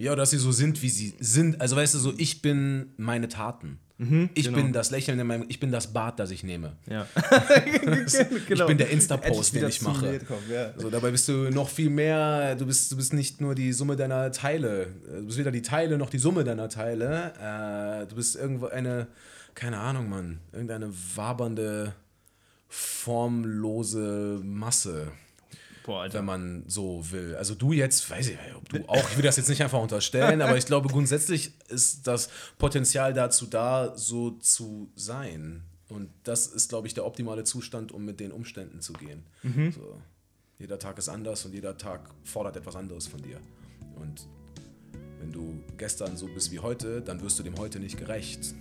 Ja, 0.00 0.16
dass 0.16 0.30
sie 0.30 0.38
so 0.38 0.50
sind, 0.50 0.80
wie 0.80 0.88
sie 0.88 1.14
sind. 1.20 1.60
Also 1.60 1.76
weißt 1.76 1.94
du, 1.94 1.98
so 1.98 2.14
ich 2.16 2.40
bin 2.40 2.94
meine 2.96 3.28
Taten. 3.28 3.78
ich 4.34 4.46
genau. 4.46 4.56
bin 4.56 4.72
das 4.72 4.90
Lächeln 4.90 5.18
in 5.18 5.26
meinem, 5.26 5.44
ich 5.48 5.60
bin 5.60 5.70
das 5.70 5.92
Bad, 5.92 6.18
das 6.18 6.30
ich 6.30 6.42
nehme. 6.42 6.78
Ja. 6.88 7.06
Ich 8.48 8.66
bin 8.66 8.78
der 8.78 8.88
Insta-Post, 8.88 9.54
den 9.54 9.68
ich 9.68 9.82
mache. 9.82 10.06
mir 10.06 10.18
gekommen, 10.18 10.44
ja. 10.50 10.72
So, 10.78 10.88
dabei 10.88 11.10
bist 11.10 11.28
du 11.28 11.50
noch 11.50 11.68
viel 11.68 11.90
mehr, 11.90 12.56
du 12.56 12.64
bist, 12.64 12.90
du 12.90 12.96
bist 12.96 13.12
nicht 13.12 13.42
nur 13.42 13.54
die 13.54 13.74
Summe 13.74 13.94
deiner 13.94 14.32
Teile. 14.32 14.86
Du 15.06 15.26
bist 15.26 15.36
weder 15.36 15.50
die 15.50 15.60
Teile 15.60 15.98
noch 15.98 16.08
die 16.08 16.18
Summe 16.18 16.44
deiner 16.44 16.70
Teile. 16.70 17.34
Äh, 17.38 18.06
du 18.06 18.16
bist 18.16 18.36
irgendwo 18.36 18.66
eine, 18.66 19.06
keine 19.54 19.78
Ahnung, 19.78 20.08
Mann, 20.08 20.40
irgendeine 20.52 20.90
wabernde, 21.14 21.94
formlose 22.68 24.40
Masse. 24.42 25.12
Boah, 25.90 26.02
Alter. 26.02 26.18
wenn 26.18 26.24
man 26.24 26.62
so 26.68 27.04
will. 27.10 27.34
Also 27.34 27.56
du 27.56 27.72
jetzt, 27.72 28.08
weiß 28.08 28.28
ich, 28.28 28.38
ob 28.56 28.68
du 28.68 28.88
auch, 28.88 29.10
ich 29.10 29.16
will 29.16 29.24
das 29.24 29.36
jetzt 29.36 29.48
nicht 29.48 29.60
einfach 29.60 29.82
unterstellen, 29.82 30.40
aber 30.40 30.56
ich 30.56 30.64
glaube 30.66 30.88
grundsätzlich 30.88 31.52
ist 31.68 32.06
das 32.06 32.30
Potenzial 32.58 33.12
dazu 33.12 33.46
da, 33.46 33.96
so 33.96 34.30
zu 34.30 34.92
sein. 34.94 35.64
Und 35.88 36.10
das 36.22 36.46
ist, 36.46 36.68
glaube 36.68 36.86
ich, 36.86 36.94
der 36.94 37.04
optimale 37.04 37.42
Zustand, 37.42 37.90
um 37.90 38.04
mit 38.04 38.20
den 38.20 38.30
Umständen 38.30 38.80
zu 38.80 38.92
gehen. 38.92 39.24
So. 39.74 40.00
Jeder 40.60 40.78
Tag 40.78 40.96
ist 40.98 41.08
anders 41.08 41.44
und 41.44 41.54
jeder 41.54 41.76
Tag 41.76 42.08
fordert 42.22 42.56
etwas 42.56 42.76
anderes 42.76 43.08
von 43.08 43.20
dir. 43.20 43.40
Und 43.96 44.28
wenn 45.18 45.32
du 45.32 45.60
gestern 45.76 46.16
so 46.16 46.28
bist 46.28 46.52
wie 46.52 46.60
heute, 46.60 47.00
dann 47.00 47.20
wirst 47.20 47.36
du 47.40 47.42
dem 47.42 47.58
heute 47.58 47.80
nicht 47.80 47.98
gerecht. 47.98 48.54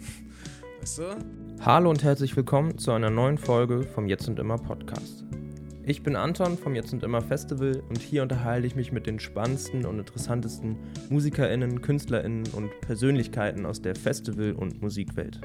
Weißt 0.80 0.98
du? 0.98 1.18
Hallo 1.59 1.92
und 1.92 2.02
herzlich 2.02 2.36
willkommen 2.36 2.80
zu 2.80 2.92
einer 2.92 3.12
neuen 3.12 3.38
Folge 3.38 3.84
vom 3.84 4.08
Jetzt 4.08 4.28
und 4.28 4.40
Immer 4.40 4.58
Podcast. 4.58 5.26
Ich 5.90 6.04
bin 6.04 6.16
Anton 6.16 6.56
vom 6.56 6.76
Jetzt 6.76 6.94
und 6.94 7.02
Immer 7.02 7.20
Festival 7.20 7.82
und 7.90 7.98
hier 7.98 8.22
unterhalte 8.22 8.68
ich 8.68 8.76
mich 8.76 8.92
mit 8.92 9.08
den 9.08 9.20
spannendsten 9.20 9.88
und 9.88 9.98
interessantesten 9.98 10.78
MusikerInnen, 11.10 11.82
KünstlerInnen 11.82 12.44
und 12.54 12.70
Persönlichkeiten 12.82 13.66
aus 13.66 13.82
der 13.82 13.96
Festival- 13.96 14.54
und 14.54 14.84
Musikwelt. 14.84 15.42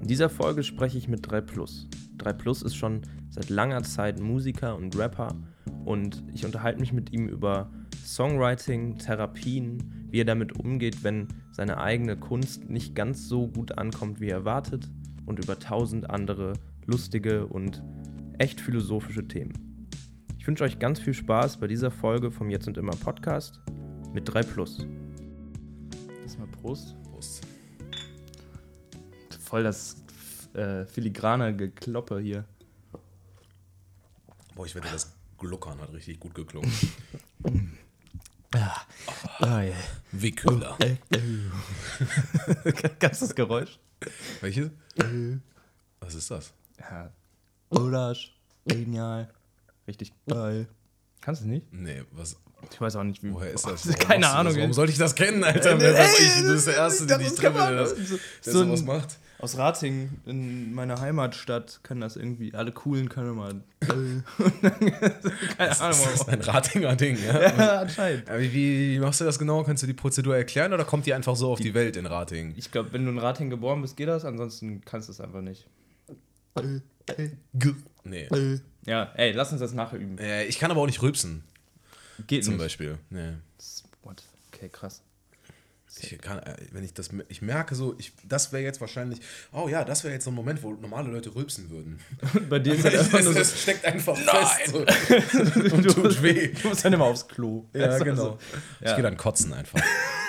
In 0.00 0.08
dieser 0.08 0.30
Folge 0.30 0.62
spreche 0.62 0.96
ich 0.96 1.08
mit 1.08 1.30
3 1.30 1.42
Plus. 1.42 1.86
3 2.16 2.32
Plus 2.32 2.62
ist 2.62 2.76
schon 2.76 3.02
seit 3.28 3.50
langer 3.50 3.82
Zeit 3.82 4.20
Musiker 4.20 4.74
und 4.74 4.96
Rapper 4.96 5.36
und 5.84 6.24
ich 6.32 6.46
unterhalte 6.46 6.80
mich 6.80 6.94
mit 6.94 7.12
ihm 7.12 7.28
über 7.28 7.70
Songwriting, 8.06 8.96
Therapien, 8.96 10.06
wie 10.08 10.20
er 10.20 10.24
damit 10.24 10.58
umgeht, 10.58 11.04
wenn 11.04 11.28
seine 11.52 11.76
eigene 11.76 12.16
Kunst 12.16 12.70
nicht 12.70 12.94
ganz 12.94 13.28
so 13.28 13.48
gut 13.48 13.76
ankommt, 13.76 14.18
wie 14.18 14.30
erwartet 14.30 14.90
und 15.26 15.44
über 15.44 15.58
tausend 15.58 16.08
andere 16.08 16.54
lustige 16.86 17.46
und 17.46 17.82
echt 18.38 18.60
philosophische 18.60 19.26
Themen. 19.26 19.88
Ich 20.38 20.46
wünsche 20.46 20.64
euch 20.64 20.78
ganz 20.78 21.00
viel 21.00 21.14
Spaß 21.14 21.58
bei 21.58 21.66
dieser 21.66 21.90
Folge 21.90 22.30
vom 22.30 22.50
Jetzt 22.50 22.68
und 22.68 22.76
Immer 22.78 22.94
Podcast 22.96 23.60
mit 24.12 24.32
3 24.32 24.42
Plus. 24.42 24.86
Erstmal 26.22 26.48
Prost. 26.48 26.94
Prost. 27.04 27.46
Voll 29.40 29.62
das 29.62 29.96
äh, 30.54 30.84
filigrane 30.86 31.56
Gekloppe 31.56 32.20
hier. 32.20 32.44
Boah, 34.54 34.66
ich 34.66 34.74
wette, 34.74 34.88
das 34.90 35.14
Gluckern 35.38 35.80
hat 35.80 35.92
richtig 35.92 36.20
gut 36.20 36.34
geklungen. 36.34 36.70
Ah, 39.40 39.60
ja. 39.60 39.74
Wie 40.12 40.30
Köhler. 40.32 40.78
Kannst 42.98 43.20
du 43.22 43.26
das 43.26 43.34
Geräusch? 43.34 43.78
Welches? 44.40 44.70
Was 46.00 46.14
ist 46.14 46.30
das? 46.30 46.54
Ja. 46.78 47.12
Urasch. 47.70 48.34
Genial. 48.66 49.28
Richtig 49.86 50.12
geil. 50.28 50.66
Kannst 51.20 51.42
du 51.42 51.48
nicht? 51.48 51.66
Nee, 51.72 52.02
was, 52.12 52.36
Ich 52.72 52.80
weiß 52.80 52.96
auch 52.96 53.04
nicht, 53.04 53.22
wie. 53.22 53.32
woher 53.32 53.52
ist 53.52 53.66
das? 53.66 53.86
Keine 53.98 53.98
Warum 54.08 54.20
du 54.22 54.28
Ahnung. 54.28 54.52
Das? 54.52 54.56
Warum 54.60 54.72
sollte 54.72 54.92
ich 54.92 54.98
das 54.98 55.14
kennen, 55.14 55.42
Alter? 55.44 55.78
Wer 55.80 55.94
weiß 55.94 56.20
ich, 56.20 56.42
du 56.42 56.52
bist 56.52 56.66
der 56.66 56.76
Erste, 56.76 57.06
den 57.06 57.20
ich 57.20 57.28
Das 57.28 57.36
treffe, 57.36 57.58
der, 57.58 57.72
das, 57.72 57.94
der 57.94 58.52
so 58.52 58.64
sowas 58.64 58.82
macht. 58.82 59.18
Aus 59.38 59.58
Rating, 59.58 60.08
in 60.24 60.72
meiner 60.72 60.98
Heimatstadt, 60.98 61.80
können 61.82 62.00
das 62.00 62.16
irgendwie, 62.16 62.54
alle 62.54 62.72
coolen 62.72 63.10
können 63.10 63.34
mal. 63.36 63.62
Keine 63.80 64.22
Das 65.58 65.80
Ahnung. 65.82 65.98
ist 66.14 66.20
warum. 66.20 66.32
ein 66.32 66.40
Ratinger 66.40 66.96
Ding, 66.96 67.18
ja? 67.22 67.42
Ja, 67.56 67.80
anscheinend. 67.80 68.30
Aber 68.30 68.40
wie, 68.40 68.94
wie 68.94 68.98
machst 68.98 69.20
du 69.20 69.24
das 69.26 69.38
genau? 69.38 69.62
Kannst 69.62 69.82
du 69.82 69.86
die 69.86 69.92
Prozedur 69.92 70.34
erklären 70.36 70.72
oder 70.72 70.84
kommt 70.86 71.04
die 71.04 71.12
einfach 71.12 71.36
so 71.36 71.50
auf 71.52 71.60
die 71.60 71.74
Welt 71.74 71.98
in 71.98 72.06
Rating? 72.06 72.54
Ich 72.56 72.70
glaube, 72.72 72.94
wenn 72.94 73.04
du 73.04 73.10
in 73.10 73.18
Rating 73.18 73.50
geboren 73.50 73.82
bist, 73.82 73.98
geht 73.98 74.08
das, 74.08 74.24
ansonsten 74.24 74.80
kannst 74.86 75.08
du 75.08 75.12
es 75.12 75.20
einfach 75.20 75.42
nicht. 75.42 75.66
Nee. 78.04 78.28
Ja, 78.84 79.12
ey, 79.16 79.32
lass 79.32 79.50
uns 79.52 79.60
das 79.60 79.72
nachher 79.72 79.98
üben. 79.98 80.18
Äh, 80.18 80.44
ich 80.44 80.58
kann 80.58 80.70
aber 80.70 80.80
auch 80.80 80.86
nicht 80.86 81.02
rülpsen, 81.02 81.42
Geht 82.26 82.44
zum 82.44 82.54
nicht. 82.54 82.62
Beispiel. 82.62 82.98
Nee. 83.10 83.32
What? 84.02 84.22
Okay, 84.52 84.68
krass. 84.68 85.02
Ich 85.98 86.18
kann, 86.18 86.38
äh, 86.40 86.56
wenn 86.72 86.84
ich 86.84 86.92
das, 86.92 87.08
ich 87.28 87.40
merke 87.40 87.74
so, 87.74 87.94
ich, 87.98 88.12
das 88.22 88.52
wäre 88.52 88.62
jetzt 88.62 88.80
wahrscheinlich, 88.82 89.20
oh 89.52 89.66
ja, 89.68 89.82
das 89.82 90.04
wäre 90.04 90.12
jetzt 90.12 90.24
so 90.24 90.30
ein 90.30 90.34
Moment, 90.34 90.62
wo 90.62 90.72
normale 90.74 91.10
Leute 91.10 91.34
rülpsen 91.34 91.70
würden. 91.70 92.00
Bei 92.50 92.58
dir 92.58 92.74
ist 92.74 92.84
halt 92.84 92.98
einfach 92.98 93.22
nur 93.22 93.32
so, 93.32 93.38
Es 93.40 93.62
steckt 93.62 93.84
einfach 93.84 94.16
fest 94.16 94.66
so, 94.72 94.78
und 95.76 95.82
tut 95.84 96.22
weh. 96.22 96.48
du 96.48 96.68
musst 96.68 96.84
dann 96.84 96.92
immer 96.92 97.06
aufs 97.06 97.26
Klo. 97.26 97.64
Ja, 97.72 97.88
Weißt 97.88 98.00
du, 98.00 98.04
genau. 98.04 98.22
also, 98.24 98.38
Ich 98.80 98.86
ja. 98.86 98.94
gehe 98.94 99.02
dann 99.02 99.16
kotzen 99.16 99.52
einfach. 99.54 99.80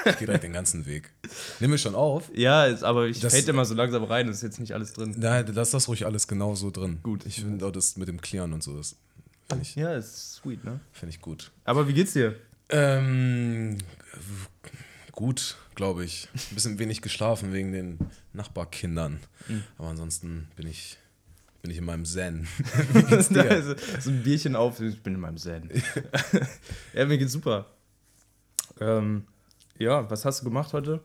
Ich 0.10 0.18
gehe 0.18 0.26
direkt 0.28 0.44
den 0.44 0.54
ganzen 0.54 0.86
Weg. 0.86 1.12
Nimm 1.60 1.72
mir 1.72 1.78
schon 1.78 1.96
auf. 1.96 2.30
Ja, 2.34 2.66
ist, 2.66 2.84
aber 2.84 3.08
ich 3.08 3.20
Das- 3.20 3.36
fade 3.36 3.50
immer 3.52 3.66
so 3.66 3.74
langsam 3.76 4.04
rein, 4.04 4.28
ist 4.28 4.44
jetzt 4.44 4.60
nicht 4.60 4.74
alles 4.74 4.94
drin. 4.94 5.16
Nein, 5.18 5.46
lass 5.54 5.72
das 5.72 5.88
ruhig 5.88 6.06
alles 6.06 6.28
genau 6.28 6.56
so 6.56 6.72
drin. 6.72 7.00
Gut. 7.04 7.26
Ich 7.26 7.42
finde 7.42 7.66
auch 7.66 7.72
das 7.72 7.98
mit 7.98 8.08
dem 8.08 8.22
Klären 8.22 8.54
und 8.54 8.64
so, 8.64 8.76
das 8.78 8.96
finde 9.50 9.64
ich, 9.64 9.76
Ja, 9.76 9.94
ist 9.96 10.34
sweet, 10.36 10.64
ne? 10.64 10.80
find 10.92 11.12
ich 11.12 11.22
gut. 11.22 11.52
Aber 11.64 11.88
wie 11.88 11.94
geht's 11.94 12.14
dir? 12.14 12.36
Ähm, 12.70 13.78
gut, 15.14 15.56
glaube 15.76 16.04
ich. 16.06 16.28
Ein 16.34 16.56
bisschen 16.56 16.80
wenig 16.80 17.02
geschlafen 17.02 17.54
wegen 17.54 17.72
den 17.72 17.98
Nachbarkindern. 18.34 19.20
Mhm. 19.48 19.64
Aber 19.78 19.88
ansonsten 19.90 20.48
bin 20.58 20.68
ich, 20.68 20.98
bin 21.62 21.72
ich 21.72 21.78
in 21.78 21.86
meinem 21.86 22.04
Zen. 22.06 22.48
Wie 22.94 23.04
geht's 23.04 23.30
dir? 23.30 23.76
So 24.02 24.10
ein 24.10 24.22
Bierchen 24.24 24.56
auf, 24.56 24.80
ich 24.82 25.02
bin 25.02 25.16
in 25.16 25.20
meinem 25.22 25.38
Zen. 25.38 25.70
ja, 26.94 27.06
mir 27.06 27.18
geht's 27.18 27.32
super. 27.34 27.66
Ähm, 28.80 29.24
ja, 29.80 30.10
was 30.10 30.26
hast 30.26 30.42
du 30.42 30.46
gemacht 30.46 30.74
heute? 30.74 31.02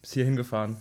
Bist 0.00 0.14
hier 0.14 0.24
hingefahren. 0.24 0.76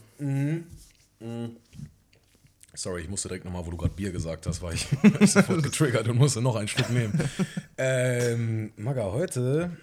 Sorry, 2.74 3.02
ich 3.02 3.10
musste 3.10 3.28
direkt 3.28 3.46
nochmal, 3.46 3.66
wo 3.66 3.72
du 3.72 3.78
gerade 3.78 3.94
Bier 3.94 4.12
gesagt 4.12 4.46
hast, 4.46 4.62
war 4.62 4.72
ich, 4.72 4.92
war 5.04 5.22
ich 5.22 5.32
sofort 5.32 5.64
getriggert 5.64 6.08
und 6.08 6.18
musste 6.18 6.42
noch 6.42 6.56
einen 6.56 6.68
Schluck 6.68 6.90
nehmen. 6.90 7.30
ähm, 7.78 8.72
Maga, 8.78 9.04
heute, 9.04 9.76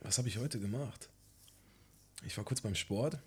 was 0.00 0.18
habe 0.18 0.28
ich 0.28 0.38
heute 0.38 0.58
gemacht? 0.58 1.08
Ich 2.26 2.36
war 2.36 2.44
kurz 2.44 2.60
beim 2.60 2.74
Sport. 2.74 3.18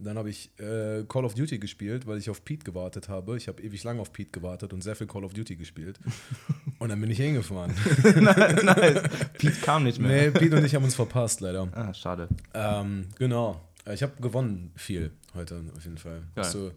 Dann 0.00 0.16
habe 0.16 0.30
ich 0.30 0.50
äh, 0.60 1.04
Call 1.08 1.24
of 1.24 1.34
Duty 1.34 1.58
gespielt, 1.58 2.06
weil 2.06 2.18
ich 2.18 2.30
auf 2.30 2.44
Pete 2.44 2.64
gewartet 2.64 3.08
habe. 3.08 3.36
Ich 3.36 3.48
habe 3.48 3.60
ewig 3.62 3.82
lang 3.84 3.98
auf 3.98 4.12
Pete 4.12 4.30
gewartet 4.30 4.72
und 4.72 4.82
sehr 4.82 4.94
viel 4.96 5.06
Call 5.08 5.24
of 5.24 5.32
Duty 5.34 5.56
gespielt. 5.56 5.98
Und 6.78 6.90
dann 6.90 7.00
bin 7.00 7.10
ich 7.10 7.18
hingefahren. 7.18 7.74
nice. 8.22 9.02
Pete 9.38 9.60
kam 9.62 9.82
nicht 9.82 9.98
mehr. 9.98 10.26
nee, 10.26 10.30
Pete 10.30 10.56
und 10.56 10.64
ich 10.64 10.76
haben 10.76 10.84
uns 10.84 10.94
verpasst, 10.94 11.40
leider. 11.40 11.68
Ah, 11.72 11.92
schade. 11.92 12.28
Ähm, 12.54 13.06
genau. 13.18 13.60
Äh, 13.84 13.94
Ich 13.94 14.02
habe 14.04 14.12
gewonnen 14.22 14.70
viel 14.76 15.10
heute 15.34 15.60
auf 15.76 15.82
jeden 15.84 15.98
Fall. 15.98 16.20
Geil. 16.36 16.44
Hast 16.44 16.54
du, 16.54 16.70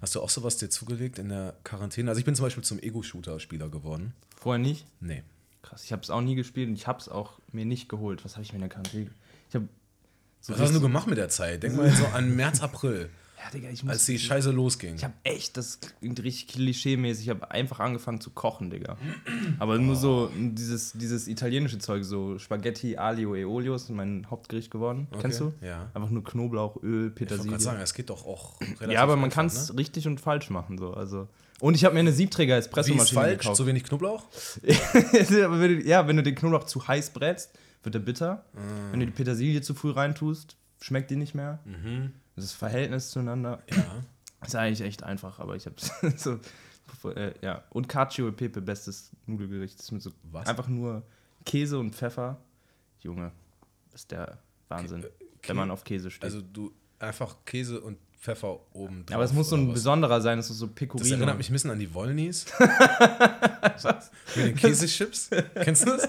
hast 0.00 0.14
du 0.14 0.20
auch 0.20 0.30
sowas 0.30 0.56
dir 0.58 0.70
zugelegt 0.70 1.18
in 1.18 1.30
der 1.30 1.56
Quarantäne? 1.64 2.08
Also 2.10 2.20
ich 2.20 2.24
bin 2.24 2.36
zum 2.36 2.46
Beispiel 2.46 2.62
zum 2.62 2.78
Ego-Shooter-Spieler 2.78 3.68
geworden. 3.70 4.12
Vorher 4.40 4.60
nicht? 4.60 4.86
Nee. 5.00 5.24
Krass, 5.62 5.82
ich 5.84 5.90
habe 5.90 6.02
es 6.02 6.10
auch 6.10 6.20
nie 6.20 6.36
gespielt 6.36 6.68
und 6.68 6.74
ich 6.76 6.86
habe 6.86 7.00
es 7.00 7.08
auch 7.08 7.40
mir 7.50 7.64
nicht 7.64 7.88
geholt. 7.88 8.24
Was 8.24 8.34
habe 8.34 8.44
ich 8.44 8.52
mir 8.52 8.58
in 8.58 8.60
der 8.62 8.70
Quarantäne? 8.70 9.10
Ich 9.48 9.54
habe 9.56 9.68
so 10.40 10.52
Was 10.54 10.60
hast 10.60 10.74
du 10.74 10.80
gemacht 10.80 11.06
mit 11.06 11.18
der 11.18 11.28
Zeit? 11.28 11.62
Denk 11.62 11.76
mal 11.76 11.90
so 11.90 12.04
an 12.06 12.34
März, 12.34 12.60
April, 12.62 13.10
Ja, 13.42 13.50
Digga, 13.52 13.68
ich 13.70 13.82
muss. 13.84 13.92
als 13.92 14.06
die 14.06 14.18
Scheiße 14.18 14.50
losging. 14.50 14.94
ich 14.96 15.04
habe 15.04 15.14
echt, 15.22 15.56
das 15.56 15.78
klingt 15.80 16.22
richtig 16.22 16.48
klischee-mäßig, 16.54 17.24
ich 17.24 17.28
habe 17.30 17.50
einfach 17.50 17.80
angefangen 17.80 18.20
zu 18.20 18.30
kochen, 18.30 18.70
Digga. 18.70 18.96
Aber 19.58 19.78
nur 19.78 19.96
so 19.96 20.30
dieses, 20.36 20.92
dieses 20.92 21.28
italienische 21.28 21.78
Zeug, 21.78 22.04
so 22.04 22.38
Spaghetti 22.38 22.96
Alio 22.96 23.34
e 23.34 23.44
Olio 23.44 23.74
ist 23.74 23.90
mein 23.90 24.26
Hauptgericht 24.30 24.70
geworden. 24.70 25.08
Okay, 25.10 25.20
Kennst 25.22 25.40
du? 25.40 25.52
ja. 25.62 25.90
Einfach 25.94 26.10
nur 26.10 26.24
Knoblauch, 26.24 26.76
Öl, 26.82 26.82
Ich 26.82 26.92
wollte 26.92 27.10
Petersilie. 27.14 27.60
sagen, 27.60 27.80
es 27.82 27.92
geht 27.94 28.10
doch 28.10 28.24
auch 28.26 28.60
relativ 28.60 28.90
ja, 28.92 29.02
aber 29.02 29.16
man 29.16 29.30
kann 29.30 29.46
es 29.46 29.70
ne? 29.72 29.78
richtig 29.78 30.06
und 30.06 30.20
falsch 30.20 30.48
machen. 30.50 30.78
So. 30.78 30.92
Also. 30.94 31.28
Und 31.60 31.74
ich 31.74 31.84
habe 31.84 31.92
mir 31.94 32.00
eine 32.00 32.08
Wie 32.08 32.12
ist 32.12 32.16
Siebträger-Espressomaschine 32.18 33.20
falsch? 33.20 33.38
gekauft. 33.40 33.56
Zu 33.56 33.66
wenig 33.66 33.84
Knoblauch? 33.84 34.24
Ja, 35.84 36.06
wenn 36.06 36.16
du 36.16 36.22
den 36.22 36.34
Knoblauch 36.34 36.64
zu 36.64 36.86
heiß 36.86 37.10
brätst, 37.10 37.50
wird 37.82 37.94
er 37.94 38.00
bitter. 38.00 38.44
Ah. 38.54 38.58
Wenn 38.90 39.00
du 39.00 39.06
die 39.06 39.12
Petersilie 39.12 39.60
zu 39.62 39.74
früh 39.74 39.90
reintust, 39.90 40.56
schmeckt 40.80 41.10
die 41.10 41.16
nicht 41.16 41.34
mehr. 41.34 41.58
Das 42.36 42.52
Verhältnis 42.52 43.10
zueinander 43.10 43.62
Mhm. 43.70 43.76
Ja. 43.76 44.46
ist 44.46 44.56
eigentlich 44.56 44.80
echt 44.82 45.02
einfach, 45.02 45.38
aber 45.40 45.56
ich 45.56 45.66
habe 45.66 45.76
so. 46.16 46.38
Äh, 47.10 47.34
ja. 47.40 47.62
Und 47.70 47.88
Cacio 47.88 48.26
e 48.28 48.32
Pepe, 48.32 48.60
bestes 48.60 49.10
Nudelgericht. 49.26 49.78
Das 49.78 49.86
ist 49.86 49.92
mit 49.92 50.02
so 50.02 50.10
Was? 50.32 50.46
einfach 50.48 50.66
nur 50.68 51.02
Käse 51.44 51.78
und 51.78 51.94
Pfeffer. 51.94 52.38
Junge, 53.00 53.30
ist 53.94 54.10
der 54.10 54.38
Wahnsinn, 54.68 55.04
Kä- 55.04 55.48
wenn 55.48 55.56
man 55.56 55.70
auf 55.70 55.84
Käse 55.84 56.10
steht. 56.10 56.24
Also 56.24 56.40
du 56.42 56.72
einfach 56.98 57.36
Käse 57.46 57.80
und 57.80 57.96
Pfeffer 58.18 58.58
oben 58.74 59.06
drauf. 59.06 59.14
aber 59.14 59.24
es 59.24 59.32
muss 59.32 59.48
so 59.48 59.56
ein 59.56 59.68
was? 59.68 59.74
besonderer 59.74 60.20
sein, 60.20 60.38
es 60.38 60.50
ist 60.50 60.58
so 60.58 60.66
Pecorino. 60.68 61.08
Das 61.08 61.12
erinnert 61.16 61.38
mich 61.38 61.48
ein 61.48 61.52
bisschen 61.54 61.70
an 61.70 61.78
die 61.78 61.94
Wollnies. 61.94 62.44
Mit 64.36 64.46
den 64.46 64.54
Käsechips. 64.56 65.30
Kennst 65.54 65.86
du 65.86 65.90
das? 65.96 66.08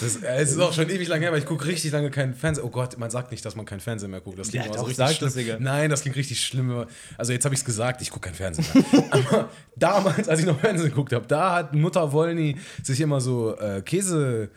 Das, 0.00 0.16
äh, 0.16 0.36
es 0.36 0.52
ist 0.52 0.58
auch 0.58 0.72
schon 0.72 0.88
ewig 0.88 1.08
lange 1.08 1.22
her, 1.24 1.32
weil 1.32 1.38
ich 1.38 1.46
gucke 1.46 1.66
richtig 1.66 1.92
lange 1.92 2.10
keinen 2.10 2.34
Fernsehen. 2.34 2.64
Oh 2.64 2.70
Gott, 2.70 2.98
man 2.98 3.10
sagt 3.10 3.30
nicht, 3.30 3.44
dass 3.44 3.56
man 3.56 3.66
keinen 3.66 3.80
Fernsehen 3.80 4.10
mehr 4.10 4.20
guckt. 4.20 4.38
Das 4.38 4.48
klingt 4.48 4.66
Ja, 4.66 4.72
doch, 4.72 4.80
so 4.80 4.86
richtig 4.86 5.18
das, 5.18 5.34
Digga. 5.34 5.56
Nein, 5.60 5.90
das 5.90 6.02
klingt 6.02 6.16
richtig 6.16 6.40
schlimm. 6.40 6.86
Also 7.16 7.32
jetzt 7.32 7.44
habe 7.44 7.54
ich 7.54 7.60
es 7.60 7.64
gesagt, 7.64 8.02
ich 8.02 8.10
gucke 8.10 8.28
keinen 8.28 8.34
Fernsehen 8.36 8.84
mehr. 8.92 9.04
Aber 9.10 9.50
damals, 9.76 10.28
als 10.28 10.40
ich 10.40 10.46
noch 10.46 10.58
Fernsehen 10.58 10.88
geguckt 10.90 11.12
habe, 11.12 11.26
da 11.26 11.54
hat 11.56 11.74
Mutter 11.74 12.12
Wollny 12.12 12.56
sich 12.82 13.00
immer 13.00 13.20
so 13.20 13.56
äh, 13.58 13.82
Käse, 13.82 14.50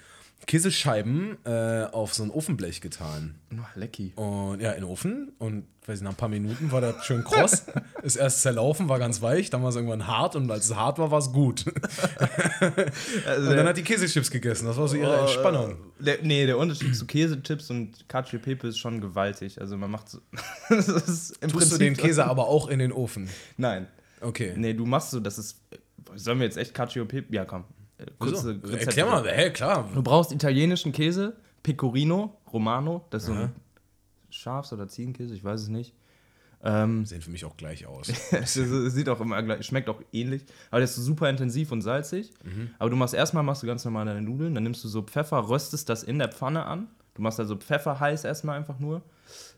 Käsescheiben 0.45 1.37
äh, 1.45 1.83
auf 1.91 2.13
so 2.13 2.23
ein 2.23 2.31
Ofenblech 2.31 2.81
getan. 2.81 3.35
Oh, 3.53 3.57
lecky. 3.75 4.13
Und 4.15 4.61
ja, 4.61 4.71
in 4.71 4.81
den 4.81 4.89
Ofen. 4.89 5.33
Und 5.39 5.65
weiß 5.87 5.99
ich, 5.99 6.03
nach 6.03 6.11
ein 6.11 6.17
paar 6.17 6.29
Minuten 6.29 6.71
war 6.71 6.81
das 6.81 7.05
schön 7.05 7.23
kross. 7.23 7.65
ist 8.03 8.17
erst 8.17 8.41
zerlaufen, 8.41 8.89
war 8.89 8.99
ganz 8.99 9.21
weich, 9.21 9.49
dann 9.49 9.63
war 9.63 9.69
es 9.69 9.75
irgendwann 9.75 10.05
hart 10.05 10.35
und 10.35 10.51
als 10.51 10.65
es 10.65 10.75
hart 10.75 10.99
war, 10.99 11.11
war 11.11 11.19
es 11.19 11.31
gut. 11.31 11.65
Also 13.27 13.49
und 13.49 13.55
dann 13.55 13.67
hat 13.67 13.77
die 13.77 13.83
Käsechips 13.83 14.31
gegessen. 14.31 14.65
Das 14.65 14.77
war 14.77 14.87
so 14.87 14.95
ihre 14.95 15.15
Entspannung. 15.17 15.75
Der, 15.99 16.17
nee, 16.23 16.45
der 16.45 16.57
Unterschied 16.57 16.95
zu 16.95 17.05
Käsechips 17.05 17.69
und 17.69 18.07
Cacio 18.09 18.39
Pepe 18.39 18.67
ist 18.67 18.77
schon 18.77 18.99
gewaltig. 18.99 19.61
Also 19.61 19.77
man 19.77 19.91
macht 19.91 20.09
so. 20.09 20.19
das 20.69 20.87
ist 20.87 21.37
im 21.41 21.49
Tust 21.49 21.71
du 21.71 21.77
den 21.77 21.95
Käse 21.95 22.25
aber 22.25 22.47
auch 22.47 22.67
in 22.67 22.79
den 22.79 22.91
Ofen? 22.91 23.29
Nein. 23.57 23.87
Okay. 24.21 24.53
Nee, 24.55 24.73
du 24.73 24.85
machst 24.85 25.11
so, 25.11 25.19
das 25.19 25.37
ist. 25.37 25.61
Sollen 26.15 26.39
wir 26.39 26.45
jetzt 26.45 26.57
echt 26.57 26.73
Cacio 26.73 27.05
Pepe? 27.05 27.33
Ja, 27.33 27.45
komm. 27.45 27.65
Äh, 27.97 28.05
Kurze? 28.17 28.59
Rezepte. 28.63 28.79
Erklär 28.79 29.05
mal, 29.05 29.27
hä, 29.27 29.49
klar. 29.51 29.89
Du 29.93 30.01
brauchst 30.01 30.31
italienischen 30.31 30.91
Käse, 30.91 31.35
Pecorino, 31.61 32.37
Romano, 32.51 33.05
das 33.09 33.23
ist 33.23 33.27
so 33.27 33.33
ein 33.33 33.51
Schafs- 34.37 34.73
oder 34.73 34.87
Ziegenkäse, 34.87 35.33
ich 35.33 35.43
weiß 35.43 35.61
es 35.61 35.67
nicht. 35.67 35.93
Ähm, 36.63 37.05
Sehen 37.05 37.21
für 37.21 37.31
mich 37.31 37.45
auch 37.45 37.57
gleich 37.57 37.85
aus. 37.85 38.09
es 38.31 38.53
sieht 38.53 39.09
auch 39.09 39.19
immer 39.21 39.41
gleich, 39.43 39.65
schmeckt 39.65 39.89
auch 39.89 40.01
ähnlich, 40.11 40.43
aber 40.71 40.79
der 40.79 40.85
ist 40.85 40.95
super 40.95 41.29
intensiv 41.29 41.71
und 41.71 41.81
salzig. 41.81 42.31
Aber 42.79 42.89
du 42.89 42.95
machst 42.95 43.13
erstmal 43.13 43.43
machst 43.43 43.63
du 43.63 43.67
ganz 43.67 43.83
normal 43.85 44.05
deine 44.05 44.21
Nudeln, 44.21 44.55
dann 44.55 44.63
nimmst 44.63 44.83
du 44.83 44.87
so 44.87 45.01
Pfeffer, 45.01 45.49
röstest 45.49 45.89
das 45.89 46.03
in 46.03 46.19
der 46.19 46.29
Pfanne 46.29 46.65
an. 46.65 46.87
Du 47.13 47.21
machst 47.21 47.39
also 47.39 47.55
Pfeffer 47.55 47.99
heiß 47.99 48.23
erstmal 48.23 48.57
einfach 48.57 48.79
nur. 48.79 49.01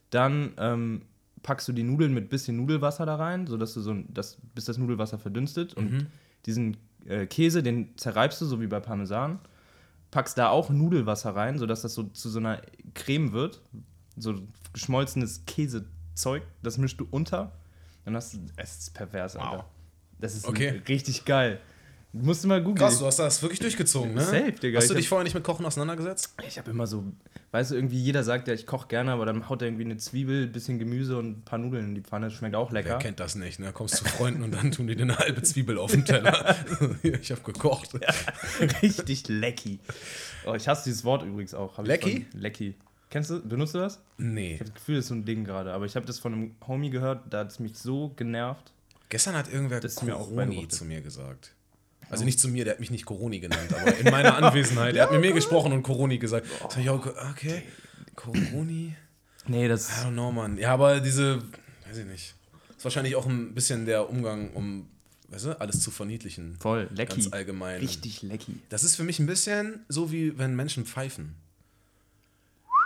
Dann 0.09 0.53
ähm, 0.57 1.01
packst 1.43 1.67
du 1.67 1.73
die 1.73 1.83
Nudeln 1.83 2.13
mit 2.13 2.29
bisschen 2.29 2.57
Nudelwasser 2.57 3.05
da 3.05 3.15
rein, 3.15 3.47
sodass 3.47 3.73
du 3.73 3.81
so 3.81 3.95
das, 4.07 4.37
bis 4.55 4.65
das 4.65 4.77
Nudelwasser 4.77 5.19
verdünstet. 5.19 5.73
Und 5.73 6.07
diesen 6.45 6.77
äh, 7.05 7.25
Käse, 7.25 7.63
den 7.63 7.97
zerreibst 7.97 8.41
du, 8.41 8.45
so 8.45 8.61
wie 8.61 8.67
bei 8.67 8.79
Parmesan. 8.79 9.39
Packst 10.11 10.37
da 10.37 10.49
auch 10.49 10.69
Nudelwasser 10.69 11.35
rein, 11.35 11.57
sodass 11.57 11.81
das 11.81 11.93
so 11.93 12.03
zu 12.03 12.29
so 12.29 12.39
einer 12.39 12.61
Creme 12.95 13.31
wird. 13.31 13.61
So 14.17 14.35
geschmolzenes 14.73 15.43
Käsezeug, 15.45 16.43
das 16.63 16.77
mischst 16.77 16.99
du 16.99 17.07
unter. 17.11 17.51
Dann 18.05 18.15
hast 18.15 18.33
du. 18.33 18.39
Es 18.57 18.79
ist 18.79 18.93
pervers, 18.93 19.35
Alter. 19.35 19.65
Das 20.19 20.35
ist 20.35 20.45
Okay. 20.47 20.81
richtig 20.87 21.25
geil. 21.25 21.59
Du 22.11 22.25
musst 22.25 22.43
mal 22.47 22.59
googeln. 22.59 22.77
Krass, 22.77 22.97
du 22.97 23.05
hast 23.05 23.19
das 23.19 23.39
wirklich 23.43 23.59
durchgezogen, 23.59 24.15
ne? 24.15 24.21
Safe, 24.21 24.51
Digga. 24.51 24.79
Hast 24.79 24.89
du 24.89 24.95
dich 24.95 25.07
vorher 25.07 25.23
nicht 25.23 25.35
mit 25.35 25.43
Kochen 25.43 25.63
auseinandergesetzt? 25.63 26.33
Ich 26.47 26.57
habe 26.57 26.71
immer 26.71 26.87
so, 26.87 27.03
weißt 27.51 27.69
du, 27.69 27.75
irgendwie 27.75 27.99
jeder 28.01 28.23
sagt 28.23 28.47
ja, 28.47 28.55
ich 28.55 28.65
koche 28.65 28.87
gerne, 28.87 29.11
aber 29.11 29.27
dann 29.27 29.47
haut 29.47 29.61
er 29.61 29.67
irgendwie 29.67 29.85
eine 29.85 29.97
Zwiebel, 29.97 30.47
bisschen 30.47 30.79
Gemüse 30.79 31.19
und 31.19 31.29
ein 31.37 31.41
paar 31.43 31.59
Nudeln 31.59 31.89
in 31.89 31.93
die 31.95 32.01
Pfanne. 32.01 32.31
Schmeckt 32.31 32.55
auch 32.55 32.71
Wer 32.71 32.81
lecker. 32.81 32.97
kennt 32.97 33.19
das 33.19 33.35
nicht, 33.35 33.59
ne? 33.59 33.71
Kommst 33.73 33.97
zu 33.97 34.05
Freunden 34.05 34.41
und 34.41 34.55
dann 34.55 34.71
tun 34.71 34.87
die 34.87 34.95
dir 34.95 35.03
eine 35.03 35.19
halbe 35.19 35.43
Zwiebel 35.43 35.77
auf 35.77 35.91
den 35.91 36.03
Teller. 36.03 36.55
ich 37.03 37.29
habe 37.29 37.41
gekocht. 37.41 37.91
Richtig 38.81 39.27
lecky. 39.27 39.79
Oh, 40.47 40.55
ich 40.55 40.67
hasse 40.67 40.85
dieses 40.85 41.03
Wort 41.03 41.21
übrigens 41.21 41.53
auch. 41.53 41.77
Lecky? 41.83 42.25
Lecky. 42.33 42.73
Kennst 43.09 43.29
du, 43.31 43.41
benutzt 43.41 43.73
du 43.73 43.79
das? 43.79 43.99
Nee. 44.17 44.53
Ich 44.53 44.59
habe 44.59 44.69
das 44.69 44.75
Gefühl, 44.75 44.95
das 44.95 45.05
ist 45.05 45.09
so 45.09 45.15
ein 45.15 45.25
Ding 45.25 45.43
gerade. 45.43 45.73
Aber 45.73 45.85
ich 45.85 45.95
habe 45.95 46.05
das 46.05 46.19
von 46.19 46.33
einem 46.33 46.55
Homie 46.67 46.89
gehört, 46.91 47.23
da 47.33 47.39
hat 47.39 47.51
es 47.51 47.59
mich 47.59 47.75
so 47.77 48.09
genervt. 48.15 48.71
Gestern 49.09 49.35
hat 49.35 49.51
irgendwer 49.51 49.79
Das 49.79 50.01
mir 50.03 50.15
auch 50.15 50.29
zu 50.67 50.85
mir 50.85 51.01
gesagt. 51.01 51.53
Also 52.11 52.23
nicht 52.25 52.39
zu 52.39 52.47
mir, 52.47 52.63
der 52.65 52.73
hat 52.73 52.79
mich 52.79 52.91
nicht 52.91 53.05
Coroni 53.05 53.39
genannt, 53.39 53.71
aber 53.73 53.95
in 53.97 54.09
meiner 54.11 54.35
Anwesenheit. 54.35 54.95
Er 54.95 55.03
hat 55.03 55.11
mit 55.11 55.21
mir 55.21 55.31
gesprochen 55.33 55.71
und 55.73 55.83
Coroni 55.83 56.17
gesagt. 56.19 56.47
Ich 56.79 56.89
auch, 56.89 57.03
ge- 57.03 57.13
okay, 57.31 57.63
Coroni? 58.15 58.95
Nee, 59.47 59.65
I 59.65 59.67
das. 59.67 59.89
don't 60.03 60.11
know, 60.13 60.31
Mann. 60.31 60.57
Ja, 60.57 60.73
aber 60.73 60.99
diese, 60.99 61.39
weiß 61.87 61.97
ich 61.97 62.05
nicht. 62.05 62.35
Ist 62.77 62.83
wahrscheinlich 62.83 63.15
auch 63.15 63.25
ein 63.25 63.53
bisschen 63.53 63.85
der 63.85 64.09
Umgang, 64.09 64.51
um, 64.53 64.87
weißt 65.29 65.45
du, 65.45 65.59
alles 65.61 65.81
zu 65.81 65.91
verniedlichen. 65.91 66.55
Voll, 66.59 66.87
lecky. 66.93 67.13
Ganz 67.21 67.33
allgemein. 67.33 67.79
Richtig 67.79 68.21
lecky. 68.21 68.55
Das 68.69 68.83
ist 68.83 68.95
für 68.95 69.03
mich 69.03 69.19
ein 69.19 69.25
bisschen 69.25 69.83
so, 69.87 70.11
wie 70.11 70.37
wenn 70.37 70.55
Menschen 70.55 70.85
pfeifen. 70.85 71.35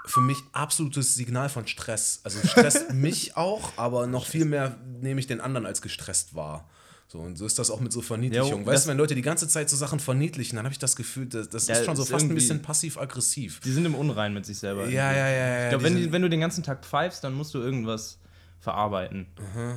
Für 0.05 0.21
mich 0.21 0.37
absolutes 0.51 1.15
Signal 1.15 1.49
von 1.49 1.65
Stress. 1.67 2.19
Also 2.23 2.39
es 2.43 2.51
stresst 2.51 2.91
mich 2.93 3.37
auch, 3.37 3.71
aber 3.77 4.05
noch 4.07 4.25
viel 4.25 4.45
mehr 4.45 4.77
nehme 5.01 5.19
ich 5.19 5.27
den 5.27 5.39
anderen 5.41 5.65
als 5.65 5.81
gestresst 5.81 6.35
wahr. 6.35 6.69
So, 7.07 7.19
und 7.19 7.37
so 7.37 7.45
ist 7.45 7.59
das 7.59 7.69
auch 7.69 7.79
mit 7.79 7.93
so 7.93 8.01
Verniedlichung. 8.01 8.61
Jo, 8.61 8.65
weißt 8.65 8.85
du, 8.85 8.89
wenn 8.89 8.97
Leute 8.97 9.13
die 9.13 9.21
ganze 9.21 9.47
Zeit 9.47 9.69
so 9.69 9.75
Sachen 9.77 9.99
verniedlichen, 9.99 10.55
dann 10.55 10.65
habe 10.65 10.73
ich 10.73 10.79
das 10.79 10.95
Gefühl, 10.95 11.27
das, 11.27 11.47
das 11.47 11.67
Ja, 11.67 11.75
ist 11.75 11.85
schon 11.85 11.95
so 11.95 12.01
ist 12.03 12.09
fast 12.09 12.25
ein 12.25 12.33
bisschen 12.33 12.61
passiv-aggressiv. 12.63 13.59
Die 13.59 13.71
sind 13.71 13.85
im 13.85 13.93
Unrein 13.93 14.33
mit 14.33 14.45
sich 14.47 14.57
selber. 14.57 14.87
Ja, 14.87 15.11
ja, 15.11 15.29
ja, 15.29 15.47
ja. 15.47 15.63
Ich 15.65 15.69
glaube, 15.69 15.83
wenn, 15.83 16.11
wenn 16.11 16.21
du 16.23 16.29
den 16.29 16.39
ganzen 16.39 16.63
Tag 16.63 16.83
pfeifst, 16.83 17.23
dann 17.23 17.33
musst 17.33 17.53
du 17.53 17.59
irgendwas 17.59 18.17
verarbeiten. 18.59 19.27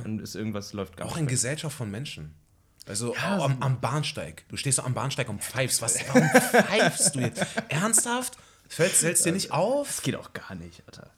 Und 0.03 0.19
ist 0.19 0.33
irgendwas 0.35 0.73
läuft 0.73 0.97
gar 0.97 1.05
Auch 1.07 1.11
nicht. 1.11 1.21
in 1.21 1.27
Gesellschaft 1.27 1.77
von 1.77 1.91
Menschen. 1.91 2.33
Also 2.87 3.13
Ja, 3.15 3.37
am, 3.43 3.61
am 3.61 3.81
Bahnsteig. 3.81 4.45
Du 4.49 4.57
stehst 4.57 4.77
so 4.77 4.83
am 4.83 4.93
Bahnsteig 4.93 5.29
und 5.29 5.43
pfeifst. 5.43 5.81
Was, 5.81 5.95
warum 6.07 6.27
pfeifst 6.29 7.15
du 7.15 7.19
jetzt? 7.19 7.45
Ernsthaft? 7.69 8.37
Fällt 8.69 9.01
es 9.03 9.21
dir 9.23 9.31
nicht 9.31 9.51
auf? 9.51 9.87
Das 9.87 10.01
geht 10.01 10.15
auch 10.15 10.33
gar 10.33 10.55
nicht, 10.55 10.83
Alter. 10.87 11.09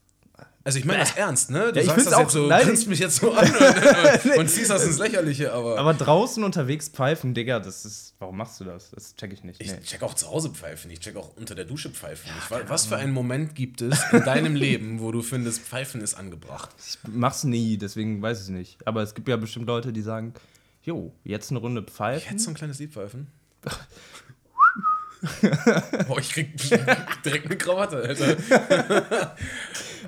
Also 0.64 0.78
ich 0.78 0.86
meine 0.86 1.00
das 1.00 1.16
ernst, 1.16 1.50
ne? 1.52 1.72
Du 1.72 1.80
Ja, 1.80 1.82
ich 1.82 1.88
sagst 1.88 2.06
das 2.08 2.14
auch- 2.14 2.20
jetzt 2.20 2.34
so, 2.34 2.46
nein, 2.48 2.64
grinst 2.66 2.86
mich 2.88 3.00
jetzt 3.00 3.16
so 3.16 3.32
an 3.34 3.50
und, 3.50 4.38
und, 4.38 4.50
ziehst 4.50 4.70
das 4.70 4.84
ins 4.84 5.00
Lächerliche, 5.00 5.52
aber, 5.54 5.80
Aber 5.80 5.94
draußen 5.94 6.44
unterwegs 6.44 6.90
pfeifen, 6.90 7.34
Digga, 7.34 7.60
das 7.60 7.86
ist. 7.86 8.14
Warum 8.20 8.38
machst 8.38 8.60
du 8.60 8.66
das? 8.66 8.92
Das 8.92 9.16
check 9.16 9.32
ich 9.34 9.44
nicht. 9.44 9.62
ich 9.64 9.72
Nee. 9.72 9.80
check 9.82 10.04
auch 10.04 10.14
zu 10.14 10.28
Hause 10.30 10.50
Pfeifen, 10.50 10.92
ich 10.92 11.00
check 11.00 11.16
auch 11.16 11.36
unter 11.38 11.56
der 11.56 11.66
Dusche 11.66 11.90
Pfeifen. 11.90 12.30
ich, 12.38 12.52
wa- 12.52 12.62
was 12.68 12.86
für 12.86 12.98
einen 12.98 13.14
Moment 13.14 13.56
gibt 13.56 13.82
es 13.82 13.98
in 14.12 14.24
deinem 14.26 14.54
Leben, 14.56 15.00
wo 15.00 15.12
du 15.12 15.22
findest, 15.22 15.62
Pfeifen 15.62 16.02
ist 16.02 16.14
angebracht? 16.16 16.70
Ich 16.86 16.98
mach's 17.08 17.46
nie, 17.46 17.78
deswegen 17.78 18.22
weiß 18.22 18.44
ich 18.44 18.50
nicht. 18.50 18.86
Aber 18.86 19.02
es 19.02 19.16
gibt 19.16 19.28
ja 19.30 19.38
bestimmt 19.38 19.66
Leute, 19.66 19.92
die 19.94 20.02
sagen, 20.02 20.34
jo, 20.84 21.14
jetzt 21.24 21.50
eine 21.52 21.60
Runde 21.62 21.82
pfeifen. 21.84 22.32
Jetzt 22.34 22.44
so 22.44 22.52
ein 22.52 22.56
kleines 22.56 22.78
Lied 22.80 22.92
pfeifen? 22.94 23.28
Boah, 26.08 26.20
ich 26.20 26.30
krieg 26.32 26.56
direkt 27.26 27.46
eine 27.46 27.58
Krawatte, 27.58 27.98
Alter. 27.98 29.36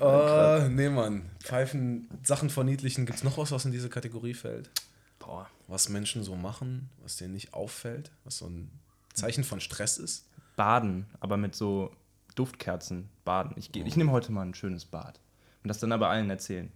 oh, 0.00 0.68
nee, 0.70 0.88
Mann. 0.88 1.22
Pfeifen, 1.42 2.08
Sachen 2.22 2.50
verniedlichen. 2.50 3.06
Gibt 3.06 3.18
es 3.18 3.24
noch 3.24 3.38
was, 3.38 3.52
was 3.52 3.64
in 3.64 3.72
diese 3.72 3.88
Kategorie 3.88 4.34
fällt? 4.34 4.70
Boah. 5.18 5.48
Was 5.68 5.88
Menschen 5.88 6.22
so 6.24 6.34
machen, 6.36 6.88
was 7.02 7.16
denen 7.16 7.34
nicht 7.34 7.54
auffällt? 7.54 8.10
Was 8.24 8.38
so 8.38 8.46
ein 8.46 8.70
Zeichen 9.14 9.44
von 9.44 9.60
Stress 9.60 9.98
ist? 9.98 10.26
Baden, 10.56 11.06
aber 11.20 11.36
mit 11.36 11.54
so 11.54 11.94
Duftkerzen 12.34 13.08
baden. 13.24 13.52
Ich, 13.56 13.72
geh- 13.72 13.82
ich 13.82 13.96
nehme 13.96 14.12
heute 14.12 14.32
mal 14.32 14.42
ein 14.42 14.54
schönes 14.54 14.84
Bad. 14.84 15.20
Und 15.62 15.68
das 15.68 15.78
dann 15.78 15.92
aber 15.92 16.08
allen 16.08 16.28
erzählen. 16.30 16.70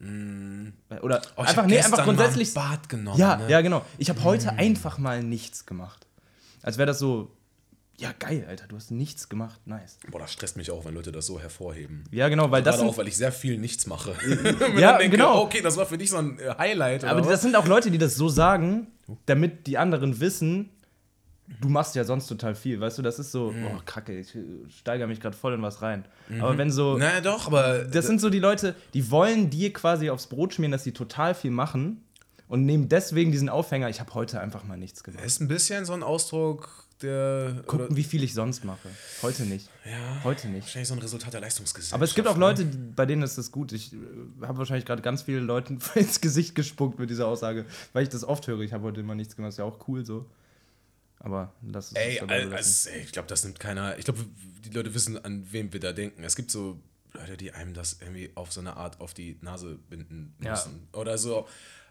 Oder 0.00 0.08
Mm. 0.08 0.72
Oh, 0.90 1.08
ich 1.42 1.48
einfach, 1.48 1.66
nee, 1.66 1.78
einfach 1.80 2.02
grundsätzlich. 2.02 2.52
Mal 2.56 2.62
ein 2.62 2.70
Bad 2.70 2.88
genommen. 2.88 3.18
Ja, 3.18 3.36
ne? 3.36 3.48
ja, 3.48 3.60
genau. 3.60 3.84
Ich 3.98 4.08
habe 4.08 4.24
heute 4.24 4.50
einfach 4.54 4.98
mal 4.98 5.22
nichts 5.22 5.64
gemacht. 5.64 6.06
Als 6.62 6.76
wäre 6.76 6.86
das 6.86 6.98
so, 6.98 7.30
ja, 7.98 8.10
geil, 8.18 8.44
Alter, 8.48 8.66
du 8.66 8.76
hast 8.76 8.90
nichts 8.90 9.28
gemacht. 9.28 9.60
Nice. 9.66 9.98
Boah, 10.10 10.18
das 10.18 10.32
stresst 10.32 10.56
mich 10.56 10.70
auch, 10.70 10.84
wenn 10.84 10.94
Leute 10.94 11.12
das 11.12 11.26
so 11.26 11.38
hervorheben. 11.38 12.04
Ja, 12.10 12.28
genau, 12.28 12.50
weil 12.50 12.62
das 12.62 12.76
Gerade 12.78 12.88
auch, 12.88 12.96
weil 12.96 13.06
ich 13.08 13.16
sehr 13.16 13.32
viel 13.32 13.58
nichts 13.58 13.86
mache. 13.86 14.14
Ja, 14.78 14.98
denke, 14.98 15.16
genau. 15.16 15.42
Okay, 15.42 15.60
das 15.62 15.76
war 15.76 15.86
für 15.86 15.98
dich 15.98 16.10
so 16.10 16.16
ein 16.16 16.38
äh, 16.38 16.54
Highlight. 16.58 17.04
aber 17.04 17.20
das 17.20 17.28
was? 17.30 17.42
sind 17.42 17.54
auch 17.56 17.66
Leute, 17.66 17.90
die 17.90 17.98
das 17.98 18.14
so 18.16 18.28
sagen, 18.28 18.88
damit 19.26 19.66
die 19.66 19.78
anderen 19.78 20.18
wissen, 20.20 20.70
du 21.60 21.68
machst 21.68 21.94
ja 21.94 22.04
sonst 22.04 22.26
total 22.28 22.54
viel, 22.54 22.80
weißt 22.80 22.98
du, 22.98 23.02
das 23.02 23.18
ist 23.18 23.30
so, 23.30 23.50
Mhm. 23.52 23.66
oh, 23.66 23.80
kacke, 23.84 24.18
ich 24.18 24.34
äh, 24.34 24.40
steigere 24.70 25.06
mich 25.06 25.20
gerade 25.20 25.36
voll 25.36 25.52
in 25.54 25.62
was 25.62 25.82
rein. 25.82 26.04
Aber 26.40 26.56
wenn 26.58 26.70
so, 26.70 26.96
Naja, 26.96 27.20
doch, 27.20 27.46
aber 27.46 27.84
das 27.84 28.06
sind 28.06 28.20
so 28.20 28.30
die 28.30 28.38
Leute, 28.38 28.74
die 28.94 29.10
wollen 29.10 29.50
dir 29.50 29.72
quasi 29.72 30.08
aufs 30.10 30.26
Brot 30.28 30.54
schmieren, 30.54 30.72
dass 30.72 30.82
sie 30.82 30.92
total 30.92 31.34
viel 31.34 31.50
machen 31.50 32.02
und 32.48 32.64
nehmen 32.64 32.88
deswegen 32.88 33.32
diesen 33.32 33.48
Aufhänger, 33.50 33.90
ich 33.90 34.00
habe 34.00 34.14
heute 34.14 34.40
einfach 34.40 34.64
mal 34.64 34.78
nichts 34.78 35.04
gemacht. 35.04 35.22
ist 35.24 35.40
ein 35.40 35.48
bisschen 35.48 35.84
so 35.84 35.92
ein 35.92 36.02
Ausdruck 36.02 36.86
der. 37.02 37.62
Gucken, 37.66 37.96
wie 37.96 38.04
viel 38.04 38.22
ich 38.22 38.34
sonst 38.34 38.64
mache. 38.64 38.88
Heute 39.22 39.44
nicht. 39.44 39.68
ja, 39.84 40.22
Heute 40.24 40.48
nicht. 40.48 40.62
wahrscheinlich 40.62 40.88
so 40.88 40.94
ein 40.94 41.00
Resultat 41.00 41.32
der 41.34 41.40
Leistungsgesellschaft. 41.40 41.94
Aber 41.94 42.04
es 42.04 42.14
gibt 42.14 42.28
auch 42.28 42.34
ne? 42.36 42.40
Leute, 42.40 42.64
bei 42.64 43.06
denen 43.06 43.22
ist 43.22 43.38
das 43.38 43.50
gut. 43.52 43.72
Ich 43.72 43.92
äh, 43.92 43.96
habe 44.42 44.58
wahrscheinlich 44.58 44.84
gerade 44.86 45.02
ganz 45.02 45.22
viele 45.22 45.40
Leuten 45.40 45.78
ins 45.94 46.20
Gesicht 46.20 46.54
gespuckt 46.54 46.98
mit 46.98 47.10
dieser 47.10 47.26
Aussage, 47.26 47.66
weil 47.92 48.02
ich 48.04 48.08
das 48.08 48.24
oft 48.24 48.46
höre. 48.46 48.60
Ich 48.60 48.72
habe 48.72 48.84
heute 48.84 49.00
immer 49.00 49.14
nichts 49.14 49.36
gemacht. 49.36 49.50
Ist 49.50 49.58
ja 49.58 49.64
auch 49.64 49.86
cool 49.88 50.04
so. 50.04 50.26
Aber 51.18 51.52
das 51.62 51.88
ist 51.92 51.96
Ey, 51.98 52.18
also, 52.20 52.88
ey, 52.90 53.00
ich 53.02 53.12
glaube, 53.12 53.28
das 53.28 53.44
nimmt 53.44 53.60
keiner. 53.60 53.96
Ich 53.98 54.04
glaube, 54.04 54.24
die 54.64 54.70
Leute 54.70 54.92
wissen, 54.94 55.24
an 55.24 55.46
wem 55.52 55.72
wir 55.72 55.78
da 55.80 55.92
denken. 55.92 56.24
Es 56.24 56.34
gibt 56.34 56.50
so 56.50 56.80
Leute, 57.12 57.36
die 57.36 57.52
einem 57.52 57.74
das 57.74 57.98
irgendwie 58.00 58.30
auf 58.34 58.52
so 58.52 58.60
eine 58.60 58.76
Art 58.76 59.00
auf 59.00 59.14
die 59.14 59.36
Nase 59.40 59.78
binden 59.88 60.34
Ja. 60.42 60.50
müssen. 60.52 60.88
Oder 60.92 61.18
so. 61.18 61.46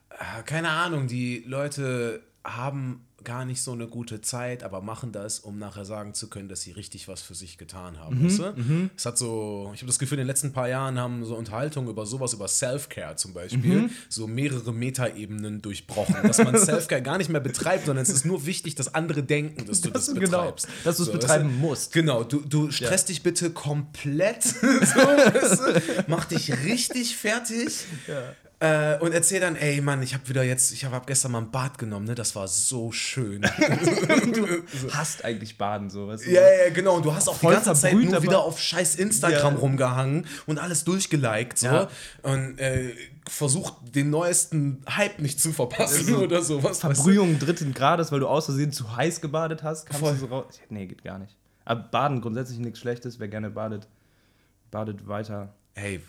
äh, 0.10 0.44
Keine 0.44 0.70
Ahnung, 0.72 1.08
die 1.08 1.44
Leute 1.48 2.22
haben 2.44 3.06
gar 3.24 3.46
nicht 3.46 3.62
so 3.62 3.72
eine 3.74 3.86
gute 3.86 4.20
Zeit, 4.22 4.64
aber 4.64 4.82
machen 4.82 5.12
das, 5.12 5.40
um 5.40 5.60
nachher 5.60 5.86
sagen 5.86 6.16
zu 6.16 6.28
können, 6.28 6.50
dass 6.50 6.62
sie 6.62 6.72
richtig 6.72 7.08
was 7.08 7.22
für 7.22 7.36
sich 7.36 7.60
getan 7.60 8.00
haben. 8.00 8.18
Mhm, 8.20 8.26
Weißt 8.26 8.40
du? 8.40 8.90
Es 8.98 9.06
hat 9.06 9.18
so, 9.20 9.70
ich 9.76 9.82
habe 9.82 9.86
das 9.88 10.00
Gefühl, 10.00 10.16
in 10.18 10.22
den 10.22 10.28
letzten 10.28 10.52
paar 10.52 10.68
Jahren 10.68 10.98
haben 10.98 11.24
so 11.24 11.36
Unterhaltungen 11.36 11.88
über 11.88 12.08
sowas, 12.08 12.34
über 12.34 12.48
Self-Care 12.48 13.18
zum 13.18 13.34
Beispiel, 13.36 13.82
Mhm. 13.84 13.90
so 14.10 14.26
mehrere 14.26 14.74
Metaebenen 14.74 15.62
durchbrochen. 15.62 16.16
Dass 16.24 16.40
man 16.40 16.58
Self-Care 16.58 17.04
gar 17.04 17.20
nicht 17.20 17.30
mehr 17.30 17.42
betreibt, 17.42 17.86
sondern 17.86 18.02
es 18.02 18.10
ist 18.10 18.26
nur 18.26 18.48
wichtig, 18.48 18.74
dass 18.74 18.96
andere 18.96 19.22
denken, 19.22 19.68
dass 19.68 19.82
du 19.82 19.92
das, 19.92 20.08
du 20.08 20.16
genau- 20.16 20.40
betreibst. 20.40 20.68
dass 20.84 20.98
du 20.98 21.04
es 21.04 21.10
weißt 21.10 21.20
betreiben 21.20 21.60
musst. 21.60 21.94
Genau, 21.94 22.24
du, 22.24 22.40
du 22.42 22.72
stresst 22.72 23.10
dich 23.10 23.22
bitte 23.22 23.52
komplett. 23.52 24.42
so, 24.44 24.56
weißt 24.62 25.60
du? 25.60 26.04
Mach 26.08 26.26
dich 26.26 26.52
richtig 26.66 27.16
fertig. 27.18 27.86
Äh, 28.62 29.00
und 29.00 29.12
erzähl 29.12 29.40
dann, 29.40 29.56
ey 29.56 29.82
Mann, 29.82 30.04
ich 30.04 30.14
habe 30.14 30.30
wieder 30.30 30.44
jetzt, 30.44 30.72
ich 30.72 30.86
habe 30.86 30.96
hab 30.96 31.08
gestern 31.08 31.32
mal 31.32 31.40
ein 31.40 31.50
Bad 31.50 31.80
genommen, 31.80 32.06
ne? 32.06 32.14
Das 32.14 32.36
war 32.36 32.48
so 32.48 32.92
schön. 32.92 33.42
Du 34.32 34.94
hast 34.94 35.26
eigentlich 35.26 35.58
Baden, 35.58 35.90
so, 35.90 36.08
weißt 36.08 36.26
du? 36.26 36.32
Ja, 36.32 36.42
ja, 36.42 36.70
genau. 36.74 36.96
Und 36.98 37.06
du 37.06 37.14
hast 37.14 37.28
auch 37.28 37.36
Voll 37.36 37.54
die 37.56 37.62
ganze 37.64 37.82
Zeit 37.82 37.94
nur 37.96 38.08
aber- 38.14 38.22
wieder 38.24 38.40
auf 38.44 38.60
scheiß 38.60 38.96
Instagram 38.96 39.56
Ja. 39.56 39.60
rumgehangen 39.60 40.28
und 40.46 40.60
alles 40.60 40.84
durchgeliked 40.84 41.58
so. 41.58 41.66
Ja. 41.68 41.88
Und 42.22 42.60
äh, 42.60 42.94
versucht 43.28 43.74
den 43.96 44.10
neuesten 44.10 44.84
Hype 44.90 45.20
nicht 45.20 45.40
zu 45.40 45.52
verpassen 45.54 46.16
oder 46.16 46.42
sowas. 46.42 46.84
weißt 46.84 47.00
du? 47.00 47.04
Verbrühung 47.04 47.40
dritten 47.40 47.74
Grades, 47.74 48.12
weil 48.12 48.20
du 48.20 48.28
aus 48.28 48.46
Versehen 48.46 48.72
zu 48.72 48.96
heiß 48.96 49.22
gebadet 49.22 49.64
hast, 49.64 49.86
kannst 49.86 50.02
Voll. 50.02 50.14
du 50.14 50.20
so 50.20 50.26
raus. 50.28 50.60
Nee, 50.70 50.86
geht 50.86 51.04
gar 51.04 51.18
nicht. 51.20 51.36
Aber 51.66 51.82
Baden 51.82 52.22
grundsätzlich 52.22 52.60
nichts 52.60 52.80
Schlechtes. 52.80 53.20
Wer 53.20 53.28
gerne 53.28 53.50
badet, 53.50 53.88
badet 54.70 55.08
weiter. 55.08 55.54
Hey, 55.74 56.02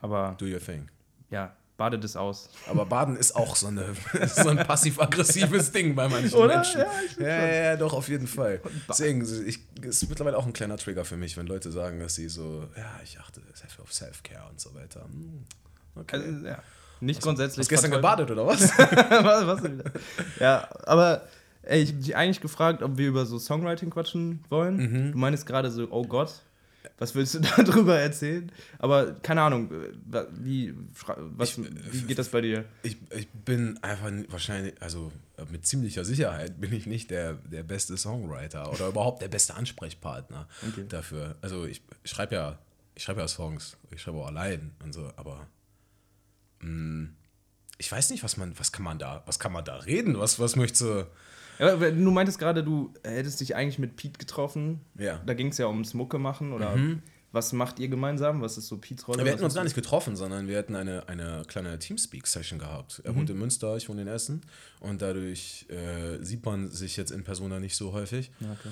Aber 0.00 0.34
do 0.38 0.46
your 0.46 0.60
thing. 0.60 0.88
ja, 1.30 1.54
badet 1.80 2.04
es 2.04 2.14
aus. 2.14 2.50
Aber 2.68 2.84
Baden 2.84 3.16
ist 3.16 3.34
auch 3.34 3.56
so, 3.56 3.68
eine, 3.68 3.94
so 4.26 4.50
ein 4.50 4.58
passiv-aggressives 4.58 5.72
Ding 5.72 5.94
bei 5.94 6.08
manchen 6.10 6.34
Oder? 6.34 6.56
Menschen. 6.56 6.80
Ja, 7.18 7.26
Ja, 7.26 7.46
ja, 7.46 7.62
ja, 7.64 7.76
doch, 7.76 7.94
auf 7.94 8.06
jeden 8.10 8.26
Fall. 8.26 8.60
Deswegen, 8.86 9.22
ich, 9.46 9.60
ist 9.80 10.06
mittlerweile 10.10 10.36
auch 10.36 10.44
ein 10.44 10.52
kleiner 10.52 10.76
Trigger 10.76 11.06
für 11.06 11.16
mich, 11.16 11.38
wenn 11.38 11.46
Leute 11.46 11.72
sagen, 11.72 11.98
dass 11.98 12.16
sie 12.16 12.28
so, 12.28 12.68
ja, 12.76 13.00
ich 13.02 13.18
achte 13.18 13.40
sehr 13.54 13.70
viel 13.70 13.82
auf 13.82 13.94
Self-Care 13.94 14.46
und 14.50 14.60
so 14.60 14.74
weiter. 14.74 15.04
Hm, 15.04 15.44
Okay. 15.96 16.16
Also, 16.16 16.46
ja. 16.46 16.58
Nicht 17.00 17.22
grundsätzlich. 17.22 17.64
Hast 17.64 17.68
gestern 17.70 17.90
gebadet 17.90 18.30
oder 18.30 18.46
was? 18.46 18.60
was, 18.78 19.46
was 19.46 19.62
denn? 19.62 19.82
Ja, 20.38 20.68
aber 20.84 21.22
ey, 21.62 21.82
ich 21.82 21.90
habe 21.92 22.02
dich 22.02 22.14
eigentlich 22.14 22.40
gefragt, 22.42 22.82
ob 22.82 22.98
wir 22.98 23.08
über 23.08 23.24
so 23.26 23.38
Songwriting 23.38 23.88
quatschen 23.90 24.44
wollen. 24.50 24.76
Mhm. 24.76 25.12
Du 25.12 25.18
meinst 25.18 25.46
gerade 25.46 25.70
so, 25.70 25.88
oh 25.90 26.04
Gott, 26.04 26.42
was 27.00 27.14
willst 27.16 27.34
du 27.34 27.40
darüber 27.64 27.98
erzählen? 27.98 28.52
Aber 28.78 29.14
keine 29.14 29.42
Ahnung, 29.42 29.70
äh, 29.72 30.24
wie, 30.38 30.74
was, 31.16 31.58
wie 31.58 32.02
geht 32.02 32.18
das 32.18 32.28
bei 32.28 32.40
dir? 32.42 32.64
Ich, 32.84 32.98
ich 33.16 33.28
bin 33.30 33.78
einfach 33.82 34.10
wahrscheinlich, 34.28 34.80
also 34.80 35.10
äh, 35.36 35.44
mit 35.50 35.66
ziemlicher 35.66 36.04
Sicherheit 36.04 36.60
bin 36.60 36.72
ich 36.72 36.86
nicht 36.86 37.10
der, 37.10 37.34
der 37.34 37.62
beste 37.64 37.96
Songwriter 37.96 38.70
oder 38.72 38.88
überhaupt 38.88 39.22
der 39.22 39.28
beste 39.28 39.54
Ansprechpartner 39.54 40.46
Okay. 40.68 40.84
dafür. 40.88 41.36
Also 41.40 41.64
ich 41.64 41.82
schreibe 42.04 42.34
ja, 42.36 42.58
ich 42.94 43.02
schreibe 43.02 43.20
ja 43.20 43.28
Songs, 43.28 43.76
ich 43.90 44.02
schreibe 44.02 44.18
auch 44.18 44.26
allein 44.28 44.72
und 44.84 44.92
so, 44.92 45.10
aber 45.16 45.46
mh, 46.60 47.08
ich 47.78 47.90
weiß 47.90 48.10
nicht, 48.10 48.22
was 48.22 48.36
man, 48.36 48.58
was 48.58 48.72
kann 48.72 48.84
man 48.84 48.98
da, 48.98 49.22
was 49.26 49.38
kann 49.38 49.52
man 49.52 49.64
da 49.64 49.76
reden? 49.76 50.18
Was, 50.18 50.38
was 50.38 50.54
möchtest 50.54 50.82
du? 50.82 51.06
Ja, 51.60 51.76
du 51.76 52.10
meintest 52.10 52.38
gerade, 52.38 52.64
du 52.64 52.92
hättest 53.04 53.40
dich 53.40 53.54
eigentlich 53.54 53.78
mit 53.78 53.96
Pete 53.96 54.18
getroffen. 54.18 54.80
Ja. 54.98 55.20
Da 55.26 55.34
ging 55.34 55.48
es 55.48 55.58
ja 55.58 55.66
ums 55.66 55.94
Mucke 55.94 56.18
machen 56.18 56.52
oder 56.52 56.74
was 57.32 57.52
macht 57.52 57.78
ihr 57.78 57.88
gemeinsam? 57.88 58.40
Was 58.40 58.58
ist 58.58 58.66
so 58.66 58.78
Pete's 58.78 59.06
Rolle? 59.06 59.18
Wir 59.18 59.26
Was 59.26 59.32
hätten 59.34 59.44
uns 59.44 59.54
gar 59.54 59.64
nicht 59.64 59.76
getroffen, 59.76 60.16
sondern 60.16 60.48
wir 60.48 60.56
hätten 60.56 60.74
eine, 60.74 61.08
eine 61.08 61.42
kleine 61.46 61.78
Teamspeak-Session 61.78 62.58
gehabt. 62.58 63.02
Er 63.04 63.14
wohnt 63.14 63.30
in 63.30 63.38
Münster, 63.38 63.76
ich 63.76 63.88
wohne 63.88 64.02
in 64.02 64.08
Essen. 64.08 64.40
Und 64.80 65.00
dadurch 65.00 65.66
äh, 65.68 66.22
sieht 66.24 66.44
man 66.44 66.70
sich 66.70 66.96
jetzt 66.96 67.12
in 67.12 67.22
Persona 67.22 67.60
nicht 67.60 67.76
so 67.76 67.92
häufig. 67.92 68.32
Ja, 68.40 68.52
okay. 68.52 68.70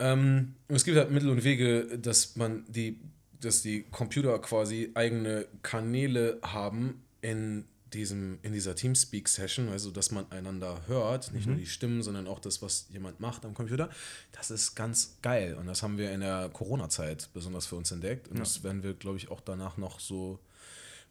Ähm, 0.00 0.54
es 0.68 0.84
gibt 0.84 0.96
halt 0.96 1.10
Mittel 1.10 1.28
und 1.28 1.44
Wege, 1.44 1.98
dass 1.98 2.34
man 2.36 2.64
die, 2.68 2.98
dass 3.40 3.62
die 3.62 3.84
Computer 3.90 4.38
quasi 4.40 4.90
eigene 4.94 5.46
Kanäle 5.62 6.38
haben 6.42 7.02
in 7.20 7.66
diesem, 7.94 8.38
in 8.42 8.52
dieser 8.52 8.74
Teamspeak-Session, 8.74 9.68
also 9.68 9.90
dass 9.90 10.10
man 10.10 10.30
einander 10.30 10.80
hört, 10.86 11.32
nicht 11.32 11.46
nur 11.46 11.56
die 11.56 11.66
Stimmen, 11.66 12.02
sondern 12.02 12.26
auch 12.26 12.38
das, 12.38 12.62
was 12.62 12.86
jemand 12.90 13.20
macht 13.20 13.44
am 13.44 13.54
Computer. 13.54 13.90
Das 14.32 14.50
ist 14.50 14.74
ganz 14.74 15.16
geil. 15.22 15.54
Und 15.54 15.66
das 15.66 15.82
haben 15.82 15.98
wir 15.98 16.12
in 16.12 16.20
der 16.20 16.48
Corona-Zeit 16.52 17.30
besonders 17.34 17.66
für 17.66 17.76
uns 17.76 17.90
entdeckt. 17.90 18.28
Und 18.28 18.38
das 18.38 18.62
werden 18.62 18.82
wir, 18.82 18.94
glaube 18.94 19.16
ich, 19.16 19.30
auch 19.30 19.40
danach 19.40 19.76
noch 19.76 20.00
so 20.00 20.38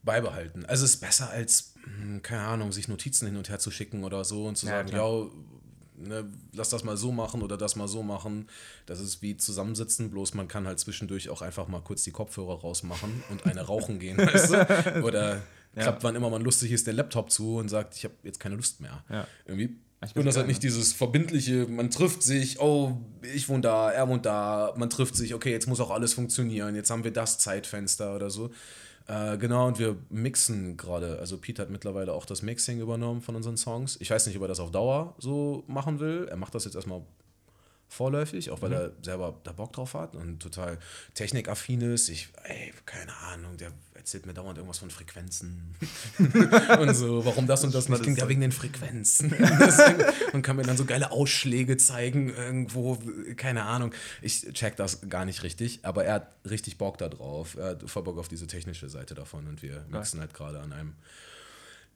beibehalten. 0.04 0.66
Also 0.66 0.86
es 0.86 0.96
ist 0.96 1.02
besser 1.02 1.30
als, 1.30 1.74
hm, 1.84 2.22
keine 2.22 2.44
Ahnung, 2.44 2.72
sich 2.72 2.88
Notizen 2.88 3.26
hin 3.28 3.36
und 3.36 3.50
her 3.50 3.60
zu 3.60 3.72
schicken 3.72 4.04
oder 4.04 4.24
so 4.24 4.46
und 4.48 4.58
zu 4.58 4.66
Ja, 4.66 4.72
sagen, 4.72 4.90
klar. 4.90 5.24
ja, 5.24 6.08
ne, 6.08 6.30
lass 6.54 6.70
das 6.70 6.84
mal 6.86 6.96
so 6.96 7.12
machen 7.12 7.42
oder 7.42 7.58
das 7.58 7.76
mal 7.76 7.88
so 7.90 8.02
machen. 8.04 8.48
Das 8.86 9.02
ist 9.02 9.22
wie 9.22 9.36
zusammensitzen, 9.36 10.10
bloß 10.10 10.34
man 10.36 10.48
kann 10.48 10.66
halt 10.68 10.80
zwischendurch 10.80 11.30
auch 11.30 11.42
einfach 11.42 11.68
mal 11.68 11.82
kurz 11.82 12.04
die 12.04 12.12
Kopfhörer 12.12 12.62
rausmachen 12.62 13.24
und 13.30 13.46
eine 13.46 13.62
rauchen 13.62 14.00
gehen, 14.00 14.18
weißt 14.20 14.54
du? 14.54 15.04
Oder 15.04 15.42
klappt, 15.76 16.04
wann 16.04 16.16
immer 16.16 16.30
man 16.30 16.42
lustig 16.42 16.72
ist, 16.72 16.88
der 16.88 16.94
Laptop 16.94 17.32
zu 17.32 17.58
und 17.58 17.70
sagt, 17.70 17.96
ich 17.96 18.04
habe 18.04 18.16
jetzt 18.24 18.40
keine 18.40 18.56
Lust 18.56 18.82
mehr. 18.82 19.04
Ja. 19.10 19.28
Irgendwie. 19.46 19.78
Ich 20.06 20.16
Und 20.16 20.26
das 20.26 20.38
halt 20.38 20.48
nicht 20.48 20.64
dieses 20.64 20.94
verbindliche, 20.94 21.68
man 21.68 21.90
trifft 21.90 22.24
sich, 22.24 22.62
oh, 22.62 22.98
ich 23.22 23.50
wohne 23.50 23.62
da, 23.62 23.92
er 23.92 24.08
wohnt 24.08 24.26
da, 24.26 24.74
man 24.78 24.90
trifft 24.90 25.16
sich, 25.18 25.34
okay, 25.34 25.52
jetzt 25.52 25.68
muss 25.68 25.82
auch 25.82 25.92
alles 25.92 26.14
funktionieren, 26.14 26.74
jetzt 26.74 26.90
haben 26.90 27.04
wir 27.04 27.12
das 27.12 27.38
Zeitfenster 27.38 28.16
oder 28.16 28.30
so. 28.30 28.50
Äh, 29.08 29.38
genau, 29.38 29.68
und 29.68 29.78
wir 29.78 29.98
mixen 30.10 30.78
gerade. 30.78 31.20
Also 31.20 31.38
Pete 31.38 31.62
hat 31.64 31.70
mittlerweile 31.70 32.14
auch 32.14 32.26
das 32.26 32.44
Mixing 32.44 32.80
übernommen 32.80 33.22
von 33.22 33.36
unseren 33.36 33.58
Songs. 33.58 33.98
Ich 34.00 34.12
weiß 34.12 34.28
nicht, 34.28 34.38
ob 34.38 34.44
er 34.44 34.48
das 34.48 34.60
auf 34.60 34.72
Dauer 34.72 35.16
so 35.18 35.64
machen 35.68 36.00
will. 36.00 36.28
Er 36.30 36.38
macht 36.38 36.56
das 36.56 36.64
jetzt 36.64 36.76
erstmal 36.76 37.02
vorläufig, 37.90 38.52
auch 38.52 38.62
weil 38.62 38.72
er 38.72 38.92
selber 39.02 39.36
da 39.44 39.52
Bock 39.52 39.74
drauf 39.74 39.96
hat 39.96 40.16
und 40.16 40.40
total 40.40 40.78
technikaffin 41.16 41.82
ist. 41.82 42.08
Ich, 42.10 42.30
ey, 42.44 42.72
keine 42.86 43.16
Ahnung, 43.18 43.58
der 43.58 43.72
erzählt 43.96 44.28
mir 44.28 44.34
dauernd 44.34 44.58
irgendwas 44.58 44.78
von 44.78 44.92
Frequenzen 44.92 45.76
und 46.80 46.94
so, 46.94 47.26
warum 47.26 47.48
das 47.48 47.64
und 47.64 47.74
das 47.74 47.90
nicht 47.90 48.04
klingt, 48.04 48.20
ja 48.20 48.30
wegen 48.30 48.42
den 48.42 48.52
Frequenzen. 48.52 49.34
Und 50.34 50.44
kann 50.44 50.58
mir 50.58 50.64
dann 50.64 50.78
so 50.78 50.86
geile 50.86 51.12
Ausschläge 51.12 51.78
zeigen 51.78 52.30
irgendwo, 52.30 53.00
keine 53.36 53.64
Ahnung. 53.64 53.92
Ich 54.22 54.42
check 54.54 54.76
das 54.76 55.10
gar 55.10 55.26
nicht 55.26 55.42
richtig, 55.42 55.80
aber 55.84 56.06
er 56.06 56.14
hat 56.16 56.36
richtig 56.48 56.78
Bock 56.78 57.00
da 57.00 57.10
drauf. 57.10 57.58
Er 57.58 57.70
hat 57.70 57.90
voll 57.90 58.04
Bock 58.04 58.20
auf 58.20 58.28
diese 58.28 58.46
technische 58.46 58.90
Seite 58.90 59.16
davon 59.16 59.48
und 59.48 59.64
wir 59.64 59.86
mixen 59.90 60.20
halt 60.20 60.36
gerade 60.36 60.60
an 60.60 60.72
einem 60.72 60.94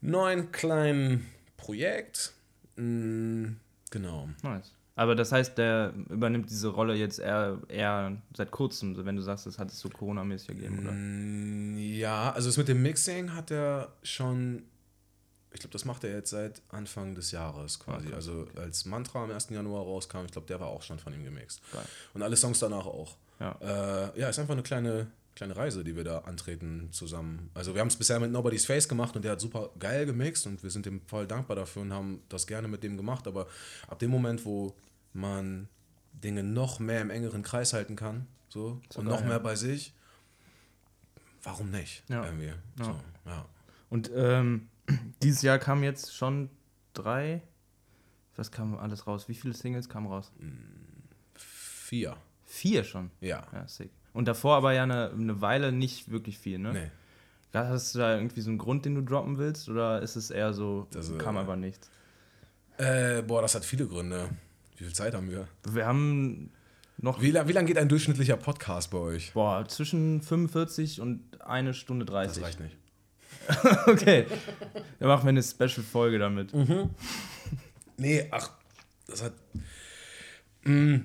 neuen 0.01 0.51
kleinen 0.51 1.27
Projekt. 1.57 2.33
Mm, 2.75 3.53
genau. 3.91 4.29
Nice. 4.41 4.71
Aber 4.95 5.15
das 5.15 5.31
heißt, 5.31 5.57
der 5.57 5.91
übernimmt 6.09 6.49
diese 6.51 6.67
Rolle 6.67 6.93
jetzt 6.93 7.17
eher, 7.19 7.59
eher 7.67 8.15
seit 8.37 8.51
kurzem, 8.51 8.95
wenn 9.05 9.15
du 9.15 9.23
sagst, 9.23 9.47
das 9.47 9.57
hat 9.57 9.71
es 9.71 9.79
so 9.79 9.89
Corona-mäßig 9.89 10.49
ergeben, 10.49 10.79
oder? 10.79 10.91
Mm, 10.91 11.77
Ja, 11.77 12.31
also 12.31 12.49
das 12.49 12.57
mit 12.57 12.67
dem 12.67 12.81
Mixing 12.83 13.33
hat 13.33 13.49
er 13.49 13.91
schon, 14.03 14.63
ich 15.51 15.59
glaube, 15.59 15.73
das 15.73 15.85
macht 15.85 16.03
er 16.03 16.11
jetzt 16.13 16.29
seit 16.29 16.61
Anfang 16.69 17.15
des 17.15 17.31
Jahres 17.31 17.79
quasi. 17.79 18.07
Okay. 18.07 18.15
Also 18.15 18.47
als 18.55 18.85
Mantra 18.85 19.23
am 19.23 19.31
1. 19.31 19.49
Januar 19.49 19.81
rauskam, 19.83 20.25
ich 20.25 20.31
glaube, 20.31 20.45
der 20.47 20.59
war 20.59 20.67
auch 20.67 20.83
schon 20.83 20.99
von 20.99 21.11
ihm 21.13 21.23
gemixt. 21.23 21.61
Geil. 21.71 21.85
Und 22.13 22.21
alle 22.21 22.35
Songs 22.35 22.59
danach 22.59 22.85
auch. 22.85 23.17
Ja. 23.39 23.57
Äh, 24.13 24.19
ja, 24.19 24.29
ist 24.29 24.37
einfach 24.37 24.53
eine 24.53 24.61
kleine, 24.63 25.07
kleine 25.35 25.55
Reise, 25.55 25.83
die 25.83 25.95
wir 25.95 26.03
da 26.03 26.19
antreten 26.19 26.89
zusammen. 26.91 27.49
Also 27.53 27.73
wir 27.73 27.81
haben 27.81 27.87
es 27.87 27.95
bisher 27.95 28.19
mit 28.19 28.31
Nobody's 28.31 28.65
Face 28.65 28.87
gemacht 28.87 29.15
und 29.15 29.23
der 29.23 29.33
hat 29.33 29.41
super 29.41 29.71
geil 29.79 30.05
gemixt 30.05 30.45
und 30.45 30.61
wir 30.61 30.69
sind 30.69 30.85
ihm 30.85 31.01
voll 31.07 31.27
dankbar 31.27 31.55
dafür 31.55 31.81
und 31.81 31.93
haben 31.93 32.21
das 32.29 32.47
gerne 32.47 32.67
mit 32.67 32.83
dem 32.83 32.97
gemacht. 32.97 33.27
Aber 33.27 33.47
ab 33.87 33.99
dem 33.99 34.11
Moment, 34.11 34.45
wo 34.45 34.75
man 35.13 35.67
Dinge 36.13 36.43
noch 36.43 36.79
mehr 36.79 37.01
im 37.01 37.09
engeren 37.09 37.41
Kreis 37.41 37.73
halten 37.73 37.95
kann, 37.95 38.27
so, 38.49 38.81
und 38.95 39.05
geil, 39.05 39.13
noch 39.13 39.21
mehr 39.21 39.31
ja. 39.31 39.39
bei 39.39 39.55
sich, 39.55 39.93
warum 41.41 41.71
nicht? 41.71 42.03
Ja. 42.09 42.25
Irgendwie. 42.25 42.53
Ja. 42.79 42.85
So, 42.85 42.99
ja. 43.25 43.45
Und 43.89 44.11
ähm, 44.15 44.69
dieses 45.23 45.41
Jahr 45.41 45.57
kamen 45.57 45.83
jetzt 45.83 46.15
schon 46.15 46.49
drei, 46.93 47.41
was 48.35 48.51
kam 48.51 48.77
alles 48.77 49.07
raus? 49.07 49.27
Wie 49.29 49.35
viele 49.35 49.53
Singles 49.53 49.89
kamen 49.89 50.07
raus? 50.07 50.31
Vier. 51.35 52.17
Vier 52.45 52.83
schon. 52.83 53.11
Ja. 53.19 53.47
Ja, 53.51 53.67
sick. 53.67 53.91
Und 54.13 54.27
davor 54.27 54.55
aber 54.57 54.73
ja 54.73 54.83
eine, 54.83 55.11
eine 55.11 55.41
Weile 55.41 55.71
nicht 55.71 56.11
wirklich 56.11 56.37
viel, 56.37 56.59
ne? 56.59 56.73
Nee. 56.73 56.91
Hast 57.57 57.93
du 57.95 57.99
da 57.99 58.15
irgendwie 58.15 58.41
so 58.41 58.49
einen 58.49 58.57
Grund, 58.57 58.85
den 58.85 58.95
du 58.95 59.01
droppen 59.01 59.37
willst? 59.37 59.69
Oder 59.69 60.01
ist 60.01 60.15
es 60.15 60.31
eher 60.31 60.53
so, 60.53 60.87
Das, 60.91 61.09
äh, 61.11 61.17
kam 61.17 61.37
aber 61.37 61.55
nichts? 61.55 61.89
Äh, 62.77 63.21
boah, 63.21 63.41
das 63.41 63.53
hat 63.55 63.63
viele 63.65 63.87
Gründe. 63.87 64.29
Wie 64.77 64.83
viel 64.85 64.93
Zeit 64.93 65.13
haben 65.13 65.29
wir? 65.29 65.47
Wir 65.69 65.85
haben 65.85 66.49
noch, 66.97 67.21
Wie, 67.21 67.29
la- 67.31 67.47
wie 67.47 67.51
lange 67.51 67.67
geht 67.67 67.77
ein 67.77 67.89
durchschnittlicher 67.89 68.37
Podcast 68.37 68.89
bei 68.91 68.97
euch? 68.97 69.33
boah, 69.33 69.67
zwischen 69.67 70.21
45 70.21 70.99
und 71.01 71.21
eine 71.41 71.73
Stunde 71.75 72.05
30. 72.05 72.37
Das 72.41 72.43
reicht 72.43 72.59
nicht. 72.59 72.77
Okay. 73.87 74.25
Dann 74.99 75.07
machen 75.09 75.23
wir 75.25 75.29
eine 75.29 75.43
Special-Folge 75.43 76.17
damit. 76.19 76.51
Nee, 77.97 78.27
ach, 78.31 78.51
das 79.07 79.21
hat 79.23 79.33
mh, 80.63 81.01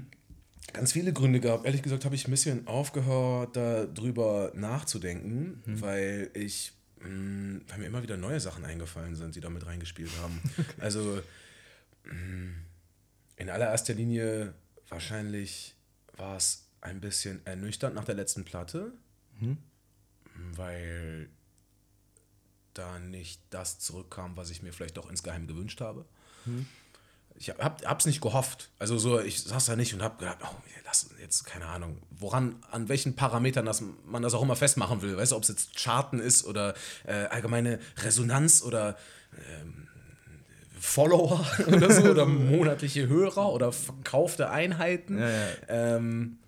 ganz 0.72 0.92
viele 0.92 1.12
Gründe 1.12 1.40
gehabt. 1.40 1.64
Ehrlich 1.64 1.82
gesagt 1.82 2.04
habe 2.04 2.14
ich 2.14 2.26
ein 2.26 2.30
bisschen 2.30 2.66
aufgehört, 2.66 3.56
darüber 3.56 4.52
nachzudenken, 4.54 5.62
weil 5.66 6.30
ich, 6.34 6.72
mh, 7.00 7.60
weil 7.68 7.78
mir 7.78 7.86
immer 7.86 8.02
wieder 8.02 8.16
neue 8.16 8.40
Sachen 8.40 8.64
eingefallen 8.64 9.14
sind, 9.16 9.34
die 9.34 9.40
da 9.40 9.50
mit 9.50 9.66
reingespielt 9.66 10.10
haben. 10.22 10.40
Also, 10.80 11.20
In 13.36 13.50
allererster 13.50 13.94
Linie 13.94 14.54
wahrscheinlich 14.88 15.74
war 16.16 16.36
es 16.36 16.64
ein 16.80 17.00
bisschen 17.00 17.44
ernüchternd 17.44 17.94
nach 17.94 18.04
der 18.04 18.14
letzten 18.14 18.44
Platte, 18.44 18.92
weil 20.56 21.28
da 22.74 22.98
nicht 22.98 23.40
das 23.50 23.78
zurückkam, 23.78 24.36
was 24.36 24.50
ich 24.50 24.62
mir 24.62 24.72
vielleicht 24.72 24.98
auch 24.98 25.08
insgeheim 25.10 25.46
gewünscht 25.46 25.80
habe. 25.80 26.04
Ich 27.38 27.50
hab, 27.50 27.84
hab's 27.84 28.06
nicht 28.06 28.20
gehofft. 28.20 28.70
Also 28.78 28.98
so, 28.98 29.20
ich 29.20 29.42
saß 29.42 29.66
da 29.66 29.76
nicht 29.76 29.94
und 29.94 30.02
hab 30.02 30.18
gedacht, 30.18 30.38
oh, 30.42 30.56
lass 30.88 31.10
jetzt, 31.20 31.44
keine 31.44 31.66
Ahnung, 31.66 31.98
woran, 32.10 32.56
an 32.70 32.88
welchen 32.88 33.14
Parametern 33.14 33.66
das, 33.66 33.82
man 34.06 34.22
das 34.22 34.34
auch 34.34 34.42
immer 34.42 34.56
festmachen 34.56 35.02
will. 35.02 35.16
Weißt 35.16 35.32
du, 35.32 35.36
ob 35.36 35.42
es 35.42 35.48
jetzt 35.50 35.76
Charten 35.76 36.18
ist 36.18 36.44
oder 36.44 36.74
äh, 37.06 37.12
allgemeine 37.26 37.78
Resonanz 38.02 38.62
oder 38.62 38.96
ähm, 39.36 39.86
Follower 40.80 41.46
oder 41.66 41.92
so 41.92 42.02
oder 42.10 42.26
monatliche 42.26 43.06
Hörer 43.06 43.52
oder 43.52 43.70
verkaufte 43.70 44.50
Einheiten. 44.50 45.18
Ja, 45.18 45.28
ja. 45.28 45.46
Ähm, 45.68 46.38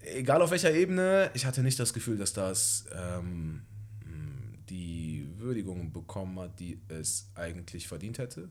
egal 0.00 0.42
auf 0.42 0.50
welcher 0.50 0.72
Ebene, 0.72 1.30
ich 1.34 1.46
hatte 1.46 1.62
nicht 1.62 1.80
das 1.80 1.94
Gefühl, 1.94 2.18
dass 2.18 2.32
das 2.34 2.84
ähm, 2.94 3.62
die 4.68 5.26
Würdigung 5.38 5.92
bekommen 5.92 6.38
hat, 6.38 6.58
die 6.60 6.80
es 6.88 7.30
eigentlich 7.34 7.88
verdient 7.88 8.18
hätte. 8.18 8.48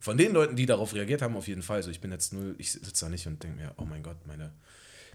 Von 0.00 0.16
den 0.16 0.32
Leuten, 0.32 0.54
die 0.56 0.66
darauf 0.66 0.94
reagiert 0.94 1.22
haben, 1.22 1.36
auf 1.36 1.48
jeden 1.48 1.62
Fall. 1.62 1.76
Also 1.78 1.90
ich 1.90 2.00
bin 2.00 2.12
jetzt 2.12 2.32
null, 2.32 2.54
ich 2.58 2.72
sitze 2.72 3.04
da 3.04 3.08
nicht 3.08 3.26
und 3.26 3.42
denke 3.42 3.56
mir, 3.60 3.72
oh 3.78 3.84
mein 3.84 4.02
Gott, 4.02 4.16
meine, 4.26 4.52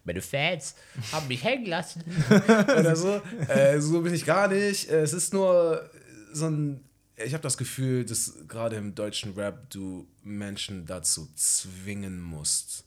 meine 0.04 0.22
Fans 0.22 0.76
haben 1.12 1.28
mich 1.30 1.44
hängen 1.44 1.66
lassen. 1.68 2.04
Oder 2.30 2.96
so. 2.96 3.22
Äh, 3.48 3.80
so 3.80 4.02
bin 4.02 4.14
ich 4.14 4.26
gar 4.26 4.48
nicht. 4.50 4.90
Äh, 4.90 5.02
Es 5.02 5.14
ist 5.14 5.34
nur 5.34 5.90
so 6.34 6.48
ein. 6.48 6.82
Ich 7.16 7.34
habe 7.34 7.44
das 7.44 7.58
Gefühl, 7.58 8.04
dass 8.06 8.34
gerade 8.48 8.76
im 8.76 8.96
deutschen 8.96 9.34
Rap 9.36 9.70
du 9.70 10.08
Menschen 10.24 10.86
dazu 10.86 11.30
zwingen 11.36 12.20
musst. 12.20 12.86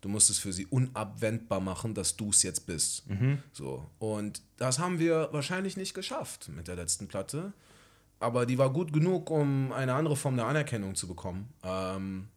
Du 0.00 0.08
musst 0.08 0.30
es 0.30 0.38
für 0.38 0.52
sie 0.52 0.66
unabwendbar 0.66 1.60
machen, 1.60 1.92
dass 1.94 2.16
du 2.16 2.30
es 2.30 2.42
jetzt 2.42 2.66
bist. 2.66 3.04
So. 3.52 3.88
Und 3.98 4.40
das 4.56 4.78
haben 4.78 4.98
wir 4.98 5.28
wahrscheinlich 5.32 5.76
nicht 5.76 5.94
geschafft 5.94 6.48
mit 6.48 6.68
der 6.68 6.76
letzten 6.76 7.06
Platte. 7.06 7.52
Aber 8.18 8.46
die 8.46 8.58
war 8.58 8.72
gut 8.72 8.92
genug, 8.92 9.30
um 9.30 9.72
eine 9.72 9.94
andere 9.94 10.16
Form 10.16 10.36
der 10.36 10.46
Anerkennung 10.46 10.94
zu 10.94 11.06
bekommen. 11.06 11.52
Ähm, 11.62 12.28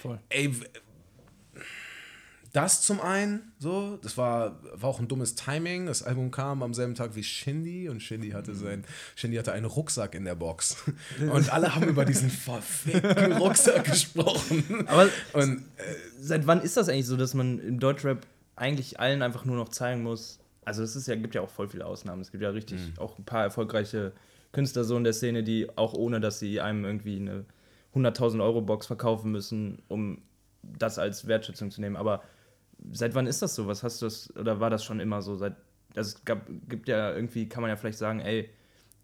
Voll. 0.00 0.18
ey, 0.30 0.52
das 2.52 2.82
zum 2.82 3.00
einen, 3.00 3.52
so, 3.58 3.96
das 4.02 4.18
war, 4.18 4.58
war 4.74 4.90
auch 4.90 5.00
ein 5.00 5.08
dummes 5.08 5.34
Timing. 5.34 5.86
Das 5.86 6.02
Album 6.02 6.30
kam 6.30 6.62
am 6.62 6.74
selben 6.74 6.94
Tag 6.94 7.14
wie 7.14 7.22
Shindy 7.22 7.88
und 7.88 8.00
Shindy 8.02 8.30
hatte 8.30 8.54
sein, 8.54 8.84
Shindy 9.16 9.38
hatte 9.38 9.52
einen 9.52 9.64
Rucksack 9.64 10.14
in 10.14 10.26
der 10.26 10.34
Box. 10.34 10.76
Und 11.18 11.50
alle 11.50 11.74
haben 11.74 11.88
über 11.88 12.04
diesen 12.04 12.28
verfickten 12.28 13.32
Rucksack 13.38 13.84
gesprochen. 13.84 14.86
Aber 14.86 15.08
Und 15.32 15.60
äh, 15.76 15.94
seit 16.20 16.46
wann 16.46 16.60
ist 16.60 16.76
das 16.76 16.90
eigentlich 16.90 17.06
so, 17.06 17.16
dass 17.16 17.32
man 17.32 17.58
im 17.58 17.80
Deutschrap 17.80 18.26
eigentlich 18.54 19.00
allen 19.00 19.22
einfach 19.22 19.46
nur 19.46 19.56
noch 19.56 19.70
zeigen 19.70 20.02
muss? 20.02 20.38
Also 20.64 20.82
es 20.82 20.94
ist 20.96 21.08
ja, 21.08 21.16
gibt 21.16 21.34
ja 21.34 21.40
auch 21.40 21.50
voll 21.50 21.68
viele 21.68 21.86
Ausnahmen. 21.86 22.22
Es 22.22 22.30
gibt 22.30 22.42
ja 22.42 22.50
richtig 22.50 22.80
auch 22.98 23.18
ein 23.18 23.24
paar 23.24 23.42
erfolgreiche 23.42 24.12
Künstler 24.52 24.84
so 24.84 24.96
in 24.96 25.04
der 25.04 25.12
Szene, 25.12 25.42
die 25.42 25.76
auch 25.76 25.94
ohne, 25.94 26.20
dass 26.20 26.38
sie 26.38 26.60
einem 26.60 26.84
irgendwie 26.84 27.16
eine 27.16 27.44
100.000 27.94 28.42
Euro 28.42 28.60
Box 28.60 28.86
verkaufen 28.86 29.32
müssen, 29.32 29.82
um 29.88 30.22
das 30.62 30.98
als 30.98 31.26
Wertschätzung 31.26 31.70
zu 31.70 31.80
nehmen. 31.80 31.96
Aber 31.96 32.22
seit 32.92 33.14
wann 33.14 33.26
ist 33.26 33.42
das 33.42 33.54
so? 33.54 33.66
Was 33.66 33.82
hast 33.82 34.02
du 34.02 34.06
das, 34.06 34.34
oder 34.36 34.60
war 34.60 34.70
das 34.70 34.84
schon 34.84 35.00
immer 35.00 35.22
so? 35.22 35.36
Seit, 35.36 35.56
also 35.96 36.16
es 36.16 36.24
gab, 36.24 36.46
gibt 36.68 36.88
ja 36.88 37.12
irgendwie, 37.12 37.48
kann 37.48 37.62
man 37.62 37.70
ja 37.70 37.76
vielleicht 37.76 37.98
sagen, 37.98 38.20
ey, 38.20 38.50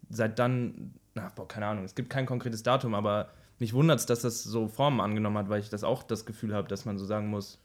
seit 0.09 0.39
dann, 0.39 0.93
na, 1.13 1.29
boah, 1.35 1.47
keine 1.47 1.67
Ahnung, 1.67 1.83
es 1.83 1.95
gibt 1.95 2.09
kein 2.09 2.25
konkretes 2.25 2.63
Datum, 2.63 2.93
aber 2.95 3.31
mich 3.59 3.73
wundert 3.73 3.99
es, 3.99 4.05
dass 4.05 4.21
das 4.21 4.43
so 4.43 4.67
Formen 4.67 5.01
angenommen 5.01 5.37
hat, 5.37 5.49
weil 5.49 5.59
ich 5.59 5.69
das 5.69 5.83
auch 5.83 6.03
das 6.03 6.25
Gefühl 6.25 6.53
habe, 6.53 6.67
dass 6.67 6.85
man 6.85 6.97
so 6.97 7.05
sagen 7.05 7.27
muss, 7.27 7.59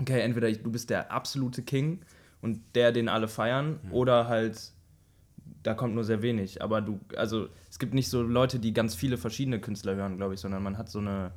okay, 0.00 0.20
entweder 0.20 0.48
ich, 0.48 0.62
du 0.62 0.70
bist 0.70 0.90
der 0.90 1.12
absolute 1.12 1.62
King 1.62 2.00
und 2.40 2.60
der, 2.74 2.92
den 2.92 3.08
alle 3.08 3.28
feiern, 3.28 3.80
oder 3.90 4.28
halt, 4.28 4.72
da 5.62 5.74
kommt 5.74 5.94
nur 5.94 6.04
sehr 6.04 6.22
wenig. 6.22 6.62
Aber 6.62 6.80
du, 6.80 7.00
also 7.16 7.48
es 7.70 7.78
gibt 7.78 7.94
nicht 7.94 8.08
so 8.08 8.22
Leute, 8.22 8.58
die 8.58 8.72
ganz 8.72 8.94
viele 8.94 9.16
verschiedene 9.18 9.60
Künstler 9.60 9.94
hören, 9.96 10.16
glaube 10.16 10.34
ich, 10.34 10.40
sondern 10.40 10.62
man 10.62 10.78
hat 10.78 10.88
so 10.88 10.98
eine, 11.00 11.32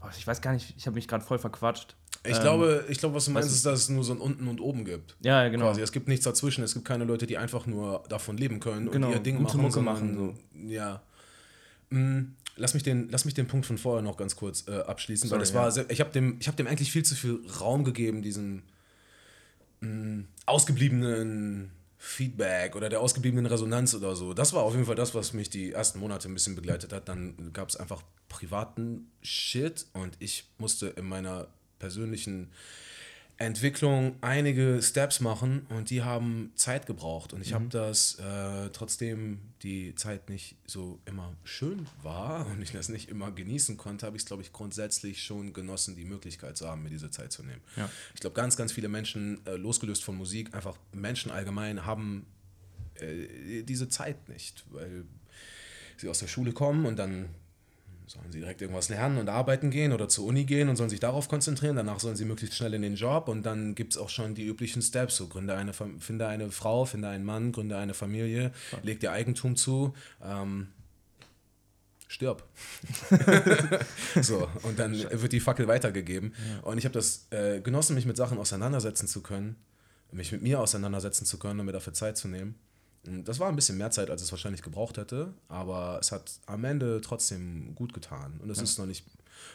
boah, 0.00 0.10
ich 0.16 0.26
weiß 0.26 0.40
gar 0.40 0.52
nicht, 0.52 0.74
ich 0.76 0.86
habe 0.86 0.94
mich 0.94 1.08
gerade 1.08 1.24
voll 1.24 1.38
verquatscht. 1.38 1.96
ich 2.24 2.36
Ähm, 2.36 2.42
glaube, 2.42 2.84
ich 2.88 2.98
glaube, 2.98 3.14
was 3.14 3.24
du 3.24 3.30
meinst, 3.30 3.50
ist, 3.50 3.64
dass 3.64 3.80
es 3.80 3.88
nur 3.88 4.04
so 4.04 4.12
ein 4.12 4.18
Unten 4.18 4.46
und 4.48 4.60
Oben 4.60 4.84
gibt. 4.84 5.16
Ja, 5.22 5.42
ja, 5.42 5.48
genau. 5.48 5.66
Quasi. 5.66 5.80
Es 5.80 5.92
gibt 5.92 6.08
nichts 6.08 6.24
dazwischen. 6.24 6.62
Es 6.64 6.74
gibt 6.74 6.84
keine 6.86 7.04
Leute, 7.04 7.26
die 7.26 7.38
einfach 7.38 7.66
nur 7.66 8.02
davon 8.08 8.36
leben 8.36 8.60
können 8.60 8.90
Genau, 8.90 9.08
und 9.08 9.12
ihr 9.14 9.20
Ding 9.20 9.40
machen. 9.42 9.60
Mucke 9.62 9.80
machen, 9.80 10.34
Ja. 10.68 11.02
Mm, 11.90 12.34
Lass 12.58 12.72
mich, 12.72 12.82
den, 12.82 13.10
lass 13.10 13.26
mich 13.26 13.34
den 13.34 13.46
Punkt 13.46 13.66
von 13.66 13.76
vorher 13.76 14.02
noch 14.02 14.16
ganz 14.16 14.34
kurz 14.34 14.66
äh, 14.66 14.80
abschließen, 14.80 15.30
weil 15.30 15.38
Sorry, 15.38 15.40
das 15.42 15.54
war 15.54 15.64
ja. 15.64 15.70
sehr, 15.72 15.90
ich 15.90 16.00
habe 16.00 16.10
dem, 16.10 16.38
ich 16.40 16.48
hab 16.48 16.56
dem 16.56 16.66
eigentlich 16.66 16.90
viel 16.90 17.04
zu 17.04 17.14
viel 17.14 17.40
Raum 17.60 17.84
gegeben, 17.84 18.22
diesem 18.22 18.62
mm, 19.86 20.28
ausgebliebenen 20.46 21.70
Feedback 21.98 22.76
oder 22.76 22.88
der 22.88 23.00
ausgebliebenen 23.00 23.46
Resonanz 23.46 23.94
oder 23.94 24.14
so. 24.14 24.32
Das 24.32 24.52
war 24.52 24.62
auf 24.62 24.74
jeden 24.74 24.86
Fall 24.86 24.94
das, 24.94 25.14
was 25.14 25.32
mich 25.32 25.50
die 25.50 25.72
ersten 25.72 25.98
Monate 25.98 26.28
ein 26.28 26.34
bisschen 26.34 26.54
begleitet 26.54 26.92
hat. 26.92 27.08
Dann 27.08 27.52
gab 27.52 27.68
es 27.68 27.76
einfach 27.76 28.02
privaten 28.28 29.10
Shit 29.22 29.86
und 29.92 30.16
ich 30.20 30.44
musste 30.58 30.88
in 30.88 31.08
meiner 31.08 31.48
persönlichen 31.78 32.52
Entwicklung 33.38 34.16
einige 34.22 34.80
Steps 34.80 35.20
machen 35.20 35.66
und 35.68 35.90
die 35.90 36.02
haben 36.02 36.52
Zeit 36.54 36.86
gebraucht. 36.86 37.34
Und 37.34 37.42
ich 37.42 37.52
habe 37.52 37.66
das, 37.68 38.18
äh, 38.18 38.70
trotzdem 38.70 39.40
die 39.62 39.94
Zeit 39.94 40.30
nicht 40.30 40.56
so 40.66 41.00
immer 41.04 41.34
schön 41.44 41.86
war 42.02 42.46
und 42.46 42.62
ich 42.62 42.72
das 42.72 42.88
nicht 42.88 43.10
immer 43.10 43.30
genießen 43.30 43.76
konnte, 43.76 44.06
habe 44.06 44.16
ich 44.16 44.22
es, 44.22 44.26
glaube 44.26 44.42
ich, 44.42 44.52
grundsätzlich 44.52 45.22
schon 45.22 45.52
genossen, 45.52 45.96
die 45.96 46.06
Möglichkeit 46.06 46.56
zu 46.56 46.66
haben, 46.66 46.82
mir 46.82 46.88
diese 46.88 47.10
Zeit 47.10 47.30
zu 47.30 47.42
nehmen. 47.42 47.60
Ja. 47.76 47.90
Ich 48.14 48.20
glaube, 48.20 48.34
ganz, 48.34 48.56
ganz 48.56 48.72
viele 48.72 48.88
Menschen, 48.88 49.44
äh, 49.46 49.56
losgelöst 49.56 50.02
von 50.02 50.16
Musik, 50.16 50.54
einfach 50.54 50.78
Menschen 50.92 51.30
allgemein 51.30 51.84
haben 51.84 52.24
äh, 52.94 53.62
diese 53.64 53.90
Zeit 53.90 54.30
nicht, 54.30 54.64
weil 54.70 55.04
sie 55.98 56.08
aus 56.08 56.20
der 56.20 56.28
Schule 56.28 56.52
kommen 56.52 56.86
und 56.86 56.96
dann 56.96 57.28
sollen 58.06 58.30
sie 58.30 58.38
direkt 58.38 58.62
irgendwas 58.62 58.88
lernen 58.88 59.18
und 59.18 59.28
arbeiten 59.28 59.70
gehen 59.70 59.92
oder 59.92 60.08
zur 60.08 60.26
Uni 60.26 60.44
gehen 60.44 60.68
und 60.68 60.76
sollen 60.76 60.90
sich 60.90 61.00
darauf 61.00 61.28
konzentrieren. 61.28 61.76
Danach 61.76 61.98
sollen 61.98 62.16
sie 62.16 62.24
möglichst 62.24 62.56
schnell 62.56 62.74
in 62.74 62.82
den 62.82 62.94
Job 62.94 63.28
und 63.28 63.44
dann 63.44 63.74
gibt 63.74 63.94
es 63.94 63.98
auch 63.98 64.08
schon 64.08 64.34
die 64.34 64.46
üblichen 64.46 64.80
Steps. 64.80 65.16
So 65.16 65.26
gründe 65.26 65.54
eine, 65.54 65.72
finde 65.72 66.28
eine 66.28 66.50
Frau, 66.50 66.84
finde 66.84 67.08
einen 67.08 67.24
Mann, 67.24 67.52
gründe 67.52 67.76
eine 67.76 67.94
Familie, 67.94 68.52
leg 68.82 69.00
dir 69.00 69.10
Eigentum 69.12 69.56
zu. 69.56 69.94
Ähm, 70.22 70.68
stirb. 72.06 72.44
so, 74.22 74.48
und 74.62 74.78
dann 74.78 74.92
wird 74.94 75.32
die 75.32 75.40
Fackel 75.40 75.66
weitergegeben. 75.66 76.32
Und 76.62 76.78
ich 76.78 76.84
habe 76.84 76.94
das 76.94 77.26
äh, 77.30 77.60
genossen, 77.60 77.94
mich 77.94 78.06
mit 78.06 78.16
Sachen 78.16 78.38
auseinandersetzen 78.38 79.08
zu 79.08 79.22
können, 79.22 79.56
mich 80.12 80.30
mit 80.30 80.42
mir 80.42 80.60
auseinandersetzen 80.60 81.26
zu 81.26 81.38
können 81.38 81.58
und 81.58 81.66
mir 81.66 81.72
dafür 81.72 81.92
Zeit 81.92 82.16
zu 82.16 82.28
nehmen. 82.28 82.54
Und 83.06 83.26
Das 83.26 83.38
war 83.40 83.48
ein 83.48 83.56
bisschen 83.56 83.78
mehr 83.78 83.90
Zeit, 83.90 84.10
als 84.10 84.22
es 84.22 84.30
wahrscheinlich 84.30 84.62
gebraucht 84.62 84.96
hätte, 84.98 85.32
aber 85.48 85.98
es 86.00 86.12
hat 86.12 86.30
am 86.46 86.64
Ende 86.64 87.00
trotzdem 87.00 87.74
gut 87.74 87.92
getan. 87.92 88.40
Und 88.42 88.50
es 88.50 88.60
ist 88.60 88.78
noch 88.78 88.86
nicht 88.86 89.04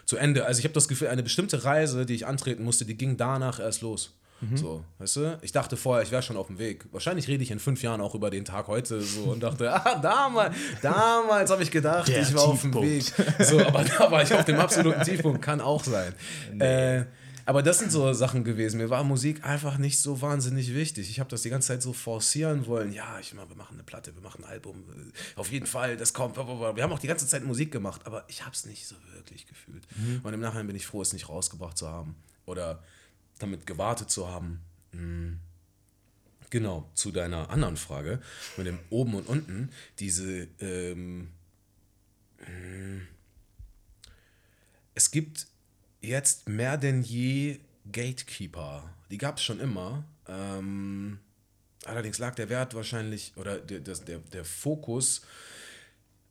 zu 0.06 0.18
Ende. 0.18 0.46
Also 0.46 0.60
ich 0.60 0.66
habe 0.66 0.74
das 0.74 0.88
Gefühl, 0.88 1.08
eine 1.10 1.24
bestimmte 1.24 1.64
Reise, 1.64 2.06
die 2.06 2.16
ich 2.16 2.26
antreten 2.28 2.64
musste, 2.64 2.86
die 2.86 2.96
ging 2.96 3.18
danach 3.18 3.60
erst 3.60 3.82
los. 3.82 4.14
So, 4.56 4.84
weißt 4.98 5.16
du? 5.18 5.40
Ich 5.44 5.52
dachte 5.52 5.78
vorher, 5.78 6.04
ich 6.04 6.10
wäre 6.12 6.24
schon 6.24 6.36
auf 6.36 6.48
dem 6.48 6.58
Weg. 6.58 6.86
Wahrscheinlich 6.92 7.28
rede 7.28 7.44
ich 7.44 7.52
in 7.52 7.60
fünf 7.60 7.84
Jahren 7.84 8.02
auch 8.02 8.16
über 8.16 8.32
den 8.32 8.44
Tag 8.44 8.68
heute 8.68 9.00
so 9.02 9.26
und 9.26 9.44
dachte, 9.44 9.72
ah, 9.86 10.00
damals, 10.02 10.56
damals 10.82 11.52
habe 11.52 11.62
ich 11.62 11.70
gedacht, 11.70 12.08
Der 12.08 12.24
ich 12.24 12.34
war 12.34 12.46
auf 12.46 12.62
dem 12.62 12.74
Weg. 12.74 13.04
Tiefpunkt. 13.06 13.46
So, 13.46 13.60
aber 13.64 13.84
da 13.84 14.10
war 14.12 14.24
ich 14.24 14.34
auf 14.34 14.44
dem 14.44 14.60
absoluten 14.60 15.04
Tiefpunkt, 15.04 15.44
kann 15.44 15.62
auch 15.62 15.84
sein. 15.84 16.16
Äh, 16.60 17.04
aber 17.52 17.64
das 17.64 17.80
sind 17.80 17.92
so 17.92 18.14
Sachen 18.14 18.46
gewesen. 18.46 18.78
Mir 18.78 18.90
war 18.90 19.04
Musik 19.04 19.44
einfach 19.44 19.78
nicht 19.78 20.00
so 20.00 20.22
wahnsinnig 20.22 20.74
wichtig. 20.74 21.10
Ich 21.10 21.20
habe 21.20 21.30
das 21.30 21.42
die 21.42 21.50
ganze 21.50 21.68
Zeit 21.68 21.82
so 21.82 21.92
forcieren 21.92 22.66
wollen. 22.66 22.94
Ja, 22.94 23.20
ich 23.20 23.34
mal, 23.34 23.50
wir 23.50 23.58
machen 23.58 23.74
eine 23.74 23.84
Platte, 23.84 24.16
wir 24.16 24.22
machen 24.22 24.46
ein 24.46 24.50
Album. 24.50 24.86
äh, 24.90 25.38
Auf 25.38 25.52
jeden 25.52 25.66
Fall, 25.66 25.98
das 25.98 26.14
kommt. 26.14 26.38
Wir 26.38 26.44
haben 26.46 26.94
auch 26.94 27.00
die 27.00 27.08
ganze 27.08 27.28
Zeit 27.28 27.44
Musik 27.44 27.70
gemacht, 27.70 28.06
aber 28.06 28.24
ich 28.30 28.46
habe 28.46 28.56
es 28.56 28.66
nicht 28.66 28.88
so 28.88 28.96
wirklich 29.16 29.48
gefühlt. 29.48 29.86
Und 30.24 30.34
im 30.34 30.40
Nachhinein 30.40 30.66
bin 30.66 30.78
ich 30.78 30.88
froh, 30.88 31.02
es 31.02 31.12
nicht 31.12 31.28
rausgebracht 31.28 31.78
zu 31.78 31.90
haben 31.90 32.16
oder 32.46 32.82
damit 33.40 33.68
gewartet 33.68 34.10
zu 34.10 34.30
haben. 34.30 34.62
Mm. 34.94 35.34
Genau, 36.52 36.90
zu 36.94 37.12
deiner 37.12 37.50
anderen 37.50 37.76
Frage 37.76 38.22
mit 38.56 38.66
dem 38.66 38.80
oben 38.90 39.16
und 39.16 39.28
unten, 39.28 39.72
diese 40.00 40.48
ähm, 40.62 41.34
mm, 42.48 43.02
es 44.96 45.12
gibt 45.12 45.48
jetzt 46.02 46.50
mehr 46.50 46.78
denn 46.78 47.04
je 47.04 47.60
Gatekeeper. 47.92 48.90
Die 49.10 49.18
gab 49.18 49.38
es 49.38 49.44
schon 49.44 49.60
immer. 49.60 50.04
Ähm, 50.28 51.20
allerdings 51.86 52.18
lag 52.18 52.36
der 52.36 52.50
Wert 52.50 52.74
wahrscheinlich 52.74 53.34
oder 53.36 53.58
der, 53.60 53.80
der, 53.80 54.20
der 54.20 54.46
Fokus 54.46 55.22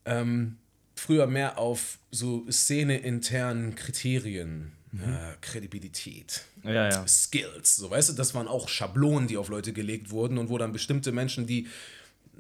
ähm, 0.05 0.57
früher 0.95 1.27
mehr 1.27 1.59
auf 1.59 1.99
so 2.11 2.51
szeneinternen 2.51 3.75
Kriterien. 3.75 4.73
Äh, 4.93 5.37
Kredibilität, 5.41 6.45
Ja, 6.65 6.89
ja. 6.89 7.07
Skills, 7.07 7.77
so 7.77 7.89
weißt 7.93 8.09
du, 8.09 8.13
das 8.15 8.35
waren 8.35 8.49
auch 8.49 8.69
Schablonen, 8.69 9.29
die 9.29 9.37
auf 9.37 9.49
Leute 9.49 9.73
gelegt 9.73 10.11
wurden 10.11 10.37
und 10.37 10.49
wo 10.49 10.59
dann 10.59 10.73
bestimmte 10.73 11.13
Menschen, 11.13 11.47
die 11.47 11.69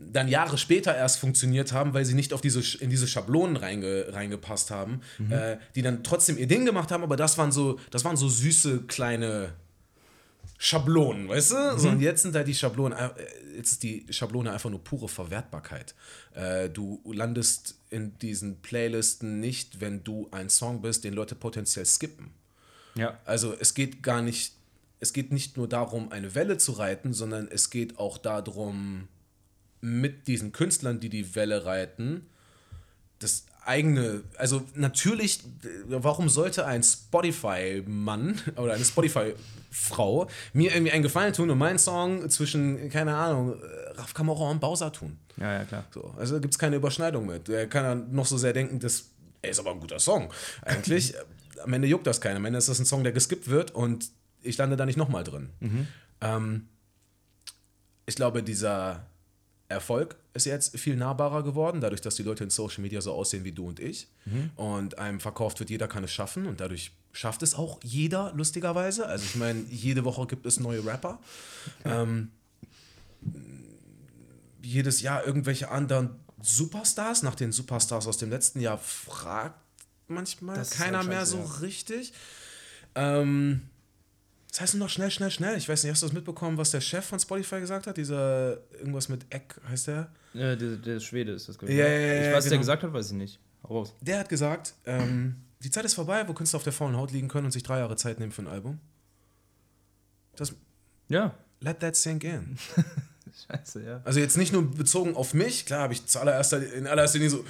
dann 0.00 0.28
Jahre 0.28 0.56
später 0.56 0.96
erst 0.96 1.18
funktioniert 1.18 1.72
haben, 1.72 1.92
weil 1.92 2.04
sie 2.04 2.14
nicht 2.14 2.32
auf 2.32 2.40
diese, 2.40 2.60
in 2.82 2.90
diese 2.90 3.06
Schablonen 3.06 3.56
reinge, 3.56 4.06
reingepasst 4.08 4.70
haben, 4.70 5.02
äh, 5.30 5.56
die 5.74 5.82
dann 5.82 6.02
trotzdem 6.02 6.38
ihr 6.38 6.46
Ding 6.46 6.64
gemacht 6.64 6.90
haben, 6.90 7.02
aber 7.02 7.16
das 7.16 7.36
waren 7.38 7.52
so, 7.52 7.78
das 7.90 8.04
waren 8.04 8.16
so 8.16 8.28
süße 8.28 8.82
kleine 8.86 9.52
Schablonen, 10.62 11.28
weißt 11.28 11.52
du? 11.52 11.78
So, 11.78 11.88
und 11.88 12.00
jetzt 12.00 12.22
sind 12.22 12.34
da 12.34 12.42
die 12.42 12.54
Schablonen, 12.54 12.96
äh, 12.98 13.10
jetzt 13.56 13.72
ist 13.72 13.82
die 13.82 14.06
Schablone 14.10 14.52
einfach 14.52 14.70
nur 14.70 14.82
pure 14.82 15.08
Verwertbarkeit. 15.08 15.94
Äh, 16.34 16.68
du 16.68 17.00
landest 17.06 17.76
in 17.88 18.18
diesen 18.18 18.60
Playlisten 18.60 19.40
nicht, 19.40 19.80
wenn 19.80 20.04
du 20.04 20.28
ein 20.32 20.50
Song 20.50 20.82
bist, 20.82 21.04
den 21.04 21.14
Leute 21.14 21.34
potenziell 21.34 21.86
skippen. 21.86 22.30
Ja. 22.94 23.18
Also 23.24 23.54
es 23.58 23.74
geht 23.74 24.02
gar 24.02 24.20
nicht, 24.22 24.54
es 24.98 25.12
geht 25.12 25.32
nicht 25.32 25.56
nur 25.56 25.68
darum, 25.68 26.12
eine 26.12 26.34
Welle 26.34 26.58
zu 26.58 26.72
reiten, 26.72 27.12
sondern 27.12 27.48
es 27.48 27.70
geht 27.70 27.98
auch 27.98 28.18
darum, 28.18 29.08
mit 29.80 30.28
diesen 30.28 30.52
Künstlern, 30.52 31.00
die 31.00 31.08
die 31.08 31.34
Welle 31.34 31.64
reiten, 31.64 32.26
das 33.18 33.46
eigene, 33.64 34.22
also 34.36 34.62
natürlich, 34.74 35.40
warum 35.86 36.28
sollte 36.28 36.66
ein 36.66 36.82
Spotify-Mann 36.82 38.40
oder 38.56 38.74
eine 38.74 38.84
Spotify-Frau 38.84 40.28
mir 40.52 40.72
irgendwie 40.72 40.92
einen 40.92 41.02
Gefallen 41.02 41.32
tun 41.32 41.50
und 41.50 41.58
meinen 41.58 41.78
Song 41.78 42.28
zwischen, 42.30 42.88
keine 42.90 43.14
Ahnung, 43.14 43.54
Raf 43.94 44.14
Kamora 44.14 44.50
und 44.50 44.60
Bowser 44.60 44.92
tun? 44.92 45.18
Ja, 45.36 45.52
ja, 45.52 45.64
klar. 45.64 45.84
So, 45.92 46.14
also 46.18 46.40
gibt 46.40 46.54
es 46.54 46.58
keine 46.58 46.76
Überschneidung 46.76 47.26
mit. 47.26 47.48
Der 47.48 47.68
kann 47.68 47.84
dann 47.84 48.14
noch 48.14 48.26
so 48.26 48.38
sehr 48.38 48.52
denken, 48.52 48.78
das 48.80 49.10
ey, 49.42 49.50
ist 49.50 49.60
aber 49.60 49.72
ein 49.72 49.80
guter 49.80 49.98
Song. 49.98 50.32
Eigentlich, 50.62 51.14
am 51.62 51.72
Ende 51.72 51.88
juckt 51.88 52.06
das 52.06 52.20
keiner. 52.20 52.36
Am 52.36 52.44
Ende 52.44 52.58
ist 52.58 52.68
das 52.68 52.78
ein 52.78 52.86
Song, 52.86 53.04
der 53.04 53.12
geskippt 53.12 53.48
wird 53.48 53.70
und 53.72 54.10
ich 54.42 54.56
lande 54.56 54.76
da 54.76 54.86
nicht 54.86 54.96
nochmal 54.96 55.24
drin. 55.24 55.50
Ähm, 56.20 56.68
ich 58.06 58.16
glaube, 58.16 58.42
dieser 58.42 59.06
Erfolg 59.70 60.16
ist 60.34 60.46
jetzt 60.46 60.78
viel 60.78 60.96
nahbarer 60.96 61.42
geworden, 61.42 61.80
dadurch, 61.80 62.00
dass 62.00 62.16
die 62.16 62.22
Leute 62.22 62.44
in 62.44 62.50
Social 62.50 62.82
Media 62.82 63.00
so 63.00 63.12
aussehen 63.12 63.44
wie 63.44 63.52
du 63.52 63.68
und 63.68 63.80
ich. 63.80 64.08
Und 64.56 64.98
einem 64.98 65.20
verkauft 65.20 65.60
wird, 65.60 65.70
jeder 65.70 65.88
kann 65.88 66.04
es 66.04 66.12
schaffen 66.12 66.46
und 66.46 66.60
dadurch 66.60 66.92
schafft 67.12 67.42
es 67.42 67.54
auch 67.54 67.80
jeder, 67.82 68.32
lustigerweise. 68.34 69.06
Also 69.06 69.24
ich 69.24 69.36
meine, 69.36 69.64
jede 69.70 70.04
Woche 70.04 70.26
gibt 70.26 70.44
es 70.46 70.60
neue 70.60 70.84
Rapper. 70.84 71.20
Ähm, 71.84 72.30
jedes 74.62 75.00
Jahr 75.00 75.24
irgendwelche 75.24 75.70
anderen 75.70 76.10
Superstars, 76.42 77.22
nach 77.22 77.34
den 77.34 77.52
Superstars 77.52 78.06
aus 78.06 78.18
dem 78.18 78.30
letzten 78.30 78.60
Jahr 78.60 78.78
fragt 78.78 79.60
manchmal 80.08 80.56
Das 80.56 80.70
keiner 80.70 80.98
halt 80.98 81.08
mehr 81.08 81.26
so 81.26 81.38
ja. 81.38 81.44
richtig. 81.60 82.12
Ähm, 82.94 83.62
das 84.50 84.60
heißt 84.60 84.74
nur 84.74 84.86
noch 84.86 84.90
schnell, 84.90 85.10
schnell, 85.10 85.30
schnell. 85.30 85.56
Ich 85.56 85.68
weiß 85.68 85.82
nicht, 85.84 85.92
hast 85.92 86.02
du 86.02 86.06
das 86.06 86.12
mitbekommen, 86.12 86.56
was 86.58 86.70
der 86.72 86.80
Chef 86.80 87.04
von 87.04 87.18
Spotify 87.20 87.60
gesagt 87.60 87.86
hat? 87.86 87.96
Dieser, 87.96 88.58
irgendwas 88.72 89.08
mit 89.08 89.26
Eck, 89.32 89.54
heißt 89.68 89.86
der? 89.88 90.10
Ja, 90.34 90.56
der, 90.56 90.76
der 90.76 91.00
Schwede 91.00 91.32
ist 91.32 91.48
das, 91.48 91.58
glaube 91.58 91.72
Ja, 91.72 91.86
ja, 91.86 91.98
ja, 91.98 92.28
ich. 92.28 92.34
Was 92.34 92.44
genau. 92.44 92.50
der 92.50 92.58
gesagt 92.58 92.82
hat, 92.82 92.92
weiß 92.92 93.06
ich 93.12 93.16
nicht. 93.16 93.38
Hau 93.62 93.78
raus. 93.78 93.94
Der 94.00 94.18
hat 94.18 94.28
gesagt, 94.28 94.74
ähm, 94.86 95.36
die 95.62 95.70
Zeit 95.70 95.84
ist 95.84 95.94
vorbei, 95.94 96.26
wo 96.26 96.32
Künstler 96.32 96.56
auf 96.58 96.64
der 96.64 96.72
faulen 96.72 96.96
Haut 96.96 97.12
liegen 97.12 97.28
können 97.28 97.46
und 97.46 97.52
sich 97.52 97.62
drei 97.62 97.78
Jahre 97.78 97.96
Zeit 97.96 98.18
nehmen 98.18 98.32
für 98.32 98.42
ein 98.42 98.48
Album. 98.48 98.80
Das, 100.36 100.54
Ja. 101.08 101.34
let 101.60 101.80
that 101.80 101.96
sink 101.96 102.24
in. 102.24 102.56
Scheiße, 103.48 103.82
ja. 103.84 104.00
Also 104.04 104.20
jetzt 104.20 104.36
nicht 104.36 104.52
nur 104.52 104.68
bezogen 104.70 105.14
auf 105.14 105.34
mich, 105.34 105.66
klar 105.66 105.82
habe 105.82 105.92
ich 105.92 106.06
zuallererst 106.06 106.52
in 106.54 106.86
allererster 106.86 107.18
Linie 107.18 107.30
so, 107.30 107.44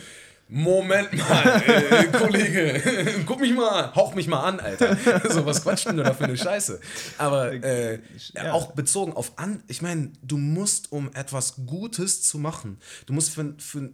Moment 0.53 1.13
mal, 1.17 1.63
äh, 1.67 2.07
Kollege, 2.19 3.23
guck 3.25 3.41
mich 3.41 3.53
mal 3.55 3.69
an, 3.85 3.95
hauch 3.95 4.15
mich 4.15 4.27
mal 4.27 4.43
an, 4.43 4.59
Alter. 4.61 4.97
So, 5.31 5.47
was 5.47 5.63
quatscht 5.63 5.87
denn 5.87 5.97
du 5.97 6.03
da 6.03 6.13
für 6.13 6.25
eine 6.25 6.37
Scheiße? 6.37 6.81
Aber 7.19 7.53
äh, 7.53 8.01
Ja. 8.35 8.53
auch 8.53 8.73
bezogen 8.73 9.13
auf 9.13 9.39
an, 9.39 9.63
ich 9.69 9.81
meine, 9.81 10.13
du 10.23 10.37
musst, 10.39 10.91
um 10.93 11.11
etwas 11.15 11.55
Gutes 11.67 12.23
zu 12.23 12.39
machen, 12.39 12.79
du 13.07 13.13
musst 13.13 13.31
für, 13.31 13.55
für 13.59 13.91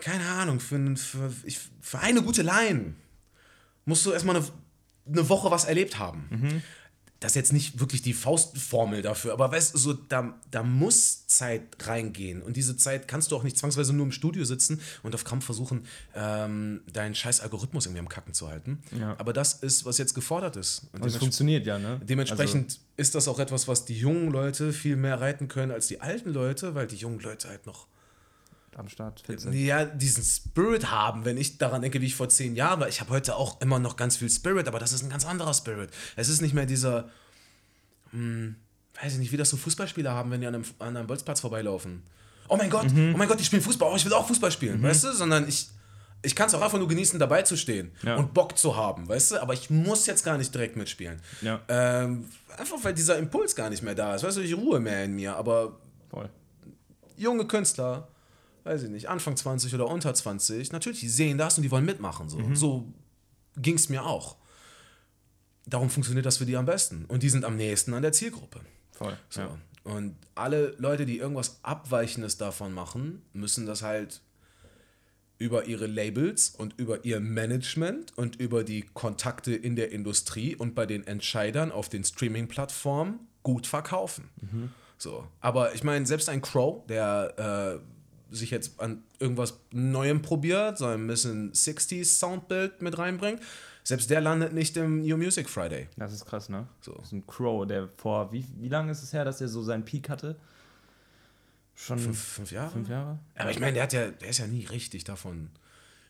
keine 0.00 0.26
Ahnung, 0.28 0.60
für, 0.60 0.96
für, 0.96 1.32
für 1.80 1.98
eine 2.00 2.22
gute 2.22 2.42
Line 2.42 2.94
musst 3.84 4.04
du 4.04 4.12
erstmal 4.12 4.36
eine, 4.36 4.44
eine 5.10 5.28
Woche 5.28 5.50
was 5.50 5.64
erlebt 5.64 5.98
haben. 5.98 6.62
Das 7.20 7.32
ist 7.32 7.36
jetzt 7.36 7.52
nicht 7.54 7.80
wirklich 7.80 8.02
die 8.02 8.12
Faustformel 8.12 9.00
dafür, 9.00 9.32
aber 9.32 9.50
weißt 9.50 9.74
du, 9.74 9.78
so, 9.78 9.94
da, 9.94 10.34
da 10.50 10.62
muss 10.62 11.26
Zeit 11.26 11.62
reingehen. 11.86 12.42
Und 12.42 12.56
diese 12.58 12.76
Zeit 12.76 13.08
kannst 13.08 13.30
du 13.32 13.36
auch 13.36 13.42
nicht 13.42 13.56
zwangsweise 13.56 13.94
nur 13.94 14.04
im 14.04 14.12
Studio 14.12 14.44
sitzen 14.44 14.80
und 15.02 15.14
auf 15.14 15.24
Krampf 15.24 15.46
versuchen, 15.46 15.86
ähm, 16.14 16.82
deinen 16.92 17.14
scheiß 17.14 17.40
Algorithmus 17.40 17.86
irgendwie 17.86 18.00
am 18.00 18.08
Kacken 18.08 18.34
zu 18.34 18.48
halten. 18.48 18.82
Ja. 18.98 19.14
Aber 19.18 19.32
das 19.32 19.54
ist, 19.54 19.86
was 19.86 19.96
jetzt 19.96 20.14
gefordert 20.14 20.56
ist. 20.56 20.88
Und 20.92 21.04
dements- 21.04 21.16
funktioniert 21.18 21.66
ja, 21.66 21.78
ne? 21.78 22.00
dementsprechend 22.04 22.80
ist 22.98 23.14
das 23.14 23.28
auch 23.28 23.38
etwas, 23.38 23.66
was 23.66 23.86
die 23.86 23.96
jungen 23.98 24.30
Leute 24.30 24.72
viel 24.74 24.96
mehr 24.96 25.18
reiten 25.20 25.48
können 25.48 25.72
als 25.72 25.86
die 25.86 26.00
alten 26.02 26.30
Leute, 26.32 26.74
weil 26.74 26.86
die 26.86 26.96
jungen 26.96 27.20
Leute 27.20 27.48
halt 27.48 27.64
noch 27.66 27.86
Also, 27.86 27.95
am 28.78 28.88
Start. 28.88 29.20
fit 29.20 29.40
sind. 29.40 29.54
ja, 29.54 29.84
diesen 29.84 30.22
Spirit 30.24 30.90
haben, 30.90 31.24
wenn 31.24 31.36
ich 31.36 31.58
daran 31.58 31.82
denke, 31.82 32.00
wie 32.00 32.06
ich 32.06 32.14
vor 32.14 32.28
zehn 32.28 32.54
Jahren 32.56 32.80
war. 32.80 32.88
Ich 32.88 33.00
habe 33.00 33.10
heute 33.10 33.36
auch 33.36 33.60
immer 33.60 33.78
noch 33.78 33.96
ganz 33.96 34.16
viel 34.16 34.30
Spirit, 34.30 34.68
aber 34.68 34.78
das 34.78 34.92
ist 34.92 35.02
ein 35.02 35.10
ganz 35.10 35.24
anderer 35.26 35.54
Spirit. 35.54 35.90
Es 36.16 36.28
ist 36.28 36.42
nicht 36.42 36.54
mehr 36.54 36.66
dieser, 36.66 37.08
hm, 38.10 38.56
weiß 39.02 39.14
ich 39.14 39.18
nicht, 39.18 39.32
wie 39.32 39.36
das 39.36 39.50
so 39.50 39.56
Fußballspieler 39.56 40.12
haben, 40.12 40.30
wenn 40.30 40.40
die 40.40 40.46
an 40.46 40.54
einem, 40.54 40.64
an 40.78 40.96
einem 40.96 41.06
Bolzplatz 41.06 41.40
vorbeilaufen. 41.40 42.02
Oh 42.48 42.56
mein 42.56 42.70
Gott, 42.70 42.86
oh 42.86 43.16
mein 43.16 43.28
Gott, 43.28 43.40
die 43.40 43.44
spielen 43.44 43.62
Fußball, 43.62 43.90
oh, 43.92 43.96
ich 43.96 44.04
will 44.04 44.12
auch 44.12 44.26
Fußball 44.28 44.52
spielen, 44.52 44.80
weißt 44.82 45.04
du? 45.04 45.12
Sondern 45.12 45.48
ich, 45.48 45.68
ich 46.22 46.36
kann 46.36 46.46
es 46.46 46.54
auch 46.54 46.62
einfach 46.62 46.78
nur 46.78 46.86
genießen, 46.86 47.18
dabei 47.18 47.42
zu 47.42 47.56
stehen 47.56 47.90
Ja. 48.02 48.16
und 48.16 48.34
Bock 48.34 48.56
zu 48.56 48.76
haben, 48.76 49.08
weißt 49.08 49.32
du? 49.32 49.42
Aber 49.42 49.52
ich 49.54 49.68
muss 49.70 50.06
jetzt 50.06 50.24
gar 50.24 50.38
nicht 50.38 50.54
direkt 50.54 50.76
mitspielen. 50.76 51.20
Ja. 51.42 51.60
Ähm, 51.68 52.26
einfach 52.56 52.76
weil 52.82 52.94
dieser 52.94 53.18
Impuls 53.18 53.56
gar 53.56 53.68
nicht 53.70 53.82
mehr 53.82 53.94
da 53.96 54.14
ist. 54.14 54.22
Weißt 54.22 54.36
du, 54.36 54.42
ich 54.42 54.56
ruhe 54.56 54.78
mehr 54.80 55.04
in 55.04 55.14
mir, 55.16 55.34
aber 55.34 55.76
Voll. 56.10 56.28
junge 57.16 57.46
Künstler, 57.46 58.06
weiß 58.66 58.82
ich 58.82 58.90
nicht, 58.90 59.08
Anfang 59.08 59.36
20 59.36 59.74
oder 59.74 59.88
unter 59.88 60.12
20, 60.12 60.72
natürlich, 60.72 61.00
die 61.00 61.08
sehen 61.08 61.38
das 61.38 61.56
und 61.56 61.62
die 61.62 61.70
wollen 61.70 61.84
mitmachen. 61.84 62.28
So, 62.28 62.40
so 62.54 62.92
ging 63.56 63.76
es 63.76 63.88
mir 63.88 64.04
auch. 64.04 64.36
Darum 65.66 65.90
funktioniert 65.90 66.26
das 66.26 66.36
für 66.36 66.46
die 66.46 66.56
am 66.56 66.66
besten. 66.66 67.04
Und 67.06 67.22
die 67.22 67.28
sind 67.28 67.44
am 67.44 67.56
nächsten 67.56 67.94
an 67.94 68.02
der 68.02 68.12
Zielgruppe. 68.12 68.60
Voll. 68.92 69.16
So. 69.30 69.40
Ja. 69.40 69.58
Und 69.84 70.16
alle 70.34 70.74
Leute, 70.78 71.06
die 71.06 71.18
irgendwas 71.18 71.60
Abweichendes 71.62 72.38
davon 72.38 72.72
machen, 72.72 73.22
müssen 73.32 73.66
das 73.66 73.82
halt 73.82 74.20
über 75.38 75.66
ihre 75.66 75.86
Labels 75.86 76.50
und 76.50 76.78
über 76.78 77.04
ihr 77.04 77.20
Management 77.20 78.16
und 78.16 78.36
über 78.36 78.64
die 78.64 78.82
Kontakte 78.82 79.54
in 79.54 79.76
der 79.76 79.92
Industrie 79.92 80.56
und 80.56 80.74
bei 80.74 80.86
den 80.86 81.06
Entscheidern 81.06 81.70
auf 81.72 81.88
den 81.88 82.04
Streaming-Plattformen 82.04 83.20
gut 83.42 83.66
verkaufen. 83.66 84.30
So. 84.98 85.26
Aber 85.40 85.74
ich 85.74 85.84
meine, 85.84 86.06
selbst 86.06 86.28
ein 86.28 86.40
Crow, 86.40 86.84
der 86.86 87.80
äh, 87.80 87.95
sich 88.36 88.50
jetzt 88.50 88.80
an 88.80 89.02
irgendwas 89.18 89.58
Neuem 89.72 90.22
probiert, 90.22 90.78
so 90.78 90.86
ein 90.86 91.06
bisschen 91.06 91.52
60s 91.52 92.04
Soundbild 92.18 92.82
mit 92.82 92.98
reinbringt, 92.98 93.40
selbst 93.82 94.10
der 94.10 94.20
landet 94.20 94.52
nicht 94.52 94.76
im 94.76 95.02
New 95.02 95.16
Music 95.16 95.48
Friday. 95.48 95.88
Das 95.96 96.12
ist 96.12 96.24
krass, 96.26 96.48
ne? 96.48 96.66
So. 96.80 96.92
Das 96.94 97.06
ist 97.06 97.12
ein 97.12 97.26
Crow, 97.26 97.66
der 97.66 97.88
vor, 97.96 98.32
wie, 98.32 98.44
wie 98.58 98.68
lange 98.68 98.90
ist 98.92 99.02
es 99.02 99.12
her, 99.12 99.24
dass 99.24 99.40
er 99.40 99.48
so 99.48 99.62
seinen 99.62 99.84
Peak 99.84 100.08
hatte? 100.08 100.36
Schon 101.74 101.98
Fünf, 101.98 102.18
fünf 102.18 102.52
Jahre? 102.52 102.70
fünf 102.70 102.88
Jahre? 102.88 103.18
Aber 103.36 103.50
ich 103.50 103.60
meine, 103.60 103.74
der, 103.74 103.82
hat 103.82 103.92
ja, 103.92 104.10
der 104.10 104.28
ist 104.28 104.38
ja 104.38 104.46
nie 104.46 104.64
richtig 104.64 105.04
davon 105.04 105.50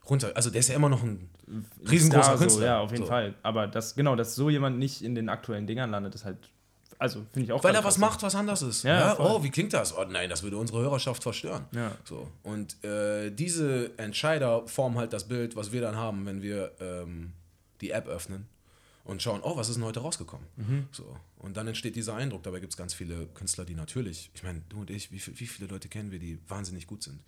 runter. 0.08 0.32
Also 0.34 0.48
der 0.50 0.60
ist 0.60 0.68
ja 0.68 0.76
immer 0.76 0.88
noch 0.88 1.02
ein 1.02 1.28
riesengroßer 1.90 2.22
Star, 2.22 2.38
Künstler. 2.38 2.60
So, 2.60 2.64
ja, 2.66 2.78
auf 2.80 2.90
jeden 2.92 3.02
So. 3.02 3.08
Fall. 3.08 3.34
Aber 3.42 3.66
das, 3.66 3.94
genau, 3.94 4.14
dass 4.16 4.36
so 4.36 4.48
jemand 4.48 4.78
nicht 4.78 5.02
in 5.02 5.14
den 5.14 5.28
aktuellen 5.28 5.66
Dingern 5.66 5.90
landet, 5.90 6.14
ist 6.14 6.24
halt, 6.24 6.38
also 6.98 7.24
finde 7.32 7.46
ich 7.46 7.52
auch 7.52 7.62
Weil 7.64 7.74
er 7.74 7.84
was 7.84 7.98
macht, 7.98 8.22
was 8.22 8.34
anders 8.34 8.62
ist. 8.62 8.82
Ja, 8.84 8.98
Ja, 9.00 9.14
voll. 9.16 9.26
oh, 9.28 9.42
wie 9.42 9.50
klingt 9.50 9.72
das? 9.72 9.96
Oh 9.96 10.04
nein, 10.08 10.30
das 10.30 10.42
würde 10.42 10.56
unsere 10.56 10.80
Hörerschaft 10.80 11.22
verstören. 11.22 11.64
Ja. 11.72 11.92
So. 12.04 12.30
Und 12.42 12.82
äh, 12.84 13.30
diese 13.30 13.96
Entscheider 13.98 14.66
formen 14.66 14.96
halt 14.98 15.12
das 15.12 15.28
Bild, 15.28 15.56
was 15.56 15.72
wir 15.72 15.80
dann 15.80 15.96
haben, 15.96 16.24
wenn 16.26 16.42
wir 16.42 16.72
ähm, 16.80 17.32
die 17.80 17.90
App 17.90 18.06
öffnen 18.06 18.46
und 19.04 19.22
schauen, 19.22 19.40
oh, 19.42 19.56
was 19.56 19.68
ist 19.68 19.76
denn 19.76 19.84
heute 19.84 20.00
rausgekommen? 20.00 20.46
Mhm. 20.56 20.88
So. 20.92 21.16
Und 21.38 21.56
dann 21.56 21.68
entsteht 21.68 21.94
dieser 21.96 22.14
Eindruck. 22.14 22.42
Dabei 22.42 22.60
gibt 22.60 22.72
es 22.72 22.76
ganz 22.76 22.94
viele 22.94 23.26
Künstler, 23.34 23.64
die 23.64 23.74
natürlich, 23.74 24.30
ich 24.34 24.42
meine, 24.42 24.62
du 24.68 24.80
und 24.80 24.90
ich, 24.90 25.12
wie, 25.12 25.18
viel- 25.18 25.38
wie 25.38 25.46
viele 25.46 25.68
Leute 25.68 25.88
kennen 25.88 26.10
wir, 26.10 26.18
die 26.18 26.38
wahnsinnig 26.48 26.86
gut 26.86 27.02
sind? 27.02 27.20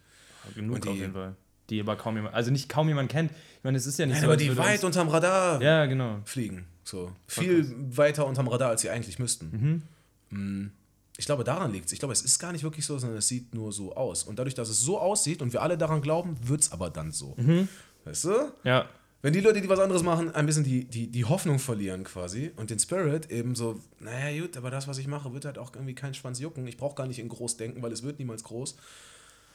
Genug 0.54 0.76
Und 0.76 0.84
die- 0.84 0.88
auf 0.88 0.96
jeden 0.96 1.12
Fall. 1.12 1.36
Die 1.70 1.80
aber 1.80 1.96
kaum 1.96 2.16
jemand, 2.16 2.34
also 2.34 2.50
nicht 2.50 2.68
kaum 2.68 2.88
jemand 2.88 3.10
kennt. 3.10 3.30
Ich 3.30 3.64
meine, 3.64 3.76
es 3.76 3.86
ist 3.86 3.98
ja 3.98 4.06
nicht 4.06 4.14
Nein, 4.14 4.22
so, 4.22 4.26
aber 4.28 4.36
die 4.36 4.56
weit 4.56 4.84
unterm 4.84 5.08
Radar 5.08 5.60
Ja, 5.60 5.86
genau. 5.86 6.20
fliegen. 6.24 6.66
So. 6.84 7.12
Viel 7.26 7.74
weiter 7.96 8.26
unterm 8.26 8.48
Radar, 8.48 8.70
als 8.70 8.80
sie 8.82 8.90
eigentlich 8.90 9.18
müssten. 9.18 9.82
Mhm. 10.30 10.38
Mm, 10.38 10.70
Ich 11.18 11.26
glaube, 11.26 11.44
daran 11.44 11.72
liegt 11.72 11.86
es. 11.86 11.92
Ich 11.92 11.98
glaube, 11.98 12.12
es 12.12 12.22
ist 12.22 12.38
gar 12.38 12.52
nicht 12.52 12.62
wirklich 12.64 12.86
so, 12.86 12.98
sondern 12.98 13.18
es 13.18 13.28
sieht 13.28 13.54
nur 13.54 13.72
so 13.72 13.94
aus. 13.94 14.22
Und 14.24 14.38
dadurch, 14.38 14.54
dass 14.54 14.68
es 14.70 14.80
so 14.80 14.98
aussieht 14.98 15.42
und 15.42 15.52
wir 15.52 15.60
alle 15.62 15.76
daran 15.76 16.00
glauben, 16.00 16.36
wird 16.42 16.62
es 16.62 16.72
aber 16.72 16.88
dann 16.90 17.10
so. 17.12 17.34
Mhm. 17.36 17.68
Weißt 18.04 18.24
du? 18.24 18.52
Ja, 18.64 18.88
Wenn 19.20 19.32
die 19.34 19.40
Leute, 19.40 19.60
die 19.60 19.68
was 19.68 19.80
anderes 19.80 20.02
machen, 20.04 20.32
ein 20.34 20.46
bisschen 20.46 20.62
die, 20.64 20.84
die, 20.84 21.08
die 21.10 21.24
Hoffnung 21.24 21.58
verlieren 21.58 22.04
quasi 22.04 22.52
und 22.56 22.70
den 22.70 22.78
Spirit 22.78 23.30
eben 23.32 23.54
so, 23.56 23.80
naja 23.98 24.40
gut, 24.40 24.56
aber 24.56 24.70
das, 24.70 24.86
was 24.86 24.96
ich 24.98 25.08
mache, 25.08 25.34
wird 25.34 25.44
halt 25.44 25.58
auch 25.58 25.74
irgendwie 25.74 25.94
keinen 25.94 26.14
Schwanz 26.14 26.38
jucken. 26.38 26.66
Ich 26.68 26.76
brauche 26.78 26.94
gar 26.94 27.06
nicht 27.08 27.18
in 27.18 27.28
groß 27.28 27.56
denken, 27.58 27.82
weil 27.82 27.90
es 27.92 28.02
wird 28.04 28.18
niemals 28.20 28.44
groß. 28.44 28.76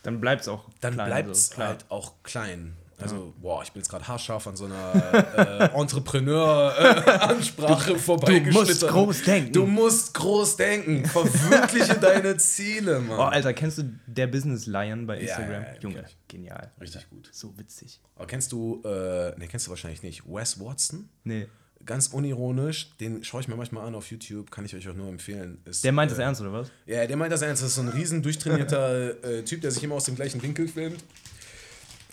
Dann 0.04 0.22
bleibt 0.22 0.44
es 0.44 0.48
auch 0.48 0.66
Dann 0.82 0.94
klein, 0.94 1.08
bleibt 1.08 1.30
es 1.32 1.48
so, 1.48 1.56
klar. 1.56 1.70
halt 1.70 1.86
auch 1.90 2.14
klein. 2.24 2.76
Also, 3.00 3.34
boah, 3.42 3.64
ich 3.64 3.72
bin 3.74 3.82
jetzt 3.82 3.90
gerade 3.90 4.08
haarscharf 4.08 4.46
an 4.48 4.56
so 4.56 4.66
einer 4.66 4.94
äh, 5.36 5.72
Entrepreneur-Ansprache 5.78 7.98
vorbeigeschnitten. 7.98 8.54
Du 8.54 8.60
musst 8.62 8.88
groß 8.88 9.24
denken. 9.24 9.52
Du 9.54 9.66
musst 9.66 10.14
groß 10.14 10.56
denken. 10.58 11.04
Verwirkliche 11.06 11.96
deine 12.00 12.38
Ziele, 12.38 13.00
Mann. 13.00 13.20
Oh, 13.20 13.24
Alter, 13.24 13.54
kennst 13.54 13.80
du 13.80 13.84
der 14.08 14.28
Business 14.28 14.68
Lion 14.68 15.06
bei 15.08 15.16
Ja, 15.16 15.22
Instagram? 15.22 15.64
ja, 15.64 15.74
ja, 15.74 15.80
Junge, 15.82 15.96
kenn 15.96 16.06
ich. 16.08 16.18
genial. 16.28 16.72
Richtig 16.80 17.10
gut. 17.10 17.30
So 17.34 17.58
witzig. 17.58 18.00
Aber 18.16 18.28
kennst 18.28 18.52
du, 18.52 18.82
äh, 18.86 18.90
ne, 19.38 19.48
kennst 19.50 19.66
du 19.68 19.72
wahrscheinlich 19.72 20.04
nicht, 20.04 20.24
Wes 20.26 20.60
Watson? 20.60 21.10
Nee. 21.24 21.48
Ganz 21.86 22.08
unironisch, 22.08 22.96
den 23.00 23.24
schaue 23.24 23.42
ich 23.42 23.48
mir 23.48 23.56
manchmal 23.56 23.86
an 23.86 23.96
auf 23.96 24.10
YouTube, 24.10 24.52
kann 24.52 24.64
ich 24.66 24.76
euch 24.76 24.88
auch 24.88 24.94
nur 24.94 25.10
empfehlen. 25.10 25.58
Ist, 25.66 25.84
Der 25.84 25.92
meint 25.92 26.12
äh, 26.12 26.22
ernst, 26.22 26.42
oder 26.42 26.54
was? 26.54 26.72
Ja, 26.86 27.06
der 27.06 27.18
meint 27.18 27.32
das 27.32 27.42
ernst. 27.42 27.62
Das 27.62 27.70
ist 27.70 27.76
so 27.76 27.82
ein 27.82 27.90
riesen 27.90 28.22
durchtrainierter 28.22 29.24
äh, 29.40 29.44
Typ, 29.44 29.62
der 29.62 29.72
sich 29.72 29.84
immer 29.84 29.96
aus 29.96 30.06
dem 30.06 30.16
gleichen 30.16 30.42
Winkel 30.42 30.68
filmt. 30.68 31.04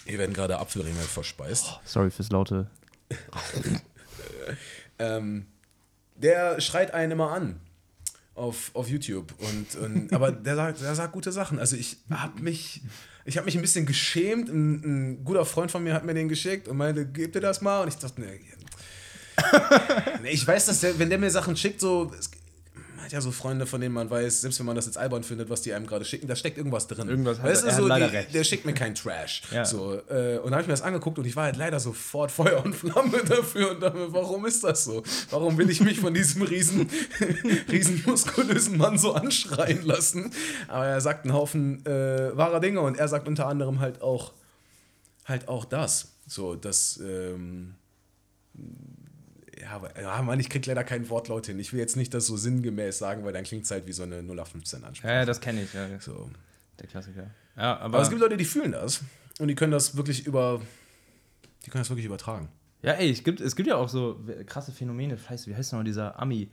Hier 0.07 0.19
werden 0.19 0.33
gerade 0.33 0.59
Apfelringe 0.59 1.01
verspeist. 1.01 1.79
Sorry 1.85 2.11
fürs 2.11 2.31
laute. 2.31 2.69
Ähm, 5.01 5.47
der 6.17 6.61
schreit 6.61 6.93
einen 6.93 7.13
immer 7.13 7.33
an 7.33 7.59
auf, 8.35 8.71
auf 8.75 8.89
YouTube. 8.89 9.33
Und, 9.39 9.77
und, 9.77 10.13
aber 10.13 10.31
der 10.31 10.57
sagt, 10.57 10.81
der 10.81 10.95
sagt 10.95 11.13
gute 11.13 11.33
Sachen. 11.33 11.59
Also 11.59 11.77
ich 11.77 11.99
habe 12.11 12.41
mich, 12.43 12.83
ich 13.25 13.39
hab 13.39 13.47
mich 13.47 13.57
ein 13.57 13.63
bisschen 13.63 13.87
geschämt. 13.87 14.49
Ein, 14.49 14.85
ein 14.85 15.25
guter 15.25 15.47
Freund 15.47 15.71
von 15.71 15.83
mir 15.83 15.95
hat 15.95 16.05
mir 16.05 16.15
den 16.15 16.29
geschickt 16.29 16.69
und 16.69 16.77
meinte, 16.77 17.07
gib 17.07 17.33
dir 17.33 17.41
das 17.41 17.61
mal. 17.63 17.83
Und 17.83 17.89
ich 17.89 17.97
dachte, 17.97 18.21
nee 18.21 18.41
ich 20.25 20.47
weiß, 20.47 20.67
dass 20.67 20.81
der, 20.81 20.99
wenn 20.99 21.09
der 21.11 21.19
mir 21.19 21.31
Sachen 21.31 21.57
schickt, 21.57 21.81
so, 21.81 22.13
es, 22.19 22.31
man 22.97 23.05
hat 23.07 23.13
ja 23.13 23.21
so 23.21 23.33
Freunde, 23.33 23.67
von 23.67 23.81
denen 23.81 23.95
man 23.95 24.09
weiß, 24.11 24.43
selbst 24.43 24.59
wenn 24.59 24.67
man 24.67 24.77
das 24.77 24.87
jetzt 24.87 24.99
albern 24.99 25.23
findet, 25.25 25.49
was 25.51 25.63
die 25.63 25.73
einem 25.73 25.87
gerade 25.87 26.05
schicken, 26.05 26.29
da 26.29 26.37
steckt 26.37 26.59
irgendwas 26.59 26.87
drin. 26.87 27.09
Irgendwas 27.09 27.39
hat- 27.39 27.47
weißt 27.47 27.63
du, 27.63 27.67
er 27.67 27.73
hat 27.73 27.81
so, 27.81 27.87
leider 27.89 28.09
die, 28.09 28.17
recht. 28.17 28.35
der 28.35 28.45
schickt 28.45 28.67
mir 28.67 28.75
keinen 28.75 28.95
Trash. 28.95 29.43
Ja. 29.53 29.65
So, 29.65 29.95
äh, 30.09 30.39
und 30.39 30.45
dann 30.47 30.53
habe 30.53 30.63
ich 30.63 30.67
mir 30.69 30.73
das 30.75 30.83
angeguckt 30.83 31.19
und 31.19 31.25
ich 31.27 31.35
war 31.35 31.45
halt 31.45 31.57
leider 31.57 31.81
sofort 31.81 32.31
Feuer 32.31 32.65
und 32.65 32.75
Flamme 32.75 33.19
dafür 33.29 33.73
und 33.73 33.81
dachte, 33.83 33.99
mir, 33.99 34.13
warum 34.13 34.47
ist 34.47 34.63
das 34.63 34.85
so? 34.85 35.03
Warum 35.31 35.59
will 35.59 35.69
ich 35.71 35.81
mich 35.81 35.99
von 36.01 36.15
diesem 36.15 36.43
riesen, 36.43 36.89
riesen 37.71 38.03
muskulösen 38.07 38.77
Mann 38.79 38.97
so 38.99 39.13
anschreien 39.15 39.85
lassen? 39.85 40.33
Aber 40.69 40.87
er 40.87 41.01
sagt 41.01 41.25
einen 41.25 41.35
Haufen 41.35 41.85
äh, 41.87 42.37
wahrer 42.37 42.61
Dinge 42.61 42.81
und 42.81 42.97
er 42.99 43.09
sagt 43.09 43.27
unter 43.29 43.47
anderem 43.47 43.81
halt 43.81 44.03
auch 44.03 44.33
halt 45.25 45.49
auch 45.49 45.65
das. 45.65 46.13
So, 46.27 46.55
dass 46.55 46.99
ähm, 47.03 47.75
ja, 49.71 49.77
aber, 49.77 50.01
ja, 50.01 50.21
Mann, 50.23 50.41
ich 50.41 50.49
krieg 50.49 50.67
leider 50.67 50.85
kein 50.85 51.09
Wortlaut 51.09 51.47
hin. 51.47 51.59
Ich 51.59 51.73
will 51.73 51.81
jetzt 51.81 51.97
nicht 51.97 52.13
das 52.13 52.27
so 52.27 52.37
sinngemäß 52.37 52.99
sagen, 52.99 53.25
weil 53.25 53.33
dann 53.33 53.45
klingt 53.45 53.65
es 53.65 53.71
halt 53.71 53.87
wie 53.87 53.93
so 53.93 54.03
eine 54.03 54.17
0815 54.17 54.85
Ansprache. 54.85 55.13
Ja, 55.13 55.21
ja, 55.21 55.25
das 55.25 55.41
kenne 55.41 55.63
ich. 55.63 55.73
Ja. 55.73 55.87
So. 56.01 56.31
Der 56.79 56.87
Klassiker. 56.87 57.31
Ja, 57.57 57.77
aber, 57.77 57.85
Aber 57.85 58.03
es 58.03 58.09
gibt 58.09 58.21
Leute, 58.21 58.37
die 58.37 58.45
fühlen 58.45 58.73
das 58.73 59.03
und 59.39 59.49
die 59.49 59.55
können 59.55 59.73
das 59.73 59.97
wirklich 59.97 60.27
über 60.27 60.61
die 61.65 61.71
können 61.71 61.83
das 61.83 61.91
wirklich 61.91 62.07
übertragen. 62.07 62.49
ja, 62.83 62.93
ey, 62.93 63.11
es 63.11 63.23
gibt, 63.23 63.41
es 63.41 63.55
gibt 63.55 63.69
ja 63.69 63.77
auch 63.77 63.89
so 63.89 64.19
krasse 64.47 64.73
Phänomene. 64.73 65.19
Scheiße, 65.19 65.51
wie 65.51 65.55
heißt 65.55 65.73
noch 65.73 65.85
dieser 65.85 66.19
Ami? 66.19 66.51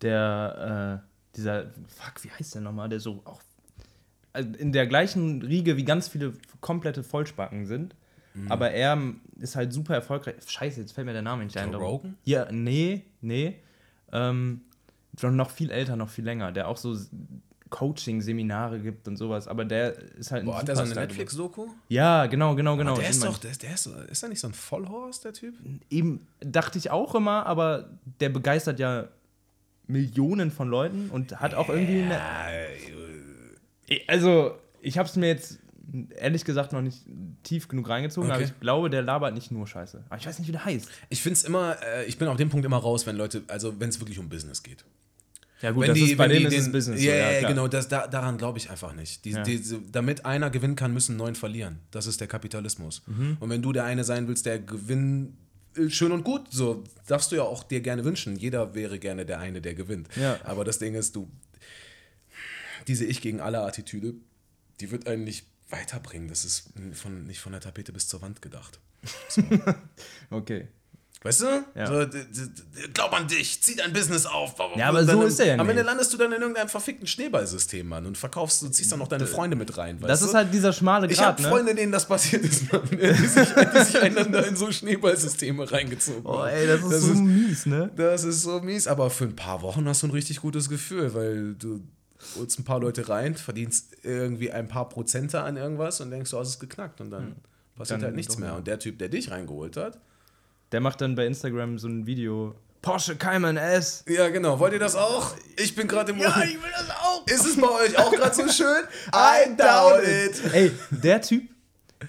Der, 0.00 1.02
äh, 1.04 1.36
dieser, 1.36 1.70
fuck, 1.86 2.24
wie 2.24 2.30
heißt 2.30 2.56
der 2.56 2.62
nochmal? 2.62 2.88
Der 2.88 2.98
so 2.98 3.22
auch 3.24 3.40
also 4.32 4.48
in 4.58 4.72
der 4.72 4.86
gleichen 4.86 5.42
Riege 5.42 5.76
wie 5.76 5.84
ganz 5.84 6.08
viele 6.08 6.32
komplette 6.60 7.02
Vollspacken 7.02 7.66
sind. 7.66 7.94
Mhm. 8.34 8.50
Aber 8.50 8.70
er 8.70 8.98
ist 9.38 9.56
halt 9.56 9.72
super 9.72 9.94
erfolgreich. 9.94 10.36
Scheiße, 10.46 10.80
jetzt 10.80 10.92
fällt 10.92 11.06
mir 11.06 11.12
der 11.12 11.22
Name 11.22 11.44
nicht 11.44 11.56
ein. 11.56 11.72
Joe 11.72 11.80
Rogan? 11.80 12.16
Ja, 12.24 12.50
nee, 12.50 13.04
nee. 13.20 13.56
Ähm, 14.12 14.62
schon 15.18 15.36
noch 15.36 15.50
viel 15.50 15.70
älter, 15.70 15.96
noch 15.96 16.08
viel 16.08 16.24
länger. 16.24 16.52
Der 16.52 16.68
auch 16.68 16.76
so 16.76 16.96
Coaching-Seminare 17.72 18.78
gibt 18.80 19.08
und 19.08 19.16
sowas. 19.16 19.48
Aber 19.48 19.64
der 19.64 19.98
ist 19.98 20.30
halt 20.30 20.42
ein 20.42 20.46
Boah, 20.46 20.58
hat 20.58 20.68
der 20.68 20.76
so 20.76 20.82
eine 20.82 20.94
Netflix-Doku? 20.94 21.68
Ja, 21.88 22.26
genau, 22.26 22.54
genau, 22.54 22.76
genau. 22.76 22.92
Aber 22.92 23.00
der 23.00 23.10
ist 23.10 23.24
doch, 23.24 23.38
der, 23.38 23.52
der 23.52 23.74
ist, 23.74 23.86
ist 23.86 24.22
er 24.22 24.28
nicht 24.28 24.40
so 24.40 24.46
ein 24.46 24.54
Vollhorst, 24.54 25.24
der 25.24 25.32
Typ? 25.32 25.54
eben 25.90 26.26
dachte 26.40 26.78
ich 26.78 26.90
auch 26.90 27.14
immer, 27.14 27.46
aber 27.46 27.88
der 28.20 28.28
begeistert 28.28 28.78
ja 28.78 29.08
Millionen 29.86 30.50
von 30.50 30.68
Leuten 30.68 31.10
und 31.10 31.40
hat 31.40 31.54
auch 31.54 31.68
irgendwie 31.68 32.02
eine. 32.02 32.20
Also, 34.06 34.54
ich 34.80 34.98
habe 34.98 35.08
es 35.08 35.16
mir 35.16 35.28
jetzt 35.28 35.58
ehrlich 36.16 36.44
gesagt 36.44 36.72
noch 36.72 36.80
nicht 36.82 37.02
tief 37.42 37.68
genug 37.68 37.88
reingezogen, 37.88 38.30
aber 38.30 38.40
Okay. 38.40 38.50
ich 38.54 38.60
glaube, 38.60 38.88
der 38.90 39.02
labert 39.02 39.34
nicht 39.34 39.50
nur 39.50 39.66
Scheiße. 39.66 40.04
Aber 40.08 40.18
ich 40.18 40.26
weiß 40.26 40.38
nicht, 40.38 40.48
wie 40.48 40.52
der 40.52 40.64
heißt. 40.64 40.88
Ich 41.10 41.22
finde 41.22 41.34
es 41.34 41.44
immer, 41.44 41.76
äh, 41.82 42.04
ich 42.06 42.18
bin 42.18 42.28
auf 42.28 42.36
dem 42.36 42.48
Punkt 42.50 42.64
immer 42.66 42.76
raus, 42.78 43.06
wenn 43.06 43.16
Leute, 43.16 43.42
also 43.48 43.78
wenn 43.80 43.88
es 43.88 44.00
wirklich 44.00 44.18
um 44.18 44.28
Business 44.28 44.62
geht. 44.62 44.84
Ja, 45.60 45.70
gut, 45.70 45.82
wenn 45.82 45.88
das 45.90 45.98
die, 45.98 46.10
ist, 46.12 46.16
bei 46.18 46.26
denen 46.28 46.50
die 46.50 46.56
ist 46.56 46.66
es 46.66 46.72
Business. 46.72 47.00
so, 47.00 47.06
Ja, 47.06 47.14
ja, 47.40 47.48
genau, 47.48 47.68
das, 47.68 47.86
da, 47.88 48.06
daran 48.08 48.36
glaube 48.36 48.58
ich 48.58 48.68
einfach 48.68 48.94
nicht. 48.94 49.24
Die, 49.24 49.30
Ja. 49.30 49.42
diese, 49.44 49.80
damit 49.92 50.24
einer 50.26 50.50
gewinnen 50.50 50.74
kann, 50.74 50.92
müssen 50.92 51.16
neun 51.16 51.34
verlieren. 51.36 51.78
Das 51.92 52.06
ist 52.08 52.20
der 52.20 52.26
Kapitalismus. 52.26 53.02
Mhm. 53.06 53.36
Und 53.38 53.48
wenn 53.50 53.62
du 53.62 53.72
der 53.72 53.84
eine 53.84 54.02
sein 54.02 54.26
willst, 54.26 54.44
der 54.46 54.58
gewinnt, 54.58 55.34
äh, 55.76 55.88
schön 55.88 56.10
und 56.10 56.24
gut, 56.24 56.48
so 56.50 56.82
darfst 57.06 57.30
du 57.30 57.36
ja 57.36 57.42
auch 57.42 57.62
dir 57.62 57.80
gerne 57.80 58.04
wünschen. 58.04 58.34
Jeder 58.36 58.74
wäre 58.74 58.98
gerne 58.98 59.24
der 59.24 59.38
eine, 59.38 59.60
der 59.60 59.74
gewinnt. 59.74 60.08
Ja. 60.16 60.38
Aber 60.42 60.64
das 60.64 60.80
Ding 60.80 60.94
ist, 60.94 61.14
du, 61.14 61.30
diese 62.88 63.04
Ich 63.04 63.20
gegen 63.20 63.40
alle 63.40 63.60
Attitüde, 63.62 64.14
die 64.80 64.90
wird 64.90 65.06
einen 65.06 65.22
nicht 65.22 65.46
weiterbringen. 65.72 66.28
Das 66.28 66.44
ist 66.44 66.68
von, 66.94 67.24
nicht 67.26 67.40
von 67.40 67.52
der 67.52 67.60
Tapete 67.60 67.92
bis 67.92 68.06
zur 68.08 68.22
Wand 68.22 68.40
gedacht. 68.42 68.78
Okay. 70.30 70.68
Weißt 71.24 71.42
du? 71.42 71.64
Ja. 71.76 71.86
So, 71.86 72.04
glaub 72.94 73.12
an 73.12 73.28
dich, 73.28 73.62
zieh 73.62 73.76
dein 73.76 73.92
Business 73.92 74.26
auf. 74.26 74.56
Ja, 74.76 74.88
aber 74.88 75.00
Und 75.00 75.06
so 75.06 75.12
dann- 75.18 75.26
ist 75.28 75.38
er 75.38 75.46
ja 75.46 75.52
Am 75.54 75.60
Ende 75.68 75.74
nicht. 75.82 75.86
landest 75.86 76.12
du 76.12 76.16
dann 76.16 76.32
in 76.32 76.40
irgendeinem 76.40 76.68
verfickten 76.68 77.06
Schneeballsystem, 77.06 77.86
Mann, 77.86 78.06
und 78.06 78.18
verkaufst, 78.18 78.60
du 78.62 78.68
ziehst 78.68 78.90
dann 78.90 78.98
noch 78.98 79.06
deine 79.06 79.28
Freunde 79.28 79.56
mit 79.56 79.76
rein. 79.78 80.00
Das 80.00 80.18
du? 80.18 80.26
ist 80.26 80.34
halt 80.34 80.52
dieser 80.52 80.72
schmale 80.72 81.06
Ich 81.06 81.18
Grat, 81.18 81.26
habe 81.38 81.42
ne? 81.42 81.48
Freunde, 81.48 81.74
denen 81.76 81.92
das 81.92 82.08
passiert 82.08 82.42
ist, 82.44 82.72
Mann, 82.72 82.82
die 82.90 83.14
sich, 83.28 83.48
die 83.54 83.84
sich 83.84 84.02
einander 84.02 84.44
in 84.48 84.56
so 84.56 84.72
Schneeballsysteme 84.72 85.70
reingezogen 85.70 86.22
Oh, 86.26 86.38
haben. 86.40 86.48
ey, 86.48 86.66
das 86.66 86.82
ist 86.82 87.02
so 87.02 87.14
mies, 87.14 87.66
ne? 87.66 87.88
Das 87.94 88.24
ist 88.24 88.42
so 88.42 88.60
mies, 88.60 88.88
aber 88.88 89.08
für 89.08 89.24
ein 89.24 89.36
paar 89.36 89.62
Wochen 89.62 89.86
hast 89.86 90.02
du 90.02 90.08
ein 90.08 90.12
richtig 90.12 90.40
gutes 90.40 90.68
Gefühl, 90.68 91.14
weil 91.14 91.54
du 91.54 91.84
holst 92.36 92.58
ein 92.58 92.64
paar 92.64 92.80
Leute 92.80 93.08
rein, 93.08 93.34
verdienst 93.36 93.96
irgendwie 94.02 94.50
ein 94.50 94.68
paar 94.68 94.88
Prozente 94.88 95.40
an 95.40 95.56
irgendwas 95.56 96.00
und 96.00 96.10
denkst, 96.10 96.30
du 96.30 96.38
hast 96.38 96.48
es 96.48 96.58
geknackt 96.58 97.00
und 97.00 97.10
dann 97.10 97.36
passiert 97.76 98.00
Dann 98.00 98.06
halt 98.06 98.16
nichts 98.16 98.38
mehr. 98.38 98.54
Und 98.56 98.66
der 98.66 98.78
Typ, 98.78 98.98
der 98.98 99.08
dich 99.08 99.30
reingeholt 99.30 99.76
hat, 99.76 99.98
Der 100.72 100.80
macht 100.80 101.00
dann 101.00 101.14
bei 101.14 101.26
Instagram 101.26 101.78
so 101.78 101.88
ein 101.88 102.06
Video. 102.06 102.54
Porsche 102.80 103.14
Cayman 103.14 103.56
S. 103.58 104.04
ja 104.08 104.28
genau, 104.30 104.58
wollt 104.58 104.72
ihr 104.72 104.78
das 104.80 104.96
auch? 104.96 105.34
Ich 105.56 105.74
bin 105.76 105.86
gerade 105.86 106.10
im 106.12 106.18
will 106.18 106.26
das 106.76 106.90
auch. 106.90 107.24
Ist 107.26 107.46
es 107.46 107.56
bei 107.60 107.68
euch 107.68 107.96
auch 107.98 108.10
gerade 108.10 108.34
so 108.34 108.48
schön? 108.48 108.82
I 109.14 109.54
doubt 109.56 110.02
it. 110.02 110.42
Ey, 110.52 110.72
der 110.90 111.20
Typ, 111.22 111.48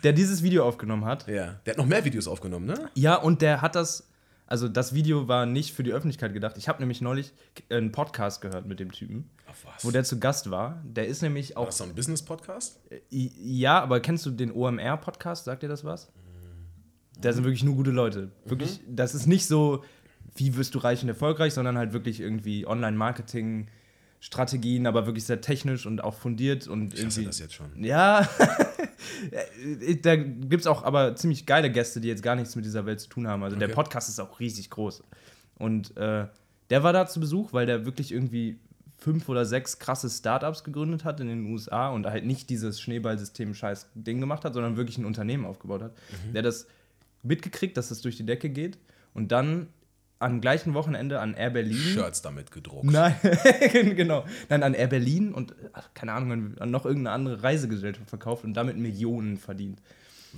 der 0.02 0.14
dieses 0.14 0.42
Video 0.42 0.66
aufgenommen 0.66 1.06
hat, 1.06 1.28
Ja, 1.28 1.60
der 1.66 1.74
hat 1.74 1.78
noch 1.78 1.86
mehr 1.86 2.04
Videos 2.04 2.28
aufgenommen, 2.28 2.66
ne? 2.66 2.90
Ja, 2.96 3.16
und 3.16 3.42
der 3.44 3.62
hat 3.62 3.76
das, 3.76 4.08
also 4.54 4.68
das 4.68 4.94
Video 4.94 5.28
war 5.28 5.48
nicht 5.48 5.74
für 5.74 5.82
die 5.82 5.92
Öffentlichkeit 5.94 6.32
gedacht. 6.32 6.60
Ich 6.60 6.68
habe 6.68 6.80
nämlich 6.80 7.02
neulich 7.02 7.34
einen 7.72 7.92
Podcast 7.92 8.40
gehört 8.40 8.68
mit 8.68 8.80
dem 8.80 8.92
Typen, 8.92 9.32
wo 9.82 9.90
der 9.90 10.04
zu 10.04 10.20
Gast 10.20 10.52
war. 10.52 10.80
Der 10.86 11.08
ist 11.08 11.24
nämlich 11.24 11.56
War 11.56 11.64
auch, 11.64 11.66
das 11.66 11.80
so 11.80 11.86
ein 11.86 11.96
Business-Podcast? 11.96 12.80
ja, 13.10 13.82
aber 13.82 14.00
kennst 14.00 14.28
du 14.28 14.30
den 14.30 14.52
OMR-Podcast? 14.52 15.46
Sagt 15.46 15.64
dir 15.64 15.70
das 15.70 15.84
was? 15.84 16.12
Da 17.20 17.34
sind 17.34 17.46
wirklich 17.46 17.64
nur 17.64 17.74
gute 17.74 17.90
Leute. 17.90 18.30
Wirklich, 18.46 18.82
das 18.88 19.16
ist 19.16 19.26
nicht 19.26 19.48
so, 19.48 19.84
wie 20.36 20.56
wirst 20.56 20.76
du 20.76 20.78
reich 20.78 21.02
und 21.02 21.10
erfolgreich, 21.10 21.56
sondern 21.56 21.76
halt 21.76 21.92
wirklich 21.94 22.20
irgendwie 22.20 22.68
Online-Marketing. 22.68 23.70
Strategien, 24.24 24.88
aber 24.88 25.06
wirklich 25.06 25.26
sehr 25.26 25.42
technisch 25.42 25.86
und 25.86 26.02
auch 26.02 26.14
fundiert 26.14 26.70
und 26.70 26.94
Ich 26.94 27.02
irgendwie. 27.02 27.26
das 27.26 27.40
jetzt 27.40 27.56
schon. 27.56 27.84
Ja, 27.84 28.26
da 30.02 30.16
gibt 30.16 30.62
es 30.62 30.68
auch 30.68 30.84
aber 30.84 31.18
ziemlich 31.18 31.46
geile 31.46 31.70
Gäste, 31.70 32.00
die 32.00 32.08
jetzt 32.08 32.24
gar 32.24 32.36
nichts 32.38 32.56
mit 32.56 32.64
dieser 32.64 32.86
Welt 32.86 33.02
zu 33.02 33.10
tun 33.10 33.28
haben. 33.28 33.44
Also 33.44 33.58
der 33.58 33.68
Okay. 33.68 33.76
Podcast 33.76 34.08
ist 34.08 34.20
auch 34.22 34.40
riesig 34.40 34.70
groß. 34.70 35.04
Und 35.60 35.98
äh, 35.98 36.28
der 36.70 36.84
war 36.84 36.94
da 36.94 37.06
zu 37.06 37.20
Besuch, 37.20 37.52
weil 37.52 37.66
der 37.66 37.86
wirklich 37.86 38.14
irgendwie 38.14 38.58
fünf 38.98 39.28
oder 39.28 39.44
sechs 39.44 39.78
krasse 39.80 40.10
Startups 40.10 40.64
gegründet 40.64 41.04
hat 41.04 41.20
in 41.20 41.28
den 41.28 41.46
USA 41.52 41.90
und 41.90 42.06
halt 42.06 42.26
nicht 42.26 42.50
dieses 42.50 42.80
Schneeballsystem-Scheiß-Ding 42.80 44.22
gemacht 44.22 44.46
hat, 44.46 44.54
sondern 44.54 44.78
wirklich 44.78 44.98
ein 44.98 45.04
Unternehmen 45.06 45.44
aufgebaut 45.46 45.82
hat. 45.82 45.92
Der 46.34 46.40
hat 46.40 46.46
das 46.46 46.66
mitgekriegt, 47.24 47.76
dass 47.76 47.90
das 47.90 48.00
durch 48.02 48.16
die 48.16 48.26
Decke 48.26 48.50
geht 48.50 48.78
und 49.14 49.34
dann 49.34 49.68
am 50.24 50.42
gleichen 50.42 50.74
Wochenende 50.74 51.20
an 51.20 51.34
Air 51.34 51.52
Berlin. 51.52 51.78
Shirts 51.78 52.22
damit 52.22 52.52
gedruckt. 52.52 52.86
Nein, 52.86 53.16
genau. 53.96 54.26
Dann 54.50 54.64
an 54.64 54.74
Air 54.74 54.88
Berlin 54.88 55.34
und, 55.34 55.54
ach, 55.74 55.90
keine 55.94 56.14
Ahnung, 56.14 56.58
an 56.60 56.72
noch 56.72 56.86
irgendeine 56.86 57.14
andere 57.16 57.44
Reisegesellschaft 57.44 58.10
verkauft 58.10 58.44
und 58.44 58.54
damit 58.54 58.78
Millionen 58.78 59.38
verdient. 59.38 59.82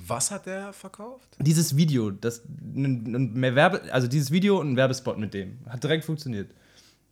Was 0.08 0.30
hat 0.32 0.46
der 0.46 0.74
verkauft? 0.74 1.38
Dieses 1.40 1.78
Video, 1.78 2.12
das 2.12 2.44
mehr 2.50 3.56
Werbe, 3.56 3.82
also 3.94 4.08
dieses 4.08 4.30
Video 4.32 4.60
und 4.60 4.74
ein 4.74 4.76
Werbespot 4.76 5.18
mit 5.18 5.34
dem, 5.34 5.60
hat 5.70 5.84
direkt 5.84 6.04
funktioniert. 6.04 6.52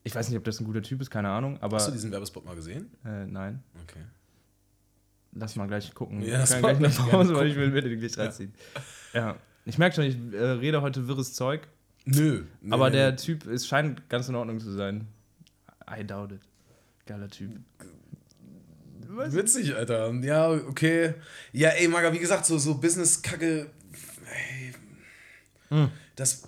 Ich 0.04 0.14
weiß 0.14 0.28
nicht, 0.28 0.38
ob 0.38 0.44
das 0.44 0.60
ein 0.60 0.66
guter 0.66 0.82
Typ 0.82 1.00
ist, 1.00 1.10
keine 1.10 1.30
Ahnung, 1.30 1.58
aber 1.62 1.78
Hast 1.78 1.88
du 1.88 1.92
diesen 1.94 2.12
Werbespot 2.12 2.44
mal 2.44 2.56
gesehen? 2.56 2.92
äh, 3.06 3.26
nein. 3.26 3.64
Okay. 3.84 4.02
Lass 5.36 5.56
mal 5.56 5.68
gleich 5.68 5.94
gucken. 5.94 6.22
Ja, 6.22 6.44
ich 6.44 6.50
kann 6.50 6.62
gleich 6.62 7.00
eine 7.00 7.10
Pause, 7.10 7.36
weil 7.36 7.48
ich 7.48 7.56
will 7.56 7.72
mir 7.72 7.82
den 7.82 8.00
gleich 8.00 8.18
reinziehen. 8.18 8.54
Ja. 9.14 9.38
Ich 9.66 9.78
merke 9.78 9.96
schon, 9.96 10.04
ich 10.04 10.18
äh, 10.34 10.44
rede 10.44 10.82
heute 10.82 11.08
wirres 11.08 11.34
Zeug, 11.34 11.68
Nö. 12.06 12.44
Nee, 12.62 12.74
aber 12.74 12.90
nee, 12.90 12.98
der 12.98 13.12
nee. 13.12 13.18
Typ 13.18 13.46
ist, 13.46 13.68
scheint 13.68 14.10
ganz 14.10 14.28
in 14.28 14.36
Ordnung 14.36 14.60
zu 14.60 14.72
sein. 14.72 15.08
I 15.90 16.04
doubt 16.04 16.32
it. 16.34 16.42
Geiler 17.06 17.30
Typ. 17.30 17.52
Witzig, 19.08 19.76
Alter. 19.76 20.12
Ja, 20.22 20.50
okay. 20.52 21.14
Ja, 21.52 21.70
ey, 21.70 21.88
Maga, 21.88 22.12
wie 22.14 22.20
gesagt, 22.20 22.46
so, 22.46 22.58
so 22.58 22.76
Business-Kacke. 22.76 23.70
Ey, 24.26 24.74
Hm. 25.70 25.90
Das, 26.16 26.44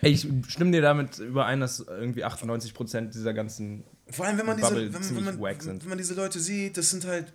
Ey, 0.00 0.12
ich 0.12 0.26
stimme 0.48 0.70
dir 0.70 0.82
damit 0.82 1.18
überein, 1.18 1.60
dass 1.60 1.80
irgendwie 1.80 2.24
98% 2.24 3.10
dieser 3.10 3.34
ganzen. 3.34 3.84
vor 4.08 4.24
allem, 4.24 4.38
wenn 4.38 4.46
man, 4.46 4.56
diese, 4.56 4.68
Bubble 4.68 4.94
wenn, 4.94 5.16
wenn, 5.16 5.24
man, 5.24 5.40
wack 5.40 5.62
sind. 5.62 5.82
wenn 5.82 5.88
man 5.88 5.98
diese 5.98 6.14
Leute 6.14 6.38
sieht, 6.38 6.76
das 6.76 6.90
sind 6.90 7.04
halt, 7.04 7.32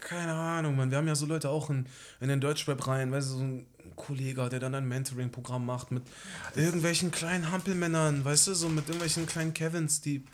keine 0.00 0.32
Ahnung, 0.32 0.76
man. 0.76 0.90
Wir 0.90 0.98
haben 0.98 1.06
ja 1.06 1.14
so 1.14 1.26
Leute 1.26 1.50
auch 1.50 1.70
in, 1.70 1.86
in 2.20 2.28
den 2.28 2.40
Deutschrap 2.40 2.86
rein, 2.86 3.12
weißt 3.12 3.30
du, 3.30 3.34
so 3.36 3.44
ein 3.44 3.66
Kollege, 3.96 4.48
der 4.48 4.60
dann 4.60 4.74
ein 4.74 4.88
Mentoring-Programm 4.88 5.64
macht 5.64 5.90
mit 5.90 6.02
irgendwelchen 6.54 7.10
kleinen 7.10 7.50
Hampelmännern, 7.50 8.24
weißt 8.24 8.48
du, 8.48 8.54
so 8.54 8.68
mit 8.68 8.86
irgendwelchen 8.86 9.26
kleinen 9.26 9.54
Kevins, 9.54 10.00
die 10.00 10.24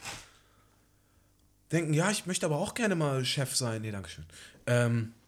denken, 1.73 1.95
ja, 1.95 2.11
ich 2.11 2.27
möchte 2.27 2.47
aber 2.47 2.59
auch 2.59 2.75
gerne 2.75 2.95
mal 2.95 3.25
Chef 3.25 3.55
sein. 3.55 3.83
Nee, 3.83 3.93
dankeschön. 3.93 4.25
Ähm, 4.67 5.13
aber 5.13 5.20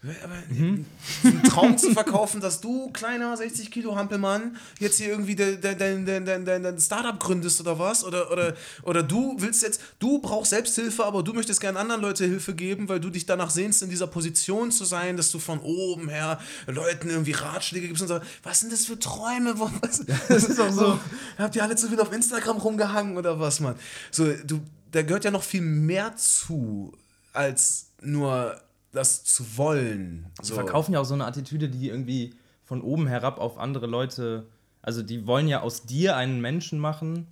Mhm. 0.00 0.86
einen 1.24 1.42
Traum 1.42 1.76
zu 1.76 1.92
verkaufen, 1.92 2.40
dass 2.40 2.60
du, 2.60 2.90
kleiner 2.92 3.36
60 3.36 3.68
Kilo 3.72 3.96
Hampelmann, 3.96 4.56
jetzt 4.78 4.98
hier 4.98 5.08
irgendwie 5.08 5.34
dein, 5.34 5.60
dein, 5.60 6.06
dein, 6.06 6.24
dein, 6.44 6.62
dein 6.62 6.78
Startup 6.78 7.18
gründest 7.18 7.60
oder 7.60 7.80
was? 7.80 8.04
Oder, 8.04 8.30
oder, 8.30 8.54
oder 8.84 9.02
du 9.02 9.34
willst 9.38 9.62
jetzt, 9.62 9.80
du 9.98 10.20
brauchst 10.20 10.50
Selbsthilfe, 10.50 11.04
aber 11.04 11.24
du 11.24 11.32
möchtest 11.32 11.60
gerne 11.60 11.80
anderen 11.80 12.00
Leute 12.00 12.26
Hilfe 12.26 12.54
geben, 12.54 12.88
weil 12.88 13.00
du 13.00 13.10
dich 13.10 13.26
danach 13.26 13.50
sehnst, 13.50 13.82
in 13.82 13.90
dieser 13.90 14.06
Position 14.06 14.70
zu 14.70 14.84
sein, 14.84 15.16
dass 15.16 15.32
du 15.32 15.40
von 15.40 15.58
oben 15.58 16.08
her 16.08 16.38
Leuten 16.68 17.10
irgendwie 17.10 17.32
Ratschläge 17.32 17.88
gibst 17.88 18.02
und 18.02 18.08
so. 18.08 18.20
Was 18.44 18.60
sind 18.60 18.72
das 18.72 18.86
für 18.86 19.00
Träume? 19.00 19.54
Was, 19.58 20.04
das 20.28 20.44
ist 20.44 20.58
doch 20.60 20.70
so. 20.70 20.98
Habt 21.38 21.56
ihr 21.56 21.64
alle 21.64 21.74
zu 21.74 21.88
viel 21.88 22.00
auf 22.00 22.12
Instagram 22.12 22.58
rumgehangen 22.58 23.16
oder 23.16 23.40
was, 23.40 23.58
Mann? 23.58 23.74
So, 24.12 24.32
du, 24.32 24.60
da 24.92 25.02
gehört 25.02 25.24
ja 25.24 25.32
noch 25.32 25.42
viel 25.42 25.60
mehr 25.62 26.14
zu, 26.16 26.92
als 27.32 27.86
nur 28.00 28.60
das 28.92 29.24
zu 29.24 29.56
wollen. 29.56 30.26
Sie 30.40 30.48
So. 30.48 30.54
verkaufen 30.54 30.92
ja 30.94 31.00
auch 31.00 31.04
so 31.04 31.14
eine 31.14 31.26
Attitüde, 31.26 31.68
die 31.68 31.88
irgendwie 31.88 32.34
von 32.64 32.80
oben 32.82 33.06
herab 33.06 33.38
auf 33.38 33.58
andere 33.58 33.86
Leute. 33.86 34.46
Also, 34.82 35.02
die 35.02 35.26
wollen 35.26 35.48
ja 35.48 35.60
aus 35.60 35.82
dir 35.84 36.16
einen 36.16 36.40
Menschen 36.40 36.78
machen, 36.78 37.26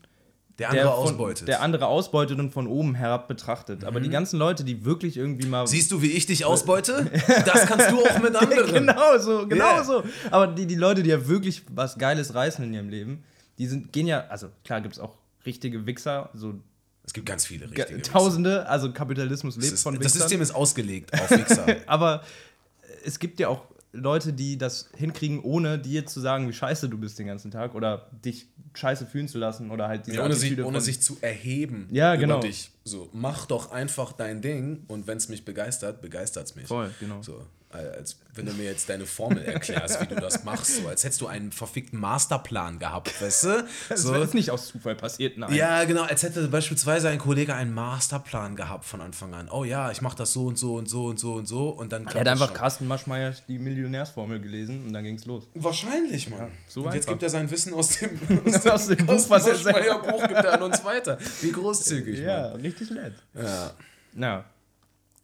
Der 0.58 0.70
andere 0.70 0.84
der, 0.86 0.92
von, 0.94 1.04
ausbeutet. 1.04 1.48
der 1.48 1.62
andere 1.62 1.86
ausbeutet 1.86 2.38
und 2.38 2.50
von 2.52 2.66
oben 2.66 2.94
herab 2.94 3.28
betrachtet. 3.28 3.84
Aber 3.84 4.00
die 4.00 4.08
ganzen 4.10 4.38
Leute, 4.38 4.64
die 4.64 4.84
wirklich 4.84 5.16
irgendwie 5.16 5.46
mal. 5.46 5.66
Siehst 5.66 5.92
du, 5.92 6.02
wie 6.02 6.10
ich 6.12 6.26
dich 6.26 6.44
ausbeute? 6.44 7.10
Das 7.44 7.66
kannst 7.66 7.90
du 7.90 8.04
auch 8.04 8.18
mit 8.20 8.34
anderen. 8.36 8.72
genau 8.72 9.18
so, 9.18 9.46
genau 9.46 9.64
Yeah. 9.74 9.84
so. 9.84 10.02
Aber 10.30 10.46
die, 10.48 10.66
die 10.66 10.74
Leute, 10.74 11.02
die 11.02 11.10
ja 11.10 11.26
wirklich 11.28 11.62
was 11.74 11.96
Geiles 11.98 12.34
reißen 12.34 12.64
in 12.64 12.74
ihrem 12.74 12.88
Leben, 12.88 13.24
die 13.58 13.66
sind, 13.66 13.92
gehen 13.92 14.06
ja, 14.06 14.26
also 14.28 14.48
klar 14.64 14.80
gibt 14.80 14.94
es 14.94 15.00
auch 15.00 15.16
richtige 15.46 15.86
Wichser, 15.86 16.30
so 16.34 16.54
Es 17.06 17.12
gibt 17.12 17.26
ganz 17.26 17.46
viele 17.46 17.68
ge- 17.68 17.84
richtige 17.84 18.02
Tausende, 18.02 18.68
also 18.68 18.92
Kapitalismus 18.92 19.54
Das, 19.54 19.62
lebt 19.64 19.74
ist, 19.74 19.82
von 19.82 19.94
das 19.94 20.04
Wichsern. 20.04 20.20
System 20.22 20.42
ist 20.42 20.50
ausgelegt 20.54 21.12
auf 21.14 21.30
Wichser. 21.30 21.66
Aber 21.86 22.22
es 23.04 23.18
gibt 23.18 23.38
ja 23.40 23.48
auch 23.48 23.62
Leute, 23.92 24.32
die 24.34 24.58
das 24.58 24.90
hinkriegen, 24.96 25.40
ohne 25.40 25.78
dir 25.78 26.04
zu 26.04 26.20
sagen, 26.20 26.48
wie 26.48 26.52
scheiße 26.52 26.88
du 26.88 26.98
bist 26.98 27.18
den 27.18 27.26
ganzen 27.28 27.50
Tag 27.50 27.74
oder 27.74 28.10
dich 28.24 28.46
scheiße 28.74 29.06
fühlen 29.06 29.26
zu 29.28 29.38
lassen 29.38 29.70
oder 29.70 29.88
halt 29.88 30.06
diese 30.06 30.18
Ja, 30.18 30.24
ohne 30.24 30.34
sich, 30.34 30.62
ohne 30.62 30.80
sich 30.82 31.00
zu 31.00 31.16
erheben 31.22 31.88
Ja, 31.92 32.14
genau. 32.16 32.40
dich. 32.40 32.70
So, 32.84 33.08
mach 33.14 33.46
doch 33.46 33.70
einfach 33.72 34.12
dein 34.12 34.42
Ding 34.42 34.84
und 34.88 35.06
wenn 35.06 35.16
es 35.16 35.28
mich 35.30 35.44
begeistert, 35.46 36.02
begeistert 36.02 36.46
es 36.46 36.56
mich. 36.56 36.66
Voll, 36.66 36.90
genau. 37.00 37.22
So, 37.22 37.42
als 37.76 38.18
wenn 38.34 38.44
du 38.44 38.52
mir 38.52 38.64
jetzt 38.64 38.88
deine 38.90 39.06
Formel 39.06 39.42
erklärst, 39.44 39.98
wie 40.02 40.06
du 40.06 40.16
das 40.16 40.44
machst, 40.44 40.76
so 40.82 40.88
als 40.88 41.04
hättest 41.04 41.22
du 41.22 41.26
einen 41.26 41.52
verfickten 41.52 41.98
Masterplan 41.98 42.78
gehabt, 42.78 43.20
weißt 43.22 43.44
du? 43.44 43.64
Das 43.88 44.02
So. 44.02 44.14
ist 44.14 44.34
nicht 44.34 44.50
aus 44.50 44.68
Zufall 44.68 44.94
passiert, 44.94 45.38
nein. 45.38 45.54
Ja, 45.54 45.84
genau, 45.84 46.02
als 46.02 46.22
hätte 46.22 46.46
beispielsweise 46.48 47.08
ein 47.08 47.18
Kollege 47.18 47.54
einen 47.54 47.72
Masterplan 47.72 48.54
gehabt 48.54 48.84
von 48.84 49.00
Anfang 49.00 49.32
an. 49.32 49.48
Oh 49.50 49.64
ja, 49.64 49.90
ich 49.90 50.02
mache 50.02 50.16
das 50.18 50.34
so 50.34 50.46
und 50.46 50.58
so 50.58 50.74
und 50.74 50.86
so 50.88 51.06
und 51.06 51.18
so 51.18 51.32
und 51.34 51.46
so 51.48 51.70
und 51.70 51.92
dann 51.92 52.06
Er 52.08 52.20
hat 52.20 52.28
einfach 52.28 52.48
schon. 52.48 52.56
Carsten 52.56 52.86
Maschmeyer 52.86 53.32
die 53.48 53.58
Millionärsformel 53.58 54.38
gelesen 54.40 54.84
und 54.86 54.92
dann 54.92 55.04
ging's 55.04 55.24
los. 55.24 55.44
Wahrscheinlich, 55.54 56.28
Mann. 56.28 56.50
so 56.68 56.80
und 56.82 56.86
jetzt 56.92 57.04
einfach. 57.04 57.12
gibt 57.12 57.22
er 57.22 57.30
sein 57.30 57.50
Wissen 57.50 57.72
aus 57.72 57.88
dem, 57.98 58.20
Aus 58.70 58.86
dem 58.88 59.06
Buch, 59.06 59.30
was 59.30 59.46
er 59.46 59.54
Maschmeyer 59.54 59.98
Buch 60.00 60.20
gibt 60.28 60.32
er 60.44 60.52
an 60.54 60.62
uns 60.62 60.84
weiter. 60.84 61.16
Wie 61.40 61.52
großzügig, 61.52 62.20
Mann. 62.26 62.60
richtig 62.60 62.90
nett. 62.90 63.14
Ja. 63.34 63.70
Na, 64.12 64.44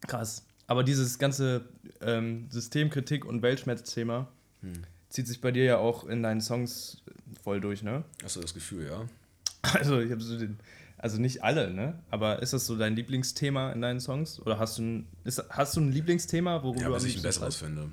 krass. 0.07 0.43
Aber 0.67 0.85
dieses 0.85 1.19
ganze 1.19 1.65
ähm, 2.01 2.47
Systemkritik 2.51 3.25
und 3.25 3.43
Weltschmerz-Thema 3.43 4.29
zieht 5.09 5.29
sich 5.29 5.41
bei 5.41 5.51
dir 5.51 5.65
ja 5.65 5.79
auch 5.79 6.05
in 6.05 6.23
deinen 6.23 6.41
Songs 6.41 7.03
voll 7.43 7.61
durch, 7.61 7.83
ne? 7.83 8.05
Hast 8.23 8.37
du 8.37 8.41
das 8.41 8.55
Gefühl, 8.55 8.87
ja? 8.87 9.07
Also, 9.75 10.01
ich 10.01 10.11
habe 10.11 10.21
so 10.21 10.39
den. 10.39 10.59
Also 10.99 11.21
nicht 11.21 11.43
alle, 11.43 11.73
ne? 11.73 11.99
Aber 12.11 12.43
ist 12.43 12.53
das 12.53 12.65
so 12.67 12.77
dein 12.77 12.95
Lieblingsthema 12.95 13.73
in 13.73 13.81
deinen 13.81 13.99
Songs? 13.99 14.41
Oder 14.41 14.61
hast 14.61 14.79
du 14.79 14.83
ein, 14.83 15.09
ist, 15.25 15.43
hast 15.51 15.77
du 15.77 15.81
ein 15.81 15.91
Lieblingsthema, 15.91 16.63
worüber 16.63 16.81
Ja, 16.81 16.89
du 16.89 16.95
was 16.95 17.05
ich 17.05 17.17
ein 17.17 17.23
besseres 17.23 17.57
finde. 17.57 17.91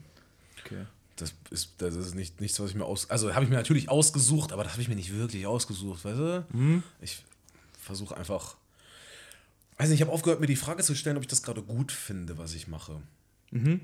Okay. 0.63 0.85
Das 1.15 1.33
ist, 1.49 1.73
das 1.79 1.95
ist 1.95 2.13
nicht, 2.13 2.39
nichts, 2.39 2.59
was 2.59 2.69
ich 2.69 2.75
mir 2.75 2.85
aus. 2.85 3.09
Also 3.09 3.33
habe 3.33 3.43
ich 3.43 3.49
mir 3.49 3.57
natürlich 3.57 3.89
ausgesucht, 3.89 4.53
aber 4.53 4.63
das 4.63 4.73
habe 4.73 4.83
ich 4.83 4.89
mir 4.89 4.95
nicht 4.95 5.13
wirklich 5.15 5.47
ausgesucht, 5.47 6.05
weißt 6.05 6.19
du? 6.19 6.45
Mhm. 6.53 6.83
Ich 7.01 7.23
versuche 7.81 8.15
einfach. 8.15 8.55
Nicht, 9.87 9.91
ich 9.95 10.01
habe 10.01 10.11
aufgehört, 10.11 10.39
mir 10.41 10.47
die 10.47 10.55
Frage 10.55 10.83
zu 10.83 10.93
stellen, 10.95 11.17
ob 11.17 11.23
ich 11.23 11.27
das 11.29 11.41
gerade 11.43 11.61
gut 11.63 11.91
finde, 11.91 12.37
was 12.37 12.53
ich 12.53 12.67
mache. 12.67 13.01
Mhm. 13.51 13.81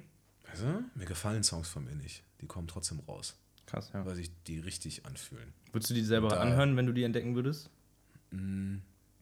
Du? 0.60 0.84
Mir 0.96 1.06
gefallen 1.06 1.44
Songs 1.44 1.68
von 1.70 1.84
mir 1.86 1.96
nicht. 1.96 2.24
Die 2.42 2.46
kommen 2.48 2.68
trotzdem 2.68 3.00
raus, 3.08 3.36
Krass, 3.66 3.92
ja. 3.94 4.06
weil 4.06 4.16
sich 4.16 4.30
die 4.48 4.60
richtig 4.60 5.06
anfühlen. 5.06 5.54
Würdest 5.72 5.90
du 5.90 5.94
die 5.94 6.04
selber 6.04 6.30
Da- 6.30 6.42
anhören, 6.42 6.78
wenn 6.78 6.86
du 6.86 6.94
die 6.94 7.04
entdecken 7.04 7.36
würdest? 7.36 7.70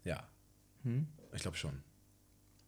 Ja. 0.03 0.23
Hm? 0.83 1.07
Ich 1.33 1.41
glaube 1.41 1.57
schon. 1.57 1.73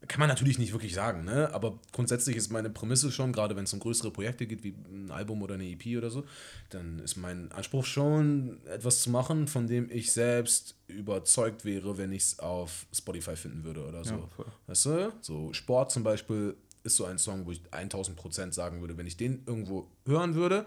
Kann 0.08 0.20
man 0.20 0.30
natürlich 0.30 0.58
nicht 0.58 0.72
wirklich 0.72 0.94
sagen, 0.94 1.24
ne? 1.24 1.54
aber 1.54 1.80
grundsätzlich 1.92 2.36
ist 2.36 2.52
meine 2.52 2.70
Prämisse 2.70 3.12
schon, 3.12 3.32
gerade 3.32 3.56
wenn 3.56 3.64
es 3.64 3.74
um 3.74 3.80
größere 3.80 4.12
Projekte 4.12 4.46
geht, 4.46 4.64
wie 4.64 4.76
ein 4.92 5.12
Album 5.12 5.42
oder 5.42 5.56
eine 5.56 5.66
EP 5.66 5.98
oder 5.98 6.10
so, 6.10 6.26
dann 6.70 7.00
ist 7.00 7.16
mein 7.16 7.52
Anspruch 7.52 7.86
schon, 7.86 8.66
etwas 8.66 9.02
zu 9.02 9.10
machen, 9.10 9.48
von 9.48 9.68
dem 9.68 9.90
ich 9.90 10.12
selbst 10.12 10.76
überzeugt 10.88 11.66
wäre, 11.66 11.98
wenn 11.98 12.12
ich 12.12 12.24
es 12.24 12.40
auf 12.40 12.86
Spotify 12.94 13.36
finden 13.36 13.64
würde 13.64 13.86
oder 13.86 14.04
so. 14.04 14.16
Ja, 14.16 14.28
voll. 14.36 14.46
weißt 14.68 14.86
du? 14.86 15.14
So 15.22 15.54
Sport 15.54 15.92
zum 15.92 16.04
Beispiel 16.04 16.56
ist 16.84 16.96
so 16.96 17.06
ein 17.06 17.18
Song, 17.18 17.46
wo 17.46 17.52
ich 17.52 17.62
1000 17.72 18.16
Prozent 18.16 18.54
sagen 18.54 18.82
würde, 18.82 18.98
wenn 18.98 19.08
ich 19.08 19.18
den 19.18 19.44
irgendwo 19.46 19.88
hören 20.06 20.36
würde, 20.36 20.66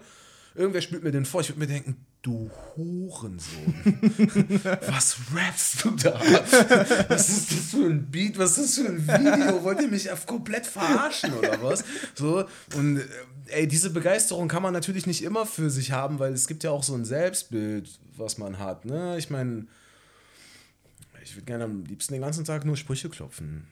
irgendwer 0.55 0.81
spielt 0.81 1.03
mir 1.03 1.11
den 1.11 1.25
vor, 1.25 1.41
ich 1.41 1.49
würde 1.49 1.59
mir 1.59 1.67
denken, 1.67 2.05
du 2.21 2.49
Hurensohn. 2.75 3.73
Was 4.87 5.17
rappst 5.33 5.85
du 5.85 5.91
da? 5.91 6.19
Was 7.07 7.29
ist 7.29 7.51
das 7.51 7.57
für 7.71 7.85
ein 7.85 8.05
Beat? 8.11 8.37
Was 8.37 8.57
ist 8.57 8.77
das 8.77 8.85
für 8.85 8.91
ein 8.91 9.07
Video? 9.07 9.63
Wollt 9.63 9.81
ihr 9.81 9.87
mich 9.87 10.11
auf 10.11 10.25
komplett 10.25 10.65
verarschen 10.65 11.33
oder 11.33 11.61
was? 11.61 11.83
So, 12.15 12.45
und 12.75 12.97
äh, 12.97 13.05
ey, 13.47 13.67
diese 13.67 13.89
Begeisterung 13.89 14.47
kann 14.47 14.63
man 14.63 14.73
natürlich 14.73 15.07
nicht 15.07 15.23
immer 15.23 15.45
für 15.45 15.69
sich 15.69 15.91
haben, 15.91 16.19
weil 16.19 16.33
es 16.33 16.47
gibt 16.47 16.63
ja 16.63 16.71
auch 16.71 16.83
so 16.83 16.93
ein 16.93 17.05
Selbstbild, 17.05 17.89
was 18.17 18.37
man 18.37 18.59
hat. 18.59 18.85
Ne? 18.85 19.17
Ich 19.17 19.29
meine, 19.29 19.65
ich 21.23 21.35
würde 21.35 21.45
gerne 21.45 21.63
am 21.65 21.85
liebsten 21.85 22.13
den 22.13 22.21
ganzen 22.21 22.43
Tag 22.43 22.65
nur 22.65 22.75
Sprüche 22.75 23.09
klopfen 23.09 23.65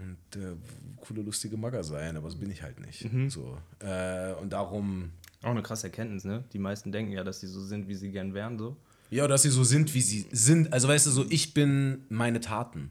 und 0.00 0.42
äh, 0.42 0.56
coole, 1.02 1.22
lustige 1.22 1.56
Magger 1.56 1.84
sein, 1.84 2.16
aber 2.16 2.30
so 2.30 2.38
bin 2.38 2.50
ich 2.50 2.62
halt 2.62 2.80
nicht. 2.80 3.08
So, 3.28 3.58
äh, 3.80 4.32
und 4.34 4.52
darum, 4.52 5.10
Auch 5.42 5.50
eine 5.50 5.62
krasse 5.62 5.88
Erkenntnis, 5.88 6.24
ne? 6.24 6.44
Die 6.52 6.58
meisten 6.58 6.92
denken 6.92 7.12
ja, 7.12 7.24
dass 7.24 7.40
sie 7.40 7.48
so 7.48 7.60
sind, 7.60 7.88
wie 7.88 7.94
sie 7.94 8.10
gern 8.10 8.32
wären, 8.34 8.58
so. 8.58 8.76
ja, 9.10 9.26
dass 9.26 9.42
sie 9.42 9.50
so 9.50 9.64
sind, 9.64 9.92
wie 9.94 10.00
sie 10.00 10.26
sind. 10.30 10.72
Also 10.72 10.88
weißt 10.88 11.06
du, 11.06 11.10
so, 11.10 11.26
ich 11.28 11.52
bin 11.54 12.04
meine 12.08 12.40
Taten. 12.40 12.90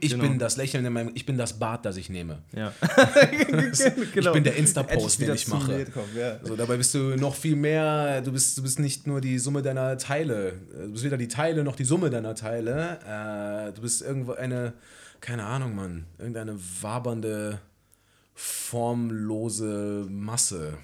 ich 0.00 0.12
genau. 0.12 0.22
bin 0.22 0.38
das 0.38 0.56
Lächeln 0.56 0.84
in 0.84 0.92
meinem, 0.92 1.10
ich 1.14 1.26
bin 1.26 1.36
das 1.36 1.58
Bad, 1.58 1.84
das 1.84 1.96
ich 1.96 2.08
nehme. 2.08 2.42
Ja. 2.54 2.72
Ich 4.14 4.32
bin 4.32 4.44
der 4.44 4.56
Insta-Post, 4.56 5.20
den 5.20 5.34
ich 5.34 5.48
mache. 5.48 5.72
Redkopf, 5.78 6.14
ja. 6.16 6.38
So, 6.44 6.54
dabei 6.54 6.76
bist 6.76 6.94
du 6.94 7.16
noch 7.16 7.34
viel 7.34 7.56
mehr, 7.56 8.20
du 8.22 8.32
bist, 8.32 8.56
du 8.56 8.62
bist 8.62 8.78
nicht 8.78 9.06
nur 9.06 9.20
die 9.20 9.38
Summe 9.38 9.62
deiner 9.62 9.98
Teile, 9.98 10.54
du 10.72 10.92
bist 10.92 11.04
weder 11.04 11.16
die 11.16 11.28
Teile 11.28 11.64
noch 11.64 11.76
die 11.76 11.84
Summe 11.84 12.10
deiner 12.10 12.34
Teile. 12.34 12.98
Äh, 13.68 13.72
du 13.72 13.82
bist 13.82 14.02
irgendwo 14.02 14.32
eine, 14.32 14.74
keine 15.20 15.44
Ahnung, 15.44 15.74
Mann, 15.74 16.06
irgendeine 16.18 16.56
wabernde, 16.80 17.60
formlose 18.34 20.06
Masse, 20.08 20.78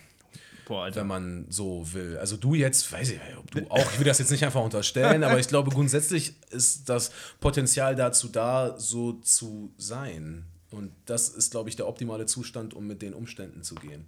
Boah, 0.67 0.95
wenn 0.95 1.07
man 1.07 1.47
so 1.51 1.93
will. 1.93 2.17
Also 2.19 2.37
du 2.37 2.55
jetzt, 2.55 2.91
weiß 2.93 3.11
ich, 3.11 3.21
ob 3.39 3.51
du 3.51 3.67
auch, 3.71 3.93
ich 3.93 3.99
will 3.99 4.07
das 4.07 4.19
jetzt 4.19 4.31
nicht 4.31 4.45
einfach 4.45 4.63
unterstellen, 4.63 5.25
aber 5.25 5.39
ich 5.39 5.49
glaube 5.49 5.71
grundsätzlich 5.71 6.35
ist 6.51 6.89
das 6.89 7.11
Potenzial 7.41 7.97
dazu 7.97 8.29
da, 8.29 8.79
so 8.79 9.15
zu 9.15 9.73
sein. 9.77 10.45
Und 10.71 10.93
das 11.05 11.29
ist, 11.29 11.51
glaube 11.51 11.69
ich, 11.69 11.77
der 11.77 11.87
optimale 11.87 12.27
Zustand, 12.27 12.73
um 12.75 12.87
mit 12.87 13.03
den 13.03 13.13
Umständen 13.13 13.63
zu 13.63 13.75
gehen. 13.75 14.07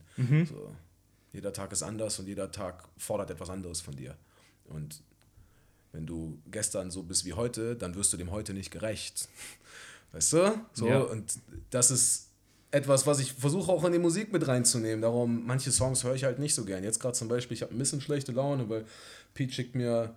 So. 0.49 0.75
Jeder 1.33 1.53
Tag 1.53 1.73
ist 1.73 1.83
anders 1.83 2.19
und 2.19 2.27
jeder 2.27 2.51
Tag 2.53 2.89
fordert 2.97 3.31
etwas 3.31 3.51
anderes 3.51 3.81
von 3.81 3.97
dir. 3.97 4.17
Und 4.65 5.03
wenn 5.93 6.07
du 6.07 6.41
gestern 6.51 6.91
so 6.91 7.03
bist 7.03 7.25
wie 7.25 7.35
heute, 7.35 7.77
dann 7.77 7.95
wirst 7.97 8.13
du 8.13 8.17
dem 8.17 8.31
heute 8.31 8.55
nicht 8.55 8.71
gerecht. 8.71 9.29
Weißt 10.13 10.33
du? 10.33 10.61
So, 10.73 10.89
Ja. 10.89 11.01
und 11.01 11.35
das 11.71 11.91
ist 11.91 12.31
etwas, 12.75 13.07
was 13.07 13.21
ich 13.21 13.33
versuche 13.33 13.71
auch 13.71 13.85
in 13.85 13.93
die 13.93 13.99
Musik 13.99 14.33
mit 14.33 14.47
reinzunehmen. 14.49 15.01
Darum, 15.01 15.47
manche 15.47 15.71
Songs 15.71 16.03
höre 16.03 16.15
ich 16.15 16.25
halt 16.25 16.39
nicht 16.39 16.55
so 16.55 16.65
gern. 16.65 16.83
Jetzt 16.83 16.99
gerade 16.99 17.15
zum 17.15 17.29
Beispiel, 17.29 17.57
ich 17.57 17.63
habe 17.63 17.73
ein 17.73 17.79
bisschen 17.79 18.01
schlechte 18.01 18.33
Laune, 18.33 18.69
weil 18.69 18.85
Pete 19.33 19.53
schickt 19.53 19.75
mir 19.75 20.17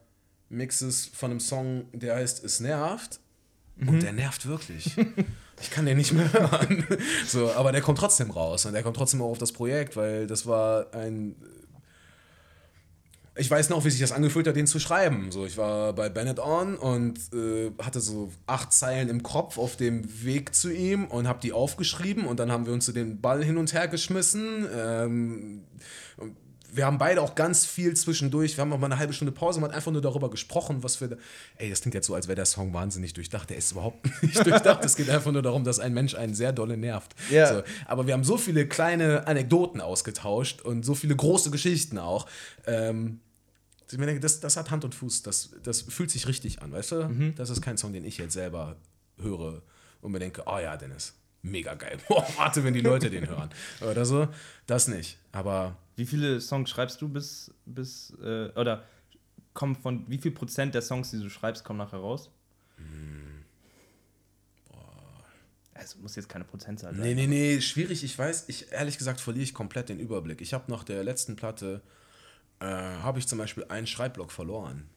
Mixes 0.50 1.06
von 1.06 1.32
einem 1.32 1.40
Song, 1.40 1.86
der 1.94 2.16
heißt 2.16 2.44
Es 2.44 2.60
nervt. 2.60 3.20
Und 3.80 4.02
der 4.02 4.12
nervt 4.12 4.48
wirklich. 4.48 4.96
Ich 5.60 5.72
kann 5.72 5.88
den 5.88 5.98
nicht 5.98 6.14
mehr 6.14 6.32
hören. 6.32 6.86
So, 7.26 7.52
aber 7.52 7.72
der 7.72 7.82
kommt 7.82 7.98
trotzdem 7.98 8.30
raus 8.30 8.68
und 8.68 8.74
der 8.74 8.84
kommt 8.84 8.96
trotzdem 8.96 9.24
auch 9.24 9.32
auf 9.32 9.40
das 9.40 9.52
Projekt, 9.52 9.96
weil 9.96 10.28
das 10.28 10.46
war 10.46 10.94
ein. 10.94 11.36
Ich 13.38 13.50
weiß 13.50 13.70
noch, 13.70 13.86
wie 13.86 13.90
sich 13.90 14.00
das 14.00 14.12
angefühlt 14.12 14.48
hat, 14.48 14.56
den 14.56 14.68
zu 14.68 14.80
schreiben. 14.80 15.32
So, 15.32 15.46
ich 15.46 15.58
war 15.58 15.94
bei 15.94 16.10
Bennett 16.10 16.40
On 16.40 16.76
und 16.76 17.20
äh, 17.34 17.72
hatte 17.82 18.00
so 18.00 18.32
acht 18.48 18.74
Zeilen 18.74 19.10
im 19.10 19.24
Kopf 19.24 19.58
auf 19.58 19.76
dem 19.76 20.24
Weg 20.24 20.56
zu 20.56 20.74
ihm 20.74 21.06
und 21.06 21.28
habe 21.28 21.40
die 21.42 21.54
aufgeschrieben 21.54 22.26
und 22.26 22.40
dann 22.40 22.52
haben 22.52 22.66
wir 22.66 22.74
uns 22.74 22.86
so 22.86 22.92
den 22.92 23.22
Ball 23.22 23.44
hin 23.44 23.58
und 23.58 23.74
her 23.74 23.88
geschmissen. 23.88 24.68
Ähm, 24.76 25.64
wir 26.72 26.86
haben 26.86 26.98
beide 26.98 27.22
auch 27.22 27.36
ganz 27.36 27.66
viel 27.66 27.96
zwischendurch. 27.96 28.58
Wir 28.58 28.62
haben 28.62 28.74
auch 28.74 28.78
mal 28.78 28.88
eine 28.88 29.00
halbe 29.00 29.14
Stunde 29.14 29.32
Pause 29.32 29.60
und 29.60 29.66
hat 29.66 29.74
einfach 29.74 29.92
nur 29.92 30.02
darüber 30.02 30.30
gesprochen, 30.30 30.84
was 30.84 31.00
wir. 31.02 31.10
Da 31.10 31.16
Ey, 31.58 31.70
das 31.70 31.82
klingt 31.82 31.96
jetzt 31.96 32.08
so, 32.08 32.16
als 32.16 32.28
wäre 32.28 32.36
der 32.36 32.46
Song 32.46 32.74
wahnsinnig 32.74 33.14
durchdacht. 33.14 33.50
Der 33.50 33.58
ist 33.58 33.72
überhaupt 33.72 34.06
nicht 34.22 34.46
durchdacht. 34.46 34.84
Es 34.84 34.96
geht 34.96 35.10
einfach 35.10 35.32
nur 35.32 35.42
darum, 35.42 35.64
dass 35.64 35.80
ein 35.80 35.94
Mensch 35.94 36.16
einen 36.16 36.36
sehr 36.36 36.52
dolle 36.52 36.78
nervt. 36.78 37.16
Ja. 37.32 37.54
So. 37.54 37.64
Aber 37.86 38.08
wir 38.08 38.14
haben 38.14 38.24
so 38.24 38.38
viele 38.38 38.68
kleine 38.68 39.28
Anekdoten 39.28 39.82
ausgetauscht 39.82 40.62
und 40.62 40.84
so 40.84 40.96
viele 40.96 41.16
große 41.16 41.52
Geschichten 41.52 41.98
auch. 41.98 42.28
Ähm, 42.66 43.22
ich 43.92 43.98
mir 43.98 44.06
denke, 44.06 44.20
das, 44.20 44.40
das 44.40 44.58
hat 44.58 44.72
Hand 44.72 44.84
und 44.84 44.96
Fuß. 44.96 45.24
Das, 45.24 45.52
das 45.64 45.82
fühlt 45.82 46.12
sich 46.12 46.28
richtig 46.28 46.62
an, 46.62 46.72
weißt 46.72 46.92
du? 46.92 47.34
Das 47.36 47.50
ist 47.50 47.62
kein 47.62 47.78
Song, 47.78 47.94
den 47.94 48.04
ich 48.06 48.18
jetzt 48.18 48.34
selber 48.34 48.78
höre 49.18 49.62
und 50.02 50.12
mir 50.12 50.20
denke, 50.20 50.44
oh 50.46 50.60
ja, 50.60 50.78
Dennis, 50.78 51.14
mega 51.42 51.74
geil. 51.74 51.98
Boah, 52.08 52.28
warte, 52.38 52.64
wenn 52.64 52.74
die 52.74 52.82
Leute 52.82 53.10
den 53.10 53.28
hören. 53.28 53.50
Oder 53.82 54.06
so. 54.06 54.28
Das 54.66 54.88
nicht. 54.88 55.18
Aber 55.32 55.78
Wie 55.96 56.06
viele 56.06 56.42
Songs 56.42 56.70
schreibst 56.70 57.02
du 57.02 57.10
bis, 57.10 57.54
bis 57.66 58.14
äh, 58.22 58.50
oder 58.56 58.84
kommen 59.54 59.76
von, 59.76 60.06
wie 60.08 60.18
viel 60.18 60.32
Prozent 60.32 60.76
der 60.76 60.82
Songs, 60.82 61.12
die 61.12 61.20
du 61.20 61.30
schreibst, 61.30 61.64
kommen 61.64 61.80
nachher 61.80 62.00
raus? 62.00 62.30
Also 65.74 66.00
muss 66.00 66.16
jetzt 66.16 66.28
keine 66.28 66.44
Prozentzahl 66.44 66.94
sein. 66.94 67.02
Nee, 67.02 67.14
nee, 67.14 67.28
nee, 67.28 67.62
schwierig. 67.62 68.04
Ich 68.04 68.18
weiß, 68.18 68.46
ich 68.48 68.72
ehrlich 68.72 68.98
gesagt 68.98 69.22
verliere 69.22 69.44
ich 69.44 69.54
komplett 69.54 69.90
den 69.90 70.00
Überblick. 70.00 70.42
Ich 70.42 70.54
habe 70.54 70.72
nach 70.72 70.84
der 70.84 71.04
letzten 71.04 71.36
Platte, 71.36 71.82
äh, 72.60 72.66
habe 72.66 73.20
ich 73.20 73.28
zum 73.28 73.38
Beispiel 73.38 73.66
einen 73.66 73.88
Schreibblock 73.88 74.32
verloren. 74.32 74.90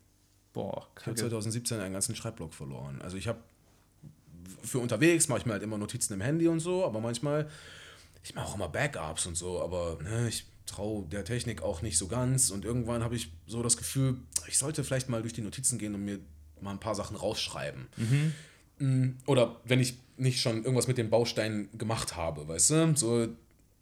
Boah, 0.53 0.89
Ich 0.99 1.07
habe 1.07 1.15
kacke. 1.15 1.21
2017 1.21 1.79
einen 1.81 1.93
ganzen 1.93 2.17
Schreibblock 2.17 2.55
verloren. 2.55 3.01
Also 3.03 3.17
ich 3.17 3.29
habe 3.29 3.39
für 4.63 4.79
unterwegs 4.79 5.29
mache 5.29 5.41
ich 5.41 5.47
mir 5.47 5.53
halt 5.53 5.63
immer 5.63 5.79
Notizen 5.79 6.15
im 6.15 6.21
Handy 6.21 6.49
und 6.49 6.61
so, 6.61 6.85
aber 6.85 7.01
manchmal, 7.01 7.49
ich 8.23 8.35
mache 8.35 8.47
auch 8.47 8.55
immer 8.57 8.69
Backups 8.69 9.27
und 9.27 9.37
so, 9.37 9.63
aber 9.63 9.99
ne, 10.03 10.29
ich 10.29 10.45
traue 10.67 11.07
der 11.07 11.25
Technik 11.25 11.63
auch 11.63 11.83
nicht 11.83 11.99
so 11.99 12.07
ganz 12.09 12.51
und 12.51 12.65
irgendwann 12.65 13.03
habe 13.03 13.17
ich 13.17 13.33
so 13.47 13.63
das 13.63 13.77
Gefühl, 13.77 14.17
ich 14.49 14.59
sollte 14.59 14.85
vielleicht 14.85 15.09
mal 15.09 15.23
durch 15.23 15.33
die 15.33 15.41
Notizen 15.41 15.79
gehen 15.79 15.95
und 15.95 16.05
mir 16.05 16.19
mal 16.61 16.73
ein 16.73 16.81
paar 16.81 16.95
Sachen 16.95 17.17
rausschreiben. 17.17 17.89
Mm, 18.79 19.11
Oder 19.27 19.57
wenn 19.65 19.81
ich 19.81 19.99
nicht 20.17 20.41
schon 20.41 20.57
irgendwas 20.63 20.87
mit 20.87 20.99
den 20.99 21.11
Bausteinen 21.11 21.69
gemacht 21.77 22.17
habe, 22.17 22.47
weißt 22.47 22.71
du? 22.71 22.97
So, 22.97 23.29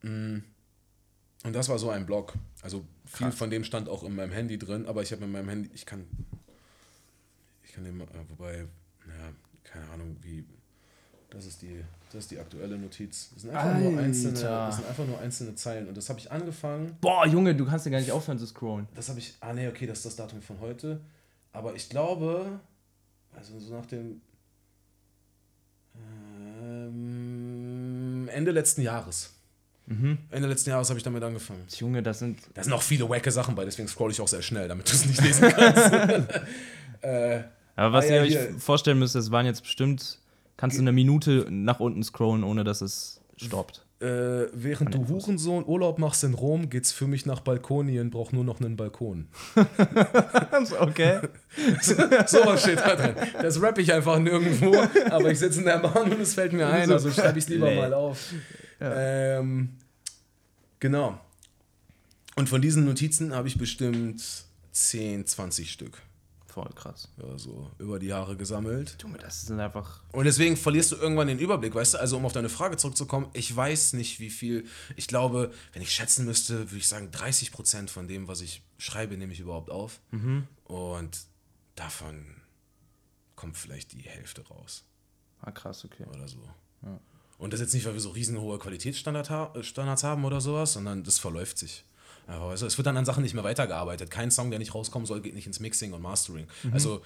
mm. 0.03 0.39
Und 1.45 1.53
das 1.55 1.69
war 1.69 1.79
so 1.79 1.91
ein 1.91 2.07
Blog. 2.07 2.35
Also 2.63 2.85
viel 3.05 3.29
Krass. 3.29 3.37
von 3.37 3.51
dem 3.51 3.65
stand 3.65 3.89
auch 3.89 4.03
in 4.03 4.15
meinem 4.15 4.33
Handy 4.33 4.59
drin, 4.59 4.87
aber 4.87 5.03
ich 5.03 5.13
habe 5.13 5.25
in 5.25 5.33
meinem 5.33 5.49
Handy, 5.49 5.71
ich 5.73 5.87
kann, 5.87 6.07
ich 7.65 7.73
kann 7.73 7.85
dem, 7.85 8.01
äh, 8.01 8.07
wobei, 8.29 8.59
ja, 9.07 9.33
keine 9.65 9.89
Ahnung, 9.91 10.17
wie, 10.23 10.45
das 11.31 11.47
ist 11.47 11.63
die, 11.63 11.85
das 12.13 12.25
ist 12.25 12.31
die 12.31 12.39
aktuelle 12.39 12.77
Notiz. 12.77 13.31
Das 13.35 13.43
sind 13.43 13.55
einfach, 13.55 13.79
nur 13.79 13.99
einzelne, 13.99 14.41
das 14.41 14.77
sind 14.77 14.89
einfach 14.89 15.07
nur 15.07 15.21
einzelne 15.21 15.55
Zeilen 15.55 15.89
und 15.89 15.97
das 15.97 16.09
habe 16.09 16.19
ich 16.19 16.33
angefangen. 16.33 16.97
Boah, 17.01 17.27
Junge, 17.27 17.55
du 17.55 17.67
kannst 17.67 17.87
ja 17.87 17.93
gar 17.93 18.01
nicht 18.01 18.13
aufhören 18.13 18.39
zu 18.39 18.47
scrollen. 18.47 18.89
Das 18.95 19.09
habe 19.09 19.19
ich, 19.19 19.37
ah 19.41 19.53
nee, 19.53 19.69
okay, 19.69 19.87
das 19.87 19.99
ist 19.99 20.07
das 20.07 20.17
Datum 20.17 20.43
von 20.43 20.59
heute. 20.61 21.01
Aber 21.53 21.75
ich 21.75 21.89
glaube, 21.89 22.61
also 23.35 23.59
so 23.59 23.75
nach 23.75 23.87
dem 23.87 24.21
ähm, 26.63 28.29
Ende 28.29 28.51
letzten 28.51 28.83
Jahres. 28.83 29.35
Ende 30.31 30.49
letzten 30.49 30.71
Jahres 30.71 30.89
habe 30.91 30.99
ich 30.99 31.03
damit 31.05 31.23
angefangen. 31.23 31.65
Junge, 31.79 32.03
das 32.03 32.19
sind. 32.19 32.39
Da 32.55 32.63
sind 32.63 32.73
auch 32.73 32.83
viele 32.83 33.09
wacke 33.09 33.31
Sachen 33.31 33.55
bei, 33.55 33.65
deswegen 33.65 33.89
scroll 33.89 34.11
ich 34.11 34.21
auch 34.21 34.29
sehr 34.29 34.43
schnell, 34.43 34.69
damit 34.69 34.89
du 34.89 34.93
es 34.93 35.07
nicht 35.07 35.23
lesen 35.23 35.49
kannst. 35.49 35.93
äh, 37.03 37.41
Aber 37.77 37.93
was 37.95 38.05
Ah, 38.05 38.09
ihr 38.09 38.17
ja, 38.17 38.23
euch 38.23 38.29
hier. 38.31 38.55
vorstellen 38.59 38.99
müsst, 38.99 39.15
das 39.15 39.31
waren 39.31 39.47
jetzt 39.47 39.63
bestimmt. 39.63 40.19
Kannst 40.57 40.77
du 40.77 40.83
eine 40.83 40.93
Minute 40.93 41.47
nach 41.51 41.81
unten 41.81 42.03
scrollen, 42.03 42.43
ohne 42.45 42.65
dass 42.65 42.81
es 42.83 43.21
stoppt. 43.37 43.85
äh, 44.01 44.47
während 44.53 44.93
du 44.95 45.07
Hurensohn 45.09 45.65
Urlaub 45.65 45.99
machst 46.01 46.23
in 46.25 46.35
Rom, 46.35 46.69
geht's 46.69 46.91
für 46.93 47.07
mich 47.07 47.25
nach 47.27 47.41
Balkonien, 47.41 48.11
brauch 48.11 48.33
nur 48.33 48.43
noch 48.45 48.61
einen 48.61 48.77
Balkon. 48.77 49.29
okay. 50.81 51.21
So 51.81 52.39
was 52.45 52.63
steht 52.63 52.81
da 52.81 52.95
drin. 52.97 53.15
Das 53.41 53.61
rappe 53.63 53.81
ich 53.81 53.93
einfach 53.93 54.19
nirgendwo, 54.19 54.75
aber 55.11 55.31
ich 55.31 55.39
sitze 55.39 55.61
in 55.61 55.67
der 55.67 55.79
Bahn 55.79 56.11
und 56.13 56.21
es 56.21 56.35
fällt 56.35 56.53
mir 56.53 56.67
ein, 56.67 56.91
also 56.91 57.11
schreibe 57.11 57.39
ich 57.39 57.45
es 57.45 57.51
lieber 57.51 57.71
mal 57.75 57.95
auf. 57.95 58.33
Ähm, 58.81 59.77
genau. 60.81 61.21
Und 62.37 62.49
von 62.49 62.63
diesen 62.63 62.85
Notizen 62.85 63.35
habe 63.35 63.49
ich 63.49 63.59
bestimmt 63.59 64.23
10, 64.73 65.27
20 65.27 65.73
Stück 65.73 66.01
Voll 66.47 66.71
krass. 66.75 67.09
ja, 67.19 67.37
so 67.39 67.71
über 67.79 67.99
die 67.99 68.07
Jahre 68.07 68.37
gesammelt. 68.37 68.97
Junge, 69.03 69.19
das 69.19 69.43
sind 69.43 69.61
einfach. 69.61 70.03
Und 70.13 70.25
deswegen 70.25 70.57
verlierst 70.57 70.91
du 70.93 70.97
irgendwann 70.97 71.29
den 71.29 71.39
Überblick, 71.39 71.75
weißt 71.75 71.95
du? 71.95 71.99
Also, 71.99 72.17
um 72.17 72.25
auf 72.25 72.33
deine 72.33 72.49
Frage 72.49 72.77
zurückzukommen, 72.79 73.29
ich 73.35 73.55
weiß 73.55 73.93
nicht, 73.93 74.19
wie 74.19 74.31
viel. 74.31 74.65
Ich 74.97 75.07
glaube, 75.09 75.53
wenn 75.73 75.83
ich 75.83 75.91
schätzen 75.93 76.25
müsste, 76.25 76.71
würde 76.71 76.79
ich 76.79 76.89
sagen, 76.89 77.11
30 77.11 77.53
Prozent 77.53 77.91
von 77.91 78.09
dem, 78.09 78.29
was 78.29 78.41
ich 78.41 78.63
schreibe, 78.79 79.17
nehme 79.19 79.33
ich 79.35 79.41
überhaupt 79.41 79.71
auf. 79.71 80.01
Und 80.65 81.19
davon 81.77 82.25
kommt 83.37 83.57
vielleicht 83.57 83.93
die 83.93 84.01
Hälfte 84.03 84.43
raus 84.49 84.85
Ah, 85.43 85.51
krass, 85.53 85.85
okay. 85.85 86.07
oder 86.13 86.27
so. 86.27 86.39
Und 87.39 87.53
das 87.53 87.61
jetzt 87.61 87.73
nicht, 87.73 87.87
weil 87.87 87.95
wir 87.95 88.01
so 88.01 88.11
riesenhohe 88.11 88.59
Qualitätsstandards 88.59 89.31
ha 89.31 89.53
Standards 89.63 90.03
haben 90.05 90.25
oder 90.25 90.41
sowas, 90.41 90.73
sondern 90.73 91.05
das 91.05 91.19
verläuft 91.19 91.57
sich. 91.59 91.85
Also, 92.27 92.67
es 92.67 92.77
wird 92.77 92.87
dann 92.87 92.97
an 92.97 93.05
Sachen 93.07 93.23
nicht 93.23 93.33
mehr 93.35 93.45
weitergearbeitet. 93.45 94.11
Kein 94.11 94.31
Song, 94.31 94.51
der 94.51 94.59
nicht 94.59 94.75
rauskommen 94.75 95.07
soll, 95.07 95.23
geht 95.23 95.35
nicht 95.35 95.47
ins 95.47 95.61
Mixing 95.61 95.93
und 95.95 96.03
Mastering. 96.03 96.47
Also 96.73 97.01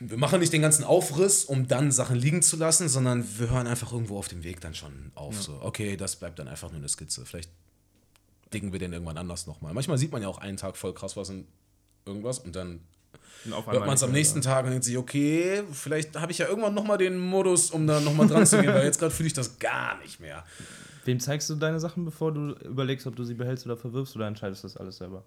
wir- 0.00 0.16
machen 0.16 0.40
nicht 0.40 0.52
den 0.52 0.62
ganzen 0.62 0.82
Aufriss, 0.84 1.44
um 1.44 1.68
dann 1.68 1.92
Sachen 1.92 2.16
liegen 2.16 2.42
zu 2.42 2.56
lassen, 2.56 2.88
sondern 2.88 3.24
wir 3.38 3.50
hören 3.50 3.66
einfach 3.66 3.92
irgendwo 3.92 4.18
auf 4.18 4.28
dem 4.28 4.42
Weg 4.42 4.60
dann 4.60 4.74
schon 4.74 5.12
auf. 5.14 5.40
So, 5.40 5.60
okay, 5.62 5.96
das 5.96 6.16
bleibt 6.16 6.38
dann 6.38 6.48
einfach 6.48 6.70
nur 6.70 6.78
eine 6.78 6.88
Skizze. 6.88 7.24
Vielleicht 7.26 7.50
dicken 8.52 8.72
wir 8.72 8.78
den 8.80 8.92
irgendwann 8.92 9.18
anders 9.18 9.46
nochmal. 9.46 9.74
Manchmal 9.74 9.98
sieht 9.98 10.10
man 10.12 10.22
ja 10.22 10.28
auch 10.28 10.38
einen 10.38 10.56
Tag 10.56 10.76
voll 10.76 10.94
krass 10.94 11.16
was 11.16 11.28
in 11.28 11.46
irgendwas 12.04 12.38
und 12.38 12.56
dann 12.56 12.80
hört 13.44 13.86
man 13.86 13.94
es 13.94 14.02
am 14.02 14.12
nächsten 14.12 14.40
Tag 14.40 14.64
und 14.64 14.70
denkt 14.70 14.84
sich, 14.84 14.96
okay, 14.96 15.62
vielleicht 15.72 16.16
habe 16.16 16.32
ich 16.32 16.38
ja 16.38 16.48
irgendwann 16.48 16.74
nochmal 16.74 16.98
den 16.98 17.18
Modus, 17.18 17.70
um 17.70 17.86
da 17.86 18.00
nochmal 18.00 18.26
dran 18.26 18.46
zu 18.46 18.60
gehen, 18.60 18.72
weil 18.72 18.84
jetzt 18.84 18.98
gerade 18.98 19.14
fühle 19.14 19.28
ich 19.28 19.32
das 19.32 19.58
gar 19.58 19.98
nicht 19.98 20.20
mehr. 20.20 20.44
Wem 21.04 21.20
zeigst 21.20 21.48
du 21.48 21.54
deine 21.54 21.78
Sachen, 21.78 22.04
bevor 22.04 22.32
du 22.32 22.52
überlegst, 22.64 23.06
ob 23.06 23.14
du 23.14 23.24
sie 23.24 23.34
behältst 23.34 23.64
oder 23.66 23.76
verwirfst 23.76 24.16
oder 24.16 24.26
entscheidest 24.26 24.64
das 24.64 24.76
alles 24.76 24.96
selber? 24.96 25.24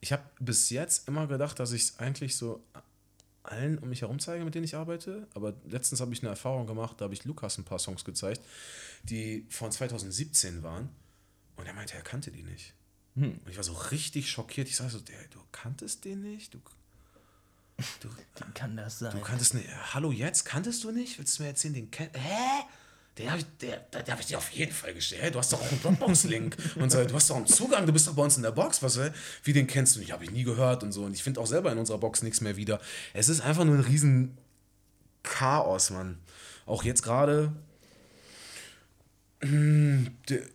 Ich 0.00 0.12
habe 0.12 0.22
bis 0.38 0.70
jetzt 0.70 1.08
immer 1.08 1.26
gedacht, 1.26 1.58
dass 1.58 1.72
ich 1.72 1.82
es 1.82 1.98
eigentlich 1.98 2.36
so 2.36 2.62
allen 3.42 3.78
um 3.78 3.88
mich 3.88 4.02
herum 4.02 4.18
zeige, 4.18 4.44
mit 4.44 4.54
denen 4.54 4.64
ich 4.64 4.76
arbeite. 4.76 5.26
Aber 5.34 5.54
letztens 5.68 6.00
habe 6.00 6.12
ich 6.12 6.22
eine 6.22 6.30
Erfahrung 6.30 6.66
gemacht, 6.66 7.00
da 7.00 7.04
habe 7.04 7.14
ich 7.14 7.24
Lukas 7.24 7.58
ein 7.58 7.64
paar 7.64 7.78
Songs 7.78 8.04
gezeigt, 8.04 8.42
die 9.02 9.46
von 9.48 9.72
2017 9.72 10.62
waren. 10.62 10.90
Und 11.56 11.66
er 11.66 11.74
meinte, 11.74 11.94
er 11.94 12.02
kannte 12.02 12.30
die 12.30 12.42
nicht. 12.42 12.74
Und 13.16 13.48
ich 13.48 13.56
war 13.56 13.64
so 13.64 13.72
richtig 13.72 14.30
schockiert. 14.30 14.68
Ich 14.68 14.76
sage 14.76 14.90
so, 14.90 15.00
der, 15.00 15.16
du 15.30 15.40
kanntest 15.52 16.04
den 16.04 16.22
nicht? 16.22 16.54
Du, 16.54 16.60
du, 18.02 18.08
Kann 18.54 18.76
das 18.76 18.98
sein? 18.98 19.12
du 19.12 19.20
kanntest 19.20 19.54
nicht. 19.54 19.68
Hallo, 19.94 20.12
jetzt 20.12 20.44
kanntest 20.44 20.84
du 20.84 20.90
nicht? 20.90 21.18
Willst 21.18 21.38
du 21.38 21.42
mir 21.42 21.48
erzählen, 21.50 21.74
den 21.74 21.90
kennt. 21.90 22.16
Hä? 22.16 22.62
Den 23.18 23.28
habe 23.28 23.40
ich, 23.40 23.46
der, 23.60 23.78
der 23.80 24.06
hab 24.12 24.20
ich 24.20 24.26
dir 24.26 24.38
auf 24.38 24.48
jeden 24.50 24.72
Fall 24.72 24.94
gestellt. 24.94 25.22
Hä, 25.22 25.30
Du 25.30 25.38
hast 25.38 25.52
doch 25.52 25.60
auch 25.60 25.70
einen 25.70 25.82
Dropbox-Link. 25.82 26.56
und 26.76 26.90
so, 26.90 27.04
du 27.04 27.14
hast 27.14 27.28
doch 27.28 27.36
einen 27.36 27.46
Zugang, 27.46 27.84
du 27.84 27.92
bist 27.92 28.06
doch 28.06 28.14
bei 28.14 28.22
uns 28.22 28.36
in 28.36 28.42
der 28.42 28.52
Box. 28.52 28.82
Was? 28.82 28.98
Wie 29.42 29.52
den 29.52 29.66
kennst 29.66 29.96
du 29.96 30.00
nicht? 30.00 30.12
Habe 30.12 30.24
ich 30.24 30.30
nie 30.30 30.44
gehört 30.44 30.82
und 30.82 30.92
so. 30.92 31.04
Und 31.04 31.12
ich 31.14 31.22
finde 31.22 31.40
auch 31.40 31.46
selber 31.46 31.70
in 31.72 31.78
unserer 31.78 31.98
Box 31.98 32.22
nichts 32.22 32.40
mehr 32.40 32.56
wieder. 32.56 32.80
Es 33.12 33.28
ist 33.28 33.40
einfach 33.40 33.64
nur 33.64 33.74
ein 33.74 33.80
riesen 33.82 34.38
Chaos, 35.22 35.90
Mann. 35.90 36.18
Auch 36.66 36.82
jetzt 36.84 37.02
gerade 37.02 37.52
der- 37.52 37.52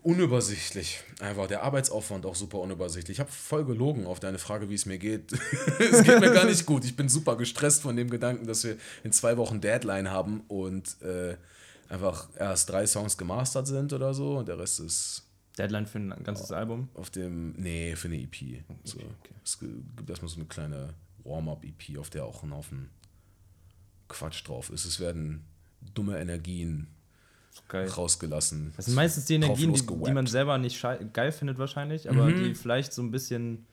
unübersichtlich. 0.03 1.01
Einfach 1.19 1.47
der 1.47 1.63
Arbeitsaufwand 1.63 2.25
auch 2.25 2.35
super 2.35 2.59
unübersichtlich. 2.59 3.15
Ich 3.15 3.19
habe 3.19 3.31
voll 3.31 3.65
gelogen 3.65 4.05
auf 4.05 4.19
deine 4.19 4.37
Frage, 4.37 4.69
wie 4.69 4.75
es 4.75 4.85
mir 4.85 4.97
geht. 4.97 5.31
es 5.79 6.03
geht 6.03 6.19
mir 6.19 6.31
gar 6.31 6.45
nicht 6.45 6.65
gut. 6.65 6.85
Ich 6.85 6.95
bin 6.95 7.09
super 7.09 7.35
gestresst 7.35 7.81
von 7.81 7.95
dem 7.95 8.09
Gedanken, 8.09 8.45
dass 8.47 8.63
wir 8.63 8.77
in 9.03 9.11
zwei 9.11 9.37
Wochen 9.37 9.61
Deadline 9.61 10.11
haben 10.11 10.41
und 10.47 11.01
äh, 11.01 11.35
einfach 11.89 12.27
erst 12.37 12.69
drei 12.69 12.85
Songs 12.87 13.17
gemastert 13.17 13.67
sind 13.67 13.93
oder 13.93 14.13
so 14.13 14.37
und 14.37 14.47
der 14.47 14.59
Rest 14.59 14.79
ist 14.79 15.23
Deadline 15.57 15.85
für 15.87 15.99
ein 15.99 16.23
ganzes 16.23 16.51
Album? 16.51 16.89
auf 16.95 17.09
dem, 17.09 17.53
nee, 17.53 17.95
für 17.95 18.07
eine 18.09 18.21
EP. 18.21 18.63
So. 18.83 18.97
okay. 18.97 19.33
Es 19.43 19.59
gi- 19.59 19.67
gibt 19.95 20.09
erstmal 20.09 20.29
so 20.29 20.35
eine 20.37 20.45
kleine 20.45 20.89
Warm-up-EP, 21.23 21.97
auf 21.97 22.09
der 22.09 22.25
auch 22.25 22.43
ein 22.43 22.53
Haufen 22.53 22.89
Quatsch 24.09 24.47
drauf 24.47 24.69
ist. 24.69 24.85
Es 24.85 24.99
werden 24.99 25.45
dumme 25.93 26.19
Energien 26.19 26.87
Geil. 27.67 27.87
rausgelassen. 27.87 28.73
Das 28.75 28.85
sind 28.85 28.95
meistens 28.95 29.25
die 29.25 29.35
Energien, 29.35 29.73
die, 29.73 29.81
die 29.81 30.11
man 30.11 30.27
selber 30.27 30.57
nicht 30.57 30.83
geil 31.13 31.31
findet 31.31 31.57
wahrscheinlich, 31.57 32.09
aber 32.09 32.31
die 32.31 32.53
vielleicht 32.55 32.93
so 32.93 33.01
ein 33.01 33.11
bisschen 33.11 33.65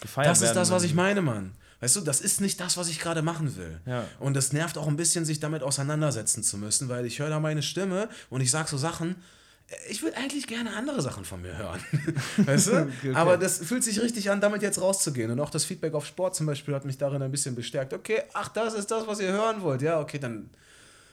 gefeiert 0.00 0.30
Das 0.30 0.38
ist 0.38 0.44
werden. 0.48 0.56
das, 0.56 0.70
was 0.70 0.82
ich 0.82 0.94
meine, 0.94 1.22
Mann. 1.22 1.52
Weißt 1.80 1.96
du, 1.96 2.00
das 2.02 2.20
ist 2.20 2.40
nicht 2.40 2.60
das, 2.60 2.76
was 2.76 2.88
ich 2.88 2.98
gerade 2.98 3.22
machen 3.22 3.56
will. 3.56 3.80
Ja. 3.86 4.04
Und 4.18 4.34
das 4.34 4.52
nervt 4.52 4.76
auch 4.76 4.86
ein 4.86 4.96
bisschen, 4.96 5.24
sich 5.24 5.40
damit 5.40 5.62
auseinandersetzen 5.62 6.42
zu 6.42 6.58
müssen, 6.58 6.88
weil 6.88 7.06
ich 7.06 7.18
höre 7.18 7.30
da 7.30 7.40
meine 7.40 7.62
Stimme 7.62 8.08
und 8.28 8.42
ich 8.42 8.50
sage 8.50 8.68
so 8.68 8.76
Sachen, 8.76 9.16
äh, 9.68 9.74
ich 9.88 10.02
würde 10.02 10.18
eigentlich 10.18 10.46
gerne 10.46 10.76
andere 10.76 11.00
Sachen 11.00 11.24
von 11.24 11.40
mir 11.40 11.56
hören. 11.56 11.80
weißt 12.36 12.68
du? 12.68 12.70
Okay. 13.00 13.14
Aber 13.14 13.38
das 13.38 13.58
fühlt 13.58 13.82
sich 13.82 14.00
richtig 14.02 14.30
an, 14.30 14.42
damit 14.42 14.60
jetzt 14.60 14.80
rauszugehen. 14.80 15.30
Und 15.30 15.40
auch 15.40 15.48
das 15.50 15.64
Feedback 15.64 15.94
auf 15.94 16.04
Sport 16.04 16.34
zum 16.36 16.44
Beispiel 16.46 16.74
hat 16.74 16.84
mich 16.84 16.98
darin 16.98 17.22
ein 17.22 17.30
bisschen 17.30 17.54
bestärkt. 17.54 17.94
Okay, 17.94 18.22
ach, 18.34 18.48
das 18.48 18.74
ist 18.74 18.90
das, 18.90 19.06
was 19.06 19.20
ihr 19.20 19.32
hören 19.32 19.62
wollt. 19.62 19.80
Ja, 19.80 20.00
okay, 20.00 20.18
dann 20.18 20.50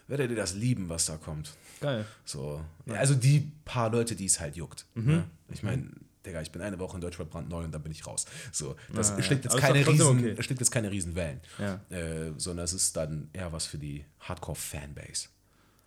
werdet 0.08 0.30
ihr 0.30 0.38
das 0.38 0.54
lieben, 0.54 0.90
was 0.90 1.06
da 1.06 1.18
kommt. 1.18 1.54
Geil. 1.82 2.06
So. 2.26 2.64
Also 2.88 3.16
die 3.16 3.52
paar 3.66 3.92
Leute, 3.92 4.16
die 4.16 4.26
es 4.26 4.40
halt 4.40 4.56
juckt. 4.56 4.86
Mhm. 4.96 5.06
Ne? 5.06 5.24
Ich 5.50 5.64
meine, 5.64 5.90
Digga, 6.26 6.42
ich 6.42 6.52
bin 6.52 6.62
eine 6.62 6.78
Woche 6.80 6.98
in 6.98 7.02
Deutschrap 7.02 7.30
brandneu 7.30 7.64
und 7.64 7.72
dann 7.72 7.82
bin 7.82 7.92
ich 7.92 8.06
raus. 8.06 8.26
So, 8.52 8.76
das 8.94 9.10
ja. 9.10 9.22
schlägt, 9.22 9.46
jetzt 9.46 9.54
Aber 9.54 9.62
ist 9.62 9.68
keine 9.68 9.88
riesen, 9.88 10.20
okay. 10.20 10.44
schlägt 10.44 10.60
jetzt 10.60 10.72
keine 10.72 10.92
Riesenwellen. 10.92 11.40
Ja. 11.58 11.80
Äh, 11.90 12.34
sondern 12.38 12.66
es 12.66 12.74
ist 12.74 12.96
dann 12.96 13.30
eher 13.34 13.52
was 13.52 13.66
für 13.66 13.78
die 13.78 14.06
Hardcore-Fanbase. 14.22 15.30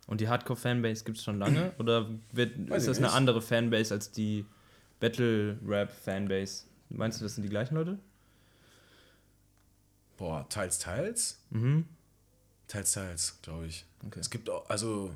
Und 0.07 0.19
die 0.19 0.27
Hardcore-Fanbase 0.27 1.03
gibt 1.03 1.17
es 1.17 1.23
schon 1.23 1.37
lange? 1.37 1.73
Oder 1.79 2.09
wird, 2.31 2.69
Weiß 2.69 2.83
ist 2.83 2.87
das 2.87 2.97
eine 2.97 3.07
nicht. 3.07 3.15
andere 3.15 3.41
Fanbase 3.41 3.93
als 3.93 4.11
die 4.11 4.45
Battle-Rap-Fanbase? 4.99 6.63
Meinst 6.89 7.19
du, 7.19 7.23
das 7.25 7.35
sind 7.35 7.43
die 7.43 7.49
gleichen 7.49 7.75
Leute? 7.75 7.99
Boah, 10.17 10.47
teils, 10.49 10.79
teils? 10.79 11.39
Mhm. 11.49 11.85
Teils, 12.71 12.93
teils, 12.93 13.35
glaube 13.41 13.65
ich. 13.67 13.85
Okay. 14.07 14.21
Es 14.21 14.29
gibt 14.29 14.49
auch, 14.49 14.69
also. 14.69 15.13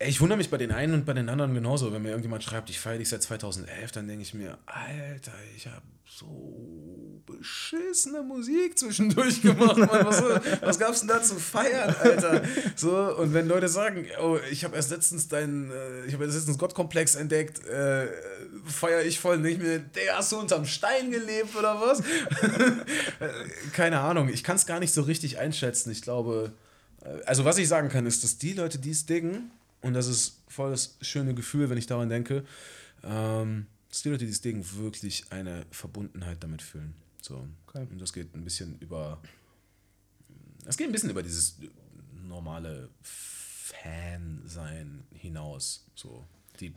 Ich 0.00 0.20
wundere 0.20 0.36
mich 0.36 0.50
bei 0.50 0.58
den 0.58 0.70
einen 0.70 0.94
und 0.94 1.06
bei 1.06 1.12
den 1.12 1.28
anderen 1.28 1.54
genauso. 1.54 1.92
Wenn 1.92 2.02
mir 2.02 2.10
irgendjemand 2.10 2.44
schreibt, 2.44 2.70
ich 2.70 2.78
feiere 2.78 2.98
dich 2.98 3.08
seit 3.08 3.22
2011, 3.22 3.90
dann 3.92 4.06
denke 4.06 4.22
ich 4.22 4.32
mir, 4.32 4.56
Alter, 4.66 5.32
ich 5.56 5.66
habe 5.66 5.82
so 6.06 7.22
beschissene 7.26 8.22
Musik 8.22 8.78
zwischendurch 8.78 9.42
gemacht. 9.42 9.76
Mann. 9.76 10.06
Was, 10.06 10.22
was 10.60 10.78
gab's 10.78 11.00
denn 11.00 11.08
da 11.08 11.22
zu 11.22 11.36
feiern, 11.36 11.94
Alter? 12.00 12.42
So, 12.76 13.16
und 13.16 13.34
wenn 13.34 13.48
Leute 13.48 13.68
sagen, 13.68 14.06
oh, 14.20 14.38
ich 14.50 14.64
habe 14.64 14.76
erst 14.76 14.90
letztens 14.90 15.28
deinen, 15.28 15.70
äh, 15.70 16.06
ich 16.06 16.14
habe 16.14 16.24
letztens 16.24 16.58
Gottkomplex 16.58 17.14
entdeckt, 17.16 17.64
äh, 17.66 18.08
feiere 18.66 19.04
ich 19.04 19.20
voll 19.20 19.38
nicht 19.38 19.60
mehr. 19.60 19.78
Digga, 19.78 20.16
hast 20.16 20.32
du 20.32 20.38
unterm 20.38 20.64
Stein 20.64 21.10
gelebt 21.10 21.54
oder 21.56 21.80
was? 21.80 22.02
Keine 23.72 24.00
Ahnung, 24.00 24.28
ich 24.28 24.44
kann 24.44 24.56
es 24.56 24.66
gar 24.66 24.80
nicht 24.80 24.94
so 24.94 25.02
richtig 25.02 25.38
einschätzen. 25.38 25.90
Ich 25.90 26.02
glaube, 26.02 26.52
äh, 27.02 27.22
also 27.26 27.44
was 27.44 27.58
ich 27.58 27.68
sagen 27.68 27.88
kann, 27.88 28.06
ist, 28.06 28.24
dass 28.24 28.38
die 28.38 28.52
Leute, 28.54 28.78
die 28.78 28.90
es 28.90 29.06
diggen, 29.06 29.50
und 29.88 29.94
das 29.94 30.06
ist 30.06 30.42
voll 30.48 30.70
das 30.70 30.96
schöne 31.00 31.34
Gefühl, 31.34 31.70
wenn 31.70 31.78
ich 31.78 31.86
daran 31.86 32.08
denke, 32.08 32.44
ähm, 33.02 33.66
dass 33.88 34.02
die 34.02 34.10
Leute, 34.10 34.26
die 34.26 34.30
es 34.30 34.42
diggen, 34.42 34.64
wirklich 34.76 35.32
eine 35.32 35.66
Verbundenheit 35.70 36.42
damit 36.42 36.62
fühlen. 36.62 36.94
So. 37.22 37.48
Okay. 37.66 37.86
Und 37.90 38.00
das 38.00 38.12
geht 38.12 38.34
ein 38.34 38.44
bisschen 38.44 38.78
über, 38.80 39.20
es 40.66 40.76
geht 40.76 40.88
ein 40.88 40.92
bisschen 40.92 41.10
über 41.10 41.22
dieses 41.22 41.56
normale 42.26 42.90
Fan-Sein 43.02 45.04
hinaus. 45.14 45.86
So. 45.94 46.26
Die, 46.60 46.74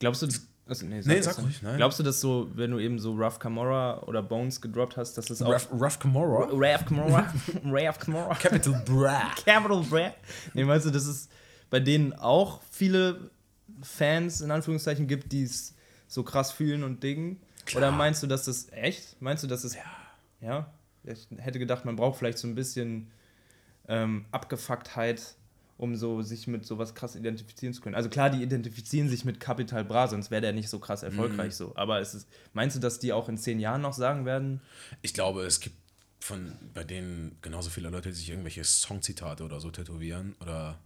Glaubst 0.00 0.22
du, 0.22 0.28
also, 0.66 0.86
nee, 0.86 1.02
Nee, 1.04 1.16
das 1.16 1.24
sag 1.26 1.44
ruhig, 1.44 1.60
nein. 1.62 1.76
Glaubst 1.76 1.98
du, 1.98 2.02
dass 2.02 2.20
so, 2.20 2.50
wenn 2.54 2.70
du 2.70 2.78
eben 2.78 2.98
so 2.98 3.12
Rough 3.12 3.38
Camorra 3.38 4.02
oder 4.04 4.22
Bones 4.22 4.60
gedroppt 4.60 4.96
hast, 4.96 5.14
dass 5.18 5.26
das 5.26 5.42
auch. 5.42 5.52
Ruff, 5.52 5.68
Ruff 5.72 5.98
Camorra, 5.98 6.44
Rough 6.46 6.86
Camorra? 6.86 7.32
Rough 7.64 7.98
Camorra? 7.98 8.34
Capital 8.34 8.82
Bra. 8.86 9.30
Capital 9.44 9.82
Bra? 9.82 10.14
Nee, 10.54 10.64
meinst 10.64 10.86
du, 10.86 10.90
dass 10.90 11.06
es 11.06 11.28
bei 11.68 11.80
denen 11.80 12.14
auch 12.14 12.62
viele 12.70 13.30
Fans 13.82 14.40
in 14.40 14.50
Anführungszeichen 14.50 15.06
gibt, 15.06 15.32
die 15.32 15.42
es 15.42 15.74
so 16.08 16.22
krass 16.22 16.50
fühlen 16.52 16.82
und 16.82 17.02
dingen? 17.02 17.40
Klar. 17.66 17.82
Oder 17.82 17.92
meinst 17.92 18.22
du, 18.22 18.26
dass 18.26 18.44
das 18.46 18.72
echt? 18.72 19.20
Meinst 19.20 19.42
du, 19.42 19.46
dass 19.46 19.64
es. 19.64 19.76
Ja. 20.40 20.72
Ich 21.04 21.28
hätte 21.36 21.58
gedacht, 21.58 21.84
man 21.84 21.96
braucht 21.96 22.18
vielleicht 22.18 22.38
so 22.38 22.48
ein 22.48 22.54
bisschen 22.54 23.10
ähm, 23.88 24.24
Abgefucktheit, 24.30 25.34
um 25.76 25.96
so 25.96 26.22
sich 26.22 26.46
mit 26.46 26.64
sowas 26.64 26.94
krass 26.94 27.16
identifizieren 27.16 27.74
zu 27.74 27.80
können. 27.80 27.94
Also 27.94 28.08
klar, 28.08 28.30
die 28.30 28.42
identifizieren 28.42 29.08
sich 29.08 29.24
mit 29.24 29.40
Capital 29.40 29.84
Bra, 29.84 30.08
sonst 30.08 30.30
wäre 30.30 30.40
der 30.42 30.52
nicht 30.52 30.68
so 30.68 30.78
krass 30.78 31.02
erfolgreich 31.02 31.48
Mhm. 31.48 31.52
so. 31.52 31.72
Aber 31.76 32.00
es 32.00 32.14
ist, 32.14 32.28
meinst 32.52 32.76
du, 32.76 32.80
dass 32.80 32.98
die 32.98 33.12
auch 33.12 33.28
in 33.28 33.36
zehn 33.36 33.58
Jahren 33.60 33.82
noch 33.82 33.92
sagen 33.92 34.24
werden? 34.24 34.60
Ich 35.02 35.14
glaube, 35.14 35.42
es 35.44 35.60
gibt 35.60 35.76
von 36.24 36.56
bei 36.72 36.84
denen 36.84 37.36
genauso 37.42 37.68
viele 37.68 37.90
Leute, 37.90 38.08
die 38.08 38.14
sich 38.14 38.30
irgendwelche 38.30 38.64
Songzitate 38.64 39.44
oder 39.44 39.60
so 39.60 39.70
tätowieren 39.70 40.34
oder 40.40 40.78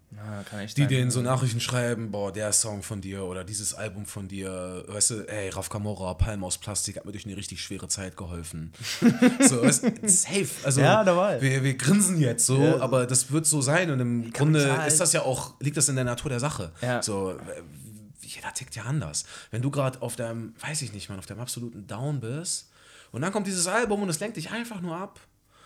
echt 0.59 0.77
die 0.77 0.89
denen 0.89 1.13
so 1.13 1.23
Nachrichten 1.23 1.61
schreiben, 1.61 2.11
boah, 2.11 2.33
der 2.33 2.53
Song 2.53 2.83
von 2.83 3.01
dir 3.01 3.23
oder 3.23 3.45
dieses 3.45 3.73
Album 3.73 4.05
von 4.05 4.27
dir, 4.27 4.83
weißt 4.89 5.11
du, 5.11 5.29
ey, 5.29 5.51
Raf 5.51 5.69
Camora, 5.69 6.15
Palm 6.15 6.43
aus 6.43 6.59
Plastik 6.59 6.97
hat 6.97 7.05
mir 7.05 7.13
durch 7.13 7.25
eine 7.25 7.37
richtig 7.37 7.63
schwere 7.63 7.87
Zeit 7.87 8.17
geholfen. 8.17 8.73
so, 9.49 9.63
weißt, 9.63 9.85
safe. 10.07 10.49
Also, 10.65 10.81
Ja, 10.81 11.05
dabei. 11.05 11.41
Wir, 11.41 11.63
wir 11.63 11.75
grinsen 11.75 12.21
jetzt 12.21 12.45
so, 12.45 12.61
Ja. 12.61 12.81
aber 12.81 13.07
das 13.07 13.31
wird 13.31 13.47
so 13.47 13.61
sein 13.61 13.93
und 13.93 14.01
im 14.01 14.33
Grunde 14.33 14.65
Kapital. 14.65 14.89
ist 14.89 14.99
das 14.99 15.13
ja 15.13 15.23
auch, 15.23 15.55
liegt 15.61 15.77
das 15.77 15.89
in 15.89 15.95
der 15.95 16.05
Natur 16.05 16.31
der 16.31 16.41
Sache. 16.41 16.73
Ja. 16.83 17.01
So, 17.01 17.39
jeder 18.23 18.53
tickt 18.55 18.75
ja 18.75 18.83
anders. 18.83 19.25
Wenn 19.53 19.63
du 19.63 19.71
gerade 19.71 20.03
auf 20.03 20.17
deinem, 20.17 20.55
weiß 20.59 20.83
ich 20.83 20.93
nicht, 20.93 21.09
man, 21.11 21.21
auf 21.21 21.27
deinem 21.27 21.41
absoluten 21.41 21.87
Down 21.87 22.19
bist 22.19 22.71
und 23.13 23.23
dann 23.23 23.33
kommt 23.33 23.47
dieses 23.47 23.69
Album 23.69 24.03
und 24.03 24.09
es 24.09 24.19
lenkt 24.19 24.37
dich 24.37 24.51
einfach 24.51 24.81
nur 24.81 24.97
ab 24.97 25.21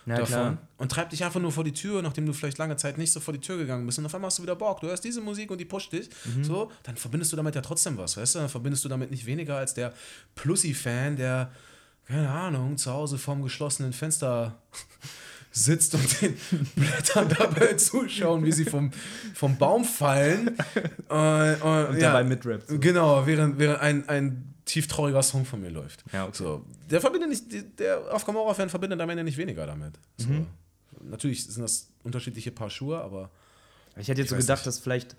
Ja, 0.05 0.17
davon 0.17 0.27
klar. 0.27 0.57
und 0.77 0.91
treibt 0.91 1.11
dich 1.13 1.23
einfach 1.23 1.39
nur 1.39 1.51
vor 1.51 1.63
die 1.63 1.71
Tür, 1.71 2.01
nachdem 2.01 2.25
du 2.25 2.33
vielleicht 2.33 2.57
lange 2.57 2.75
Zeit 2.75 2.97
nicht 2.97 3.11
so 3.13 3.19
vor 3.19 3.33
die 3.33 3.39
Tür 3.39 3.57
gegangen 3.57 3.85
bist 3.85 3.99
und 3.99 4.05
auf 4.05 4.13
einmal 4.13 4.27
hast 4.27 4.39
du 4.39 4.43
wieder 4.43 4.55
Bock, 4.55 4.81
du 4.81 4.87
hörst 4.87 5.03
diese 5.03 5.21
Musik 5.21 5.49
und 5.51 5.57
die 5.59 5.65
pusht 5.65 5.93
dich, 5.93 6.09
Mhm. 6.35 6.43
so, 6.43 6.71
dann 6.83 6.97
verbindest 6.97 7.31
du 7.31 7.37
damit 7.37 7.55
ja 7.55 7.61
trotzdem 7.61 7.97
was, 7.97 8.17
weißt 8.17 8.35
du, 8.35 8.39
dann 8.39 8.49
verbindest 8.49 8.83
du 8.83 8.89
damit 8.89 9.11
nicht 9.11 9.25
weniger 9.25 9.57
als 9.57 9.73
der 9.73 9.93
Plussi-Fan, 10.35 11.15
der, 11.15 11.51
keine 12.07 12.29
Ahnung, 12.29 12.77
zu 12.77 12.91
Hause 12.91 13.17
vorm 13.17 13.41
geschlossenen 13.43 13.93
Fenster 13.93 14.57
sitzt 15.51 15.93
und 15.95 16.21
den 16.21 16.35
Blättern 16.75 17.29
dabei 17.37 17.73
zuschauen, 17.75 18.43
wie 18.43 18.51
sie 18.51 18.65
vom, 18.65 18.91
vom 19.33 19.57
Baum 19.57 19.85
fallen. 19.85 20.57
Äh, 21.11 21.53
äh, 21.53 21.55
Und 21.89 21.97
ja, 21.99 22.11
dabei 22.11 22.23
mitrappt. 22.23 22.67
So. 22.69 22.79
Genau, 22.79 23.25
während, 23.27 23.59
während 23.59 23.79
ein, 23.81 24.09
ein 24.09 24.52
tief 24.65 24.87
trauriger 24.87 25.21
Song 25.23 25.45
von 25.45 25.61
mir 25.61 25.69
läuft. 25.69 26.03
Ja, 26.13 26.23
okay. 26.25 26.37
So, 26.37 26.65
der 26.89 27.01
verbindet 27.01 27.29
nicht, 27.29 27.79
der 27.79 28.13
auf 28.13 28.25
Camorra-Fan 28.25 28.69
verbindet 28.69 28.99
am 29.01 29.09
Ende 29.09 29.23
nicht 29.23 29.37
weniger 29.37 29.65
damit. 29.65 29.93
So. 30.17 30.27
Mhm. 30.29 30.47
Natürlich 31.01 31.45
sind 31.45 31.61
das 31.63 31.89
unterschiedliche 32.03 32.51
Paar 32.51 32.69
Schuhe, 32.69 32.99
aber 33.01 33.29
Ich 33.97 34.07
hätte 34.07 34.21
jetzt 34.21 34.27
Ich 34.27 34.29
so 34.31 34.35
gedacht, 34.37 34.59
nicht. 34.59 34.67
dass 34.67 34.79
vielleicht, 34.79 35.15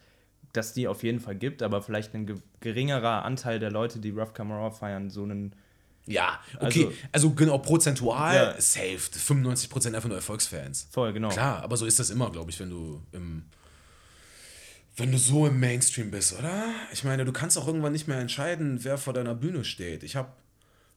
dass 0.53 0.73
die 0.73 0.89
auf 0.89 1.03
jeden 1.03 1.21
Fall 1.21 1.35
gibt, 1.37 1.63
aber 1.63 1.83
vielleicht 1.83 2.15
ein 2.15 2.27
ge 2.27 2.37
geringerer 2.61 3.25
Anteil 3.25 3.59
der 3.59 3.71
Leute, 3.71 3.99
die 3.99 4.11
Rough 4.11 4.33
Camera 4.35 4.71
feiern, 4.71 5.11
so 5.11 5.23
einen. 5.25 5.55
ja, 6.07 6.41
okay, 6.61 6.87
Also- 6.87 6.93
also, 7.13 7.31
genau, 7.35 7.59
prozentual 7.59 8.35
Ja. 8.35 8.61
safe, 8.61 8.99
95% 8.99 9.95
einfach 9.95 10.09
nur 10.09 10.17
Erfolgsfans. 10.19 10.89
Voll, 10.91 11.13
genau. 11.13 11.29
Klar, 11.29 11.63
aber 11.63 11.77
so 11.77 11.87
ist 11.87 11.99
das 11.99 12.11
immer, 12.11 12.31
glaube 12.31 12.51
ich, 12.51 12.59
wenn 12.61 12.71
du 12.71 13.01
im 13.13 13.45
wenn 14.97 15.11
du 15.11 15.19
so 15.19 15.47
im 15.47 15.59
Mainstream 15.59 16.11
bist, 16.11 16.39
oder? 16.39 16.67
Ich 16.93 17.05
meine, 17.05 17.25
du 17.25 17.33
kannst 17.33 17.59
auch 17.59 17.67
irgendwann 17.67 17.93
nicht 17.93 18.07
mehr 18.07 18.21
entscheiden, 18.21 18.85
wer 18.85 18.97
vor 18.97 19.13
deiner 19.13 19.35
Bühne 19.35 19.65
steht. 19.65 20.03
Ich 20.03 20.15
habe 20.15 20.29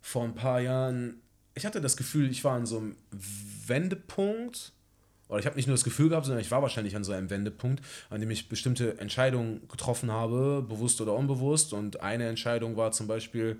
vor 0.01 0.23
ein 0.23 0.35
paar 0.35 0.61
Jahren, 0.61 1.21
ich 1.55 1.65
hatte 1.65 1.81
das 1.81 1.97
Gefühl, 1.97 2.29
ich 2.29 2.43
war 2.43 2.55
an 2.55 2.65
so 2.65 2.77
einem 2.77 2.95
Wendepunkt. 3.65 4.73
Oder 5.29 5.39
ich 5.39 5.45
habe 5.45 5.57
nicht 5.57 5.67
nur 5.67 5.73
das 5.73 5.83
Gefühl 5.83 6.09
gehabt, 6.09 6.25
sondern 6.25 6.41
ich 6.41 6.51
war 6.51 6.61
wahrscheinlich 6.61 6.95
an 6.95 7.03
so 7.03 7.11
einem 7.11 7.29
Wendepunkt, 7.29 7.83
an 8.09 8.21
dem 8.21 8.31
ich 8.31 8.47
bestimmte 8.47 8.97
Entscheidungen 8.99 9.67
getroffen 9.67 10.09
habe, 10.09 10.65
bewusst 10.67 11.01
oder 11.01 11.13
unbewusst. 11.15 11.73
Und 11.73 11.99
eine 11.99 12.29
Entscheidung 12.29 12.77
war 12.77 12.93
zum 12.93 13.07
Beispiel, 13.07 13.57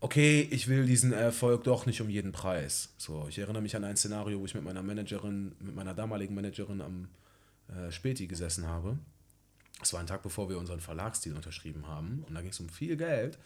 okay, 0.00 0.48
ich 0.50 0.68
will 0.68 0.86
diesen 0.86 1.12
Erfolg 1.12 1.64
doch 1.64 1.84
nicht 1.84 2.00
um 2.00 2.08
jeden 2.08 2.32
Preis. 2.32 2.94
So, 2.96 3.26
ich 3.28 3.38
erinnere 3.38 3.60
mich 3.60 3.76
an 3.76 3.84
ein 3.84 3.96
Szenario, 3.96 4.40
wo 4.40 4.46
ich 4.46 4.54
mit 4.54 4.64
meiner 4.64 4.82
Managerin, 4.82 5.52
mit 5.60 5.74
meiner 5.74 5.94
damaligen 5.94 6.34
Managerin 6.34 6.80
am 6.80 7.08
äh, 7.68 7.90
Späti 7.90 8.26
gesessen 8.26 8.66
habe. 8.66 8.98
Es 9.82 9.92
war 9.92 10.00
ein 10.00 10.06
Tag, 10.06 10.22
bevor 10.22 10.48
wir 10.48 10.58
unseren 10.58 10.80
Verlagsdeal 10.80 11.36
unterschrieben 11.36 11.86
haben. 11.86 12.24
Und 12.26 12.34
da 12.34 12.40
ging 12.40 12.50
es 12.50 12.60
um 12.60 12.68
viel 12.68 12.96
Geld. 12.96 13.38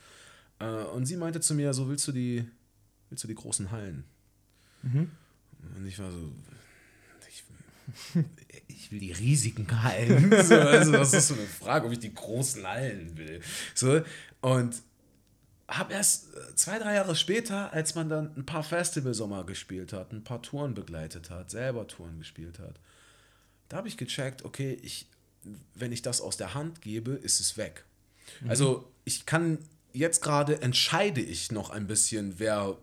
Äh, 0.58 0.66
und 0.66 1.06
sie 1.06 1.16
meinte 1.16 1.40
zu 1.40 1.54
mir, 1.54 1.72
so 1.72 1.88
willst 1.88 2.06
du 2.06 2.12
die, 2.12 2.48
willst 3.08 3.24
du 3.24 3.28
die 3.28 3.34
großen 3.34 3.70
Hallen? 3.70 4.04
Und 4.82 5.86
ich 5.86 5.98
war 5.98 6.10
so, 6.10 6.32
ich, 7.28 7.44
ich 8.68 8.92
will 8.92 9.00
die 9.00 9.12
riesigen 9.12 9.82
Hallen. 9.82 10.30
So, 10.44 10.54
also, 10.54 10.92
das 10.92 11.12
ist 11.12 11.28
so 11.28 11.34
eine 11.34 11.46
Frage, 11.46 11.86
ob 11.86 11.92
ich 11.92 11.98
die 11.98 12.14
großen 12.14 12.66
Hallen 12.66 13.16
will. 13.16 13.40
So, 13.74 14.00
und 14.40 14.82
habe 15.68 15.92
erst 15.92 16.34
äh, 16.34 16.54
zwei, 16.54 16.78
drei 16.78 16.94
Jahre 16.94 17.14
später, 17.14 17.72
als 17.72 17.94
man 17.94 18.08
dann 18.08 18.34
ein 18.36 18.46
paar 18.46 18.62
Festivalsommer 18.62 19.44
gespielt 19.44 19.92
hat, 19.92 20.12
ein 20.12 20.24
paar 20.24 20.42
Touren 20.42 20.74
begleitet 20.74 21.30
hat, 21.30 21.50
selber 21.50 21.86
Touren 21.86 22.18
gespielt 22.18 22.58
hat, 22.58 22.80
da 23.68 23.76
habe 23.76 23.88
ich 23.88 23.98
gecheckt, 23.98 24.44
okay, 24.44 24.78
ich, 24.82 25.06
wenn 25.74 25.92
ich 25.92 26.02
das 26.02 26.20
aus 26.20 26.36
der 26.36 26.54
Hand 26.54 26.82
gebe, 26.82 27.12
ist 27.12 27.40
es 27.40 27.56
weg. 27.56 27.84
Also 28.46 28.90
ich 29.04 29.26
kann 29.26 29.58
jetzt 29.92 30.22
gerade 30.22 30.60
entscheide 30.62 31.20
ich 31.20 31.50
noch 31.50 31.70
ein 31.70 31.86
bisschen, 31.86 32.38
wer 32.38 32.76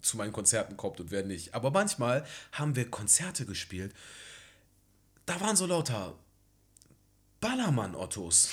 zu 0.00 0.16
meinen 0.16 0.32
Konzerten 0.32 0.76
kommt 0.76 1.00
und 1.00 1.10
wer 1.10 1.24
nicht. 1.24 1.54
Aber 1.54 1.70
manchmal 1.70 2.26
haben 2.52 2.76
wir 2.76 2.90
Konzerte 2.90 3.46
gespielt, 3.46 3.94
da 5.26 5.40
waren 5.40 5.56
so 5.56 5.66
lauter 5.66 6.16
Ballermann-Ottos. 7.40 8.48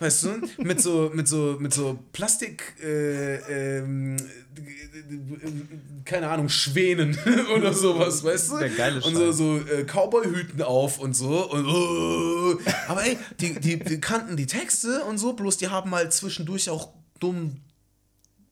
Weißt 0.00 0.24
du, 0.24 0.28
mit 0.58 0.80
so, 0.80 1.10
mit 1.14 1.28
so, 1.28 1.56
mit 1.58 1.72
so 1.72 1.98
Plastik, 2.12 2.74
äh, 2.82 3.74
ähm, 3.74 4.16
keine 6.04 6.28
Ahnung, 6.28 6.48
Schwänen 6.48 7.18
oder 7.56 7.72
sowas, 7.72 8.22
weißt 8.24 8.52
du? 8.52 8.58
Der 8.58 8.70
geile 8.70 9.02
und 9.02 9.14
so, 9.14 9.32
so 9.32 9.58
äh, 9.58 9.84
Cowboy-Hüten 9.84 10.62
auf 10.62 10.98
und 10.98 11.14
so. 11.14 11.50
Und, 11.50 11.66
uh, 11.66 12.58
aber 12.88 13.04
ey, 13.04 13.18
die, 13.40 13.58
die, 13.60 13.78
die 13.78 14.00
kannten 14.00 14.36
die 14.36 14.46
Texte 14.46 15.04
und 15.04 15.18
so, 15.18 15.32
bloß 15.32 15.56
die 15.56 15.68
haben 15.68 15.94
halt 15.94 16.12
zwischendurch 16.12 16.70
auch 16.70 16.88
dumm 17.20 17.60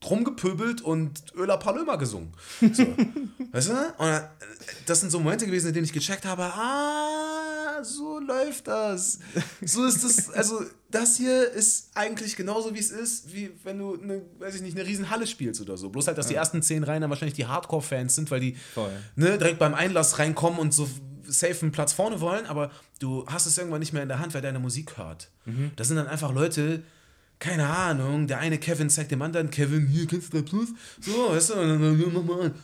rumgepöbelt 0.05 0.80
und 0.80 1.22
Öla 1.36 1.57
Palömer 1.57 1.97
gesungen. 1.97 2.32
So. 2.61 2.84
weißt 3.53 3.68
du? 3.68 3.72
Und 3.99 4.22
das 4.86 5.01
sind 5.01 5.11
so 5.11 5.20
Momente 5.20 5.47
gewesen, 5.47 5.68
in 5.68 5.74
denen 5.74 5.84
ich 5.84 5.93
gecheckt 5.93 6.24
habe, 6.24 6.43
ah, 6.43 7.32
so 7.83 8.18
läuft 8.18 8.68
das. 8.68 9.18
So 9.64 9.85
ist 9.85 10.05
das, 10.05 10.31
also 10.31 10.62
das 10.91 11.16
hier 11.16 11.51
ist 11.51 11.91
eigentlich 11.95 12.37
genauso 12.37 12.75
wie 12.75 12.79
es 12.79 12.91
ist, 12.91 13.33
wie 13.33 13.51
wenn 13.64 13.79
du 13.79 14.01
eine, 14.01 14.23
weiß 14.39 14.57
ich 14.57 14.62
nicht, 14.62 14.77
eine 14.77 14.87
riesen 14.87 15.11
Halle 15.11 15.27
spielst 15.27 15.61
oder 15.61 15.77
so. 15.77 15.89
Bloß 15.89 16.07
halt, 16.09 16.18
dass 16.18 16.27
die 16.27 16.35
ersten 16.35 16.62
zehn 16.62 16.85
Reihen 16.85 17.01
dann 17.01 17.11
wahrscheinlich 17.11 17.37
die 17.37 17.47
Hardcore-Fans 17.47 18.14
sind, 18.14 18.31
weil 18.31 18.41
die 18.41 18.57
ne, 19.16 19.39
direkt 19.39 19.59
beim 19.59 19.75
Einlass 19.75 20.18
reinkommen 20.18 20.59
und 20.59 20.75
so 20.75 20.89
safe 21.25 21.62
einen 21.62 21.73
Platz 21.73 21.93
vorne 21.93 22.20
wollen, 22.20 22.47
aber 22.47 22.70
du 22.99 23.25
hast 23.27 23.47
es 23.47 23.57
irgendwann 23.57 23.81
nicht 23.81 23.93
mehr 23.93 24.03
in 24.03 24.09
der 24.09 24.18
Hand, 24.18 24.35
wer 24.35 24.43
deine 24.43 24.59
Musik 24.59 24.99
hört. 24.99 25.31
Mhm. 25.45 25.70
Das 25.77 25.89
sind 25.89 25.97
dann 25.97 26.09
einfach 26.09 26.33
Leute, 26.33 26.83
keine 27.39 27.66
Ahnung, 27.68 28.27
der 28.27 28.39
eine 28.39 28.59
Kevin 28.59 28.91
zeigt 28.91 29.11
dem 29.11 29.23
anderen, 29.23 29.51
Kevin, 29.51 29.87
hier, 29.87 30.07
kennst 30.07 30.33
du 30.33 30.43
Plus? 30.43 30.68
So, 31.01 31.31
weißt 31.31 31.51
du, 31.51 31.55
dann, 31.55 32.01
ja, 32.01 32.07
mach 32.12 32.23
mal 32.23 32.43
an. 32.47 32.55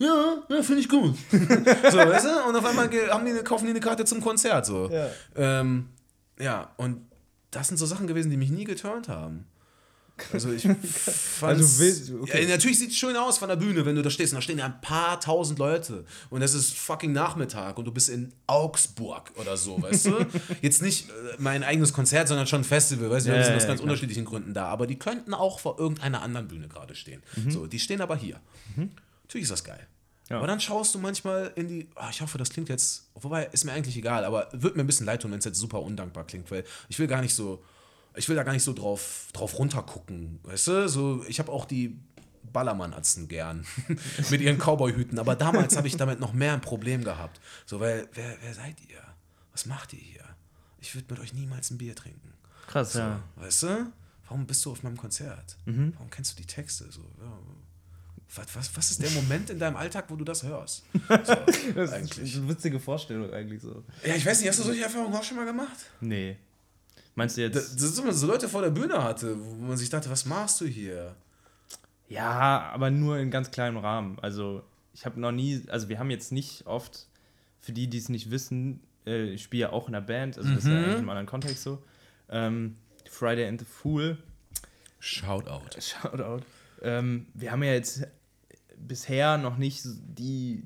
Ja, 0.00 0.42
ja, 0.48 0.62
finde 0.62 0.80
ich 0.80 0.88
gut. 0.88 1.14
so, 1.30 1.38
weißt 1.38 2.24
du, 2.24 2.48
und 2.48 2.56
auf 2.56 2.64
einmal 2.64 2.90
haben 3.10 3.26
die, 3.26 3.42
kaufen 3.44 3.66
die 3.66 3.70
eine 3.70 3.80
Karte 3.80 4.06
zum 4.06 4.22
Konzert, 4.22 4.64
so. 4.64 4.90
Ja. 4.90 5.10
Ähm, 5.36 5.90
ja, 6.38 6.72
und 6.78 7.02
das 7.50 7.68
sind 7.68 7.76
so 7.76 7.84
Sachen 7.84 8.06
gewesen, 8.06 8.30
die 8.30 8.38
mich 8.38 8.50
nie 8.50 8.64
geturnt 8.64 9.08
haben. 9.08 9.46
Also 10.32 10.52
ich 10.52 10.62
fand 10.62 11.58
also 11.58 11.78
willst, 11.80 12.12
okay. 12.12 12.42
ja, 12.42 12.48
natürlich 12.48 12.78
sieht 12.78 12.90
es 12.90 12.96
schön 12.96 13.16
aus 13.16 13.38
von 13.38 13.48
der 13.48 13.56
Bühne, 13.56 13.84
wenn 13.86 13.96
du 13.96 14.02
da 14.02 14.10
stehst 14.10 14.32
und 14.32 14.36
da 14.36 14.42
stehen 14.42 14.58
ja 14.58 14.66
ein 14.66 14.80
paar 14.80 15.18
tausend 15.20 15.58
Leute 15.58 16.04
und 16.28 16.42
es 16.42 16.52
ist 16.54 16.76
fucking 16.76 17.12
Nachmittag 17.12 17.78
und 17.78 17.86
du 17.86 17.92
bist 17.92 18.08
in 18.08 18.32
Augsburg 18.46 19.32
oder 19.36 19.56
so, 19.56 19.80
weißt 19.82 20.06
du? 20.06 20.26
Jetzt 20.62 20.82
nicht 20.82 21.08
äh, 21.08 21.12
mein 21.38 21.62
eigenes 21.62 21.92
Konzert, 21.92 22.28
sondern 22.28 22.46
schon 22.46 22.60
ein 22.60 22.64
Festival, 22.64 23.10
weißt 23.10 23.26
du? 23.26 23.30
Ja, 23.30 23.36
wir 23.36 23.44
sind 23.44 23.56
aus 23.56 23.62
ja, 23.62 23.68
ganz 23.68 23.80
klar. 23.80 23.90
unterschiedlichen 23.90 24.24
Gründen 24.26 24.52
da, 24.52 24.66
aber 24.66 24.86
die 24.86 24.98
könnten 24.98 25.32
auch 25.32 25.58
vor 25.58 25.78
irgendeiner 25.78 26.22
anderen 26.22 26.48
Bühne 26.48 26.68
gerade 26.68 26.94
stehen. 26.94 27.22
Mhm. 27.36 27.50
So, 27.50 27.66
die 27.66 27.78
stehen 27.78 28.00
aber 28.00 28.16
hier. 28.16 28.40
Mhm. 28.76 28.90
Natürlich 29.24 29.44
ist 29.44 29.52
das 29.52 29.64
geil. 29.64 29.86
Ja. 30.30 30.38
Aber 30.38 30.46
dann 30.46 30.60
schaust 30.60 30.94
du 30.94 30.98
manchmal 30.98 31.52
in 31.56 31.68
die, 31.68 31.88
oh, 31.96 32.08
ich 32.10 32.22
hoffe, 32.22 32.38
das 32.38 32.50
klingt 32.50 32.68
jetzt, 32.68 33.10
wobei 33.14 33.46
ist 33.46 33.64
mir 33.64 33.72
eigentlich 33.72 33.96
egal, 33.96 34.24
aber 34.24 34.48
wird 34.52 34.76
mir 34.76 34.84
ein 34.84 34.86
bisschen 34.86 35.06
leid 35.06 35.22
tun, 35.22 35.32
wenn 35.32 35.40
es 35.40 35.44
jetzt 35.44 35.58
super 35.58 35.82
undankbar 35.82 36.24
klingt, 36.24 36.50
weil 36.50 36.64
ich 36.88 36.98
will 36.98 37.08
gar 37.08 37.20
nicht 37.20 37.34
so 37.34 37.62
ich 38.14 38.28
will 38.28 38.36
da 38.36 38.42
gar 38.42 38.52
nicht 38.52 38.64
so 38.64 38.72
drauf, 38.72 39.28
drauf 39.32 39.58
runtergucken, 39.58 40.40
weißt 40.42 40.66
du? 40.68 40.88
So, 40.88 41.24
ich 41.28 41.38
habe 41.38 41.52
auch 41.52 41.64
die 41.64 41.98
Ballermann-Atzen 42.52 43.28
gern 43.28 43.64
mit 44.30 44.40
ihren 44.40 44.58
Cowboy-Hüten, 44.58 45.18
aber 45.18 45.36
damals 45.36 45.76
habe 45.76 45.86
ich 45.86 45.96
damit 45.96 46.20
noch 46.20 46.32
mehr 46.32 46.52
ein 46.52 46.60
Problem 46.60 47.04
gehabt. 47.04 47.40
So, 47.66 47.80
weil, 47.80 48.08
wer, 48.14 48.36
wer 48.42 48.54
seid 48.54 48.76
ihr? 48.88 49.00
Was 49.52 49.66
macht 49.66 49.92
ihr 49.92 50.00
hier? 50.00 50.24
Ich 50.80 50.94
würde 50.94 51.06
mit 51.10 51.20
euch 51.20 51.32
niemals 51.32 51.70
ein 51.70 51.78
Bier 51.78 51.94
trinken. 51.94 52.32
Krass, 52.66 52.94
so, 52.94 53.00
ja. 53.00 53.22
Weißt 53.36 53.62
du? 53.64 53.92
Warum 54.26 54.46
bist 54.46 54.64
du 54.64 54.72
auf 54.72 54.82
meinem 54.82 54.96
Konzert? 54.96 55.56
Mhm. 55.66 55.92
Warum 55.94 56.10
kennst 56.10 56.32
du 56.32 56.42
die 56.42 56.46
Texte? 56.46 56.90
So, 56.90 57.00
ja. 57.20 57.38
Was, 58.34 58.54
was, 58.54 58.76
was 58.76 58.90
ist 58.92 59.02
der 59.02 59.10
Moment 59.10 59.50
in 59.50 59.58
deinem 59.58 59.76
Alltag, 59.76 60.04
wo 60.08 60.16
du 60.16 60.24
das 60.24 60.42
hörst? 60.42 60.84
So, 61.08 61.36
das 61.74 61.92
eigentlich. 61.92 62.18
ist 62.18 62.36
eine 62.36 62.48
witzige 62.48 62.78
Vorstellung 62.78 63.32
eigentlich 63.32 63.60
so. 63.62 63.82
Ja, 64.04 64.14
ich 64.14 64.24
weiß 64.24 64.40
nicht, 64.40 64.48
hast 64.48 64.60
du 64.60 64.64
solche 64.64 64.82
Erfahrungen 64.82 65.14
auch 65.14 65.24
schon 65.24 65.36
mal 65.36 65.46
gemacht? 65.46 65.76
Nee. 66.00 66.36
Meinst 67.14 67.36
du 67.36 67.42
jetzt? 67.42 67.56
Das, 67.56 67.74
das 67.74 67.82
ist 67.82 67.98
immer 67.98 68.12
so 68.12 68.26
Leute 68.26 68.48
vor 68.48 68.62
der 68.62 68.70
Bühne 68.70 69.02
hatte, 69.02 69.36
wo 69.38 69.66
man 69.66 69.76
sich 69.76 69.90
dachte, 69.90 70.08
was 70.10 70.24
machst 70.26 70.60
du 70.60 70.66
hier? 70.66 71.16
Ja, 72.08 72.70
aber 72.72 72.90
nur 72.90 73.18
in 73.18 73.30
ganz 73.30 73.50
kleinem 73.50 73.78
Rahmen. 73.78 74.18
Also 74.20 74.62
ich 74.94 75.04
habe 75.04 75.18
noch 75.20 75.32
nie, 75.32 75.62
also 75.68 75.88
wir 75.88 75.98
haben 75.98 76.10
jetzt 76.10 76.32
nicht 76.32 76.66
oft, 76.66 77.06
für 77.60 77.72
die, 77.72 77.88
die 77.88 77.98
es 77.98 78.08
nicht 78.08 78.30
wissen, 78.30 78.80
äh, 79.06 79.30
ich 79.30 79.42
spiele 79.42 79.62
ja 79.62 79.72
auch 79.72 79.88
in 79.88 79.94
einer 79.94 80.04
Band, 80.04 80.38
also 80.38 80.48
das 80.50 80.64
ist 80.64 80.70
ja 80.70 80.76
mhm. 80.76 80.84
in 80.84 80.90
einem 80.90 81.08
anderen 81.08 81.26
Kontext 81.26 81.62
so. 81.62 81.82
Ähm, 82.28 82.76
Friday 83.10 83.46
and 83.46 83.60
the 83.60 83.66
Fool. 83.66 84.18
Shoutout. 85.00 85.80
Shoutout. 85.80 86.44
Ähm, 86.82 87.26
wir 87.34 87.52
haben 87.52 87.62
ja 87.62 87.72
jetzt 87.72 88.06
bisher 88.90 89.38
noch 89.38 89.56
nicht 89.56 89.84
die 89.84 90.64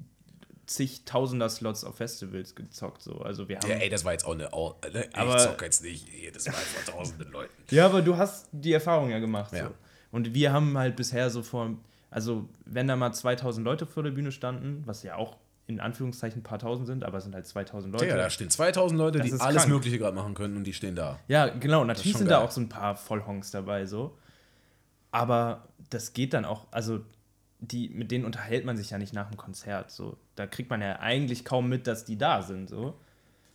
zigtausender 0.65 1.51
Slots 1.51 1.85
auf 1.85 1.97
Festivals 1.97 2.55
gezockt. 2.55 3.03
So. 3.03 3.19
Also 3.19 3.51
wir 3.51 3.59
haben, 3.59 3.69
ja, 3.69 3.77
ey, 3.77 3.91
das 3.91 4.03
war 4.07 4.13
jetzt 4.13 4.25
auch 4.25 4.33
eine. 4.33 4.45
Ne? 4.45 5.09
Aber, 5.13 5.37
ich 5.37 5.43
zocke 5.43 5.67
jetzt 5.67 5.83
nicht 5.83 6.09
jedes 6.09 6.47
Mal 6.47 6.55
vor 6.55 6.95
tausenden 6.95 7.31
Leuten. 7.31 7.53
Ja, 7.71 7.85
aber 7.85 8.01
du 8.01 8.17
hast 8.17 8.49
die 8.51 8.73
Erfahrung 8.73 9.11
ja 9.11 9.19
gemacht. 9.19 9.53
Ja. 9.53 9.67
So. 9.67 9.75
Und 10.11 10.33
wir 10.33 10.55
haben 10.55 10.79
halt 10.79 10.97
bisher 10.97 11.29
so 11.29 11.43
vor. 11.43 11.77
Also, 12.11 12.49
wenn 12.65 12.89
da 12.89 12.97
mal 12.97 13.13
2000 13.13 13.63
Leute 13.63 13.85
vor 13.85 14.03
der 14.03 14.13
Bühne 14.13 14.33
standen, 14.33 14.85
was 14.87 15.03
ja 15.03 15.17
auch 15.17 15.37
in 15.67 15.81
Anführungszeichen 15.81 16.41
ein 16.41 16.43
paar 16.45 16.59
tausend 16.59 16.87
sind, 16.87 17.05
aber 17.05 17.19
es 17.19 17.25
sind 17.25 17.35
halt 17.35 17.47
2000 17.47 17.93
Leute. 17.93 18.07
Ja, 18.07 18.17
da 18.17 18.31
stehen 18.31 18.49
2000 18.49 18.99
Leute, 18.99 19.21
die 19.21 19.33
alles 19.33 19.63
krank. 19.63 19.69
Mögliche 19.69 19.99
gerade 19.99 20.17
machen 20.17 20.33
können 20.33 20.57
und 20.57 20.65
die 20.65 20.73
stehen 20.73 20.97
da. 20.97 21.19
Ja, 21.29 21.49
genau. 21.49 21.85
Natürlich 21.85 22.17
sind 22.17 22.29
geil. 22.29 22.39
da 22.39 22.43
auch 22.43 22.51
so 22.51 22.63
ein 22.63 22.71
paar 22.71 22.97
Vollhonks 22.97 23.51
dabei, 23.51 23.85
so. 23.85 24.17
Aber 25.11 25.69
das 25.91 26.15
geht 26.15 26.33
dann 26.33 26.47
auch, 26.47 26.67
also 26.71 27.03
die, 27.71 27.89
mit 27.89 28.11
denen 28.11 28.25
unterhält 28.25 28.65
man 28.65 28.77
sich 28.77 28.91
ja 28.91 28.99
nicht 28.99 29.13
nach 29.13 29.29
dem 29.29 29.37
Konzert. 29.37 29.91
So. 29.91 30.17
Da 30.35 30.47
kriegt 30.47 30.71
man 30.71 30.81
ja 30.81 30.99
eigentlich 31.01 31.45
kaum 31.45 31.69
mit, 31.69 31.87
dass 31.87 32.05
die 32.05 32.17
da 32.17 32.43
sind. 32.43 32.69
So. 32.69 32.99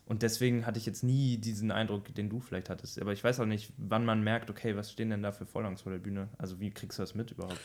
Und 0.05 0.23
deswegen 0.23 0.65
hatte 0.65 0.79
ich 0.79 0.85
jetzt 0.85 1.03
nie 1.03 1.37
diesen 1.37 1.71
Eindruck, 1.71 2.13
den 2.15 2.29
du 2.29 2.39
vielleicht 2.39 2.69
hattest. 2.69 2.99
Aber 2.99 3.13
ich 3.13 3.23
weiß 3.23 3.39
auch 3.39 3.45
nicht, 3.45 3.71
wann 3.77 4.05
man 4.05 4.23
merkt, 4.23 4.49
okay, 4.49 4.75
was 4.75 4.91
stehen 4.91 5.09
denn 5.09 5.21
da 5.21 5.31
für 5.31 5.45
Vorlangs 5.45 5.81
vor 5.81 5.91
der 5.91 5.99
Bühne? 5.99 6.29
Also 6.37 6.59
wie 6.59 6.71
kriegst 6.71 6.97
du 6.97 7.03
das 7.03 7.13
mit 7.13 7.31
überhaupt? 7.31 7.59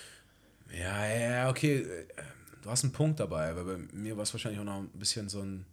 Ja, 0.71 1.07
ja, 1.07 1.51
okay. 1.51 1.87
Du 2.63 2.71
hast 2.71 2.85
einen 2.85 2.93
Punkt 2.93 3.21
dabei, 3.21 3.55
weil 3.57 3.65
bei 3.65 3.77
mir 3.93 4.17
war 4.17 4.25
es 4.25 4.35
wahrscheinlich 4.35 4.61
auch 4.61 4.65
noch 4.65 4.79
ein 4.79 4.89
bisschen 4.89 5.29
so 5.29 5.41
ein 5.41 5.65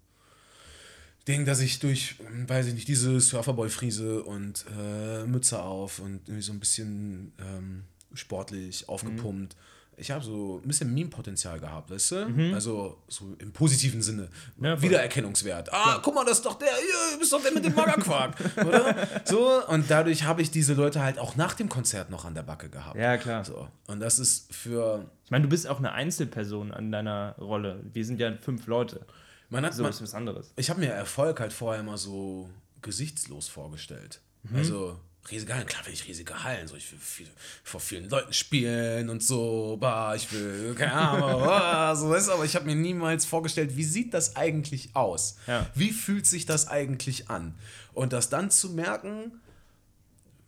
Ding, 1.28 1.46
dass 1.46 1.60
ich 1.60 1.80
durch, 1.80 2.16
weiß 2.48 2.68
ich 2.68 2.74
nicht, 2.74 2.88
diese 2.88 3.20
Surferboy-Friese 3.20 4.24
und 4.24 4.66
äh, 4.78 5.26
Mütze 5.26 5.62
auf 5.62 6.00
und 6.00 6.28
irgendwie 6.28 6.42
so 6.42 6.54
ein 6.54 6.60
bisschen 6.60 7.34
ähm, 7.40 7.84
sportlich 8.14 8.88
aufgepumpt. 8.90 9.56
Mhm 9.56 9.72
ich 10.02 10.10
habe 10.10 10.26
so 10.26 10.60
ein 10.64 10.68
bisschen 10.68 10.92
Meme-Potenzial 10.94 11.60
gehabt, 11.60 11.92
weißt 11.92 12.12
du? 12.12 12.26
Mhm. 12.28 12.54
Also 12.56 12.98
so 13.08 13.36
im 13.38 13.54
positiven 13.54 14.02
Sinne. 14.02 14.30
Ja, 14.60 14.82
Wiedererkennungswert. 14.82 15.72
Ah, 15.72 15.94
ja. 15.94 16.00
guck 16.02 16.16
mal, 16.16 16.26
das 16.26 16.40
ist 16.40 16.46
doch 16.46 16.58
der, 16.58 16.70
du 17.14 17.20
bist 17.20 17.32
doch 17.32 17.42
der 17.42 17.52
mit 17.54 17.64
dem 17.64 17.76
Magerquark, 17.76 18.36
oder? 18.58 19.08
So, 19.26 19.64
und 19.68 19.90
dadurch 19.90 20.24
habe 20.24 20.42
ich 20.42 20.50
diese 20.50 20.74
Leute 20.74 21.02
halt 21.02 21.20
auch 21.20 21.36
nach 21.36 21.54
dem 21.54 21.70
Konzert 21.70 22.10
noch 22.10 22.26
an 22.26 22.34
der 22.34 22.42
Backe 22.42 22.68
gehabt. 22.70 22.98
Ja, 22.98 23.18
klar. 23.18 23.46
So. 23.46 23.68
Und 23.88 24.00
das 24.00 24.18
ist 24.18 24.52
für. 24.54 25.06
Ich 25.24 25.32
meine, 25.32 25.44
du 25.44 25.50
bist 25.50 25.68
auch 25.68 25.78
eine 25.78 25.92
Einzelperson 25.92 26.72
an 26.72 26.92
deiner 26.92 27.36
Rolle. 27.38 27.84
Wir 27.94 28.04
sind 28.04 28.20
ja 28.20 28.34
fünf 28.42 28.66
Leute. 28.66 29.06
Man 29.50 29.64
hat, 29.66 29.76
so 29.76 29.84
man, 29.84 29.92
ist 29.92 30.02
was 30.02 30.16
anderes. 30.16 30.52
Ich 30.56 30.72
habe 30.72 30.80
mir 30.80 30.90
Erfolg 30.90 31.40
halt 31.40 31.54
vorher 31.54 31.82
immer 31.82 31.98
so 31.98 32.50
gesichtslos 32.82 33.48
vorgestellt. 33.48 34.20
Mhm. 34.44 34.58
Also 34.58 35.00
riesige 35.30 35.54
Hallen. 35.54 35.68
Klar 35.68 35.86
will 35.86 35.94
ich 35.94 36.08
riesige 36.08 36.44
Hallen. 36.44 36.68
So, 36.68 36.76
ich 36.76 36.92
will 36.92 37.00
viel, 37.00 37.28
vor 37.64 37.80
vielen 37.80 38.10
Leuten 38.10 38.34
spielen 38.34 39.10
und 39.10 39.24
so. 39.24 39.78
Bah, 39.80 40.16
ich 40.16 40.32
will, 40.32 40.74
keine 40.76 40.94
Ahnung, 40.94 41.42
bah, 41.46 41.96
so 41.96 42.10
weißt, 42.10 42.30
aber 42.30 42.46
ich 42.46 42.56
habe 42.56 42.66
mir 42.66 42.76
niemals 42.76 43.26
vorgestellt, 43.26 43.76
wie 43.76 43.84
sieht 43.84 44.14
das 44.14 44.36
eigentlich 44.36 44.96
aus? 44.96 45.38
Ja. 45.48 45.70
Wie 45.76 45.92
fühlt 45.92 46.26
sich 46.26 46.46
das 46.46 46.68
eigentlich 46.68 47.30
an? 47.30 47.56
Und 47.94 48.14
das 48.14 48.30
dann 48.30 48.50
zu 48.50 48.70
merken, 48.70 49.34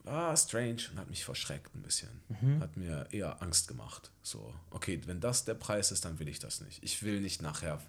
war 0.04 0.36
strange 0.36 0.82
und 0.92 1.00
hat 1.00 1.10
mich 1.10 1.24
verschreckt 1.24 1.74
ein 1.76 1.82
bisschen. 1.82 2.10
Mhm. 2.42 2.60
Hat 2.60 2.76
mir 2.76 3.08
eher 3.12 3.42
Angst 3.42 3.68
gemacht. 3.68 4.12
So, 4.22 4.54
okay, 4.72 5.00
wenn 5.06 5.20
das 5.20 5.46
der 5.46 5.54
Preis 5.54 5.92
ist, 5.92 6.06
dann 6.06 6.20
will 6.20 6.28
ich 6.28 6.40
das 6.40 6.62
nicht. 6.62 6.84
Ich 6.84 7.04
will 7.04 7.22
nicht 7.22 7.42
nachher 7.42 7.80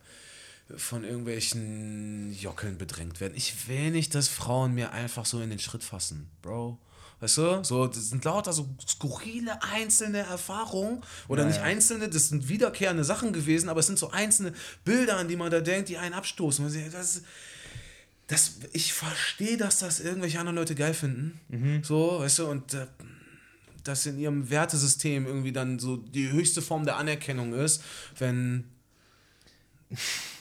von 0.77 1.05
irgendwelchen 1.05 2.33
Jockeln 2.33 2.79
bedrängt 2.79 3.21
werden. 3.21 3.35
Ich 3.37 3.69
will 3.69 3.91
nicht, 3.91 4.15
dass 4.15 4.29
Frauen 4.29 4.75
mir 4.75 4.93
einfach 4.93 5.27
so 5.27 5.41
in 5.41 5.51
den 5.51 5.59
Schritt 5.59 5.85
fassen, 5.85 6.29
Bro. 6.43 6.79
Weißt 7.21 7.39
du? 7.39 7.65
So, 7.65 7.87
das 7.87 8.11
sind 8.11 8.25
lauter 8.25 8.53
so 8.53 8.69
skurrile 8.87 9.63
einzelne 9.63 10.19
Erfahrungen. 10.19 11.03
Oder 11.29 11.43
ja, 11.43 11.49
nicht 11.49 11.61
einzelne, 11.61 12.09
das 12.09 12.29
sind 12.29 12.49
wiederkehrende 12.49 13.05
Sachen 13.05 13.33
gewesen, 13.33 13.69
aber 13.69 13.81
es 13.81 13.87
sind 13.87 13.99
so 13.99 14.11
einzelne 14.11 14.53
Bilder, 14.85 15.17
an 15.17 15.29
die 15.29 15.37
man 15.37 15.51
da 15.51 15.61
denkt, 15.61 15.89
die 15.89 15.97
einen 15.97 16.15
abstoßen. 16.15 16.67
Das, 16.93 17.23
das, 18.27 18.53
ich 18.73 18.93
verstehe, 18.93 19.57
dass 19.57 19.79
das 19.79 20.01
irgendwelche 20.01 20.39
anderen 20.39 20.57
Leute 20.57 20.75
geil 20.75 20.95
finden. 20.95 21.41
Mhm. 21.49 21.85
So, 21.85 22.21
weißt 22.21 22.41
du, 22.41 22.47
und 22.47 22.75
äh, 22.75 22.87
das 23.85 24.07
in 24.07 24.19
ihrem 24.19 24.51
Wertesystem 24.51 25.27
irgendwie 25.27 25.53
dann 25.53 25.79
so 25.79 25.97
die 25.97 26.31
höchste 26.31 26.63
Form 26.63 26.85
der 26.85 26.97
Anerkennung 26.97 27.55
ist, 27.55 27.83
wenn 28.19 28.65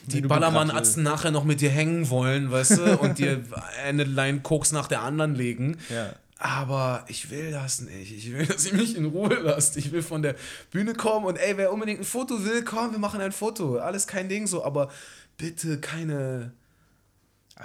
die 0.08 0.22
Ballermann-Atzen 0.22 1.04
nachher 1.04 1.32
noch 1.32 1.44
mit 1.44 1.62
dir 1.62 1.70
hängen 1.70 2.10
wollen, 2.10 2.52
weißt 2.52 2.78
du, 2.78 2.98
und 2.98 3.20
dir 3.20 3.44
eine 3.86 4.04
Line 4.04 4.42
Koks 4.42 4.72
nach 4.72 4.88
der 4.88 5.02
anderen 5.02 5.36
legen. 5.36 5.78
Ja. 5.90 6.14
Aber 6.38 7.06
ich 7.08 7.30
will 7.30 7.52
das 7.52 7.82
nicht. 7.82 8.12
Ich 8.12 8.34
will, 8.34 8.46
dass 8.46 8.66
ihr 8.66 8.74
mich 8.74 8.98
in 8.98 9.06
Ruhe 9.06 9.34
lasst. 9.36 9.78
Ich 9.78 9.94
will 9.94 10.02
von 10.02 10.22
der 10.22 10.36
Bühne 10.72 10.94
kommen 10.94 11.26
und 11.26 11.38
ey, 11.38 11.56
wer 11.56 11.72
unbedingt 11.72 12.02
ein 12.02 12.06
Foto 12.06 12.44
will, 12.44 12.66
komm, 12.66 12.92
wir 12.92 13.00
machen 13.00 13.22
ein 13.22 13.32
Foto. 13.32 13.78
Alles 13.78 14.08
kein 14.08 14.28
Ding 14.28 14.46
so, 14.46 14.66
aber 14.66 14.90
bitte 15.38 15.80
keine. 15.80 16.52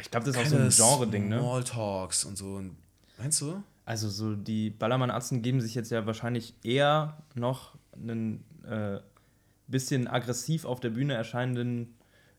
Ich 0.01 0.11
glaube, 0.11 0.27
das 0.27 0.37
ist 0.37 0.43
auch 0.43 0.47
so 0.47 0.57
ein 0.57 0.71
Genre-Ding, 0.71 1.29
ne? 1.29 1.39
Small 1.41 1.65
Talks 1.65 2.25
und 2.25 2.39
so. 2.39 2.63
Meinst 3.19 3.41
du? 3.41 3.65
Also 3.85 4.09
so 4.11 4.37
die 4.37 4.71
Ballermann-Atzen 4.71 5.43
geben 5.43 5.61
sich 5.61 5.75
jetzt 5.75 5.91
ja 5.91 6.07
wahrscheinlich 6.07 6.55
eher 6.63 7.17
noch 7.35 7.75
einen 7.95 8.45
äh, 8.65 9.01
bisschen 9.69 10.09
aggressiv 10.09 10.65
auf 10.65 10.81
der 10.81 10.91
Bühne 10.91 11.15
erscheinenden 11.15 11.95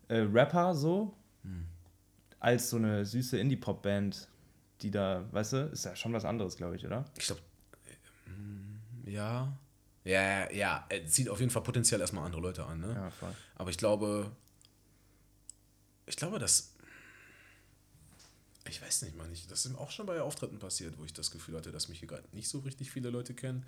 äh, 0.07 0.19
Rapper 0.19 0.75
so, 0.75 1.15
als 2.39 2.69
so 2.69 2.77
eine 2.77 3.05
süße 3.05 3.37
Indie-Pop-Band, 3.37 4.27
die 4.81 4.91
da, 4.91 5.25
weißt 5.31 5.53
du, 5.53 5.57
ist 5.71 5.85
ja 5.85 5.95
schon 5.95 6.13
was 6.13 6.25
anderes, 6.25 6.55
glaube 6.55 6.75
ich, 6.75 6.85
oder? 6.85 7.05
Ich 7.17 7.25
glaube, 7.25 7.41
ja. 9.05 9.57
Ja, 10.05 10.51
ja, 10.51 10.85
er 10.89 11.05
zieht 11.05 11.29
auf 11.29 11.39
jeden 11.39 11.51
Fall 11.51 11.63
potenziell 11.63 11.99
erstmal 11.99 12.25
andere 12.25 12.41
Leute 12.41 12.65
an, 12.65 12.79
ne? 12.79 12.93
Ja, 12.93 13.09
voll. 13.11 13.33
Aber 13.55 13.69
ich 13.69 13.77
glaube, 13.77 14.31
ich 16.05 16.15
glaube, 16.15 16.39
dass. 16.39 16.73
Ich 18.67 18.81
weiß 18.81 19.01
nicht, 19.03 19.17
Mann. 19.17 19.31
Ich, 19.31 19.47
das 19.47 19.65
ist 19.65 19.75
auch 19.75 19.91
schon 19.91 20.05
bei 20.05 20.21
Auftritten 20.21 20.59
passiert, 20.59 20.97
wo 20.97 21.05
ich 21.05 21.13
das 21.13 21.31
Gefühl 21.31 21.57
hatte, 21.57 21.71
dass 21.71 21.89
mich 21.89 21.99
hier 21.99 22.07
gerade 22.07 22.23
nicht 22.31 22.47
so 22.47 22.59
richtig 22.59 22.91
viele 22.91 23.09
Leute 23.09 23.33
kennen. 23.33 23.65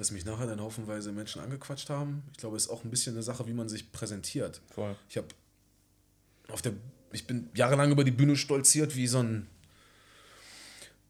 Dass 0.00 0.10
mich 0.12 0.24
nachher 0.24 0.46
dann 0.46 0.62
haufenweise 0.62 1.12
Menschen 1.12 1.42
angequatscht 1.42 1.90
haben. 1.90 2.22
Ich 2.32 2.38
glaube, 2.38 2.56
es 2.56 2.64
ist 2.64 2.70
auch 2.70 2.84
ein 2.84 2.90
bisschen 2.90 3.14
eine 3.14 3.22
Sache, 3.22 3.46
wie 3.46 3.52
man 3.52 3.68
sich 3.68 3.92
präsentiert. 3.92 4.62
Voll. 4.74 4.96
Ich 5.10 5.18
habe 5.18 5.28
auf 6.48 6.62
der. 6.62 6.72
Ich 7.12 7.26
bin 7.26 7.50
jahrelang 7.54 7.92
über 7.92 8.02
die 8.02 8.10
Bühne 8.10 8.34
stolziert 8.36 8.96
wie 8.96 9.06
so 9.06 9.18
ein 9.18 9.46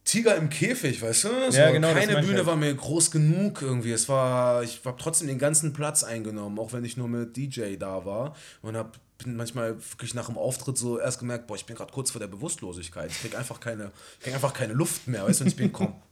Tiger 0.02 0.34
im 0.34 0.50
Käfig, 0.50 1.00
weißt 1.00 1.24
du? 1.24 1.28
So, 1.52 1.56
Ja, 1.56 1.70
genau, 1.70 1.92
Keine 1.92 2.20
Bühne 2.20 2.38
halt. 2.38 2.46
war 2.46 2.56
mir 2.56 2.74
groß 2.74 3.12
genug 3.12 3.62
irgendwie. 3.62 3.92
Es 3.92 4.08
war, 4.08 4.64
ich 4.64 4.80
habe 4.84 5.00
trotzdem 5.00 5.28
den 5.28 5.38
ganzen 5.38 5.72
Platz 5.72 6.02
eingenommen, 6.02 6.58
auch 6.58 6.72
wenn 6.72 6.84
ich 6.84 6.96
nur 6.96 7.06
mit 7.06 7.36
DJ 7.36 7.76
da 7.76 8.04
war 8.04 8.34
und 8.62 8.76
hab 8.76 8.98
bin 9.22 9.36
manchmal 9.36 9.76
wirklich 9.76 10.14
nach 10.14 10.26
dem 10.26 10.38
Auftritt 10.38 10.78
so 10.78 10.98
erst 10.98 11.20
gemerkt, 11.20 11.46
boah, 11.46 11.54
ich 11.54 11.66
bin 11.66 11.76
gerade 11.76 11.92
kurz 11.92 12.10
vor 12.10 12.18
der 12.18 12.26
Bewusstlosigkeit. 12.26 13.10
Ich 13.10 13.20
krieg 13.20 13.38
einfach 13.38 13.60
keine, 13.60 13.92
ich 14.18 14.24
krieg 14.24 14.34
einfach 14.34 14.52
keine 14.52 14.72
Luft 14.72 15.06
mehr, 15.06 15.24
weißt 15.26 15.40
du? 15.40 15.44
Und 15.44 15.48
ich 15.48 15.56
bin 15.56 15.70
komplett 15.72 16.02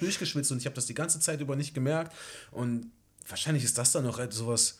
durchgeschwitzt 0.00 0.52
und 0.52 0.58
ich 0.58 0.66
habe 0.66 0.74
das 0.74 0.86
die 0.86 0.94
ganze 0.94 1.20
Zeit 1.20 1.40
über 1.40 1.56
nicht 1.56 1.74
gemerkt. 1.74 2.12
Und 2.50 2.90
wahrscheinlich 3.28 3.64
ist 3.64 3.78
das 3.78 3.92
dann 3.92 4.04
noch 4.04 4.18
halt 4.18 4.32
sowas. 4.32 4.78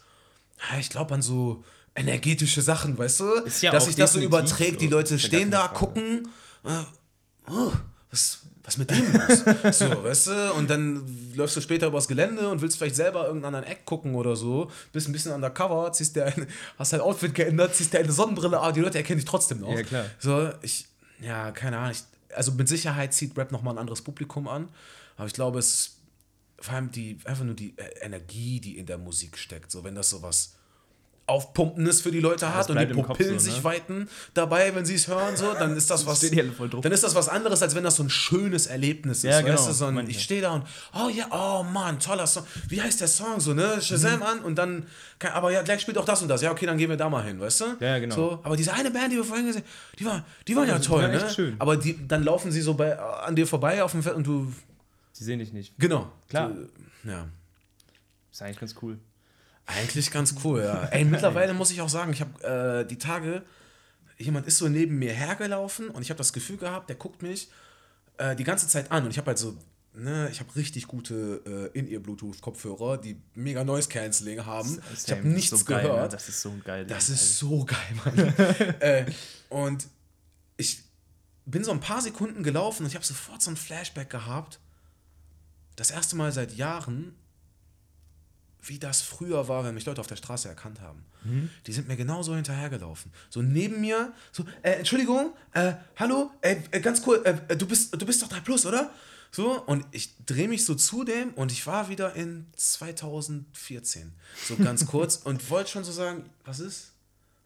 ja, 0.70 0.78
Ich 0.78 0.90
glaube 0.90 1.14
an 1.14 1.22
so 1.22 1.64
energetische 1.94 2.62
Sachen, 2.62 2.96
weißt 2.96 3.20
du? 3.20 3.32
Ist 3.44 3.62
ja 3.62 3.72
Dass 3.72 3.86
sich 3.86 3.96
das 3.96 4.12
so 4.12 4.20
überträgt. 4.20 4.80
Die. 4.80 4.86
Leute 4.88 5.18
stehen 5.18 5.50
da, 5.50 5.68
Frage. 5.68 5.74
gucken. 5.74 6.28
Äh, 6.64 7.50
oh, 7.50 7.72
was, 8.10 8.40
was 8.62 8.76
mit 8.76 8.90
dem 8.90 9.12
los? 9.12 9.44
so, 9.78 10.04
weißt 10.04 10.26
du? 10.28 10.52
Und 10.54 10.70
dann 10.70 11.34
läufst 11.34 11.56
du 11.56 11.60
später 11.60 11.88
übers 11.88 12.08
Gelände 12.08 12.48
und 12.48 12.60
willst 12.60 12.78
vielleicht 12.78 12.96
selber 12.96 13.26
irgendeinen 13.26 13.56
anderen 13.56 13.72
Eck 13.76 13.84
gucken 13.84 14.14
oder 14.14 14.36
so. 14.36 14.70
Bist 14.92 15.08
ein 15.08 15.12
bisschen 15.12 15.32
undercover, 15.32 15.92
ziehst 15.92 16.16
dir 16.16 16.26
ein, 16.26 16.46
hast 16.78 16.92
dein 16.92 17.00
Outfit 17.00 17.34
geändert, 17.34 17.74
ziehst 17.74 17.92
dir 17.92 17.98
eine 18.00 18.12
Sonnenbrille 18.12 18.60
an, 18.60 18.72
die 18.74 18.80
Leute 18.80 18.98
erkennen 18.98 19.18
dich 19.18 19.28
trotzdem 19.28 19.60
noch. 19.60 19.72
Ja, 19.72 19.82
klar. 19.82 20.06
So, 20.18 20.50
ich, 20.62 20.86
ja, 21.20 21.50
keine 21.50 21.78
Ahnung. 21.78 21.92
Ich, 21.92 22.04
also 22.34 22.52
mit 22.52 22.68
Sicherheit 22.68 23.14
zieht 23.14 23.36
Rap 23.36 23.52
nochmal 23.52 23.74
ein 23.74 23.78
anderes 23.78 24.02
Publikum 24.02 24.48
an. 24.48 24.68
Aber 25.16 25.26
ich 25.26 25.32
glaube, 25.32 25.58
es 25.58 25.74
ist 25.74 26.00
vor 26.58 26.74
allem 26.74 26.90
die, 26.90 27.18
einfach 27.24 27.44
nur 27.44 27.54
die 27.54 27.74
Energie, 28.00 28.60
die 28.60 28.78
in 28.78 28.86
der 28.86 28.98
Musik 28.98 29.38
steckt. 29.38 29.70
So, 29.70 29.82
wenn 29.84 29.94
das 29.94 30.10
sowas 30.10 30.56
Aufpumpendes 31.30 32.00
für 32.02 32.10
die 32.10 32.20
Leute 32.20 32.54
hat 32.54 32.68
und 32.68 32.78
die 32.78 32.86
Pupillen 32.86 33.38
so, 33.38 33.46
ne? 33.46 33.52
sich 33.54 33.64
weiten 33.64 34.08
dabei, 34.34 34.74
wenn 34.74 34.84
sie 34.84 34.96
es 34.96 35.08
hören, 35.08 35.36
so, 35.36 35.54
dann 35.54 35.76
ist 35.76 35.88
das 35.90 36.04
was. 36.06 36.20
Dann 36.20 36.92
ist 36.92 37.02
das 37.04 37.14
was 37.14 37.28
anderes, 37.28 37.62
als 37.62 37.74
wenn 37.74 37.84
das 37.84 37.96
so 37.96 38.02
ein 38.02 38.10
schönes 38.10 38.66
Erlebnis 38.66 39.18
ist. 39.18 39.24
Ja, 39.24 39.36
weißt 39.36 39.44
genau, 39.46 39.66
du, 39.66 39.72
so 39.72 39.84
ein, 39.86 40.10
ich 40.10 40.16
ja. 40.16 40.22
stehe 40.22 40.42
da 40.42 40.52
und, 40.52 40.64
oh 40.94 41.08
ja, 41.08 41.26
oh 41.30 41.62
Mann, 41.62 41.98
toller 41.98 42.26
Song. 42.26 42.44
Wie 42.68 42.82
heißt 42.82 43.00
der 43.00 43.08
Song 43.08 43.40
so, 43.40 43.54
ne? 43.54 43.80
Shazam 43.80 44.16
Mhm. 44.16 44.22
an 44.22 44.38
und 44.40 44.56
dann, 44.56 44.86
kein- 45.18 45.32
aber 45.32 45.50
ja, 45.52 45.62
gleich 45.62 45.80
spielt 45.80 45.96
auch 45.98 46.04
das 46.04 46.20
und 46.22 46.28
das. 46.28 46.42
Ja, 46.42 46.50
okay, 46.50 46.66
dann 46.66 46.76
gehen 46.78 46.90
wir 46.90 46.96
da 46.96 47.08
mal 47.08 47.24
hin, 47.24 47.38
weißt 47.40 47.60
du? 47.60 47.64
Ja, 47.80 47.98
genau. 47.98 48.14
So, 48.14 48.40
aber 48.42 48.56
diese 48.56 48.72
eine 48.72 48.90
Band, 48.90 49.12
die 49.12 49.16
wir 49.16 49.24
vorhin 49.24 49.46
gesehen 49.46 49.62
haben, 49.62 49.96
die, 49.98 50.04
war, 50.04 50.24
die 50.48 50.56
waren 50.56 50.68
ja 50.68 50.78
die 50.78 50.86
toll, 50.86 51.08
ne? 51.08 51.30
schön. 51.30 51.56
Aber 51.58 51.76
die, 51.76 51.96
dann 52.08 52.24
laufen 52.24 52.50
sie 52.52 52.60
so 52.60 52.74
bei, 52.74 52.98
an 52.98 53.36
dir 53.36 53.46
vorbei 53.46 53.82
auf 53.82 53.92
dem 53.92 54.02
Feld 54.02 54.16
und 54.16 54.26
du, 54.26 54.52
Die 55.18 55.24
sehen 55.24 55.38
dich 55.38 55.52
nicht. 55.52 55.74
genau. 55.78 56.10
Klar. 56.28 56.50
Du, 56.50 57.08
ja. 57.08 57.26
Ist 58.32 58.42
eigentlich 58.42 58.60
ganz 58.60 58.74
cool. 58.82 58.98
Eigentlich 59.66 60.10
ganz 60.10 60.34
cool, 60.44 60.62
ja. 60.62 60.84
Ey, 60.90 61.04
mittlerweile 61.04 61.54
muss 61.54 61.70
ich 61.70 61.80
auch 61.80 61.88
sagen, 61.88 62.12
ich 62.12 62.20
habe 62.20 62.82
äh, 62.82 62.86
die 62.86 62.98
Tage, 62.98 63.42
jemand 64.18 64.46
ist 64.46 64.58
so 64.58 64.68
neben 64.68 64.98
mir 64.98 65.12
hergelaufen 65.12 65.88
und 65.88 66.02
ich 66.02 66.10
habe 66.10 66.18
das 66.18 66.32
Gefühl 66.32 66.56
gehabt, 66.56 66.88
der 66.88 66.96
guckt 66.96 67.22
mich 67.22 67.48
äh, 68.18 68.36
die 68.36 68.44
ganze 68.44 68.68
Zeit 68.68 68.90
an 68.90 69.04
und 69.04 69.10
ich 69.10 69.18
habe 69.18 69.28
halt 69.28 69.38
so, 69.38 69.56
ne, 69.94 70.28
ich 70.30 70.40
habe 70.40 70.54
richtig 70.56 70.86
gute 70.86 71.70
äh, 71.74 71.78
In-Ear-Bluetooth-Kopfhörer, 71.78 72.98
die 72.98 73.16
mega 73.34 73.64
Noise-Canceling 73.64 74.44
haben. 74.44 74.80
ich 74.94 75.10
habe 75.10 75.26
nichts 75.26 75.58
so 75.58 75.64
geil, 75.64 75.82
gehört. 75.82 76.12
Ne? 76.12 76.16
Das 76.16 76.28
ist 76.28 76.40
so 76.40 76.52
geil. 76.64 76.86
Das 76.86 77.08
ist 77.08 77.38
so 77.38 77.64
geil, 77.64 77.78
Mann. 78.04 78.18
äh, 78.80 79.06
und 79.48 79.88
ich 80.56 80.82
bin 81.46 81.64
so 81.64 81.70
ein 81.70 81.80
paar 81.80 82.00
Sekunden 82.00 82.42
gelaufen 82.42 82.82
und 82.82 82.88
ich 82.88 82.94
habe 82.94 83.04
sofort 83.04 83.42
so 83.42 83.50
ein 83.50 83.56
Flashback 83.56 84.10
gehabt. 84.10 84.60
Das 85.76 85.90
erste 85.90 86.16
Mal 86.16 86.32
seit 86.32 86.52
Jahren, 86.54 87.14
wie 88.62 88.78
das 88.78 89.02
früher 89.02 89.48
war, 89.48 89.64
wenn 89.64 89.74
mich 89.74 89.86
Leute 89.86 90.00
auf 90.00 90.06
der 90.06 90.16
Straße 90.16 90.48
erkannt 90.48 90.80
haben. 90.80 91.04
Die 91.66 91.72
sind 91.72 91.88
mir 91.88 91.96
genauso 91.96 92.34
hinterhergelaufen. 92.34 93.12
So 93.28 93.42
neben 93.42 93.80
mir, 93.80 94.12
so, 94.32 94.44
äh, 94.62 94.72
Entschuldigung, 94.72 95.32
äh, 95.52 95.74
hallo, 95.96 96.30
äh, 96.40 96.56
äh, 96.70 96.80
ganz 96.80 97.02
cool, 97.06 97.20
äh, 97.24 97.56
du, 97.56 97.66
bist, 97.66 98.00
du 98.00 98.06
bist 98.06 98.22
doch 98.22 98.28
3 98.28 98.40
Plus, 98.40 98.66
oder? 98.66 98.90
So, 99.32 99.62
und 99.62 99.84
ich 99.92 100.16
drehe 100.26 100.48
mich 100.48 100.64
so 100.64 100.74
zu 100.74 101.04
dem 101.04 101.32
und 101.34 101.52
ich 101.52 101.66
war 101.66 101.88
wieder 101.88 102.16
in 102.16 102.46
2014. 102.56 104.12
So 104.48 104.56
ganz 104.56 104.86
kurz 104.88 105.16
und 105.16 105.50
wollte 105.50 105.70
schon 105.70 105.84
so 105.84 105.92
sagen, 105.92 106.28
was 106.44 106.58
ist? 106.60 106.92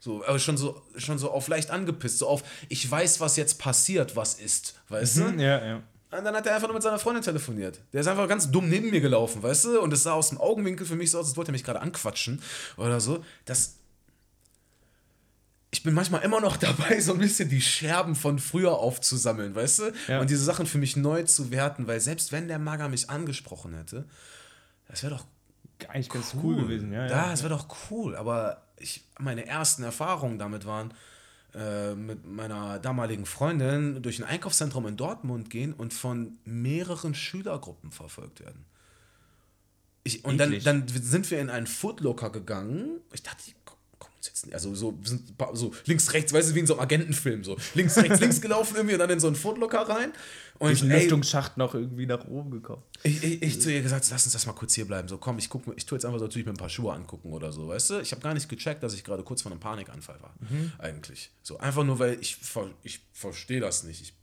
So, 0.01 0.25
aber 0.25 0.39
schon 0.39 0.57
so, 0.57 0.83
schon 0.97 1.19
so 1.19 1.31
auf 1.31 1.49
leicht 1.49 1.71
angepisst, 1.71 2.19
so 2.19 2.29
auf, 2.29 2.43
ich 2.69 2.91
weiß, 2.91 3.21
was 3.21 3.37
jetzt 3.37 3.59
passiert, 3.59 4.17
was 4.17 4.35
ist, 4.35 4.75
weißt 4.89 5.17
du? 5.17 5.23
Ja, 5.39 5.65
ja. 5.65 5.83
Und 6.17 6.25
dann 6.25 6.35
hat 6.35 6.47
er 6.47 6.55
einfach 6.55 6.69
nur 6.69 6.75
mit 6.75 6.83
seiner 6.83 6.99
Freundin 6.99 7.23
telefoniert. 7.23 7.81
Der 7.93 8.01
ist 8.01 8.07
einfach 8.07 8.29
ganz 8.29 8.51
dumm 8.51 8.69
neben 8.69 8.91
mir 8.91 9.01
gelaufen, 9.01 9.43
weißt 9.43 9.65
du? 9.67 9.81
Und 9.81 9.93
es 9.93 10.03
sah 10.03 10.13
aus 10.13 10.29
dem 10.29 10.39
Augenwinkel 10.39 10.87
für 10.87 10.97
mich 10.97 11.11
so 11.11 11.19
aus, 11.19 11.29
als 11.29 11.37
wollte 11.37 11.51
er 11.51 11.53
mich 11.53 11.65
gerade 11.65 11.81
anquatschen 11.81 12.43
oder 12.77 13.01
so. 13.01 13.25
Das. 13.45 13.77
Ich 15.71 15.83
bin 15.83 15.93
manchmal 15.93 16.23
immer 16.23 16.41
noch 16.41 16.57
dabei, 16.59 17.01
so 17.01 17.13
ein 17.13 17.19
bisschen 17.19 17.49
die 17.49 17.61
Scherben 17.61 18.15
von 18.15 18.39
früher 18.39 18.73
aufzusammeln, 18.79 19.55
weißt 19.55 19.79
du? 19.81 19.93
Ja. 20.09 20.21
Und 20.21 20.31
diese 20.31 20.45
Sachen 20.45 20.67
für 20.67 20.79
mich 20.79 20.97
neu 20.97 21.25
zu 21.25 21.51
werten, 21.51 21.87
weil 21.87 22.01
selbst 22.01 22.31
wenn 22.31 22.49
der 22.49 22.59
Mager 22.59 22.89
mich 22.89 23.11
angesprochen 23.11 23.75
hätte, 23.75 24.05
das 24.89 25.03
wäre 25.03 25.15
doch 25.15 25.25
Eigentlich 25.89 26.09
ganz 26.09 26.35
cool, 26.43 26.57
gewesen, 26.57 26.93
ja. 26.93 27.07
ja, 27.07 27.11
ja. 27.11 27.33
es 27.33 27.43
wäre 27.43 27.55
doch 27.55 27.67
cool, 27.91 28.17
aber 28.17 28.63
ich, 28.79 29.05
meine 29.19 29.47
ersten 29.47 29.83
Erfahrungen 29.83 30.39
damit 30.39 30.67
waren, 30.67 30.95
äh, 31.55 31.95
mit 31.95 32.27
meiner 32.27 32.79
damaligen 32.79 33.27
Freundin 33.27 34.03
durch 34.03 34.19
ein 34.19 34.25
Einkaufszentrum 34.25 34.87
in 34.87 34.97
Dortmund 34.97 35.51
gehen 35.51 35.73
und 35.73 35.95
von 35.95 36.39
mehreren 36.45 37.15
Schülergruppen 37.15 37.91
verfolgt 37.93 38.41
werden. 38.41 38.65
Ich, 40.03 40.25
und 40.25 40.37
dann, 40.39 40.51
Eklig. 40.51 40.65
dann 40.65 40.87
sind 40.89 41.31
wir 41.31 41.41
in 41.41 41.49
einen 41.51 41.67
Footlocker 41.67 42.31
gegangen. 42.31 43.01
Ich 43.13 43.23
dachte, 43.23 43.43
die 43.47 43.55
ko- 43.65 43.77
kommen 43.99 44.14
uns 44.14 44.14
jetzt. 44.27 44.53
Also 44.53 44.75
so, 44.75 44.99
sind 45.03 45.35
so 45.53 45.73
links, 45.87 46.13
rechts, 46.13 46.33
weißt 46.33 46.51
du, 46.51 46.55
wie 46.55 46.61
in 46.61 46.67
so 46.67 46.75
einem 46.75 46.83
Agentenfilm. 46.83 47.45
So 47.45 47.57
links, 47.75 47.97
rechts, 47.97 48.21
links 48.21 48.41
gelaufen 48.41 48.77
irgendwie 48.77 48.95
und 48.95 49.01
dann 49.01 49.11
in 49.11 49.21
so 49.21 49.27
einen 49.27 49.37
Footlocker 49.37 49.89
rein. 49.89 50.13
Und 50.59 50.69
Durch 50.69 50.81
den 50.81 50.91
ey, 50.91 51.01
Lüftungsschacht 51.01 51.57
noch 51.57 51.75
irgendwie 51.75 52.07
nach 52.07 52.27
oben 52.27 52.51
gekommen. 52.51 52.83
ich, 53.03 53.23
ich, 53.25 53.43
ich 53.43 53.61
zu 53.61 53.73
ihr 53.73 53.83
gesagt, 53.83 54.07
lass 54.11 54.25
uns 54.25 54.33
das 54.33 54.47
mal 54.47 54.53
kurz 54.53 54.75
hier 54.75 54.85
bleiben. 54.85 55.09
So, 55.09 55.19
komm, 55.19 55.39
ich 55.39 55.49
guck, 55.49 55.63
ich 55.77 55.85
tue 55.85 55.97
jetzt 55.97 56.05
einfach 56.05 56.21
so, 56.21 56.29
tue 56.29 56.41
ich 56.41 56.47
mir 56.47 56.53
ein 56.53 56.57
paar 56.57 56.69
Schuhe 56.69 56.93
angucken 56.93 57.33
oder 57.33 57.53
so, 57.53 57.69
weißt 57.69 57.91
du? 57.91 58.01
Ich 58.01 58.13
habe 58.13 58.23
gar 58.23 58.35
nicht 58.35 58.49
gecheckt, 58.49 58.83
dass 58.83 58.95
ich 58.95 59.03
gerade 59.03 59.23
kurz 59.25 59.43
vor 59.43 59.51
einem 59.51 59.61
Panikanfall 59.61 60.21
war. 60.23 60.35
Eigentlich. 60.79 61.31
So, 61.43 61.59
einfach 61.59 61.85
nur, 61.85 61.99
weil 61.99 62.19
ich, 62.21 62.39
ich 62.83 63.01
verstehe 63.13 63.61
das 63.61 63.83
nicht. 63.83 64.01
Ich, 64.01 64.15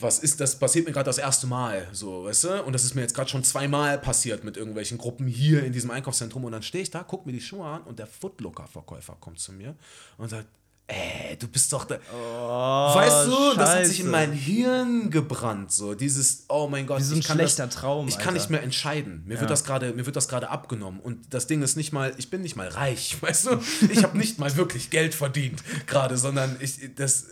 was 0.00 0.18
ist 0.18 0.40
das? 0.40 0.58
Passiert 0.58 0.86
mir 0.86 0.92
gerade 0.92 1.06
das 1.06 1.18
erste 1.18 1.46
Mal, 1.46 1.86
so, 1.92 2.24
weißt 2.24 2.44
du? 2.44 2.62
Und 2.64 2.72
das 2.72 2.84
ist 2.84 2.94
mir 2.94 3.02
jetzt 3.02 3.14
gerade 3.14 3.28
schon 3.30 3.44
zweimal 3.44 3.98
passiert 3.98 4.44
mit 4.44 4.56
irgendwelchen 4.56 4.98
Gruppen 4.98 5.26
hier 5.26 5.64
in 5.64 5.72
diesem 5.72 5.90
Einkaufszentrum. 5.90 6.44
Und 6.44 6.52
dann 6.52 6.62
stehe 6.62 6.82
ich 6.82 6.90
da, 6.90 7.02
guck 7.02 7.26
mir 7.26 7.32
die 7.32 7.40
Schuhe 7.40 7.66
an 7.66 7.82
und 7.82 7.98
der 7.98 8.06
Footlooker-Verkäufer 8.06 9.16
kommt 9.20 9.38
zu 9.40 9.52
mir 9.52 9.74
und 10.18 10.28
sagt, 10.28 10.46
ey, 10.86 11.36
du 11.36 11.46
bist 11.46 11.72
doch 11.72 11.84
der. 11.84 12.00
weißt 12.00 13.26
du, 13.28 13.54
das 13.56 13.70
hat 13.70 13.86
sich 13.86 14.00
in 14.00 14.08
Oh, 14.08 14.10
Scheiße. 14.10 14.28
mein 14.28 14.32
Hirn 14.32 15.10
gebrannt, 15.10 15.70
so 15.72 15.94
dieses, 15.94 16.46
oh 16.48 16.66
mein 16.68 16.86
Gott, 16.86 16.98
Wie 16.98 17.04
so 17.04 17.14
ein 17.14 17.20
ich 17.20 17.26
kann 17.26 17.36
schlechter 17.36 17.66
das, 17.66 17.76
Traum, 17.76 18.08
Ich 18.08 18.16
kann 18.18 18.28
Alter. 18.28 18.38
nicht 18.40 18.50
mehr 18.50 18.62
entscheiden. 18.62 19.22
Mir 19.26 19.40
wird 19.40 19.50
das 19.50 19.64
gerade, 19.64 19.92
mir 19.92 20.06
wird 20.06 20.16
das 20.16 20.26
gerade 20.28 20.48
abgenommen 20.50 21.00
und 21.00 21.32
das 21.32 21.46
Ding 21.46 21.62
ist 21.62 21.76
nicht 21.76 21.92
mal, 21.92 22.12
ich 22.16 22.28
bin 22.30 22.42
nicht 22.42 22.56
mal 22.56 22.68
reich, 22.68 23.16
weißt 23.22 23.46
du? 23.46 23.60
Ich 23.92 24.02
habe 24.02 24.18
nicht 24.18 24.38
mal 24.38 24.56
wirklich 24.56 24.90
Geld 24.90 25.14
verdient 25.14 25.62
gerade, 25.86 26.16
sondern 26.16 26.56
ich 26.60 26.94
das 26.96 27.26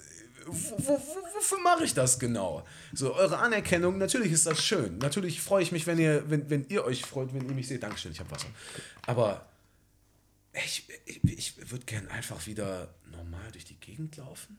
wo, 0.50 0.78
wo, 0.78 0.98
wofür 1.39 1.61
mache 1.61 1.84
ich 1.84 1.95
das 1.95 2.18
genau? 2.18 2.66
So, 2.93 3.14
eure 3.14 3.39
Anerkennung, 3.39 3.99
natürlich 3.99 4.32
ist 4.32 4.47
das 4.47 4.62
schön. 4.62 4.99
Natürlich 4.99 5.41
freue 5.41 5.62
ich 5.62 5.72
mich, 5.72 5.86
wenn 5.86 5.99
ihr, 5.99 6.28
wenn, 6.28 6.51
wenn 6.51 6.66
ihr 6.68 6.84
euch 6.84 7.05
freut, 7.05 7.32
wenn 7.32 7.49
ihr 7.49 7.55
mich 7.55 7.68
seht. 7.68 7.82
Dankeschön, 7.82 8.12
ich 8.12 8.20
habe 8.20 8.30
Wasser. 8.30 8.49
Aber 9.07 9.47
ich, 10.53 10.84
ich, 11.07 11.24
ich 11.24 11.70
würde 11.70 11.84
gern 11.84 12.09
einfach 12.09 12.47
wieder 12.47 12.95
normal 13.11 13.51
durch 13.53 13.64
die 13.64 13.78
Gegend 13.78 14.16
laufen. 14.16 14.59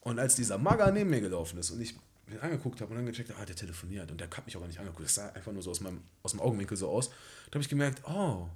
Und 0.00 0.18
als 0.18 0.34
dieser 0.34 0.58
Maga 0.58 0.90
neben 0.90 1.10
mir 1.10 1.20
gelaufen 1.20 1.58
ist 1.58 1.70
und 1.70 1.80
ich 1.80 1.94
ihn 2.28 2.38
angeguckt 2.40 2.80
habe 2.80 2.90
und 2.90 2.96
dann 2.96 3.06
gecheckt 3.06 3.30
habe, 3.30 3.40
ah, 3.40 3.44
der 3.44 3.54
telefoniert 3.54 4.10
und 4.10 4.20
der 4.20 4.28
hat 4.28 4.44
mich 4.44 4.56
auch 4.56 4.60
gar 4.60 4.66
nicht 4.66 4.78
angeguckt. 4.78 5.04
Das 5.04 5.14
sah 5.14 5.28
einfach 5.30 5.52
nur 5.52 5.62
so 5.62 5.70
aus, 5.70 5.80
meinem, 5.80 6.02
aus 6.22 6.32
dem 6.32 6.40
Augenwinkel 6.40 6.76
so 6.76 6.88
aus. 6.88 7.10
Da 7.10 7.54
habe 7.54 7.62
ich 7.62 7.68
gemerkt, 7.68 8.02
oh, 8.08 8.48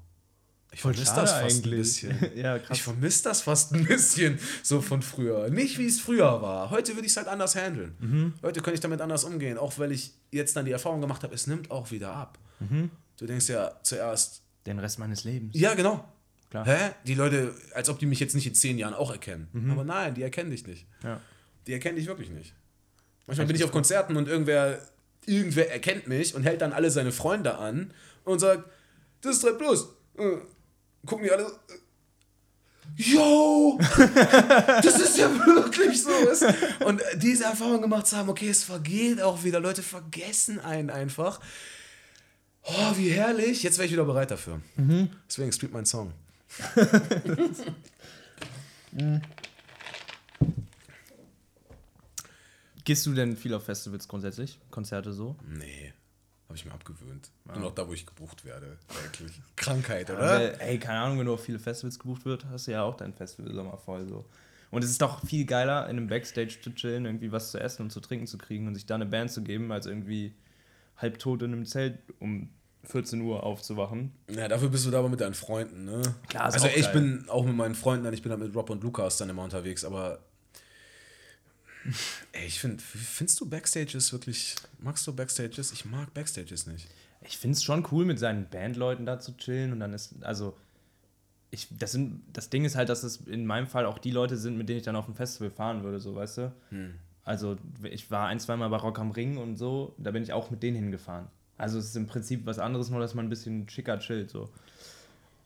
Ich 0.77 0.83
vermisse 0.83 1.15
das 1.15 1.33
fast 1.33 1.35
eigentlich. 1.43 2.05
ein 2.05 2.19
bisschen. 2.19 2.37
Ja, 2.37 2.59
krass. 2.59 2.77
Ich 2.77 2.83
vermisse 2.83 3.25
das 3.25 3.41
fast 3.41 3.73
ein 3.73 3.87
bisschen 3.87 4.39
so 4.63 4.83
von 4.83 5.01
früher. 5.01 5.49
Nicht 5.49 5.79
wie 5.79 5.87
es 5.87 6.01
früher 6.01 6.43
war. 6.43 6.69
Heute 6.69 6.93
würde 6.95 7.07
ich 7.07 7.13
es 7.13 7.17
halt 7.17 7.29
anders 7.29 7.57
handeln. 7.57 7.95
Mhm. 7.99 8.35
Heute 8.43 8.61
könnte 8.61 8.75
ich 8.75 8.81
damit 8.81 9.01
anders 9.01 9.25
umgehen, 9.25 9.57
auch 9.57 9.79
weil 9.79 9.91
ich 9.91 10.13
jetzt 10.33 10.55
dann 10.55 10.67
die 10.67 10.73
Erfahrung 10.73 11.01
gemacht 11.01 11.23
habe, 11.23 11.35
es 11.35 11.47
nimmt 11.47 11.71
auch 11.71 11.91
wieder 11.91 12.13
ab. 12.13 12.39
Mhm. 12.61 12.91
Du 13.17 13.25
denkst 13.25 13.49
ja 13.49 13.73
zuerst, 13.83 14.43
Den 14.67 14.79
Rest 14.79 14.99
meines 14.99 15.25
Lebens. 15.25 15.59
ja, 15.59 15.73
genau. 15.75 16.07
Klar. 16.51 16.67
Hä? 16.67 16.91
Die 17.07 17.15
Leute, 17.15 17.55
als 17.75 17.89
ob 17.89 17.99
die 17.99 18.07
mich 18.07 18.21
jetzt 18.21 18.35
nicht 18.35 18.47
in 18.47 18.55
zehn 18.55 18.77
Jahren 18.77 18.93
auch 18.95 19.11
erkennen. 19.11 19.49
Mhm. 19.55 19.71
Aber 19.71 19.83
nein, 19.85 20.15
die 20.15 20.23
erkennen 20.23 20.51
dich 20.51 20.67
nicht. 20.67 20.87
Ja. 21.03 21.21
Die 21.67 21.73
erkennen 21.73 21.97
dich 21.97 22.07
wirklich 22.07 22.29
nicht. 22.31 22.55
Manchmal 23.27 23.47
bin 23.47 23.57
ich 23.57 23.65
auf 23.65 23.73
Konzerten 23.73 24.15
und 24.17 24.29
irgendwer, 24.29 24.79
irgendwer 25.25 25.73
erkennt 25.73 26.07
mich 26.07 26.35
und 26.35 26.43
hält 26.45 26.61
dann 26.61 26.73
alle 26.75 26.91
seine 26.91 27.13
Freunde 27.13 27.57
an 27.57 27.93
und 28.25 28.39
sagt, 28.41 28.71
das 29.23 29.37
ist 29.37 29.45
3 29.45 29.53
Plus. 29.53 29.89
Äh, 31.07 31.09
Gucken 31.09 31.25
die 31.25 31.31
alle. 31.31 31.45
so, 31.45 31.53
äh, 31.53 31.79
Yo! 32.97 33.79
das 33.97 34.99
ist 35.01 35.19
ja 35.19 35.29
wirklich 35.47 36.03
so. 36.03 36.11
Und 36.85 37.03
diese 37.17 37.45
Erfahrung 37.45 37.83
gemacht 37.83 38.07
zu 38.07 38.17
haben, 38.17 38.29
okay, 38.29 38.49
es 38.49 38.65
vergeht 38.65 39.21
auch 39.21 39.45
wieder. 39.45 39.61
Leute 39.61 39.83
vergessen 39.83 40.61
einen 40.61 40.91
einfach. 40.91 41.41
Oh, 42.63 42.97
wie 42.97 43.11
herrlich. 43.11 43.63
Jetzt 43.63 43.77
wäre 43.79 43.87
ich 43.87 43.93
wieder 43.93 44.05
bereit 44.05 44.31
dafür. 44.31 44.61
Deswegen 45.29 45.53
streamt 45.53 45.75
mein 45.75 45.85
Song. 45.87 46.13
Gehst 52.85 53.05
du 53.05 53.15
denn 53.15 53.37
viel 53.37 53.53
auf 53.53 53.65
Festivals 53.65 54.09
grundsätzlich? 54.09 54.59
Konzerte 54.71 55.13
so? 55.13 55.37
Nee, 55.47 55.93
habe 56.57 56.61
ich 56.61 56.65
mir 56.65 56.73
abgewöhnt. 56.73 57.31
Nur 57.45 57.59
noch 57.59 57.75
da, 57.75 57.87
wo 57.87 57.93
ich 57.93 58.07
gebucht 58.07 58.45
werde. 58.45 58.79
Wirklich. 59.03 59.33
Krankheit, 59.57 60.11
oder? 60.11 60.21
Weil, 60.21 60.57
ey, 60.61 60.79
keine 60.79 61.01
Ahnung, 61.01 61.19
wenn 61.19 61.27
du 61.27 61.35
auf 61.35 61.45
viele 61.45 61.59
Festivals 61.59 61.99
gebucht 61.99 62.25
wird, 62.25 62.47
hast 62.47 62.67
du 62.67 62.73
ja 62.73 62.83
auch 62.83 62.97
dein 62.97 63.13
Festival 63.13 63.53
Sommer 63.53 63.77
voll 63.77 64.07
so. 64.09 64.25
Und 64.71 64.83
es 64.83 64.91
ist 64.91 65.03
doch 65.03 65.25
viel 65.25 65.45
geiler, 65.45 65.85
in 65.85 65.97
einem 65.97 66.09
Backstage 66.09 66.59
zu 66.61 66.75
chillen, 66.75 67.05
irgendwie 67.05 67.31
was 67.31 67.51
zu 67.51 67.61
essen 67.61 67.83
und 67.83 67.91
zu 67.91 68.01
trinken 68.01 68.27
zu 68.27 68.39
kriegen 68.39 68.67
und 68.67 68.75
sich 68.75 68.87
da 68.87 68.95
eine 68.95 69.07
Band 69.07 69.31
zu 69.31 69.43
geben, 69.43 69.71
als 69.71 69.87
irgendwie 69.87 70.35
halbtot 70.97 71.43
in 71.43 71.53
einem 71.53 71.67
Zelt 71.67 71.99
um 72.19 72.49
14 72.85 73.21
Uhr 73.21 73.43
aufzuwachen. 73.43 74.13
Ja, 74.31 74.49
dafür 74.49 74.69
bist 74.69 74.87
du 74.87 74.91
da 74.91 75.01
aber 75.01 75.09
mit 75.09 75.21
deinen 75.21 75.35
Freunden, 75.35 75.85
ne? 75.85 76.03
Klar, 76.29 76.49
ist 76.49 76.55
also 76.55 76.67
auch 76.67 76.77
ich 76.77 76.85
geil. 76.85 76.93
bin 76.93 77.29
auch 77.29 77.45
mit 77.45 77.57
meinen 77.57 77.75
Freunden, 77.75 78.13
ich 78.13 78.23
bin 78.23 78.31
dann 78.31 78.41
mit 78.41 78.55
Rob 78.55 78.71
und 78.71 78.83
Lukas 78.83 79.19
dann 79.19 79.29
immer 79.29 79.45
unterwegs, 79.45 79.85
aber 79.85 80.21
ey, 82.33 82.47
ich 82.47 82.61
finde, 82.61 82.83
findest 82.83 83.41
du 83.41 83.49
Backstages 83.49 84.13
wirklich, 84.13 84.57
magst 84.79 85.07
du 85.07 85.15
Backstages? 85.15 85.73
Ich 85.73 85.85
mag 85.85 86.13
Backstages 86.15 86.67
nicht. 86.67 86.89
Ich 87.23 87.39
finde 87.39 87.57
es 87.57 87.65
schon 87.65 87.87
cool, 87.91 88.05
mit 88.05 88.19
seinen 88.19 88.49
Bandleuten 88.49 89.07
da 89.07 89.19
zu 89.19 89.37
chillen 89.37 89.73
und 89.73 89.81
dann 89.81 89.93
ist, 89.93 90.15
also, 90.23 90.57
ich, 91.51 91.69
das, 91.71 91.93
sind, 91.93 92.23
das 92.33 92.51
Ding 92.51 92.65
ist 92.65 92.77
halt, 92.77 92.89
dass 92.89 93.03
es 93.03 93.19
in 93.27 93.47
meinem 93.47 93.67
Fall 93.67 93.87
auch 93.87 93.99
die 93.99 94.11
Leute 94.11 94.37
sind, 94.37 94.57
mit 94.59 94.69
denen 94.69 94.79
ich 94.79 94.85
dann 94.85 94.97
auf 94.97 95.09
ein 95.09 95.15
Festival 95.15 95.51
fahren 95.51 95.83
würde, 95.83 96.01
so, 96.01 96.15
weißt 96.15 96.39
du? 96.39 96.53
Also, 97.25 97.57
ich 97.83 98.11
war 98.11 98.29
ein, 98.29 98.39
zweimal 98.39 98.69
bei 98.69 98.77
Rock 98.77 98.99
am 98.99 99.11
Ring 99.11 99.37
und 99.37 99.57
so, 99.57 99.95
da 99.99 100.11
bin 100.11 100.23
ich 100.23 100.33
auch 100.33 100.51
mit 100.51 100.63
denen 100.63 100.77
hingefahren. 100.77 101.27
Also, 101.59 101.79
es 101.79 101.87
ist 101.87 101.97
im 101.97 102.07
Prinzip 102.07 102.47
was 102.47 102.59
anderes, 102.59 102.91
nur 102.91 103.01
dass 103.01 103.15
man 103.15 103.27
ein 103.27 103.31
bisschen 103.31 103.69
schicker 103.69 103.99
chillt, 103.99 104.31
so. 104.31 104.51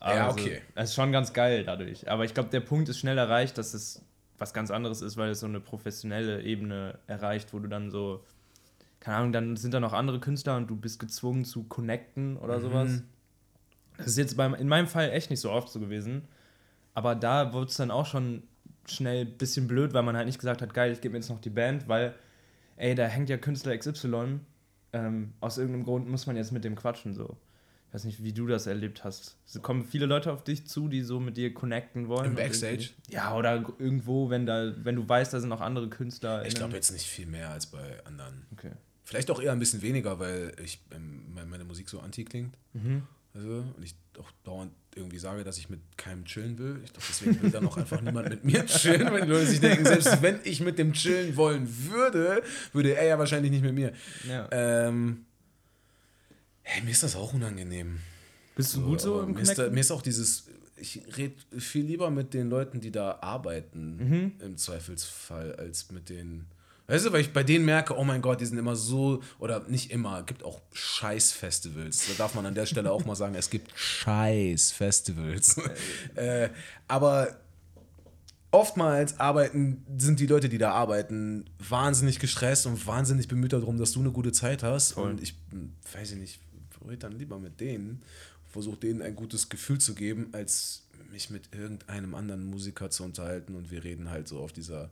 Ja, 0.00 0.28
Also, 0.28 0.40
okay. 0.40 0.62
Es 0.74 0.90
ist 0.90 0.94
schon 0.94 1.12
ganz 1.12 1.32
geil 1.32 1.64
dadurch. 1.64 2.10
Aber 2.10 2.24
ich 2.24 2.34
glaube, 2.34 2.48
der 2.50 2.60
Punkt 2.60 2.88
ist 2.88 2.98
schnell 2.98 3.18
erreicht, 3.18 3.58
dass 3.58 3.74
es 3.74 4.02
was 4.40 4.52
ganz 4.54 4.70
anderes 4.70 5.02
ist, 5.02 5.16
weil 5.16 5.30
es 5.30 5.40
so 5.40 5.46
eine 5.46 5.60
professionelle 5.60 6.42
Ebene 6.42 6.98
erreicht, 7.06 7.52
wo 7.52 7.58
du 7.58 7.68
dann 7.68 7.90
so, 7.90 8.24
keine 8.98 9.18
Ahnung, 9.18 9.32
dann 9.32 9.56
sind 9.56 9.74
da 9.74 9.80
noch 9.80 9.92
andere 9.92 10.18
Künstler 10.18 10.56
und 10.56 10.68
du 10.68 10.76
bist 10.76 10.98
gezwungen 10.98 11.44
zu 11.44 11.64
connecten 11.64 12.36
oder 12.38 12.60
sowas. 12.60 13.02
Das 13.98 14.06
ist 14.08 14.18
jetzt 14.18 14.36
beim, 14.36 14.54
in 14.54 14.66
meinem 14.66 14.86
Fall 14.86 15.10
echt 15.10 15.30
nicht 15.30 15.40
so 15.40 15.50
oft 15.50 15.68
so 15.68 15.78
gewesen. 15.78 16.22
Aber 16.94 17.14
da 17.14 17.52
wurde 17.52 17.70
es 17.70 17.76
dann 17.76 17.90
auch 17.90 18.06
schon 18.06 18.42
schnell 18.86 19.26
ein 19.26 19.38
bisschen 19.38 19.68
blöd, 19.68 19.92
weil 19.92 20.02
man 20.02 20.16
halt 20.16 20.26
nicht 20.26 20.38
gesagt 20.38 20.62
hat, 20.62 20.74
geil, 20.74 20.90
ich 20.92 21.00
gebe 21.00 21.12
mir 21.12 21.18
jetzt 21.18 21.28
noch 21.28 21.40
die 21.40 21.50
Band, 21.50 21.86
weil, 21.86 22.14
ey, 22.76 22.94
da 22.94 23.06
hängt 23.06 23.28
ja 23.28 23.36
Künstler 23.36 23.76
XY. 23.76 24.40
Ähm, 24.92 25.34
aus 25.40 25.58
irgendeinem 25.58 25.84
Grund 25.84 26.08
muss 26.08 26.26
man 26.26 26.36
jetzt 26.36 26.50
mit 26.50 26.64
dem 26.64 26.74
quatschen, 26.76 27.14
so. 27.14 27.36
Ich 27.90 27.94
weiß 27.94 28.04
nicht, 28.04 28.22
wie 28.22 28.32
du 28.32 28.46
das 28.46 28.68
erlebt 28.68 29.02
hast. 29.02 29.36
Es 29.44 29.60
kommen 29.62 29.84
viele 29.84 30.06
Leute 30.06 30.32
auf 30.32 30.44
dich 30.44 30.64
zu, 30.64 30.86
die 30.86 31.02
so 31.02 31.18
mit 31.18 31.36
dir 31.36 31.52
connecten 31.52 32.06
wollen. 32.06 32.26
Im 32.26 32.34
Backstage? 32.36 32.90
Ja, 33.08 33.34
oder 33.34 33.64
irgendwo, 33.80 34.30
wenn 34.30 34.46
da, 34.46 34.72
wenn 34.84 34.94
du 34.94 35.08
weißt, 35.08 35.34
da 35.34 35.40
sind 35.40 35.48
noch 35.48 35.60
andere 35.60 35.88
Künstler. 35.88 36.46
Ich 36.46 36.54
glaube 36.54 36.74
jetzt 36.74 36.92
nicht 36.92 37.06
viel 37.06 37.26
mehr 37.26 37.50
als 37.50 37.66
bei 37.66 38.04
anderen. 38.04 38.46
Okay. 38.52 38.70
Vielleicht 39.02 39.28
auch 39.32 39.42
eher 39.42 39.50
ein 39.50 39.58
bisschen 39.58 39.82
weniger, 39.82 40.20
weil 40.20 40.52
ich 40.62 40.80
ähm, 40.92 41.34
meine, 41.34 41.64
Musik 41.64 41.88
so 41.88 41.98
anti 41.98 42.24
klingt. 42.24 42.56
Also, 43.34 43.64
und 43.76 43.82
ich 43.84 43.96
auch 44.20 44.30
dauernd 44.44 44.72
irgendwie 44.94 45.18
sage, 45.18 45.42
dass 45.42 45.58
ich 45.58 45.68
mit 45.68 45.80
keinem 45.96 46.24
chillen 46.24 46.58
will. 46.58 46.80
Ich 46.84 46.92
glaube, 46.92 47.06
deswegen 47.08 47.42
will 47.42 47.50
dann 47.50 47.66
auch 47.66 47.76
einfach 47.76 48.00
niemand 48.02 48.28
mit 48.28 48.44
mir 48.44 48.66
chillen, 48.66 49.10
weil 49.10 49.22
die 49.22 49.28
Leute 49.28 49.46
sich 49.46 49.60
denken, 49.60 49.84
selbst 49.84 50.22
wenn 50.22 50.38
ich 50.44 50.60
mit 50.60 50.78
dem 50.78 50.92
chillen 50.92 51.36
wollen 51.36 51.68
würde, 51.90 52.42
würde 52.72 52.94
er 52.94 53.04
ja 53.04 53.18
wahrscheinlich 53.18 53.50
nicht 53.50 53.62
mit 53.62 53.74
mir. 53.74 53.92
Ja. 54.28 54.48
Ähm, 54.52 55.26
hey, 56.70 56.82
mir 56.82 56.90
ist 56.92 57.02
das 57.02 57.16
auch 57.16 57.32
unangenehm. 57.34 57.98
Bist 58.54 58.74
du 58.76 58.82
gut 58.82 59.00
so 59.00 59.22
im 59.22 59.32
mir 59.32 59.40
ist, 59.40 59.58
da, 59.58 59.68
mir 59.68 59.80
ist 59.80 59.90
auch 59.90 60.02
dieses, 60.02 60.46
ich 60.76 61.02
rede 61.16 61.34
viel 61.58 61.84
lieber 61.84 62.10
mit 62.10 62.32
den 62.32 62.48
Leuten, 62.48 62.80
die 62.80 62.90
da 62.92 63.18
arbeiten, 63.20 63.96
Mhm. 63.96 64.32
im 64.40 64.56
Zweifelsfall, 64.56 65.54
als 65.56 65.90
mit 65.90 66.08
den. 66.08 66.46
Weißt 66.86 67.06
du, 67.06 67.12
weil 67.12 67.20
ich 67.20 67.32
bei 67.32 67.42
denen 67.44 67.64
merke, 67.64 67.96
oh 67.96 68.04
mein 68.04 68.20
Gott, 68.20 68.40
die 68.40 68.46
sind 68.46 68.58
immer 68.58 68.74
so, 68.76 69.22
oder 69.38 69.64
nicht 69.68 69.90
immer, 69.92 70.22
gibt 70.24 70.42
auch 70.42 70.60
Scheiß-Festivals. 70.72 72.08
Da 72.08 72.14
darf 72.18 72.34
man 72.34 72.46
an 72.46 72.54
der 72.54 72.66
Stelle 72.66 72.90
auch 72.90 73.04
mal 73.04 73.14
sagen, 73.14 73.34
es 73.36 73.48
gibt 73.50 73.70
Scheiß-Festivals. 73.76 75.56
äh, 76.16 76.50
aber 76.88 77.36
oftmals 78.50 79.18
arbeiten, 79.20 79.84
sind 79.96 80.18
die 80.18 80.26
Leute, 80.26 80.48
die 80.48 80.58
da 80.58 80.72
arbeiten, 80.72 81.44
wahnsinnig 81.60 82.18
gestresst 82.18 82.66
und 82.66 82.84
wahnsinnig 82.86 83.28
bemüht 83.28 83.52
darum, 83.52 83.78
dass 83.78 83.92
du 83.92 84.00
eine 84.00 84.10
gute 84.10 84.32
Zeit 84.32 84.62
hast. 84.64 84.94
Und 84.94 85.22
ich 85.22 85.34
hm, 85.52 85.72
weiß 85.92 86.12
ich 86.12 86.18
nicht, 86.18 86.40
rede 86.88 86.98
dann 86.98 87.18
lieber 87.18 87.38
mit 87.38 87.60
denen, 87.60 88.02
versuche 88.48 88.78
denen 88.78 89.02
ein 89.02 89.14
gutes 89.14 89.48
Gefühl 89.48 89.78
zu 89.78 89.94
geben, 89.94 90.28
als 90.32 90.82
mich 91.12 91.30
mit 91.30 91.52
irgendeinem 91.52 92.14
anderen 92.14 92.44
Musiker 92.46 92.90
zu 92.90 93.04
unterhalten. 93.04 93.54
Und 93.54 93.70
wir 93.70 93.84
reden 93.84 94.10
halt 94.10 94.28
so 94.28 94.40
auf 94.40 94.52
dieser 94.52 94.90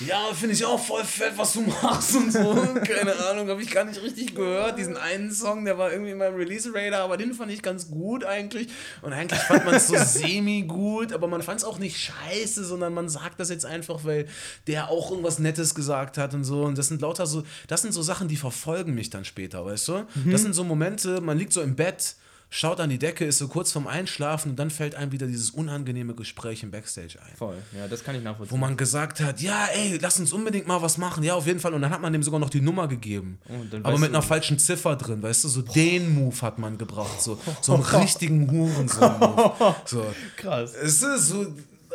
ja, 0.00 0.32
finde 0.34 0.54
ich 0.54 0.64
auch 0.64 0.82
voll 0.82 1.04
fett, 1.04 1.32
was 1.36 1.52
du 1.52 1.60
machst 1.82 2.14
und 2.16 2.32
so. 2.32 2.40
Keine 2.84 3.14
Ahnung, 3.26 3.48
habe 3.48 3.62
ich 3.62 3.70
gar 3.70 3.84
nicht 3.84 4.02
richtig 4.02 4.34
gehört. 4.34 4.78
Diesen 4.78 4.96
einen 4.96 5.30
Song, 5.30 5.64
der 5.64 5.78
war 5.78 5.92
irgendwie 5.92 6.10
in 6.10 6.18
meinem 6.18 6.34
Release-Radar, 6.34 7.02
aber 7.02 7.16
den 7.16 7.32
fand 7.34 7.52
ich 7.52 7.62
ganz 7.62 7.88
gut 7.90 8.24
eigentlich. 8.24 8.68
Und 9.02 9.12
eigentlich 9.12 9.40
fand 9.40 9.64
man 9.64 9.74
es 9.74 9.86
so 9.86 9.96
semi-gut, 9.98 11.12
aber 11.12 11.28
man 11.28 11.42
fand 11.42 11.60
es 11.60 11.64
auch 11.64 11.78
nicht 11.78 11.96
scheiße, 11.98 12.64
sondern 12.64 12.92
man 12.92 13.08
sagt 13.08 13.38
das 13.38 13.50
jetzt 13.50 13.66
einfach, 13.66 14.04
weil 14.04 14.26
der 14.66 14.90
auch 14.90 15.10
irgendwas 15.10 15.38
Nettes 15.38 15.74
gesagt 15.74 16.18
hat 16.18 16.34
und 16.34 16.44
so. 16.44 16.62
Und 16.64 16.76
das 16.76 16.88
sind 16.88 17.00
lauter 17.00 17.26
so, 17.26 17.44
das 17.68 17.82
sind 17.82 17.92
so 17.92 18.02
Sachen, 18.02 18.28
die 18.28 18.36
verfolgen 18.36 18.94
mich 18.94 19.10
dann 19.10 19.24
später, 19.24 19.64
weißt 19.64 19.88
du? 19.88 20.06
Das 20.26 20.42
sind 20.42 20.54
so 20.54 20.64
Momente, 20.64 21.20
man 21.20 21.38
liegt 21.38 21.52
so 21.52 21.62
im 21.62 21.76
Bett, 21.76 22.16
schaut 22.56 22.78
an 22.78 22.88
die 22.88 22.98
Decke, 22.98 23.24
ist 23.24 23.38
so 23.38 23.48
kurz 23.48 23.72
vorm 23.72 23.88
Einschlafen 23.88 24.50
und 24.50 24.56
dann 24.56 24.70
fällt 24.70 24.94
einem 24.94 25.10
wieder 25.10 25.26
dieses 25.26 25.50
unangenehme 25.50 26.14
Gespräch 26.14 26.62
im 26.62 26.70
Backstage 26.70 27.18
ein 27.20 27.36
Voll, 27.36 27.56
ja, 27.76 27.88
das 27.88 28.04
kann 28.04 28.14
ich 28.14 28.22
nachvollziehen. 28.22 28.52
wo 28.52 28.56
man 28.56 28.76
gesagt 28.76 29.18
hat, 29.20 29.40
ja, 29.40 29.66
ey, 29.74 29.98
lass 30.00 30.20
uns 30.20 30.32
unbedingt 30.32 30.68
mal 30.68 30.80
was 30.80 30.96
machen. 30.96 31.24
Ja, 31.24 31.34
auf 31.34 31.46
jeden 31.46 31.58
Fall. 31.58 31.74
Und 31.74 31.82
dann 31.82 31.90
hat 31.90 32.00
man 32.00 32.12
dem 32.12 32.22
sogar 32.22 32.38
noch 32.38 32.50
die 32.50 32.60
Nummer 32.60 32.86
gegeben. 32.86 33.38
Oh, 33.48 33.76
Aber 33.82 33.98
mit 33.98 34.10
einer 34.10 34.22
falschen 34.22 34.58
Ziffer 34.60 34.94
drin, 34.94 35.20
weißt 35.20 35.42
du? 35.44 35.48
So 35.48 35.62
den 35.62 36.14
Move 36.14 36.40
hat 36.42 36.58
man 36.60 36.78
gebracht. 36.78 37.20
So, 37.20 37.38
so 37.60 37.74
einen 37.74 37.82
richtigen 38.02 38.48
Hurensohn-Move. 38.50 39.74
So. 39.84 40.06
Krass. 40.36 40.74
Es 40.74 41.02
ist 41.02 41.28
so, 41.28 41.46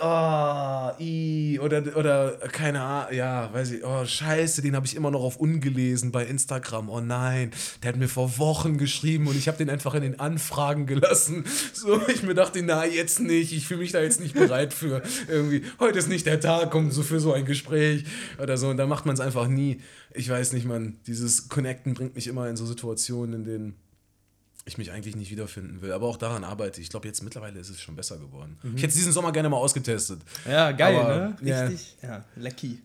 ah, 0.01 0.95
i, 0.99 1.59
oder, 1.59 1.83
oder, 1.95 2.37
keine 2.51 2.81
Ahnung, 2.81 3.13
ja, 3.13 3.53
weiß 3.53 3.71
ich, 3.71 3.83
oh, 3.83 4.05
scheiße, 4.05 4.61
den 4.61 4.75
habe 4.75 4.85
ich 4.85 4.95
immer 4.95 5.11
noch 5.11 5.21
auf 5.21 5.37
ungelesen 5.37 6.11
bei 6.11 6.25
Instagram. 6.25 6.89
Oh 6.89 6.99
nein, 7.01 7.51
der 7.81 7.89
hat 7.89 7.99
mir 7.99 8.07
vor 8.07 8.37
Wochen 8.37 8.77
geschrieben 8.77 9.27
und 9.27 9.35
ich 9.35 9.47
habe 9.47 9.57
den 9.57 9.69
einfach 9.69 9.93
in 9.95 10.01
den 10.01 10.19
Anfragen 10.19 10.85
gelassen. 10.85 11.45
So, 11.73 12.01
ich 12.07 12.23
mir 12.23 12.33
dachte, 12.33 12.61
na, 12.63 12.85
jetzt 12.85 13.19
nicht, 13.19 13.53
ich 13.53 13.67
fühle 13.67 13.81
mich 13.81 13.91
da 13.91 14.01
jetzt 14.01 14.19
nicht 14.19 14.33
bereit 14.33 14.73
für 14.73 15.01
irgendwie, 15.27 15.63
heute 15.79 15.99
ist 15.99 16.09
nicht 16.09 16.25
der 16.25 16.39
Tag, 16.39 16.73
um 16.75 16.91
so 16.91 17.03
für 17.03 17.19
so 17.19 17.33
ein 17.33 17.45
Gespräch 17.45 18.05
oder 18.41 18.57
so. 18.57 18.69
Und 18.69 18.77
da 18.77 18.87
macht 18.87 19.05
man 19.05 19.13
es 19.13 19.19
einfach 19.19 19.47
nie. 19.47 19.81
Ich 20.13 20.29
weiß 20.29 20.53
nicht, 20.53 20.65
man, 20.65 20.97
dieses 21.07 21.49
Connecten 21.49 21.93
bringt 21.93 22.15
mich 22.15 22.27
immer 22.27 22.49
in 22.49 22.57
so 22.57 22.65
Situationen, 22.65 23.35
in 23.35 23.43
denen 23.45 23.88
ich 24.69 24.77
mich 24.77 24.91
eigentlich 24.91 25.15
nicht 25.15 25.29
wiederfinden 25.31 25.81
will. 25.81 25.91
Aber 25.91 26.07
auch 26.07 26.17
daran 26.17 26.43
arbeite 26.43 26.79
ich. 26.79 26.85
Ich 26.85 26.89
glaube, 26.89 27.07
jetzt 27.07 27.21
mittlerweile 27.23 27.59
ist 27.59 27.69
es 27.69 27.81
schon 27.81 27.95
besser 27.95 28.17
geworden. 28.17 28.57
Ich 28.63 28.81
hätte 28.81 28.87
es 28.87 28.93
diesen 28.95 29.11
Sommer 29.11 29.31
gerne 29.31 29.49
mal 29.49 29.57
ausgetestet. 29.57 30.21
Ja, 30.47 30.71
geil, 30.71 30.95
Aber, 30.95 31.15
ne? 31.15 31.37
ja. 31.41 31.65
Richtig. 31.65 31.97
Ja, 32.01 32.23
lecky. 32.35 32.81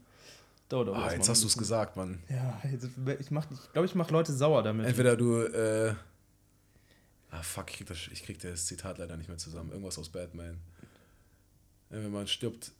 Dauert 0.69 0.89
Ah, 0.89 1.13
jetzt 1.13 1.29
hast 1.29 1.43
du 1.43 1.47
es 1.47 1.57
gesagt, 1.57 1.97
Mann. 1.97 2.23
Ja, 2.29 2.61
jetzt, 2.71 2.89
ich, 3.21 3.31
mach- 3.31 3.47
ich 3.51 3.73
glaube, 3.73 3.87
ich 3.87 3.95
mache 3.95 4.13
Leute 4.13 4.33
sauer 4.33 4.63
damit. 4.63 4.87
Entweder 4.87 5.17
du, 5.17 5.43
äh. 5.43 5.95
Ah, 7.31 7.43
fuck, 7.43 7.71
ich 7.71 7.77
krieg, 7.79 7.87
das, 7.89 7.99
ich 8.13 8.23
krieg 8.25 8.39
das 8.41 8.67
Zitat 8.67 8.99
leider 8.99 9.17
nicht 9.17 9.29
mehr 9.29 9.39
zusammen. 9.39 9.71
Irgendwas 9.71 9.99
aus 9.99 10.09
Batman. 10.09 10.57
Entweder 11.91 12.09
man 12.11 12.27
stirbt 12.27 12.73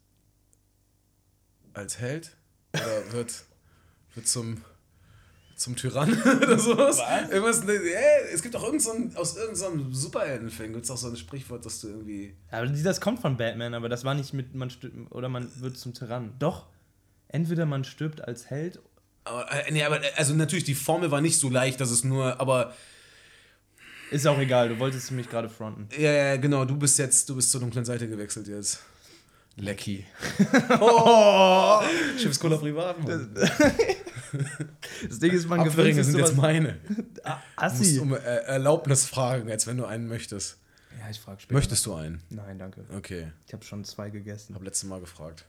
als 1.73 1.99
Held 1.99 2.35
oder 2.73 3.11
wird, 3.11 3.43
wird 4.15 4.27
zum. 4.27 4.61
Zum 5.55 5.77
Tyrann 5.77 6.21
oder 6.41 6.59
sowas. 6.59 6.99
Was? 6.99 7.29
Irgendwas, 7.29 7.63
ne, 7.63 7.73
ey, 7.73 8.33
es 8.33 8.41
gibt 8.41 8.55
doch 8.55 8.63
irgend 8.63 8.81
so 8.81 8.91
ein, 8.91 9.15
aus 9.15 9.37
irgendeinem 9.37 9.93
so 9.93 10.01
Superheldenfilm 10.01 10.73
gibt 10.73 10.83
es 10.83 10.91
auch 10.91 10.97
so 10.97 11.07
ein 11.07 11.15
Sprichwort, 11.15 11.65
dass 11.65 11.79
du 11.79 11.87
irgendwie. 11.87 12.35
Aber 12.51 12.67
das 12.67 12.99
kommt 12.99 13.21
von 13.21 13.37
Batman, 13.37 13.73
aber 13.73 13.87
das 13.87 14.03
war 14.03 14.15
nicht 14.15 14.33
mit 14.33 14.53
man 14.53 14.69
stirbt, 14.69 14.95
oder 15.11 15.29
man 15.29 15.49
wird 15.61 15.77
zum 15.77 15.93
Tyrannen. 15.93 16.33
Doch. 16.39 16.67
Entweder 17.29 17.65
man 17.65 17.85
stirbt 17.85 18.21
als 18.21 18.49
Held. 18.49 18.79
Aber, 19.23 19.49
äh, 19.51 19.71
nee, 19.71 19.83
aber 19.83 20.01
also 20.17 20.33
natürlich, 20.33 20.65
die 20.65 20.75
Formel 20.75 21.09
war 21.11 21.21
nicht 21.21 21.39
so 21.39 21.49
leicht, 21.49 21.79
dass 21.79 21.89
es 21.89 22.03
nur, 22.03 22.39
aber. 22.39 22.73
Ist 24.11 24.27
auch 24.27 24.37
egal, 24.37 24.69
du 24.69 24.79
wolltest 24.79 25.11
mich 25.11 25.29
gerade 25.29 25.49
fronten. 25.49 25.87
Ja, 25.97 26.11
ja, 26.11 26.37
genau, 26.37 26.63
du 26.65 26.77
bist 26.77 26.99
jetzt, 26.99 27.27
du 27.27 27.35
bist 27.35 27.49
zur 27.49 27.61
dunklen 27.61 27.85
Seite 27.85 28.07
gewechselt 28.07 28.47
jetzt. 28.47 28.81
Lecky. 29.57 30.05
oh, 30.79 31.81
Schiffskola 32.17 32.57
privat, 32.57 33.01
Mann. 33.01 33.33
Das 35.07 35.19
Ding 35.19 35.31
ist, 35.31 35.47
man 35.47 35.59
Abwürge 35.59 36.03
sind 36.03 36.17
jetzt 36.17 36.35
meine. 36.35 36.77
Ah, 37.23 37.39
Assi. 37.55 37.97
Du 37.97 38.05
musst 38.05 38.21
um 38.21 38.25
äh, 38.25 38.37
Erlaubnis 38.45 39.05
fragen, 39.05 39.49
als 39.49 39.67
wenn 39.67 39.77
du 39.77 39.85
einen 39.85 40.07
möchtest. 40.07 40.57
Ja, 40.99 41.09
ich 41.09 41.19
frage 41.19 41.41
später. 41.41 41.53
Möchtest 41.53 41.85
du 41.85 41.93
einen? 41.93 42.21
Nein, 42.29 42.57
danke. 42.57 42.85
Okay. 42.95 43.31
Ich 43.47 43.53
habe 43.53 43.63
schon 43.63 43.83
zwei 43.83 44.09
gegessen. 44.09 44.55
Hab 44.55 44.63
letztes 44.63 44.89
Mal 44.89 44.99
gefragt. 44.99 45.45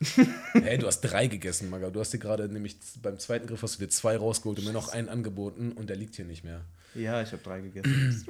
hey, 0.52 0.78
du 0.78 0.86
hast 0.86 1.00
drei 1.00 1.26
gegessen, 1.26 1.70
Maga. 1.70 1.90
Du 1.90 2.00
hast 2.00 2.12
dir 2.12 2.18
gerade 2.18 2.48
nämlich 2.48 2.76
beim 3.02 3.18
zweiten 3.18 3.46
Griff 3.46 3.62
hast 3.62 3.76
du 3.76 3.84
dir 3.84 3.90
zwei 3.90 4.16
rausgeholt 4.16 4.58
und 4.58 4.66
mir 4.66 4.72
noch 4.72 4.88
einen 4.88 5.08
angeboten 5.08 5.72
und 5.72 5.88
der 5.88 5.96
liegt 5.96 6.16
hier 6.16 6.24
nicht 6.24 6.44
mehr. 6.44 6.62
Ja, 6.94 7.22
ich 7.22 7.32
habe 7.32 7.42
drei 7.42 7.60
gegessen. 7.60 8.24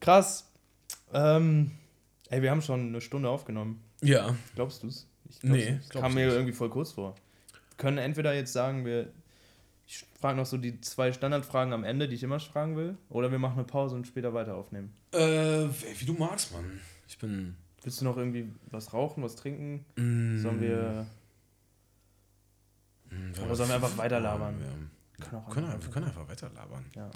Krass. 0.00 0.46
Ähm, 1.12 1.72
ey, 2.28 2.42
wir 2.42 2.50
haben 2.50 2.62
schon 2.62 2.88
eine 2.88 3.00
Stunde 3.00 3.28
aufgenommen. 3.28 3.82
Ja. 4.02 4.34
Glaubst 4.54 4.82
du's? 4.82 5.06
Ich 5.28 5.42
nee, 5.42 5.78
es 5.80 5.88
kam 5.90 6.14
mir 6.14 6.28
irgendwie 6.28 6.52
voll 6.52 6.70
kurz 6.70 6.92
vor. 6.92 7.14
Wir 7.80 7.84
können 7.86 7.96
entweder 7.98 8.34
jetzt 8.34 8.52
sagen, 8.52 8.84
wir 8.84 9.10
ich 9.86 10.04
frage 10.20 10.36
noch 10.36 10.44
so 10.44 10.58
die 10.58 10.82
zwei 10.82 11.14
Standardfragen 11.14 11.72
am 11.72 11.82
Ende, 11.82 12.08
die 12.08 12.14
ich 12.14 12.22
immer 12.22 12.38
fragen 12.38 12.76
will, 12.76 12.98
oder 13.08 13.32
wir 13.32 13.38
machen 13.38 13.54
eine 13.54 13.64
Pause 13.64 13.96
und 13.96 14.06
später 14.06 14.34
weiter 14.34 14.54
aufnehmen. 14.54 14.92
Äh, 15.12 15.66
wie 15.98 16.04
du 16.04 16.12
magst, 16.12 16.52
Mann. 16.52 16.78
Ich 17.08 17.16
bin. 17.18 17.56
Willst 17.82 17.98
du 18.02 18.04
noch 18.04 18.18
irgendwie 18.18 18.52
was 18.70 18.92
rauchen, 18.92 19.22
was 19.22 19.34
trinken? 19.34 19.86
Mm, 19.96 20.38
Sollen 20.42 20.60
wir. 20.60 21.06
Mm, 23.08 23.32
Oder 23.46 23.56
sollen 23.56 23.70
wir 23.70 23.76
einfach 23.76 23.96
weiterlabern? 23.96 24.54
Ja. 24.60 25.24
Können, 25.24 25.42
auch 25.42 25.50
können, 25.50 25.82
wir 25.82 25.90
können 25.90 26.06
einfach 26.06 26.28
weiterlabern. 26.28 26.84
Ja. 26.94 27.10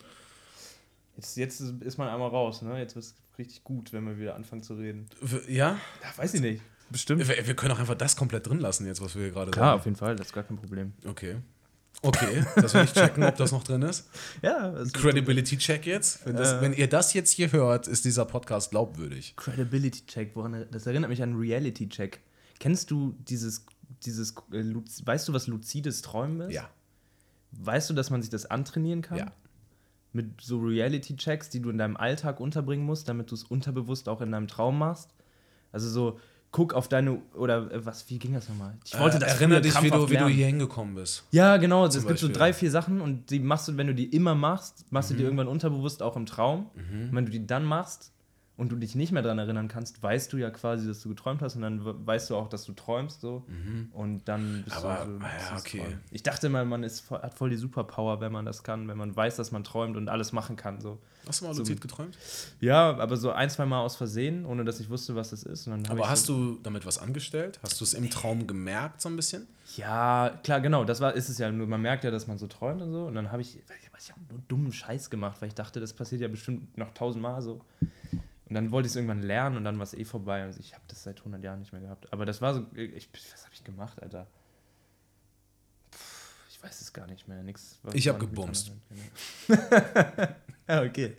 Jetzt, 1.16 1.36
jetzt 1.36 1.60
ist 1.60 1.98
man 1.98 2.08
einmal 2.08 2.30
raus, 2.30 2.62
ne? 2.62 2.78
Jetzt 2.78 2.94
wird 2.94 3.04
es 3.04 3.14
richtig 3.36 3.62
gut, 3.64 3.92
wenn 3.92 4.06
wir 4.06 4.18
wieder 4.18 4.34
anfangen 4.34 4.62
zu 4.62 4.74
reden. 4.76 5.06
Ja? 5.46 5.78
Ja, 6.02 6.16
weiß 6.16 6.32
ich 6.32 6.40
nicht. 6.40 6.62
Bestimmt. 6.90 7.26
Wir, 7.26 7.46
wir 7.46 7.56
können 7.56 7.72
auch 7.72 7.78
einfach 7.78 7.94
das 7.94 8.16
komplett 8.16 8.46
drin 8.46 8.60
lassen, 8.60 8.86
jetzt, 8.86 9.00
was 9.00 9.14
wir 9.14 9.22
hier 9.22 9.32
gerade 9.32 9.50
Klar, 9.50 9.66
sagen. 9.66 9.78
auf 9.78 9.84
jeden 9.84 9.96
Fall, 9.96 10.16
das 10.16 10.28
ist 10.28 10.32
gar 10.32 10.44
kein 10.44 10.56
Problem. 10.56 10.92
Okay. 11.06 11.36
Okay, 12.02 12.44
das 12.56 12.74
will 12.74 12.84
ich 12.84 12.92
checken, 12.92 13.24
ob 13.24 13.36
das 13.36 13.52
noch 13.52 13.64
drin 13.64 13.82
ist. 13.82 14.08
Ja. 14.42 14.74
Credibility-Check 14.92 15.86
jetzt. 15.86 16.26
Wenn, 16.26 16.36
das, 16.36 16.54
äh, 16.54 16.60
wenn, 16.60 16.74
ihr 16.74 16.88
das 16.88 17.14
jetzt 17.14 17.30
hier 17.30 17.50
hört, 17.52 17.88
ist 17.88 18.04
dieser 18.04 18.26
Podcast 18.26 18.70
glaubwürdig. 18.70 19.34
Credibility-Check, 19.36 20.34
das 20.70 20.86
erinnert 20.86 21.08
mich 21.08 21.22
an 21.22 21.34
Reality-Check. 21.36 22.20
Kennst 22.58 22.90
du 22.90 23.14
dieses, 23.26 23.64
dieses, 24.04 24.34
äh, 24.52 24.74
weißt 25.04 25.28
du, 25.28 25.32
was 25.32 25.46
luzides 25.46 26.02
Träumen 26.02 26.48
ist? 26.48 26.54
Ja. 26.54 26.68
Weißt 27.52 27.88
du, 27.88 27.94
dass 27.94 28.10
man 28.10 28.20
sich 28.20 28.30
das 28.30 28.46
antrainieren 28.46 29.00
kann? 29.00 29.18
Ja. 29.18 29.32
Mit 30.12 30.40
so 30.42 30.60
Reality-Checks, 30.60 31.48
die 31.48 31.60
du 31.60 31.70
in 31.70 31.78
deinem 31.78 31.96
Alltag 31.96 32.38
unterbringen 32.38 32.84
musst, 32.84 33.08
damit 33.08 33.30
du 33.30 33.34
es 33.34 33.44
unterbewusst 33.44 34.08
auch 34.08 34.20
in 34.20 34.30
deinem 34.30 34.48
Traum 34.48 34.78
machst. 34.78 35.10
Also 35.72 35.88
so, 35.88 36.20
guck 36.54 36.72
auf 36.72 36.86
deine, 36.86 37.20
oder 37.34 37.68
äh, 37.72 37.84
was, 37.84 38.08
wie 38.08 38.18
ging 38.20 38.32
das 38.32 38.48
nochmal? 38.48 38.78
Ich 38.84 38.96
wollte 38.96 39.16
äh, 39.16 39.20
das 39.20 39.34
Erinnere 39.34 39.60
dich, 39.60 39.82
wie 39.82 39.90
du, 39.90 40.08
wie 40.08 40.16
du 40.16 40.28
hier 40.28 40.46
hingekommen 40.46 40.94
bist. 40.94 41.24
Ja, 41.32 41.56
genau. 41.56 41.84
Es 41.84 42.06
gibt 42.06 42.20
so 42.20 42.28
drei, 42.28 42.52
vier 42.52 42.70
Sachen 42.70 43.00
und 43.00 43.30
die 43.30 43.40
machst 43.40 43.66
du, 43.66 43.76
wenn 43.76 43.88
du 43.88 43.94
die 43.94 44.06
immer 44.06 44.36
machst, 44.36 44.86
machst 44.90 45.10
mhm. 45.10 45.14
du 45.14 45.18
die 45.18 45.24
irgendwann 45.24 45.48
unterbewusst 45.48 46.00
auch 46.00 46.14
im 46.14 46.26
Traum. 46.26 46.70
Mhm. 46.74 47.08
Und 47.08 47.16
wenn 47.16 47.26
du 47.26 47.32
die 47.32 47.44
dann 47.44 47.64
machst, 47.64 48.12
und 48.56 48.70
du 48.70 48.76
dich 48.76 48.94
nicht 48.94 49.10
mehr 49.10 49.22
daran 49.22 49.40
erinnern 49.40 49.66
kannst, 49.66 50.00
weißt 50.00 50.32
du 50.32 50.36
ja 50.36 50.48
quasi, 50.48 50.86
dass 50.86 51.00
du 51.00 51.08
geträumt 51.08 51.42
hast 51.42 51.56
und 51.56 51.62
dann 51.62 52.06
weißt 52.06 52.30
du 52.30 52.36
auch, 52.36 52.48
dass 52.48 52.64
du 52.64 52.72
träumst 52.72 53.20
so 53.20 53.44
mhm. 53.48 53.88
und 53.92 54.28
dann 54.28 54.62
bist 54.64 54.76
Aber, 54.76 55.04
du 55.04 55.14
so, 55.14 55.18
ja, 55.18 55.58
okay. 55.58 55.78
Träumen. 55.78 56.00
Ich 56.12 56.22
dachte 56.22 56.48
mal, 56.48 56.64
man 56.64 56.84
ist, 56.84 57.10
hat 57.10 57.34
voll 57.34 57.50
die 57.50 57.56
Superpower, 57.56 58.20
wenn 58.20 58.30
man 58.30 58.44
das 58.44 58.62
kann, 58.62 58.86
wenn 58.86 58.96
man 58.96 59.16
weiß, 59.16 59.34
dass 59.34 59.50
man 59.50 59.64
träumt 59.64 59.96
und 59.96 60.08
alles 60.08 60.32
machen 60.32 60.54
kann 60.54 60.80
so. 60.80 61.00
Hast 61.26 61.40
du 61.40 61.46
mal 61.46 61.54
so, 61.54 61.60
luzid 61.60 61.80
geträumt? 61.80 62.16
Ja, 62.60 62.96
aber 62.96 63.16
so 63.16 63.30
ein, 63.30 63.48
zwei 63.50 63.66
Mal 63.66 63.80
aus 63.80 63.96
Versehen, 63.96 64.44
ohne 64.44 64.64
dass 64.64 64.80
ich 64.80 64.90
wusste, 64.90 65.14
was 65.14 65.30
das 65.30 65.42
ist. 65.42 65.68
aber 65.68 66.08
hast 66.08 66.26
so 66.26 66.54
du 66.54 66.60
damit 66.62 66.86
was 66.86 66.98
angestellt? 66.98 67.58
Hast 67.62 67.80
du 67.80 67.84
es 67.84 67.94
im 67.94 68.10
Traum 68.10 68.46
gemerkt 68.46 69.00
so 69.00 69.08
ein 69.08 69.16
bisschen? 69.16 69.46
Ja, 69.76 70.38
klar, 70.42 70.60
genau, 70.60 70.84
das 70.84 71.00
war 71.00 71.14
ist 71.14 71.28
es 71.28 71.38
ja, 71.38 71.50
man 71.50 71.80
merkt 71.80 72.04
ja, 72.04 72.10
dass 72.10 72.26
man 72.26 72.38
so 72.38 72.46
träumt 72.46 72.82
und 72.82 72.92
so 72.92 73.06
und 73.06 73.14
dann 73.14 73.32
habe 73.32 73.42
ich, 73.42 73.56
ich 73.56 74.10
habe 74.10 74.20
nur 74.30 74.40
dummen 74.48 74.72
Scheiß 74.72 75.10
gemacht, 75.10 75.40
weil 75.40 75.48
ich 75.48 75.54
dachte, 75.54 75.80
das 75.80 75.92
passiert 75.92 76.20
ja 76.20 76.28
bestimmt 76.28 76.76
noch 76.76 76.92
tausendmal 76.92 77.40
so. 77.42 77.60
Und 78.46 78.54
dann 78.54 78.70
wollte 78.70 78.86
ich 78.86 78.92
es 78.92 78.96
irgendwann 78.96 79.22
lernen 79.22 79.56
und 79.56 79.64
dann 79.64 79.78
war 79.78 79.84
es 79.84 79.94
eh 79.94 80.04
vorbei. 80.04 80.42
Also 80.42 80.60
ich 80.60 80.74
habe 80.74 80.84
das 80.88 81.02
seit 81.02 81.18
100 81.20 81.42
Jahren 81.42 81.60
nicht 81.60 81.72
mehr 81.72 81.80
gehabt. 81.80 82.12
Aber 82.12 82.26
das 82.26 82.42
war 82.42 82.54
so, 82.54 82.66
ich, 82.74 83.08
was 83.32 83.44
habe 83.44 83.54
ich 83.54 83.64
gemacht, 83.64 84.02
Alter? 84.02 84.26
Weiß 86.64 86.80
es 86.80 86.92
gar 86.92 87.06
nicht 87.06 87.28
mehr. 87.28 87.42
Nix, 87.42 87.78
ich 87.92 88.08
habe 88.08 88.18
gebumst. 88.18 88.72
ja, 90.68 90.82
okay. 90.82 91.14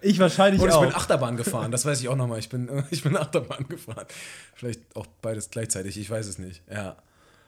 Ich 0.00 0.18
wahrscheinlich 0.20 0.60
auch. 0.60 0.64
Und 0.64 0.70
ich 0.70 0.76
auch. 0.76 0.82
bin 0.82 0.94
Achterbahn 0.94 1.36
gefahren, 1.36 1.72
das 1.72 1.84
weiß 1.84 2.00
ich 2.00 2.08
auch 2.08 2.16
nochmal. 2.16 2.38
Ich 2.38 2.48
bin, 2.48 2.84
ich 2.90 3.02
bin 3.02 3.16
Achterbahn 3.16 3.66
gefahren. 3.68 4.06
Vielleicht 4.54 4.80
auch 4.94 5.06
beides 5.22 5.50
gleichzeitig, 5.50 5.98
ich 5.98 6.08
weiß 6.08 6.26
es 6.26 6.38
nicht. 6.38 6.62
Ja. 6.70 6.96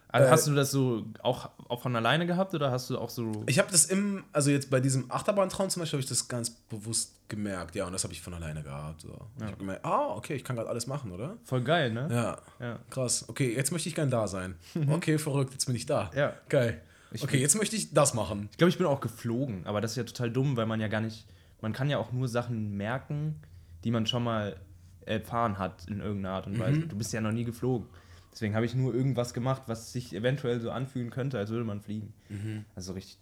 Also 0.09 0.31
hast 0.31 0.47
du 0.47 0.55
das 0.55 0.70
so 0.70 1.07
auch, 1.23 1.49
auch 1.68 1.81
von 1.81 1.97
alleine 1.97 2.27
gehabt 2.27 2.55
oder 2.55 2.70
hast 2.70 2.91
du 2.91 2.99
auch 2.99 3.09
so. 3.09 3.45
Ich 3.47 3.59
habe 3.59 3.70
das 3.70 3.87
im, 3.87 4.25
also 4.33 4.51
jetzt 4.51 4.68
bei 4.68 4.79
diesem 4.79 5.11
Achterbahntraum 5.11 5.70
zum 5.70 5.81
Beispiel, 5.81 5.99
habe 5.99 6.03
ich 6.03 6.09
das 6.09 6.29
ganz 6.29 6.51
bewusst 6.51 7.14
gemerkt, 7.29 7.75
ja, 7.77 7.87
und 7.87 7.95
das 7.95 8.05
habe 8.05 8.12
ich 8.12 8.20
von 8.20 8.35
alleine 8.35 8.62
gehabt. 8.62 9.01
So. 9.01 9.09
Ja. 9.09 9.16
Ich 9.39 9.43
habe 9.45 9.57
gemerkt, 9.57 9.85
ah, 9.87 10.09
okay, 10.14 10.35
ich 10.35 10.45
kann 10.45 10.57
gerade 10.57 10.68
alles 10.68 10.87
machen, 10.87 11.12
oder? 11.12 11.39
Voll 11.45 11.62
geil, 11.62 11.93
ne? 11.93 12.09
Ja. 12.11 12.39
ja. 12.61 12.79
Krass. 12.91 13.27
Okay, 13.29 13.55
jetzt 13.55 13.73
möchte 13.73 13.89
ich 13.89 13.95
gern 13.95 14.11
da 14.11 14.29
sein. 14.29 14.57
Okay, 14.91 15.16
verrückt, 15.16 15.55
jetzt 15.55 15.64
bin 15.64 15.77
ich 15.77 15.87
da. 15.87 16.11
Ja. 16.14 16.35
Geil. 16.51 16.83
Ich 17.13 17.23
okay, 17.23 17.39
jetzt 17.39 17.57
möchte 17.57 17.77
ich 17.77 17.93
das 17.93 18.15
machen. 18.15 18.49
Ich 18.51 18.59
glaube, 18.59 18.71
ich 18.71 18.79
bin 18.79 18.87
auch 18.87 19.01
geflogen, 19.01 19.67
aber 19.67 19.81
das 19.81 19.93
ist 19.93 19.97
ja 19.97 20.05
total 20.05 20.31
dumm, 20.31 20.57
weil 20.57 20.67
man 20.67 20.81
ja 20.81 20.89
gar 20.89 21.01
nicht, 21.01 21.27
man 21.61 21.73
kann 21.73 21.91
ja 21.91 21.99
auch 21.99 22.13
nur 22.13 22.29
Sachen 22.29 22.77
merken, 22.77 23.37
die 23.85 23.91
man 23.91 24.07
schon 24.07 24.25
mal 24.25 24.57
erfahren 25.05 25.59
hat 25.59 25.87
in 25.89 26.01
irgendeiner 26.01 26.37
Art 26.37 26.47
und 26.47 26.59
Weise. 26.59 26.81
Mhm. 26.81 26.89
Du 26.89 26.97
bist 26.97 27.13
ja 27.13 27.21
noch 27.21 27.33
nie 27.33 27.45
geflogen. 27.45 27.89
Deswegen 28.33 28.55
habe 28.55 28.65
ich 28.65 28.75
nur 28.75 28.95
irgendwas 28.95 29.35
gemacht, 29.35 29.63
was 29.67 29.93
sich 29.93 30.15
eventuell 30.15 30.61
so 30.61 30.71
anfühlen 30.71 31.11
könnte, 31.11 31.39
als 31.39 31.51
würde 31.51 31.65
man 31.65 31.83
fliegen. 31.83 32.15
Mhm. 32.29 32.65
Also 32.75 32.95
richtig, 32.95 33.19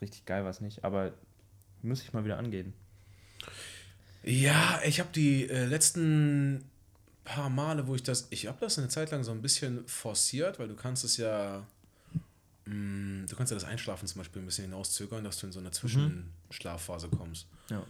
richtig 0.00 0.24
geil 0.24 0.42
war 0.42 0.50
es 0.50 0.60
nicht, 0.60 0.84
aber 0.84 1.12
muss 1.82 2.02
ich 2.02 2.12
mal 2.12 2.24
wieder 2.24 2.38
angehen. 2.38 2.72
Ja, 4.24 4.80
ich 4.84 5.00
habe 5.00 5.10
die 5.14 5.48
äh, 5.48 5.66
letzten 5.66 6.64
paar 7.24 7.50
Male, 7.50 7.86
wo 7.86 7.94
ich 7.94 8.02
das, 8.02 8.26
ich 8.30 8.46
habe 8.46 8.58
das 8.60 8.78
eine 8.78 8.88
Zeit 8.88 9.10
lang 9.10 9.22
so 9.22 9.32
ein 9.32 9.42
bisschen 9.42 9.86
forciert, 9.86 10.58
weil 10.58 10.68
du 10.68 10.74
kannst 10.74 11.04
es 11.04 11.16
ja, 11.16 11.66
mh, 12.66 12.74
mm, 12.74 13.26
du 13.28 13.36
kannst 13.36 13.50
ja 13.50 13.56
das 13.56 13.64
Einschlafen 13.64 14.06
zum 14.06 14.20
Beispiel 14.20 14.42
ein 14.42 14.46
bisschen 14.46 14.64
hinauszögern, 14.64 15.24
dass 15.24 15.38
du 15.38 15.46
in 15.46 15.52
so 15.52 15.60
eine. 15.60 15.70
Zwischenschlafphase 15.70 17.08
kommst. 17.08 17.46
Ja. 17.70 17.84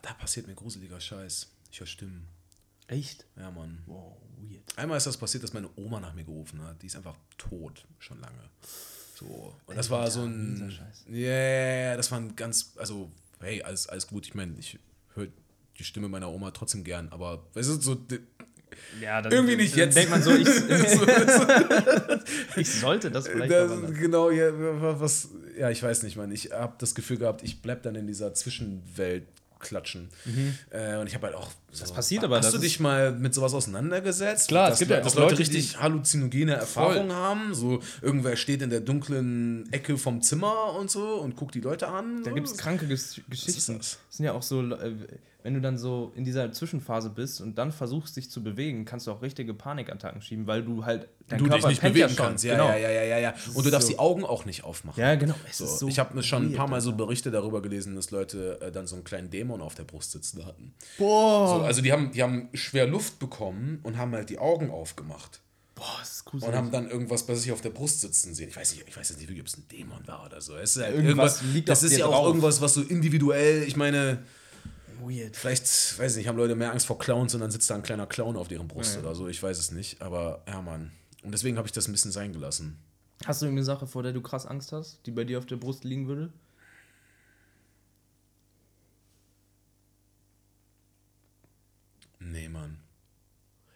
Da 0.00 0.14
passiert 0.14 0.46
mir 0.46 0.54
gruseliger 0.54 1.00
Scheiß. 1.00 1.50
Ich 1.70 1.80
höre 1.80 1.86
Stimmen. 1.86 2.26
Echt? 2.88 3.24
Ja, 3.36 3.50
Mann. 3.50 3.78
Wow, 3.86 4.16
weird. 4.38 4.62
Einmal 4.76 4.98
ist 4.98 5.06
das 5.06 5.16
passiert, 5.16 5.42
dass 5.42 5.52
meine 5.52 5.70
Oma 5.76 6.00
nach 6.00 6.14
mir 6.14 6.24
gerufen 6.24 6.62
hat. 6.62 6.82
Die 6.82 6.86
ist 6.86 6.96
einfach 6.96 7.16
tot, 7.38 7.86
schon 7.98 8.20
lange. 8.20 8.50
So. 9.14 9.54
Und 9.66 9.76
das 9.76 9.88
war 9.88 10.10
so 10.10 10.22
ein. 10.22 10.78
Ja, 11.08 11.14
yeah, 11.14 11.96
das 11.96 12.10
war 12.10 12.18
ein 12.18 12.36
ganz. 12.36 12.72
Also, 12.76 13.10
hey, 13.40 13.62
alles, 13.62 13.88
alles 13.88 14.06
gut. 14.06 14.26
Ich 14.26 14.34
meine, 14.34 14.58
ich 14.58 14.78
höre 15.14 15.28
die 15.78 15.84
Stimme 15.84 16.08
meiner 16.08 16.30
Oma 16.30 16.50
trotzdem 16.50 16.84
gern, 16.84 17.08
aber 17.10 17.46
weißt 17.54 17.68
du, 17.70 17.80
so. 17.80 17.96
Ja, 19.00 19.22
dann, 19.22 19.32
irgendwie 19.32 19.56
nicht 19.56 19.76
jetzt. 19.76 19.96
Denkt 19.96 20.10
man 20.10 20.22
so, 20.22 20.32
ich, 20.32 20.46
ich 22.56 22.70
sollte 22.70 23.10
das 23.10 23.28
vielleicht. 23.28 23.52
Das, 23.52 23.70
genau, 23.98 24.30
ja, 24.30 24.50
was, 25.00 25.28
ja, 25.58 25.70
ich 25.70 25.82
weiß 25.82 26.02
nicht, 26.02 26.16
man. 26.16 26.30
Ich 26.32 26.52
habe 26.52 26.74
das 26.78 26.94
Gefühl 26.94 27.18
gehabt, 27.18 27.42
ich 27.42 27.62
bleib 27.62 27.82
dann 27.82 27.94
in 27.94 28.06
dieser 28.06 28.34
Zwischenwelt 28.34 29.24
klatschen. 29.58 30.08
Mhm. 30.24 30.54
Äh, 30.70 30.96
und 30.96 31.06
ich 31.06 31.14
habe 31.14 31.26
halt 31.26 31.36
auch. 31.36 31.50
So, 31.72 31.80
das 31.80 31.92
passiert 31.92 32.22
aber. 32.22 32.36
Hast 32.36 32.52
du 32.52 32.58
dich 32.58 32.80
mal 32.80 33.12
mit 33.12 33.32
sowas 33.32 33.54
auseinandergesetzt? 33.54 34.48
Klar, 34.48 34.68
dass, 34.68 34.74
es 34.74 34.78
gibt 34.80 34.90
ja 34.90 35.00
dass 35.00 35.14
Leute, 35.14 35.38
richtig 35.38 35.80
halluzinogene 35.80 36.52
Erfahrungen 36.52 37.08
voll. 37.08 37.16
haben. 37.16 37.54
So, 37.54 37.80
irgendwer 38.02 38.36
steht 38.36 38.60
in 38.60 38.68
der 38.68 38.80
dunklen 38.80 39.72
Ecke 39.72 39.96
vom 39.96 40.20
Zimmer 40.20 40.74
und 40.78 40.90
so 40.90 41.14
und 41.14 41.34
guckt 41.34 41.54
die 41.54 41.60
Leute 41.60 41.88
an. 41.88 42.22
Da 42.24 42.30
gibt 42.30 42.46
es 42.46 42.58
kranke 42.58 42.86
Ges 42.86 43.22
Geschichten. 43.28 43.78
Das? 43.78 43.98
das 44.06 44.16
sind 44.16 44.26
ja 44.26 44.32
auch 44.32 44.42
so. 44.42 44.60
Äh, 44.60 44.92
wenn 45.42 45.54
du 45.54 45.60
dann 45.60 45.76
so 45.76 46.12
in 46.14 46.24
dieser 46.24 46.52
Zwischenphase 46.52 47.10
bist 47.10 47.40
und 47.40 47.58
dann 47.58 47.72
versuchst, 47.72 48.16
dich 48.16 48.30
zu 48.30 48.42
bewegen, 48.42 48.84
kannst 48.84 49.06
du 49.06 49.10
auch 49.10 49.22
richtige 49.22 49.54
Panikattacken 49.54 50.22
schieben, 50.22 50.46
weil 50.46 50.62
du 50.62 50.84
halt 50.84 51.08
dein 51.28 51.38
du 51.40 51.46
Körper 51.46 51.68
dich 51.68 51.82
nicht 51.82 51.82
bewegen 51.82 52.08
ja 52.08 52.14
kannst. 52.14 52.44
Ja, 52.44 52.52
genau. 52.54 52.68
ja, 52.68 52.76
ja, 52.76 52.90
ja, 52.90 53.02
ja, 53.02 53.18
ja. 53.18 53.34
Und 53.54 53.66
du 53.66 53.70
darfst 53.70 53.88
so. 53.88 53.94
die 53.94 53.98
Augen 53.98 54.24
auch 54.24 54.44
nicht 54.44 54.64
aufmachen. 54.64 55.00
Ja, 55.00 55.14
genau. 55.16 55.34
So. 55.50 55.66
So 55.66 55.88
ich 55.88 55.98
habe 55.98 56.22
schon 56.22 56.52
ein 56.52 56.54
paar 56.54 56.68
Mal 56.68 56.80
so 56.80 56.92
Berichte 56.92 57.30
darüber 57.30 57.60
gelesen, 57.60 57.96
dass 57.96 58.10
Leute 58.10 58.60
äh, 58.60 58.70
dann 58.70 58.86
so 58.86 58.94
einen 58.94 59.04
kleinen 59.04 59.30
Dämon 59.30 59.60
auf 59.60 59.74
der 59.74 59.84
Brust 59.84 60.12
sitzen 60.12 60.44
hatten. 60.46 60.74
Boah. 60.98 61.61
So, 61.62 61.66
also 61.66 61.82
die 61.82 61.92
haben, 61.92 62.12
die 62.12 62.22
haben 62.22 62.48
schwer 62.54 62.86
Luft 62.86 63.18
bekommen 63.18 63.80
und 63.82 63.96
haben 63.96 64.12
halt 64.12 64.30
die 64.30 64.38
Augen 64.38 64.70
aufgemacht. 64.70 65.40
Boah, 65.74 65.96
das 66.00 66.12
ist 66.12 66.26
und 66.26 66.30
gruselig. 66.32 66.54
haben 66.54 66.70
dann 66.70 66.88
irgendwas 66.90 67.26
bei 67.26 67.34
sich 67.34 67.50
auf 67.50 67.60
der 67.60 67.70
Brust 67.70 68.00
sitzen 68.02 68.34
sehen. 68.34 68.48
Ich 68.50 68.56
weiß 68.56 68.72
nicht, 68.72 68.84
ich 68.86 68.96
weiß 68.96 69.08
jetzt 69.10 69.18
nicht, 69.28 69.40
ob 69.40 69.46
es 69.46 69.56
ein 69.56 69.66
Dämon 69.68 70.06
war 70.06 70.26
oder 70.26 70.40
so. 70.40 70.54
Es 70.56 70.76
ist 70.76 70.82
halt 70.82 70.94
Irgendwas 70.94 71.40
irgendwas, 71.40 71.54
liegt 71.54 71.68
das 71.68 71.82
ist 71.82 71.96
ja 71.96 72.06
auch 72.06 72.12
drauf. 72.12 72.26
irgendwas, 72.26 72.60
was 72.60 72.74
so 72.74 72.82
individuell, 72.82 73.62
ich 73.64 73.76
meine, 73.76 74.18
Weird. 75.02 75.34
vielleicht, 75.36 75.98
weiß 75.98 76.12
ich 76.12 76.18
nicht, 76.18 76.28
haben 76.28 76.36
Leute 76.36 76.54
mehr 76.54 76.70
Angst 76.70 76.86
vor 76.86 76.98
Clowns 76.98 77.34
und 77.34 77.40
dann 77.40 77.50
sitzt 77.50 77.68
da 77.70 77.74
ein 77.74 77.82
kleiner 77.82 78.06
Clown 78.06 78.36
auf 78.36 78.48
deren 78.48 78.68
Brust 78.68 78.98
oder 78.98 79.14
so. 79.14 79.26
Ich 79.28 79.42
weiß 79.42 79.58
es 79.58 79.72
nicht, 79.72 80.00
aber 80.02 80.42
ja, 80.46 80.62
Mann. 80.62 80.92
Und 81.24 81.32
deswegen 81.32 81.56
habe 81.56 81.66
ich 81.66 81.72
das 81.72 81.88
ein 81.88 81.92
bisschen 81.92 82.12
sein 82.12 82.32
gelassen. 82.32 82.78
Hast 83.24 83.42
du 83.42 83.46
irgendeine 83.46 83.64
Sache, 83.64 83.86
vor 83.86 84.02
der 84.02 84.12
du 84.12 84.20
krass 84.20 84.46
Angst 84.46 84.72
hast, 84.72 85.00
die 85.06 85.10
bei 85.10 85.24
dir 85.24 85.38
auf 85.38 85.46
der 85.46 85.56
Brust 85.56 85.84
liegen 85.84 86.06
würde? 86.08 86.32
Nee, 92.30 92.48
Mann. 92.48 92.80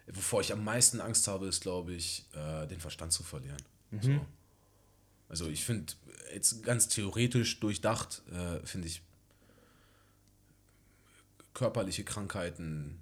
Wovor 0.07 0.41
ich 0.41 0.53
am 0.53 0.63
meisten 0.63 1.01
Angst 1.01 1.27
habe, 1.27 1.47
ist, 1.47 1.61
glaube 1.61 1.93
ich, 1.93 2.25
äh, 2.33 2.65
den 2.67 2.79
Verstand 2.79 3.11
zu 3.11 3.23
verlieren. 3.23 3.61
So. 4.01 4.25
Also 5.29 5.47
ich 5.49 5.65
finde, 5.65 5.93
jetzt 6.33 6.63
ganz 6.63 6.87
theoretisch 6.87 7.59
durchdacht, 7.59 8.21
äh, 8.31 8.65
finde 8.65 8.87
ich 8.87 9.01
körperliche 11.53 12.03
Krankheiten, 12.03 12.99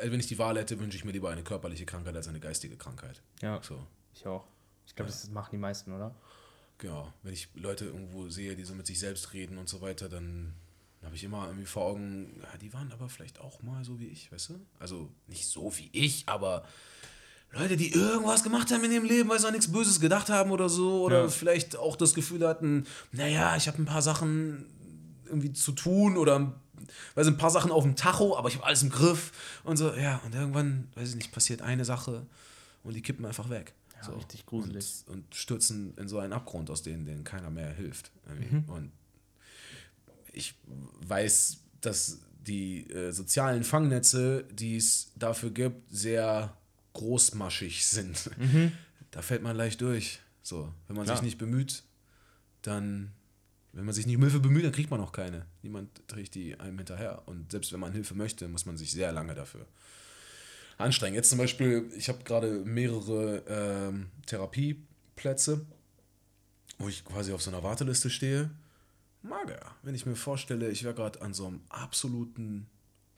also 0.00 0.10
wenn 0.12 0.20
ich 0.20 0.26
die 0.26 0.38
Wahl 0.38 0.58
hätte, 0.58 0.78
wünsche 0.80 0.96
ich 0.96 1.04
mir 1.04 1.12
lieber 1.12 1.30
eine 1.30 1.44
körperliche 1.44 1.86
Krankheit 1.86 2.16
als 2.16 2.26
eine 2.26 2.40
geistige 2.40 2.76
Krankheit. 2.76 3.22
Ja, 3.42 3.62
So. 3.62 3.86
ich 4.14 4.26
auch. 4.26 4.44
Ich 4.86 4.94
glaube, 4.94 5.10
das 5.10 5.28
machen 5.30 5.50
die 5.52 5.58
meisten, 5.58 5.92
oder? 5.92 6.14
Genau. 6.78 7.12
Wenn 7.22 7.34
ich 7.34 7.48
Leute 7.54 7.84
irgendwo 7.84 8.28
sehe, 8.28 8.56
die 8.56 8.64
so 8.64 8.74
mit 8.74 8.86
sich 8.86 8.98
selbst 8.98 9.32
reden 9.34 9.58
und 9.58 9.68
so 9.68 9.80
weiter, 9.80 10.08
dann 10.08 10.54
habe 11.04 11.14
ich 11.16 11.24
immer 11.24 11.46
irgendwie 11.46 11.66
vor 11.66 11.84
Augen, 11.86 12.40
ja, 12.42 12.58
die 12.58 12.72
waren 12.72 12.90
aber 12.92 13.08
vielleicht 13.08 13.38
auch 13.40 13.62
mal 13.62 13.84
so 13.84 13.98
wie 14.00 14.06
ich, 14.08 14.30
weißt 14.32 14.50
du? 14.50 14.54
Also 14.78 15.10
nicht 15.26 15.46
so 15.46 15.72
wie 15.76 15.88
ich, 15.92 16.24
aber 16.28 16.64
Leute, 17.52 17.76
die 17.76 17.92
irgendwas 17.92 18.42
gemacht 18.42 18.70
haben 18.72 18.84
in 18.84 18.92
ihrem 18.92 19.04
Leben, 19.04 19.28
weil 19.30 19.38
sie 19.38 19.46
an 19.46 19.52
nichts 19.54 19.72
Böses 19.72 20.00
gedacht 20.00 20.28
haben 20.28 20.50
oder 20.50 20.68
so, 20.68 21.02
oder 21.04 21.22
Ja. 21.22 21.28
vielleicht 21.28 21.76
auch 21.76 21.96
das 21.96 22.14
Gefühl 22.14 22.46
hatten, 22.46 22.86
naja, 23.12 23.56
ich 23.56 23.68
habe 23.68 23.80
ein 23.80 23.86
paar 23.86 24.02
Sachen 24.02 24.66
irgendwie 25.26 25.52
zu 25.52 25.72
tun 25.72 26.16
oder 26.16 26.52
weil 27.14 27.26
ein 27.26 27.36
paar 27.36 27.50
Sachen 27.50 27.70
auf 27.70 27.84
dem 27.84 27.96
Tacho, 27.96 28.36
aber 28.36 28.48
ich 28.48 28.54
habe 28.56 28.66
alles 28.66 28.82
im 28.82 28.90
Griff 28.90 29.60
und 29.64 29.76
so, 29.76 29.92
ja, 29.94 30.20
und 30.24 30.34
irgendwann, 30.34 30.88
weiß 30.94 31.10
ich 31.10 31.16
nicht, 31.16 31.32
passiert 31.32 31.62
eine 31.62 31.84
Sache 31.84 32.26
und 32.82 32.94
die 32.94 33.02
kippen 33.02 33.24
einfach 33.24 33.48
weg. 33.50 33.74
Ja, 33.96 34.04
so. 34.04 34.12
richtig 34.12 34.46
gruselig. 34.46 35.04
Und, 35.06 35.14
und 35.14 35.34
stürzen 35.34 35.94
in 35.96 36.08
so 36.08 36.18
einen 36.18 36.32
Abgrund, 36.32 36.70
aus 36.70 36.82
dem 36.82 37.04
denen 37.04 37.24
keiner 37.24 37.50
mehr 37.50 37.72
hilft. 37.72 38.10
irgendwie. 38.28 38.70
Und 38.70 38.92
ich 40.38 40.54
weiß, 41.06 41.58
dass 41.80 42.20
die 42.46 42.88
äh, 42.90 43.12
sozialen 43.12 43.64
Fangnetze, 43.64 44.44
die 44.52 44.76
es 44.76 45.12
dafür 45.16 45.50
gibt, 45.50 45.90
sehr 45.90 46.56
großmaschig 46.94 47.86
sind. 47.86 48.30
Da 49.10 49.22
fällt 49.22 49.42
man 49.42 49.56
leicht 49.56 49.80
durch. 49.80 50.20
So, 50.42 50.72
wenn 50.86 50.96
man 50.96 51.04
Klar. 51.04 51.16
sich 51.16 51.24
nicht 51.24 51.38
bemüht, 51.38 51.82
dann, 52.62 53.12
wenn 53.72 53.84
man 53.84 53.94
sich 53.94 54.06
nicht 54.06 54.16
um 54.16 54.22
Hilfe 54.22 54.40
bemüht, 54.40 54.64
dann 54.64 54.72
kriegt 54.72 54.90
man 54.90 55.00
auch 55.00 55.12
keine. 55.12 55.44
Niemand 55.62 55.90
trägt 56.08 56.34
die 56.34 56.58
einem 56.58 56.78
hinterher. 56.78 57.22
Und 57.26 57.50
selbst 57.52 57.72
wenn 57.72 57.80
man 57.80 57.92
Hilfe 57.92 58.14
möchte, 58.14 58.48
muss 58.48 58.64
man 58.64 58.78
sich 58.78 58.92
sehr 58.92 59.12
lange 59.12 59.34
dafür 59.34 59.66
anstrengen. 60.78 61.16
Jetzt 61.16 61.30
zum 61.30 61.38
Beispiel, 61.38 61.90
ich 61.96 62.08
habe 62.08 62.22
gerade 62.24 62.62
mehrere 62.64 63.42
ähm, 63.48 64.06
Therapieplätze, 64.26 65.66
wo 66.78 66.88
ich 66.88 67.04
quasi 67.04 67.32
auf 67.32 67.42
so 67.42 67.50
einer 67.50 67.62
Warteliste 67.62 68.08
stehe. 68.08 68.50
Mager. 69.22 69.60
Wenn 69.82 69.94
ich 69.94 70.06
mir 70.06 70.16
vorstelle, 70.16 70.70
ich 70.70 70.84
wäre 70.84 70.94
gerade 70.94 71.20
an 71.22 71.34
so 71.34 71.46
einem 71.46 71.60
absoluten 71.68 72.66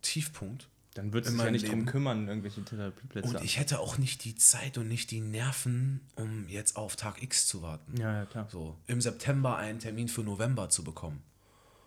Tiefpunkt 0.03 0.69
Dann 0.95 1.13
wird 1.13 1.27
In 1.27 1.33
sich 1.33 1.41
ja 1.45 1.51
nicht 1.51 1.67
drum 1.69 1.75
Leben. 1.81 1.87
kümmern, 1.87 2.27
irgendwelche 2.29 2.65
Therapieplätze. 2.65 3.29
und 3.37 3.45
ich 3.45 3.59
hätte 3.59 3.79
auch 3.79 3.99
nicht 3.99 4.25
die 4.25 4.35
Zeit 4.35 4.77
und 4.79 4.89
nicht 4.89 5.11
die 5.11 5.21
Nerven, 5.21 6.01
um 6.17 6.49
jetzt 6.49 6.77
auf 6.77 6.97
Tag 6.97 7.23
X 7.23 7.47
zu 7.47 7.63
warten. 7.63 7.97
ja, 7.97 8.13
ja, 8.21 8.25
klar. 8.27 8.49
So, 8.51 8.77
im 8.87 9.01
September 9.01 9.57
einen 9.57 9.79
Termin 9.79 10.09
für 10.09 10.23
November 10.23 10.69
zu 10.69 10.83
bekommen. 10.83 11.23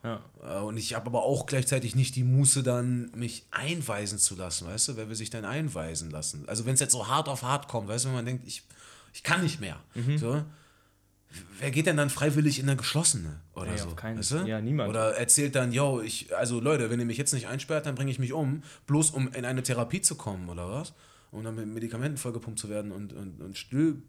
Ja. 0.03 0.21
Äh, 0.43 0.59
Und 0.59 0.77
ich 0.77 0.93
habe 0.95 1.07
aber 1.07 1.23
auch 1.23 1.45
gleichzeitig 1.45 1.95
nicht 1.95 2.15
die 2.15 2.23
Muße, 2.23 2.61
dann 2.61 3.09
mich 3.15 3.45
einweisen 3.51 4.19
zu 4.19 4.35
lassen, 4.35 4.67
weißt 4.67 4.89
du? 4.89 4.95
Wer 4.97 5.07
will 5.09 5.15
sich 5.15 5.29
denn 5.31 5.45
einweisen 5.45 6.11
lassen? 6.11 6.47
Also 6.47 6.65
wenn 6.65 6.73
es 6.75 6.79
jetzt 6.81 6.91
so 6.91 7.07
hart 7.07 7.27
auf 7.29 7.41
hart 7.41 7.67
kommt, 7.67 7.87
weißt 7.87 8.05
du, 8.05 8.09
wenn 8.09 8.15
man 8.15 8.25
denkt, 8.25 8.45
ich, 8.45 8.63
ich 9.13 9.23
kann 9.23 9.41
nicht 9.41 9.59
mehr. 9.59 9.79
Mhm. 9.95 10.17
So, 10.17 10.43
wer 11.59 11.71
geht 11.71 11.85
denn 11.87 11.97
dann 11.97 12.09
freiwillig 12.09 12.59
in 12.59 12.67
eine 12.67 12.77
geschlossene 12.77 13.39
oder 13.55 13.71
Nee, 13.71 13.77
so? 13.77 13.87
auf 13.87 13.95
keinen- 13.95 14.17
weißt 14.19 14.31
du? 14.31 14.35
ja, 14.45 14.61
niemand. 14.61 14.89
Oder 14.89 15.15
erzählt 15.17 15.55
dann, 15.55 15.71
yo, 15.71 16.01
ich, 16.01 16.35
also 16.35 16.59
Leute, 16.59 16.89
wenn 16.89 16.99
ihr 16.99 17.05
mich 17.05 17.17
jetzt 17.17 17.33
nicht 17.33 17.47
einsperrt, 17.47 17.85
dann 17.85 17.95
bringe 17.95 18.11
ich 18.11 18.19
mich 18.19 18.33
um, 18.33 18.63
bloß 18.87 19.11
um 19.11 19.31
in 19.33 19.45
eine 19.45 19.63
Therapie 19.63 20.01
zu 20.01 20.15
kommen 20.15 20.49
oder 20.49 20.69
was? 20.69 20.93
Um 21.31 21.43
dann 21.43 21.55
mit 21.55 21.67
Medikamenten 21.67 22.17
vollgepumpt 22.17 22.59
zu 22.59 22.69
werden 22.69 22.91
und, 22.91 23.13
und, 23.13 23.41
und 23.41 23.57
still 23.57 24.01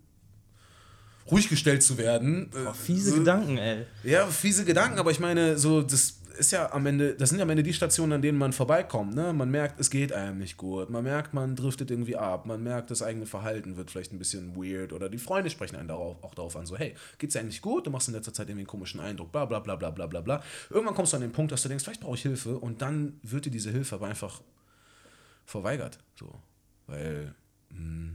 ruhig 1.30 1.48
gestellt 1.48 1.82
zu 1.82 1.96
werden. 1.96 2.50
Äh, 2.54 2.68
Oh, 2.68 2.72
fiese 2.74 3.10
so- 3.12 3.16
Gedanken, 3.18 3.56
ey. 3.56 3.86
ja, 4.02 4.26
fiese 4.26 4.64
Gedanken, 4.64 4.98
aber 4.98 5.10
ich 5.10 5.20
meine, 5.20 5.56
so, 5.56 5.80
das 5.82 6.18
ist 6.38 6.52
ja 6.52 6.72
am 6.72 6.86
Ende, 6.86 7.14
das 7.14 7.30
sind 7.30 7.38
ja 7.38 7.44
am 7.44 7.50
Ende 7.50 7.62
die 7.62 7.72
Stationen, 7.72 8.12
an 8.12 8.22
denen 8.22 8.38
man 8.38 8.52
vorbeikommt. 8.52 9.14
Ne? 9.14 9.32
Man 9.32 9.50
merkt, 9.50 9.80
es 9.80 9.90
geht 9.90 10.12
einem 10.12 10.38
nicht 10.38 10.56
gut. 10.56 10.90
Man 10.90 11.04
merkt, 11.04 11.34
man 11.34 11.56
driftet 11.56 11.90
irgendwie 11.90 12.16
ab. 12.16 12.46
Man 12.46 12.62
merkt, 12.62 12.90
das 12.90 13.02
eigene 13.02 13.26
Verhalten 13.26 13.76
wird 13.76 13.90
vielleicht 13.90 14.12
ein 14.12 14.18
bisschen 14.18 14.56
weird. 14.56 14.92
Oder 14.92 15.08
die 15.08 15.18
Freunde 15.18 15.50
sprechen 15.50 15.76
einen 15.76 15.88
darauf, 15.88 16.22
auch 16.22 16.34
darauf 16.34 16.56
an, 16.56 16.66
so, 16.66 16.76
hey, 16.76 16.94
geht's 17.18 17.34
dir 17.34 17.40
eigentlich 17.40 17.62
gut? 17.62 17.86
Du 17.86 17.90
machst 17.90 18.08
in 18.08 18.14
letzter 18.14 18.32
Zeit 18.32 18.48
irgendwie 18.48 18.62
einen 18.62 18.68
komischen 18.68 19.00
Eindruck, 19.00 19.32
bla 19.32 19.44
bla 19.44 19.60
bla 19.60 19.76
bla 19.76 19.90
bla 19.90 20.06
bla 20.06 20.20
bla. 20.20 20.42
Irgendwann 20.70 20.94
kommst 20.94 21.12
du 21.12 21.16
an 21.16 21.22
den 21.22 21.32
Punkt, 21.32 21.52
dass 21.52 21.62
du 21.62 21.68
denkst, 21.68 21.84
vielleicht 21.84 22.00
brauche 22.00 22.16
ich 22.16 22.22
Hilfe. 22.22 22.58
Und 22.58 22.82
dann 22.82 23.18
wird 23.22 23.46
dir 23.46 23.50
diese 23.50 23.70
Hilfe 23.70 23.94
aber 23.94 24.06
einfach 24.06 24.42
verweigert. 25.46 25.98
So. 26.18 26.32
Weil, 26.86 27.34
mh, 27.70 28.14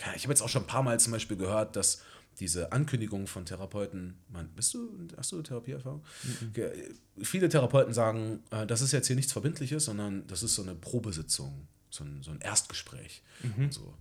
ja, 0.00 0.12
ich 0.14 0.22
habe 0.22 0.32
jetzt 0.32 0.42
auch 0.42 0.48
schon 0.48 0.62
ein 0.62 0.68
paar 0.68 0.82
Mal 0.82 0.98
zum 1.00 1.12
Beispiel 1.12 1.36
gehört, 1.36 1.76
dass 1.76 2.02
diese 2.40 2.72
Ankündigung 2.72 3.26
von 3.26 3.44
Therapeuten, 3.44 4.14
man, 4.28 4.48
bist 4.50 4.72
du, 4.74 4.90
hast 5.16 5.32
du 5.32 5.42
Therapieerfahrung? 5.42 6.04
Ge- 6.52 6.94
Viele 7.22 7.48
Therapeuten 7.48 7.92
sagen, 7.92 8.42
äh, 8.50 8.66
das 8.66 8.80
ist 8.80 8.92
jetzt 8.92 9.06
hier 9.08 9.16
nichts 9.16 9.32
Verbindliches, 9.32 9.84
sondern 9.86 10.26
das 10.28 10.42
ist 10.42 10.54
so 10.54 10.62
eine 10.62 10.74
Probesitzung, 10.74 11.66
so 11.90 12.04
ein, 12.04 12.22
so 12.22 12.30
ein 12.30 12.40
Erstgespräch. 12.40 13.22
Und, 13.64 13.74
so. 13.74 13.94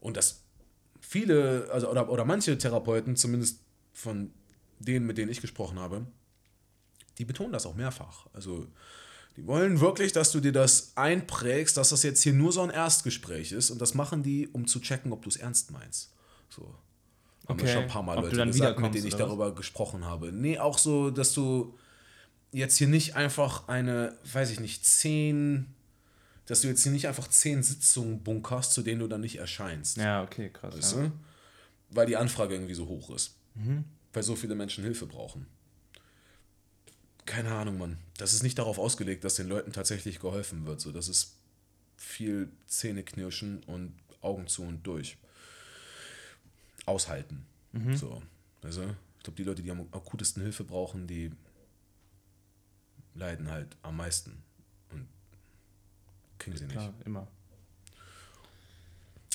und 0.00 0.16
das 0.16 0.40
viele, 1.00 1.68
also 1.70 1.90
oder, 1.90 2.08
oder 2.10 2.24
manche 2.24 2.56
Therapeuten, 2.56 3.16
zumindest 3.16 3.60
von 3.92 4.30
denen, 4.78 5.06
mit 5.06 5.18
denen 5.18 5.30
ich 5.30 5.40
gesprochen 5.40 5.78
habe, 5.78 6.06
die 7.18 7.24
betonen 7.24 7.52
das 7.52 7.66
auch 7.66 7.74
mehrfach. 7.74 8.26
Also 8.32 8.66
die 9.36 9.46
wollen 9.46 9.80
wirklich, 9.80 10.12
dass 10.12 10.32
du 10.32 10.40
dir 10.40 10.52
das 10.52 10.92
einprägst, 10.96 11.76
dass 11.76 11.90
das 11.90 12.02
jetzt 12.02 12.22
hier 12.22 12.32
nur 12.32 12.52
so 12.52 12.62
ein 12.62 12.70
Erstgespräch 12.70 13.52
ist 13.52 13.70
und 13.70 13.80
das 13.80 13.94
machen 13.94 14.22
die, 14.22 14.48
um 14.48 14.66
zu 14.66 14.80
checken, 14.80 15.12
ob 15.12 15.22
du 15.22 15.28
es 15.28 15.36
ernst 15.36 15.70
meinst. 15.70 16.12
So. 16.48 16.74
Haben 17.46 17.56
mir 17.56 17.62
Okay. 17.62 17.72
schon 17.72 17.82
ein 17.82 17.88
paar 17.88 18.02
Mal 18.02 18.16
Ob 18.18 18.24
Leute 18.24 18.46
gesagt, 18.46 18.80
mit 18.80 18.94
denen 18.94 19.06
ich 19.06 19.14
darüber 19.16 19.54
gesprochen 19.54 20.04
habe. 20.04 20.32
Nee, 20.32 20.58
auch 20.58 20.78
so, 20.78 21.10
dass 21.10 21.32
du 21.34 21.76
jetzt 22.52 22.78
hier 22.78 22.88
nicht 22.88 23.16
einfach 23.16 23.68
eine, 23.68 24.16
weiß 24.32 24.50
ich 24.50 24.60
nicht, 24.60 24.86
zehn, 24.86 25.66
dass 26.46 26.62
du 26.62 26.68
jetzt 26.68 26.82
hier 26.82 26.92
nicht 26.92 27.06
einfach 27.08 27.28
zehn 27.28 27.62
Sitzungen 27.62 28.22
bunkerst, 28.22 28.72
zu 28.72 28.82
denen 28.82 29.00
du 29.00 29.08
dann 29.08 29.20
nicht 29.20 29.36
erscheinst. 29.36 29.96
Ja, 29.98 30.22
okay, 30.22 30.50
krass. 30.50 30.74
Weißt 30.76 30.96
Ja. 30.96 31.02
du? 31.02 31.12
Weil 31.90 32.06
die 32.06 32.16
Anfrage 32.16 32.54
irgendwie 32.54 32.74
so 32.74 32.86
hoch 32.86 33.10
ist. 33.14 33.34
Mhm. 33.54 33.84
Weil 34.12 34.22
so 34.22 34.36
viele 34.36 34.54
Menschen 34.54 34.84
Hilfe 34.84 35.06
brauchen. 35.06 35.46
Keine 37.26 37.52
Ahnung, 37.54 37.78
Mann. 37.78 37.98
Das 38.18 38.32
ist 38.34 38.42
nicht 38.42 38.58
darauf 38.58 38.78
ausgelegt, 38.78 39.24
dass 39.24 39.34
den 39.36 39.48
Leuten 39.48 39.72
tatsächlich 39.72 40.20
geholfen 40.20 40.66
wird. 40.66 40.80
So, 40.80 40.92
das 40.92 41.08
ist 41.08 41.36
viel 41.96 42.50
Zähneknirschen 42.66 43.62
und 43.64 43.94
Augen 44.20 44.46
zu 44.46 44.62
und 44.62 44.86
durch. 44.86 45.16
Aushalten. 46.86 47.46
Mhm. 47.72 47.96
So. 47.96 48.22
Also, 48.62 48.82
ich 49.18 49.24
glaube, 49.24 49.36
die 49.36 49.44
Leute, 49.44 49.62
die 49.62 49.70
am 49.70 49.86
akutesten 49.92 50.42
Hilfe 50.42 50.64
brauchen, 50.64 51.06
die 51.06 51.30
leiden 53.14 53.50
halt 53.50 53.76
am 53.82 53.96
meisten. 53.96 54.42
Und 54.90 55.06
kriegen 56.38 56.56
sie 56.56 56.64
nicht. 56.64 56.74
Klar, 56.74 56.92
immer. 57.04 57.26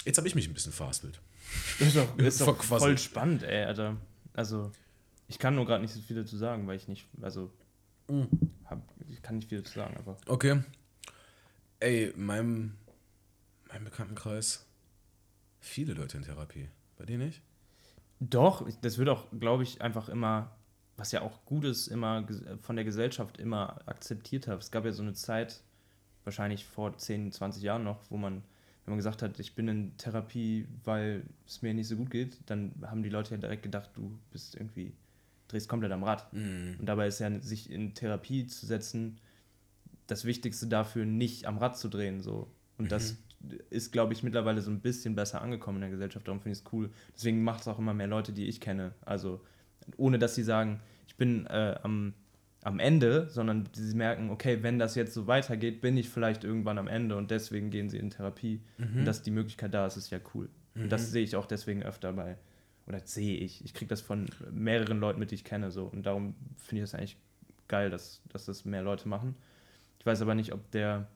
Jetzt 0.05 0.17
habe 0.17 0.27
ich 0.27 0.35
mich 0.35 0.47
ein 0.47 0.53
bisschen 0.53 0.73
verhaspelt. 0.73 1.19
Ist 1.79 1.95
doch, 1.95 2.17
ist 2.17 2.41
doch 2.47 2.61
voll 2.63 2.97
spannend, 2.97 3.41
ey, 3.43 3.63
Alter. 3.63 3.97
Also, 4.33 4.71
ich 5.27 5.39
kann 5.39 5.55
nur 5.55 5.65
gerade 5.65 5.81
nicht 5.81 5.93
so 5.93 5.99
viel 6.01 6.15
dazu 6.15 6.37
sagen, 6.37 6.67
weil 6.67 6.77
ich 6.77 6.87
nicht, 6.87 7.07
also, 7.21 7.51
Mhm. 8.07 8.27
hab, 8.65 8.81
ich 9.07 9.21
kann 9.21 9.35
nicht 9.37 9.49
viel 9.49 9.61
dazu 9.61 9.73
sagen, 9.73 9.95
einfach. 9.97 10.17
Okay. 10.27 10.63
Ey, 11.79 12.05
in 12.09 12.25
meinem, 12.25 12.75
meinem 13.67 13.83
Bekanntenkreis 13.85 14.65
viele 15.59 15.93
Leute 15.93 16.17
in 16.17 16.23
Therapie. 16.23 16.69
Bei 16.99 17.05
dir 17.05 17.17
nicht? 17.17 17.41
Doch, 18.19 18.69
das 18.81 18.97
wird 18.97 19.09
auch, 19.09 19.25
glaube 19.39 19.63
ich, 19.63 19.81
einfach 19.81 20.09
immer, 20.09 20.51
was 20.97 21.13
ja 21.13 21.21
auch 21.21 21.45
gut 21.45 21.63
ist, 21.63 21.87
immer 21.87 22.27
von 22.61 22.75
der 22.75 22.83
Gesellschaft 22.83 23.39
immer 23.39 23.79
akzeptiert 23.87 24.47
hat. 24.47 24.61
Es 24.61 24.69
gab 24.69 24.83
ja 24.83 24.91
so 24.91 25.01
eine 25.01 25.13
Zeit, 25.13 25.63
wahrscheinlich 26.25 26.65
vor 26.65 26.95
10, 26.97 27.31
20 27.31 27.63
Jahren 27.63 27.85
noch, 27.85 28.01
wo 28.09 28.17
man, 28.17 28.43
wenn 28.83 28.91
man 28.91 28.97
gesagt 28.97 29.21
hat, 29.21 29.39
ich 29.39 29.55
bin 29.55 29.69
in 29.69 29.97
Therapie, 29.97 30.67
weil 30.83 31.23
es 31.47 31.61
mir 31.61 31.73
nicht 31.73 31.87
so 31.87 31.95
gut 31.95 32.11
geht, 32.11 32.37
dann 32.47 32.73
haben 32.85 33.01
die 33.01 33.09
Leute 33.09 33.31
ja 33.31 33.37
direkt 33.37 33.63
gedacht, 33.63 33.91
du 33.95 34.19
bist 34.31 34.55
irgendwie, 34.55 34.91
drehst 35.47 35.69
komplett 35.69 35.93
am 35.93 36.03
Rad. 36.03 36.27
Und 36.79 36.85
dabei 36.85 37.07
ist 37.07 37.19
ja, 37.19 37.39
sich 37.39 37.71
in 37.71 37.93
Therapie 37.93 38.45
zu 38.47 38.65
setzen, 38.65 39.19
das 40.07 40.25
Wichtigste 40.25 40.67
dafür, 40.67 41.05
nicht 41.05 41.45
am 41.45 41.57
Rad 41.57 41.77
zu 41.77 41.87
drehen. 41.87 42.19
So. 42.19 42.51
Und 42.77 42.91
das 42.91 43.15
ist, 43.69 43.91
glaube 43.91 44.13
ich, 44.13 44.23
mittlerweile 44.23 44.61
so 44.61 44.71
ein 44.71 44.81
bisschen 44.81 45.15
besser 45.15 45.41
angekommen 45.41 45.77
in 45.77 45.81
der 45.81 45.89
Gesellschaft. 45.91 46.27
Darum 46.27 46.41
finde 46.41 46.53
ich 46.53 46.65
es 46.65 46.73
cool. 46.73 46.89
Deswegen 47.15 47.43
macht 47.43 47.61
es 47.61 47.67
auch 47.67 47.79
immer 47.79 47.93
mehr 47.93 48.07
Leute, 48.07 48.33
die 48.33 48.47
ich 48.47 48.59
kenne. 48.59 48.93
Also 49.05 49.41
ohne 49.97 50.19
dass 50.19 50.35
sie 50.35 50.43
sagen, 50.43 50.81
ich 51.07 51.15
bin 51.15 51.45
äh, 51.47 51.79
am, 51.83 52.13
am 52.63 52.79
Ende, 52.79 53.29
sondern 53.29 53.67
sie 53.73 53.95
merken, 53.95 54.29
okay, 54.29 54.61
wenn 54.61 54.77
das 54.77 54.95
jetzt 54.95 55.13
so 55.13 55.27
weitergeht, 55.27 55.81
bin 55.81 55.97
ich 55.97 56.09
vielleicht 56.09 56.43
irgendwann 56.43 56.77
am 56.77 56.87
Ende 56.87 57.15
und 57.15 57.31
deswegen 57.31 57.69
gehen 57.69 57.89
sie 57.89 57.97
in 57.97 58.09
Therapie. 58.09 58.61
Und 58.99 59.05
dass 59.05 59.23
die 59.23 59.31
Möglichkeit 59.31 59.73
da 59.73 59.87
ist, 59.87 59.97
ist 59.97 60.09
ja 60.11 60.19
cool. 60.33 60.49
Und 60.75 60.91
das 60.91 61.11
sehe 61.11 61.23
ich 61.23 61.35
auch 61.35 61.45
deswegen 61.45 61.83
öfter 61.83 62.13
bei, 62.13 62.37
oder 62.87 62.99
sehe 63.05 63.37
ich, 63.37 63.63
ich 63.63 63.73
kriege 63.73 63.89
das 63.89 64.01
von 64.01 64.27
mehreren 64.51 64.99
Leuten 64.99 65.19
mit, 65.19 65.31
die 65.31 65.35
ich 65.35 65.43
kenne. 65.43 65.71
So. 65.71 65.85
Und 65.85 66.05
darum 66.05 66.35
finde 66.57 66.83
ich 66.83 66.89
das 66.89 66.97
eigentlich 66.97 67.17
geil, 67.67 67.89
dass, 67.89 68.21
dass 68.29 68.45
das 68.45 68.65
mehr 68.65 68.81
Leute 68.81 69.07
machen. 69.07 69.35
Ich 69.99 70.05
weiß 70.05 70.21
aber 70.21 70.35
nicht, 70.35 70.53
ob 70.53 70.71
der, 70.71 71.07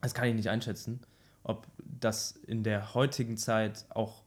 das 0.00 0.14
kann 0.14 0.28
ich 0.28 0.34
nicht 0.34 0.48
einschätzen, 0.48 1.00
ob 1.44 1.66
das 1.78 2.32
in 2.32 2.64
der 2.64 2.94
heutigen 2.94 3.36
Zeit 3.36 3.84
auch 3.90 4.22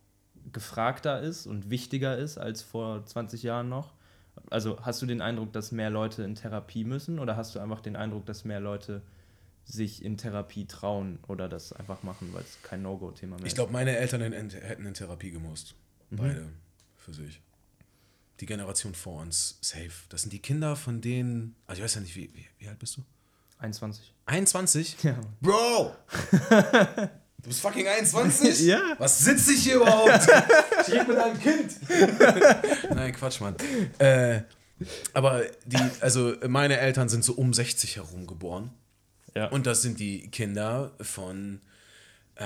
gefragter 0.53 1.19
ist 1.21 1.45
und 1.45 1.69
wichtiger 1.69 2.17
ist 2.17 2.37
als 2.37 2.61
vor 2.61 3.05
20 3.05 3.43
Jahren 3.43 3.67
noch. 3.67 3.93
Also 4.49 4.79
hast 4.81 5.01
du 5.01 5.05
den 5.05 5.21
Eindruck, 5.21 5.51
dass 5.51 5.71
mehr 5.73 5.89
Leute 5.89 6.23
in 6.23 6.35
Therapie 6.35 6.85
müssen 6.85 7.19
oder 7.19 7.35
hast 7.35 7.53
du 7.55 7.59
einfach 7.59 7.81
den 7.81 7.95
Eindruck, 7.95 8.25
dass 8.25 8.45
mehr 8.45 8.59
Leute 8.61 9.01
sich 9.65 10.05
in 10.05 10.15
Therapie 10.15 10.65
trauen 10.65 11.19
oder 11.27 11.49
das 11.49 11.73
einfach 11.73 12.01
machen, 12.03 12.29
weil 12.33 12.43
es 12.43 12.57
kein 12.63 12.81
No-Go-Thema 12.81 13.35
mehr 13.35 13.41
Ich 13.45 13.47
ist? 13.51 13.55
glaube, 13.55 13.73
meine 13.73 13.97
Eltern 13.97 14.21
hätten 14.21 14.85
in 14.85 14.93
Therapie 14.93 15.31
gemusst. 15.31 15.75
Beide 16.09 16.47
für 16.95 17.13
sich. 17.13 17.41
Die 18.39 18.45
Generation 18.45 18.93
vor 18.93 19.21
uns, 19.23 19.57
safe. 19.61 19.91
Das 20.09 20.21
sind 20.21 20.31
die 20.31 20.39
Kinder 20.39 20.75
von 20.77 21.01
denen. 21.01 21.55
Also 21.65 21.79
ich 21.79 21.83
weiß 21.83 21.95
ja 21.95 22.01
nicht, 22.01 22.15
wie, 22.15 22.33
wie, 22.33 22.45
wie 22.59 22.67
alt 22.69 22.79
bist 22.79 22.95
du? 22.97 23.01
21. 23.59 24.13
21? 24.25 24.97
Ja. 25.03 25.15
Bro! 25.41 25.95
Du 27.41 27.49
bist 27.49 27.61
fucking 27.61 27.87
21? 27.87 28.61
Ja. 28.61 28.81
Was 28.97 29.19
sitze 29.19 29.53
ich 29.53 29.63
hier 29.63 29.75
überhaupt? 29.77 30.27
Ich 30.87 30.93
rede 30.93 31.05
mit 31.05 31.17
einem 31.17 31.39
Kind. 31.39 31.75
Nein, 32.93 33.13
Quatsch, 33.13 33.41
Mann. 33.41 33.55
Äh, 33.99 34.41
aber 35.13 35.43
die, 35.65 35.77
also 36.01 36.33
meine 36.47 36.77
Eltern 36.79 37.09
sind 37.09 37.23
so 37.25 37.33
um 37.33 37.53
60 37.53 37.97
herum 37.97 38.25
geboren. 38.27 38.71
Ja. 39.35 39.47
Und 39.47 39.65
das 39.67 39.81
sind 39.81 39.99
die 39.99 40.29
Kinder 40.31 40.91
von, 41.01 41.61
äh, 42.35 42.43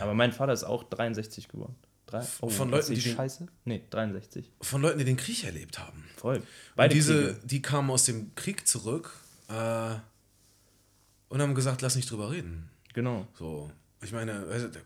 Aber 0.00 0.14
mein 0.14 0.32
Vater 0.32 0.52
ist 0.52 0.64
auch 0.64 0.84
63 0.84 1.48
geworden. 1.48 1.76
Drei? 2.06 2.22
Oh, 2.40 2.48
Von 2.48 2.70
Leuten, 2.70 2.94
die 2.94 3.00
den- 3.00 3.14
Scheiße? 3.16 3.46
Nee, 3.64 3.82
63. 3.90 4.50
von 4.60 4.80
Leuten, 4.82 4.98
die 4.98 5.04
den 5.04 5.16
Krieg 5.16 5.44
erlebt 5.44 5.78
haben. 5.78 6.04
Voll. 6.16 6.36
Und 6.36 6.46
Beide 6.76 6.94
diese, 6.94 7.14
Kriege. 7.34 7.40
die 7.44 7.62
kamen 7.62 7.90
aus 7.90 8.04
dem 8.04 8.34
Krieg 8.34 8.66
zurück 8.66 9.12
äh, 9.48 9.94
und 11.32 11.40
haben 11.40 11.54
gesagt, 11.54 11.80
lass 11.80 11.96
nicht 11.96 12.10
drüber 12.10 12.30
reden. 12.30 12.68
Genau. 12.92 13.26
So, 13.38 13.70
ich 14.02 14.12
meine, 14.12 14.46
weißt 14.50 14.64
du, 14.66 14.68
da 14.68 14.80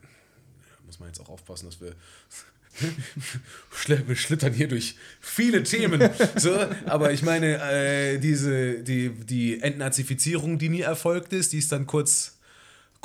muss 0.86 1.00
man 1.00 1.08
jetzt 1.08 1.20
auch 1.20 1.28
aufpassen, 1.28 1.66
dass 1.66 1.80
wir 1.80 1.92
wir 4.06 4.14
schlittern 4.14 4.52
hier 4.52 4.68
durch 4.68 4.94
viele 5.20 5.64
Themen. 5.64 6.08
So, 6.36 6.56
aber 6.84 7.12
ich 7.12 7.22
meine, 7.22 7.56
äh, 7.56 8.18
diese, 8.18 8.84
die, 8.84 9.08
die 9.10 9.60
Entnazifizierung, 9.60 10.58
die 10.58 10.68
nie 10.68 10.82
erfolgt 10.82 11.32
ist, 11.32 11.52
die 11.52 11.58
ist 11.58 11.72
dann 11.72 11.86
kurz, 11.86 12.35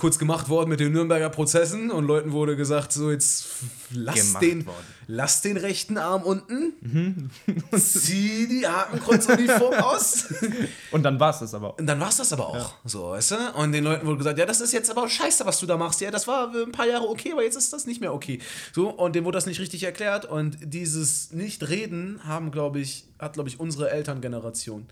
kurz 0.01 0.17
gemacht 0.17 0.49
worden 0.49 0.67
mit 0.67 0.79
den 0.79 0.93
Nürnberger 0.93 1.29
Prozessen 1.29 1.91
und 1.91 2.07
Leuten 2.07 2.31
wurde 2.31 2.55
gesagt, 2.55 2.91
so 2.91 3.11
jetzt 3.11 3.45
lass 3.91 4.33
den, 4.39 4.65
worden. 4.65 4.83
lass 5.05 5.41
den 5.41 5.57
rechten 5.57 5.99
Arm 5.99 6.23
unten, 6.23 7.29
zieh 7.77 8.47
die 8.47 8.67
Hakenkreuzuniform 8.67 9.75
aus. 9.83 10.25
Und 10.89 11.03
dann 11.03 11.19
war 11.19 11.29
es 11.29 11.41
das 11.41 11.53
aber. 11.53 11.77
Und 11.77 11.85
dann 11.85 11.99
war 11.99 12.09
es 12.09 12.17
das 12.17 12.33
aber 12.33 12.47
auch. 12.47 12.73
So, 12.83 13.11
weißt 13.11 13.31
du? 13.31 13.35
Und 13.57 13.73
den 13.73 13.83
Leuten 13.83 14.07
wurde 14.07 14.17
gesagt, 14.17 14.39
ja, 14.39 14.47
das 14.47 14.59
ist 14.59 14.73
jetzt 14.73 14.89
aber 14.89 15.07
scheiße, 15.07 15.45
was 15.45 15.59
du 15.59 15.67
da 15.67 15.77
machst. 15.77 16.01
Ja, 16.01 16.09
das 16.09 16.27
war 16.27 16.51
ein 16.51 16.71
paar 16.71 16.87
Jahre 16.87 17.07
okay, 17.07 17.33
aber 17.33 17.43
jetzt 17.43 17.55
ist 17.55 17.71
das 17.71 17.85
nicht 17.85 18.01
mehr 18.01 18.11
okay. 18.11 18.39
So, 18.73 18.89
und 18.89 19.15
dem 19.15 19.23
wurde 19.23 19.37
das 19.37 19.45
nicht 19.45 19.59
richtig 19.59 19.83
erklärt. 19.83 20.25
Und 20.25 20.57
dieses 20.63 21.31
Nicht-Reden 21.31 22.21
haben, 22.25 22.49
glaube 22.49 22.79
ich, 22.79 23.05
hat, 23.19 23.33
glaube 23.33 23.49
ich, 23.49 23.59
unsere 23.59 23.91
Elterngeneration 23.91 24.87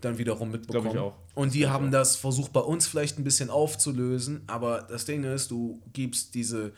dann 0.00 0.18
wiederum 0.18 0.50
mitbekommen. 0.50 0.90
Ich 0.90 0.98
auch. 0.98 1.14
Und 1.34 1.54
die 1.54 1.68
haben 1.68 1.90
das 1.90 2.16
versucht, 2.16 2.52
bei 2.52 2.60
uns 2.60 2.86
vielleicht 2.86 3.18
ein 3.18 3.24
bisschen 3.24 3.50
aufzulösen. 3.50 4.42
Aber 4.46 4.82
das 4.82 5.04
Ding 5.04 5.24
ist, 5.24 5.50
du 5.50 5.80
gibst 5.92 6.34
diese 6.34 6.72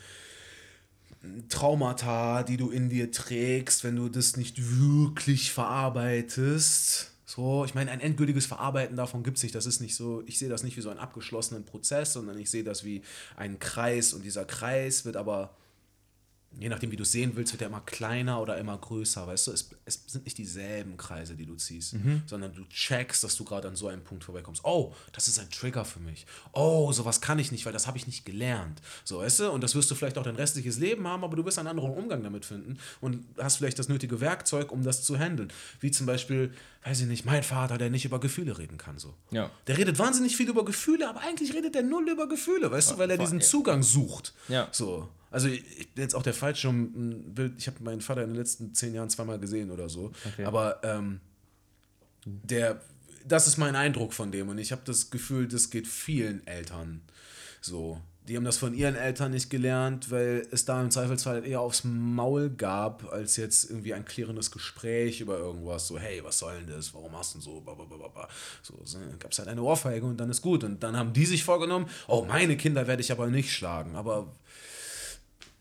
Traumata, 1.48 2.42
die 2.42 2.56
du 2.56 2.70
in 2.70 2.88
dir 2.88 3.10
trägst, 3.10 3.84
wenn 3.84 3.96
du 3.96 4.08
das 4.08 4.36
nicht 4.36 4.56
wirklich 4.80 5.52
verarbeitest. 5.52 7.12
So, 7.26 7.64
ich 7.64 7.74
meine, 7.74 7.90
ein 7.90 8.00
endgültiges 8.00 8.46
Verarbeiten 8.46 8.96
davon 8.96 9.22
gibt 9.22 9.36
es 9.36 9.42
nicht. 9.42 9.54
Das 9.54 9.66
ist 9.66 9.80
nicht 9.80 9.94
so, 9.94 10.22
ich 10.26 10.38
sehe 10.38 10.48
das 10.48 10.62
nicht 10.62 10.76
wie 10.76 10.80
so 10.80 10.90
einen 10.90 11.00
abgeschlossenen 11.00 11.64
Prozess, 11.64 12.12
sondern 12.12 12.38
ich 12.38 12.50
sehe 12.50 12.64
das 12.64 12.84
wie 12.84 13.02
einen 13.36 13.58
Kreis 13.58 14.14
und 14.14 14.24
dieser 14.24 14.44
Kreis 14.44 15.04
wird 15.04 15.16
aber, 15.16 15.54
je 16.58 16.68
nachdem 16.68 16.90
wie 16.90 16.96
du 16.96 17.02
es 17.02 17.12
sehen 17.12 17.32
willst, 17.34 17.52
wird 17.52 17.62
er 17.62 17.68
immer 17.68 17.80
kleiner 17.80 18.40
oder 18.40 18.58
immer 18.58 18.76
größer, 18.76 19.26
weißt 19.26 19.46
du? 19.46 19.52
Es, 19.52 19.70
es 19.84 20.02
sind 20.06 20.24
nicht 20.24 20.38
dieselben 20.38 20.96
Kreise, 20.96 21.36
die 21.36 21.46
du 21.46 21.54
ziehst, 21.54 21.94
sondern 22.26 22.54
du 22.54 22.64
checkst, 22.64 23.22
dass 23.22 23.36
du 23.36 23.44
gerade 23.44 23.68
an 23.68 23.76
so 23.76 23.88
einem 23.88 24.02
Punkt 24.02 24.24
vorbeikommst. 24.24 24.64
Oh, 24.64 24.94
das 25.12 25.28
ist 25.28 25.38
ein 25.38 25.50
Trigger 25.50 25.84
für 25.84 26.00
mich. 26.00 26.26
Oh, 26.52 26.90
sowas 26.92 27.20
kann 27.20 27.38
ich 27.38 27.52
nicht, 27.52 27.64
weil 27.66 27.72
das 27.72 27.86
habe 27.86 27.96
ich 27.98 28.06
nicht 28.06 28.24
gelernt. 28.24 28.80
So, 29.04 29.18
weißt 29.18 29.40
du? 29.40 29.50
Und 29.50 29.62
das 29.62 29.74
wirst 29.74 29.90
du 29.90 29.94
vielleicht 29.94 30.18
auch 30.18 30.24
dein 30.24 30.36
restliches 30.36 30.78
Leben 30.78 31.06
haben, 31.06 31.22
aber 31.22 31.36
du 31.36 31.44
wirst 31.44 31.58
einen 31.58 31.68
anderen 31.68 31.92
Umgang 31.92 32.22
damit 32.22 32.44
finden 32.44 32.78
und 33.00 33.24
hast 33.38 33.56
vielleicht 33.56 33.78
das 33.78 33.88
nötige 33.88 34.20
Werkzeug, 34.20 34.72
um 34.72 34.82
das 34.82 35.04
zu 35.04 35.16
handeln. 35.16 35.52
Wie 35.80 35.90
zum 35.90 36.06
Beispiel, 36.06 36.52
weiß 36.84 37.00
ich 37.00 37.06
nicht, 37.06 37.24
mein 37.24 37.42
Vater, 37.42 37.78
der 37.78 37.90
nicht 37.90 38.04
über 38.04 38.18
Gefühle 38.20 38.58
reden 38.58 38.78
kann. 38.78 38.98
So. 38.98 39.14
Ja. 39.30 39.50
Der 39.66 39.78
redet 39.78 39.98
wahnsinnig 39.98 40.36
viel 40.36 40.48
über 40.48 40.64
Gefühle, 40.64 41.08
aber 41.08 41.20
eigentlich 41.20 41.54
redet 41.54 41.76
er 41.76 41.82
null 41.82 42.08
über 42.08 42.28
Gefühle, 42.28 42.70
weißt 42.70 42.92
du, 42.92 42.98
weil 42.98 43.10
er 43.10 43.18
diesen. 43.18 43.38
Zugang 43.40 43.82
sucht. 43.82 44.34
Ja. 44.48 44.68
So. 44.72 45.08
Also 45.30 45.48
ich 45.48 45.92
bin 45.94 46.02
jetzt 46.02 46.14
auch 46.14 46.22
der 46.22 46.34
falsche 46.34 46.72
Bild. 46.72 47.54
Ich 47.58 47.66
habe 47.66 47.82
meinen 47.82 48.00
Vater 48.00 48.22
in 48.22 48.30
den 48.30 48.36
letzten 48.36 48.74
zehn 48.74 48.94
Jahren 48.94 49.10
zweimal 49.10 49.38
gesehen 49.38 49.70
oder 49.70 49.88
so. 49.88 50.12
Okay. 50.32 50.44
Aber 50.44 50.80
ähm, 50.82 51.20
der, 52.24 52.80
das 53.26 53.46
ist 53.46 53.58
mein 53.58 53.76
Eindruck 53.76 54.12
von 54.12 54.32
dem 54.32 54.48
und 54.48 54.58
ich 54.58 54.72
habe 54.72 54.82
das 54.84 55.10
Gefühl, 55.10 55.48
das 55.48 55.70
geht 55.70 55.86
vielen 55.86 56.46
Eltern 56.46 57.02
so. 57.60 58.00
Die 58.28 58.36
haben 58.36 58.44
das 58.44 58.58
von 58.58 58.74
ihren 58.74 58.94
Eltern 58.94 59.30
nicht 59.30 59.48
gelernt, 59.48 60.10
weil 60.10 60.46
es 60.50 60.66
da 60.66 60.82
im 60.82 60.90
Zweifelsfall 60.90 61.46
eher 61.46 61.62
aufs 61.62 61.84
Maul 61.84 62.50
gab, 62.50 63.10
als 63.10 63.38
jetzt 63.38 63.70
irgendwie 63.70 63.94
ein 63.94 64.04
klärendes 64.04 64.50
Gespräch 64.50 65.22
über 65.22 65.38
irgendwas. 65.38 65.86
So, 65.86 65.98
hey, 65.98 66.22
was 66.22 66.38
soll 66.38 66.58
denn 66.58 66.76
das? 66.76 66.92
Warum 66.92 67.16
hast 67.16 67.32
du 67.34 67.38
denn 67.38 67.44
so? 67.44 67.60
Blablabla. 67.62 68.28
So, 68.62 68.74
so 68.84 68.98
gab 69.18 69.32
es 69.32 69.38
halt 69.38 69.48
eine 69.48 69.62
Ohrfeige 69.62 70.04
und 70.04 70.18
dann 70.18 70.28
ist 70.28 70.42
gut. 70.42 70.62
Und 70.62 70.82
dann 70.82 70.94
haben 70.94 71.14
die 71.14 71.24
sich 71.24 71.42
vorgenommen, 71.42 71.88
oh, 72.06 72.26
meine 72.26 72.58
Kinder 72.58 72.86
werde 72.86 73.00
ich 73.00 73.10
aber 73.10 73.28
nicht 73.28 73.50
schlagen. 73.50 73.96
Aber 73.96 74.30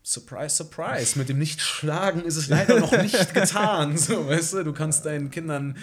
Surprise, 0.08 0.56
surprise. 0.56 1.18
Mit 1.18 1.28
dem 1.28 1.38
Nicht-Schlagen 1.38 2.24
ist 2.24 2.36
es 2.36 2.48
leider 2.48 2.80
noch 2.80 2.92
nicht 2.92 3.34
getan. 3.34 3.98
So, 3.98 4.26
weißt 4.26 4.54
du, 4.54 4.64
du 4.64 4.72
kannst 4.72 5.04
deinen 5.04 5.30
Kindern, 5.30 5.76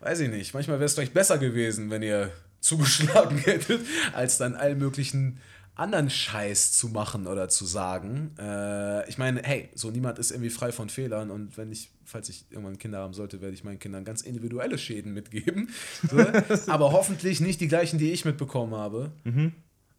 weiß 0.00 0.20
ich 0.20 0.28
nicht, 0.28 0.52
manchmal 0.52 0.76
wäre 0.76 0.84
es 0.84 0.92
vielleicht 0.92 1.14
besser 1.14 1.38
gewesen, 1.38 1.88
wenn 1.88 2.02
ihr 2.02 2.30
zugeschlagen 2.60 3.38
hättet, 3.44 3.80
als 4.12 4.36
dann 4.36 4.54
all 4.54 4.74
möglichen 4.74 5.38
anderen 5.76 6.10
Scheiß 6.10 6.72
zu 6.72 6.88
machen 6.88 7.26
oder 7.26 7.48
zu 7.48 7.64
sagen. 7.64 8.34
Äh, 8.38 9.08
ich 9.08 9.16
meine, 9.16 9.40
hey, 9.44 9.70
so 9.74 9.90
niemand 9.90 10.18
ist 10.18 10.30
irgendwie 10.30 10.50
frei 10.50 10.72
von 10.72 10.90
Fehlern 10.90 11.30
und 11.30 11.56
wenn 11.56 11.72
ich, 11.72 11.90
falls 12.04 12.28
ich 12.28 12.44
irgendwann 12.50 12.76
Kinder 12.76 12.98
haben 12.98 13.14
sollte, 13.14 13.40
werde 13.40 13.54
ich 13.54 13.64
meinen 13.64 13.78
Kindern 13.78 14.04
ganz 14.04 14.20
individuelle 14.20 14.76
Schäden 14.76 15.14
mitgeben. 15.14 15.70
So. 16.10 16.18
Aber 16.70 16.92
hoffentlich 16.92 17.40
nicht 17.40 17.62
die 17.62 17.68
gleichen, 17.68 17.98
die 17.98 18.12
ich 18.12 18.26
mitbekommen 18.26 18.74
habe. 18.74 19.10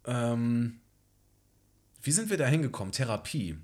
Ähm, 0.05 0.81
wie 2.03 2.11
sind 2.11 2.29
wir 2.29 2.37
da 2.37 2.45
hingekommen? 2.45 2.91
Therapie. 2.91 3.57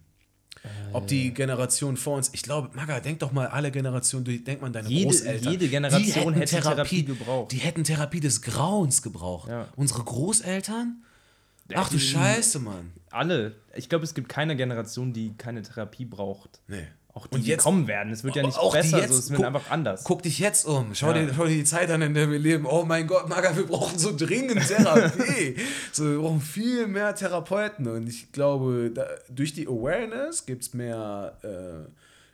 Ob 0.93 1.07
die 1.07 1.33
Generation 1.33 1.97
vor 1.97 2.17
uns, 2.17 2.29
ich 2.33 2.43
glaube, 2.43 2.69
Maga, 2.75 2.99
denk 2.99 3.19
doch 3.19 3.31
mal 3.31 3.47
alle 3.47 3.71
Generationen 3.71 4.25
durch, 4.25 4.43
denk 4.43 4.61
mal 4.61 4.67
an 4.67 4.73
deine 4.73 4.89
Jede- 4.89 5.05
Großeltern. 5.09 5.51
jede 5.51 5.67
Generation 5.67 6.33
hätte 6.33 6.61
Therapie 6.61 7.03
gebraucht. 7.05 7.51
Die 7.51 7.57
hätten 7.57 7.83
Therapie 7.83 8.19
des 8.19 8.41
Grauens 8.41 9.01
gebraucht. 9.01 9.49
Ja. 9.49 9.67
Unsere 9.75 10.03
Großeltern? 10.03 11.03
Ach 11.73 11.89
du 11.89 11.99
Scheiße, 11.99 12.59
Mann. 12.59 12.91
Alle. 13.09 13.55
Ich 13.75 13.89
glaube, 13.89 14.05
es 14.05 14.13
gibt 14.13 14.29
keine 14.29 14.55
Generation, 14.55 15.11
die 15.13 15.33
keine 15.37 15.61
Therapie 15.61 16.05
braucht. 16.05 16.61
Nee. 16.67 16.87
Auch 17.17 17.25
die, 17.25 17.35
Und 17.35 17.45
die 17.45 17.49
jetzt- 17.49 17.63
kommen 17.63 17.87
werden. 17.87 18.13
Es 18.13 18.23
wird 18.23 18.35
ja 18.35 18.43
nicht 18.43 18.59
die 18.61 18.71
besser, 18.71 18.99
jetzt- 18.99 19.11
so, 19.11 19.17
es 19.17 19.29
wird 19.31 19.37
guck- 19.37 19.45
einfach 19.47 19.71
anders. 19.71 20.03
Guck 20.03 20.21
dich 20.21 20.37
jetzt 20.37 20.65
um. 20.65 20.93
Schau, 20.93 21.07
Ja. 21.07 21.13
dir, 21.25 21.33
schau 21.35 21.45
dir 21.45 21.55
die 21.55 21.63
Zeit 21.63 21.89
an, 21.89 22.01
in 22.03 22.13
der 22.13 22.29
wir 22.29 22.37
leben. 22.37 22.67
Oh 22.67 22.83
mein 22.85 23.07
Gott, 23.07 23.27
Maga, 23.27 23.57
wir 23.57 23.65
brauchen 23.65 23.97
so 23.97 24.15
dringend 24.15 24.67
Therapie. 24.67 25.55
so, 25.91 26.05
wir 26.05 26.19
brauchen 26.19 26.41
viel 26.41 26.85
mehr 26.85 27.15
Therapeuten. 27.15 27.87
Und 27.87 28.07
ich 28.07 28.31
glaube, 28.31 28.91
da, 28.93 29.07
durch 29.29 29.53
die 29.53 29.67
Awareness 29.67 30.45
gibt 30.45 30.61
es 30.61 30.73
mehr, 30.75 31.37
äh, 31.41 31.89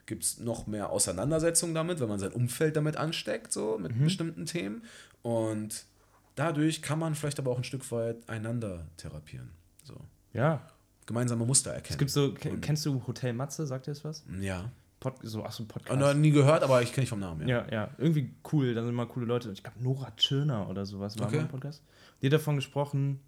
gibt's 0.06 0.38
noch 0.38 0.66
mehr 0.66 0.90
Auseinandersetzung 0.90 1.72
damit, 1.74 1.98
wenn 2.00 2.08
man 2.08 2.18
sein 2.18 2.32
Umfeld 2.32 2.76
damit 2.76 2.98
ansteckt, 2.98 3.52
so 3.54 3.78
mit 3.78 3.96
Mhm. 3.96 4.04
bestimmten 4.04 4.44
Themen. 4.44 4.82
Und 5.22 5.86
dadurch 6.34 6.82
kann 6.82 6.98
man 6.98 7.14
vielleicht 7.14 7.38
aber 7.38 7.50
auch 7.52 7.56
ein 7.56 7.64
Stück 7.64 7.90
weit 7.90 8.16
einander 8.28 8.86
therapieren. 8.98 9.48
So. 9.82 9.94
Ja. 10.34 10.60
Gemeinsame 11.06 11.44
Muster 11.44 11.70
erkennen. 11.72 11.92
Es 11.92 11.98
gibt 11.98 12.10
so, 12.10 12.32
ke- 12.32 12.56
kennst 12.58 12.84
du 12.86 13.06
Hotel 13.06 13.32
Matze, 13.32 13.66
sagt 13.66 13.86
dir 13.86 13.92
das 13.92 14.04
was? 14.04 14.24
ja. 14.40 14.70
Pod, 15.00 15.16
so, 15.22 15.44
ach 15.44 15.52
so, 15.52 15.64
ein 15.64 15.66
Noch 15.66 15.74
Podcast. 15.74 16.16
nie 16.16 16.30
gehört, 16.30 16.62
aber 16.62 16.80
ich 16.80 16.90
kenne 16.92 17.02
dich 17.02 17.10
vom 17.10 17.20
Namen. 17.20 17.46
Ja. 17.46 17.66
Ja, 17.66 17.72
ja, 17.72 17.90
irgendwie 17.98 18.30
cool. 18.52 18.72
Da 18.72 18.80
sind 18.80 18.88
immer 18.92 19.04
coole 19.04 19.26
Leute. 19.26 19.50
Ich 19.52 19.62
glaube, 19.62 19.78
Nora 19.82 20.10
Tschirner 20.16 20.70
oder 20.70 20.86
sowas 20.86 21.18
war 21.18 21.26
Okay. 21.26 21.40
im 21.40 21.48
Podcast. 21.48 21.82
Die 22.22 22.26
hat 22.28 22.32
davon 22.32 22.56
gesprochen, 22.56 23.20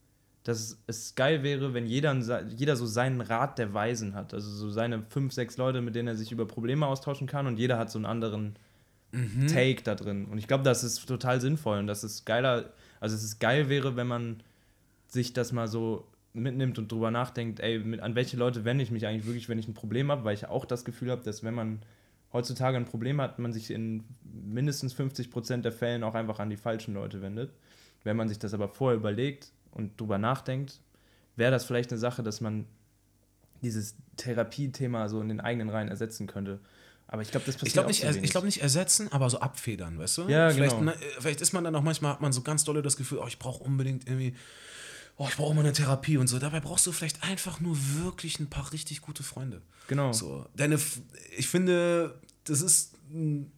dass 0.44 0.78
es 0.86 1.15
geil 1.16 1.43
wäre, 1.43 1.74
wenn 1.74 1.85
jeder, 1.86 2.15
jeder 2.47 2.77
so 2.77 2.86
seinen 2.86 3.20
Rat 3.20 3.59
der 3.59 3.74
Weisen 3.74 4.15
hat. 4.15 4.32
Also 4.32 4.48
so 4.48 4.70
seine 4.70 5.03
fünf, 5.11 5.35
sechs 5.35 5.59
Leute, 5.59 5.82
mit 5.82 5.94
denen 5.94 6.09
er 6.09 6.16
sich 6.16 6.32
über 6.32 6.47
Probleme 6.47 6.86
austauschen 6.86 7.27
kann 7.27 7.47
und 7.47 7.59
jeder 7.59 7.77
hat 7.78 7.90
so 7.90 7.98
einen 7.98 8.07
anderen 8.07 8.57
Mhm. 9.12 9.47
Take 9.47 9.82
da 9.82 9.94
drin. 9.94 10.24
Und 10.27 10.39
ich 10.39 10.48
glaube, 10.48 10.65
das 10.65 10.82
ist 10.82 11.05
total 11.07 11.40
sinnvoll 11.43 11.78
und 11.78 11.86
dass 11.89 12.03
es 12.05 12.24
geiler, 12.24 12.70
also 13.01 13.15
es 13.15 13.23
ist 13.23 13.39
geil 13.39 13.69
wäre, 13.69 13.97
wenn 13.97 14.07
man 14.07 14.43
sich 15.09 15.32
das 15.35 15.53
mal 15.53 15.69
so 15.69 16.07
mitnimmt 16.37 16.79
und 16.79 16.91
drüber 16.91 17.11
nachdenkt, 17.11 17.61
ey, 17.61 17.79
mit, 17.79 18.01
an 18.01 18.15
welche 18.15 18.37
Leute 18.37 18.65
wende 18.65 18.85
ich 18.85 18.91
mich 18.91 19.07
eigentlich 19.07 19.27
wirklich, 19.27 19.49
wenn 19.49 19.59
ich 19.59 19.69
ein 19.69 19.75
Problem 19.75 20.11
habe, 20.11 20.25
weil 20.25 20.35
ich 20.35 20.47
auch 20.47 20.65
das 20.65 20.85
Gefühl 20.85 21.11
habe, 21.11 21.23
dass 21.23 21.43
wenn 21.43 21.55
man 21.55 21.81
heutzutage 22.33 22.77
ein 22.77 22.85
Problem 22.85 23.21
hat, 23.21 23.39
man 23.39 23.53
sich 23.53 23.71
in 23.71 24.05
mindestens 24.23 24.93
50 24.93 25.31
Prozent 25.31 25.65
der 25.65 25.73
Fällen 25.73 26.05
auch 26.05 26.15
einfach 26.15 26.39
an 26.39 26.51
die 26.51 26.57
falschen 26.57 26.95
Leute 26.95 27.23
wendet. 27.23 27.53
Wenn 28.05 28.17
man 28.17 28.29
sich 28.29 28.39
das 28.39 28.55
aber 28.55 28.69
vorher 28.69 28.97
überlegt 28.97 29.51
und 29.73 30.01
drüber 30.01 30.19
nachdenkt, 30.19 30.81
wäre 31.37 31.51
das 31.51 31.65
vielleicht 31.65 31.91
eine 31.91 31.99
Sache, 31.99 32.23
dass 32.23 32.41
man 32.41 32.67
dieses 33.63 33.97
Therapiethema 34.17 35.09
so 35.09 35.21
in 35.21 35.29
den 35.29 35.41
eigenen 35.41 35.71
Reihen 35.71 35.89
ersetzen 35.89 36.27
könnte. 36.27 36.61
Aber 37.09 37.23
ich 37.23 37.31
glaube, 37.31 37.47
das 37.47 37.55
passiert 37.55 37.69
Ich 37.69 37.73
glaube 37.73 37.87
auch 37.87 37.91
nicht, 37.91 38.03
wenig. 38.03 38.23
ich 38.25 38.31
glaub 38.31 38.45
nicht 38.45 38.63
ersetzen, 38.63 39.11
aber 39.13 39.31
so 39.31 39.41
abfedern, 39.41 39.99
weißt 39.99 40.19
du? 40.19 40.29
Ja, 40.29 40.51
vielleicht, 40.51 40.79
genau. 40.79 40.93
ne, 40.93 40.97
vielleicht 41.21 41.41
ist 41.41 41.53
man 41.53 41.65
dann 41.65 41.75
auch 41.75 41.83
manchmal, 41.83 42.13
hat 42.13 42.21
man 42.21 42.33
so 42.33 42.43
ganz 42.43 42.65
dolle 42.65 42.83
das 42.83 42.97
Gefühl, 42.97 43.19
oh, 43.19 43.27
ich 43.29 43.39
brauche 43.39 43.63
unbedingt 43.63 44.09
irgendwie, 44.09 44.35
oh, 45.16 45.26
ich 45.28 45.36
brauche 45.36 45.55
mal 45.55 45.60
eine 45.62 45.72
Therapie 45.72 46.16
und 46.18 46.26
so. 46.28 46.38
Dabei 46.38 46.60
brauchst 46.60 46.86
du 46.86 46.93
vielleicht 46.93 47.22
einfach 47.22 47.60
nur 47.60 47.76
wirklich 48.02 48.38
ein 48.40 48.48
paar 48.48 48.72
richtig 48.72 49.01
gute 49.01 49.22
Freunde. 49.22 49.62
Genau. 49.88 50.12
So, 50.12 50.47
deine, 50.56 50.78
ich 51.36 51.48
finde, 51.48 52.20
das 52.44 52.60
ist, 52.60 52.94
ein- 53.10 53.51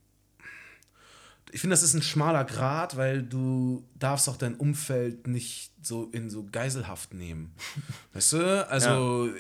ich 1.51 1.61
finde, 1.61 1.73
das 1.73 1.83
ist 1.83 1.95
ein 1.95 2.03
schmaler 2.03 2.45
Grat, 2.45 2.97
weil 2.97 3.23
du 3.23 3.83
darfst 3.99 4.29
auch 4.29 4.37
dein 4.37 4.55
Umfeld 4.57 5.27
nicht 5.27 5.73
so 5.83 6.05
in 6.13 6.29
so 6.29 6.45
Geiselhaft 6.51 7.15
nehmen. 7.15 7.53
Weißt 8.13 8.35
du? 8.35 8.69
Also, 8.69 9.31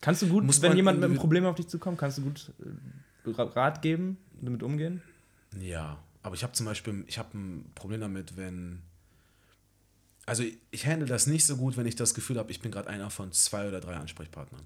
Kannst 0.00 0.22
du 0.22 0.28
gut, 0.28 0.44
Muss 0.44 0.60
wenn 0.62 0.70
man 0.70 0.76
jemand 0.76 0.98
mit 1.00 1.10
einem 1.10 1.16
Problem 1.18 1.44
auf 1.46 1.54
dich 1.56 1.68
zukommt, 1.68 1.96
kannst 1.98 2.18
du 2.18 2.22
gut 2.22 2.50
äh, 3.24 3.30
Ra- 3.30 3.44
Rat 3.44 3.82
geben, 3.82 4.16
damit 4.40 4.62
umgehen? 4.64 5.00
Ja, 5.60 5.98
aber 6.24 6.34
ich 6.34 6.42
habe 6.42 6.52
zum 6.54 6.66
Beispiel, 6.66 7.04
ich 7.06 7.18
habe 7.18 7.36
ein 7.38 7.70
Problem 7.76 8.00
damit, 8.00 8.36
wenn. 8.36 8.82
Also 10.26 10.44
ich, 10.70 10.86
handle 10.86 11.06
das 11.08 11.26
nicht 11.26 11.44
so 11.44 11.56
gut, 11.56 11.76
wenn 11.76 11.86
ich 11.86 11.96
das 11.96 12.14
Gefühl 12.14 12.38
habe, 12.38 12.50
ich 12.52 12.60
bin 12.60 12.70
gerade 12.70 12.88
einer 12.88 13.10
von 13.10 13.32
zwei 13.32 13.66
oder 13.68 13.80
drei 13.80 13.96
Ansprechpartnern. 13.96 14.62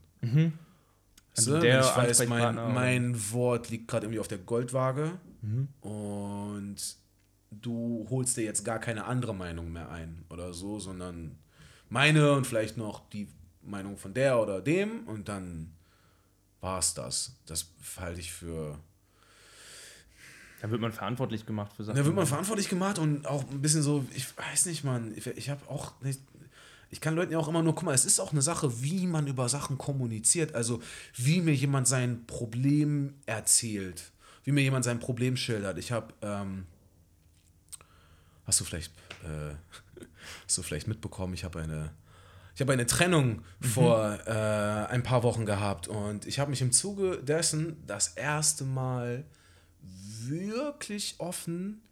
Also 1.36 1.52
So, 1.52 1.60
der 1.60 1.80
wenn 1.80 1.80
ich 1.88 1.96
weiß, 1.96 2.28
mein, 2.28 2.54
mein 2.74 3.32
Wort 3.32 3.70
liegt 3.70 3.88
gerade 3.88 4.06
irgendwie 4.06 4.20
auf 4.20 4.28
der 4.28 4.38
Goldwaage 4.38 5.12
und 5.80 6.76
du 7.50 8.06
holst 8.10 8.36
dir 8.36 8.44
jetzt 8.44 8.64
gar 8.64 8.78
keine 8.78 9.04
andere 9.04 9.34
Meinung 9.34 9.72
mehr 9.72 9.90
ein 9.90 10.24
oder 10.28 10.52
so, 10.52 10.78
sondern 10.78 11.38
meine 11.88 12.32
und 12.32 12.46
vielleicht 12.46 12.76
noch 12.76 13.08
die 13.10 13.28
Meinung 13.62 13.96
von 13.96 14.12
der 14.12 14.40
oder 14.40 14.60
dem 14.60 15.06
und 15.06 15.28
dann 15.28 15.72
war 16.60 16.78
es 16.80 16.94
das. 16.94 17.36
Das 17.46 17.70
halte 17.98 18.20
ich 18.20 18.32
für 18.32 18.78
Da 20.62 20.70
wird 20.70 20.80
man 20.80 20.92
verantwortlich 20.92 21.44
gemacht 21.44 21.72
für 21.76 21.84
Sachen. 21.84 21.96
Da 21.96 22.04
wird 22.04 22.14
man 22.14 22.26
verantwortlich 22.26 22.68
gemacht 22.68 22.98
und 22.98 23.26
auch 23.26 23.44
ein 23.50 23.60
bisschen 23.60 23.82
so, 23.82 24.04
ich 24.14 24.26
weiß 24.36 24.66
nicht, 24.66 24.84
Mann, 24.84 25.12
ich, 25.16 25.26
ich 25.26 25.50
habe 25.50 25.68
auch 25.68 25.92
nicht, 26.00 26.20
ich 26.90 27.00
kann 27.00 27.14
Leuten 27.14 27.32
ja 27.32 27.38
auch 27.38 27.48
immer 27.48 27.62
nur, 27.62 27.74
guck 27.74 27.84
mal, 27.84 27.94
es 27.94 28.06
ist 28.06 28.20
auch 28.20 28.32
eine 28.32 28.42
Sache, 28.42 28.82
wie 28.82 29.06
man 29.06 29.26
über 29.26 29.48
Sachen 29.48 29.76
kommuniziert, 29.76 30.54
also 30.54 30.80
wie 31.14 31.40
mir 31.42 31.54
jemand 31.54 31.88
sein 31.88 32.26
Problem 32.26 33.14
erzählt, 33.26 34.12
wie 34.44 34.52
mir 34.52 34.62
jemand 34.62 34.84
sein 34.84 34.98
Problem 34.98 35.36
schildert. 35.36 35.78
Ich 35.78 35.92
habe, 35.92 36.14
ähm, 36.22 36.66
hast 38.46 38.60
du 38.60 38.64
vielleicht, 38.64 38.92
äh, 39.24 39.54
hast 40.46 40.56
du 40.56 40.62
vielleicht 40.62 40.88
mitbekommen, 40.88 41.34
ich 41.34 41.44
habe 41.44 41.60
eine, 41.60 41.90
ich 42.54 42.62
habe 42.62 42.72
eine 42.72 42.86
Trennung 42.86 43.42
vor 43.60 44.18
äh, 44.26 44.86
ein 44.90 45.02
paar 45.02 45.22
Wochen 45.22 45.44
gehabt 45.44 45.88
und 45.88 46.26
ich 46.26 46.38
habe 46.38 46.48
mich 46.48 46.62
im 46.62 46.72
Zuge 46.72 47.18
dessen 47.22 47.76
das 47.86 48.08
erste 48.08 48.64
Mal 48.64 49.26
wirklich 50.28 51.16
offen 51.18 51.82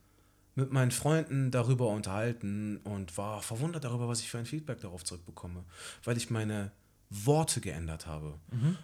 mit 0.55 0.73
meinen 0.73 0.91
Freunden 0.91 1.51
darüber 1.51 1.89
unterhalten 1.89 2.79
und 2.85 3.17
war 3.19 3.43
verwundert 3.43 3.85
darüber, 3.85 4.09
was 4.09 4.21
ich 4.21 4.31
für 4.31 4.39
ein 4.39 4.47
Feedback 4.47 4.81
darauf 4.81 5.05
zurückbekomme, 5.05 5.65
weil 6.05 6.17
ich 6.17 6.31
meine 6.31 6.71
Worte 7.11 7.61
geändert 7.61 8.07
habe, 8.07 8.39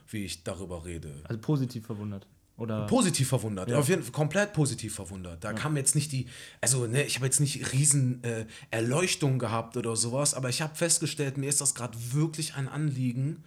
wie 0.08 0.24
ich 0.24 0.42
darüber 0.44 0.84
rede. 0.84 1.14
Also 1.24 1.40
positiv 1.40 1.86
verwundert. 1.86 2.26
Oder 2.56 2.86
Positiv 2.86 3.28
verwundert, 3.28 3.72
auf 3.72 3.88
jeden 3.88 4.02
Fall 4.02 4.12
komplett 4.12 4.52
positiv 4.52 4.94
verwundert. 4.94 5.42
Da 5.42 5.54
kam 5.54 5.78
jetzt 5.78 5.94
nicht 5.94 6.12
die, 6.12 6.26
also 6.60 6.86
ne, 6.86 7.04
ich 7.04 7.16
habe 7.16 7.24
jetzt 7.24 7.40
nicht 7.40 7.72
riesen 7.72 8.22
äh, 8.22 8.44
Erleuchtung 8.70 9.38
gehabt 9.38 9.78
oder 9.78 9.96
sowas, 9.96 10.34
aber 10.34 10.50
ich 10.50 10.60
habe 10.60 10.74
festgestellt, 10.74 11.38
mir 11.38 11.48
ist 11.48 11.62
das 11.62 11.74
gerade 11.74 11.96
wirklich 12.12 12.56
ein 12.56 12.68
Anliegen, 12.68 13.44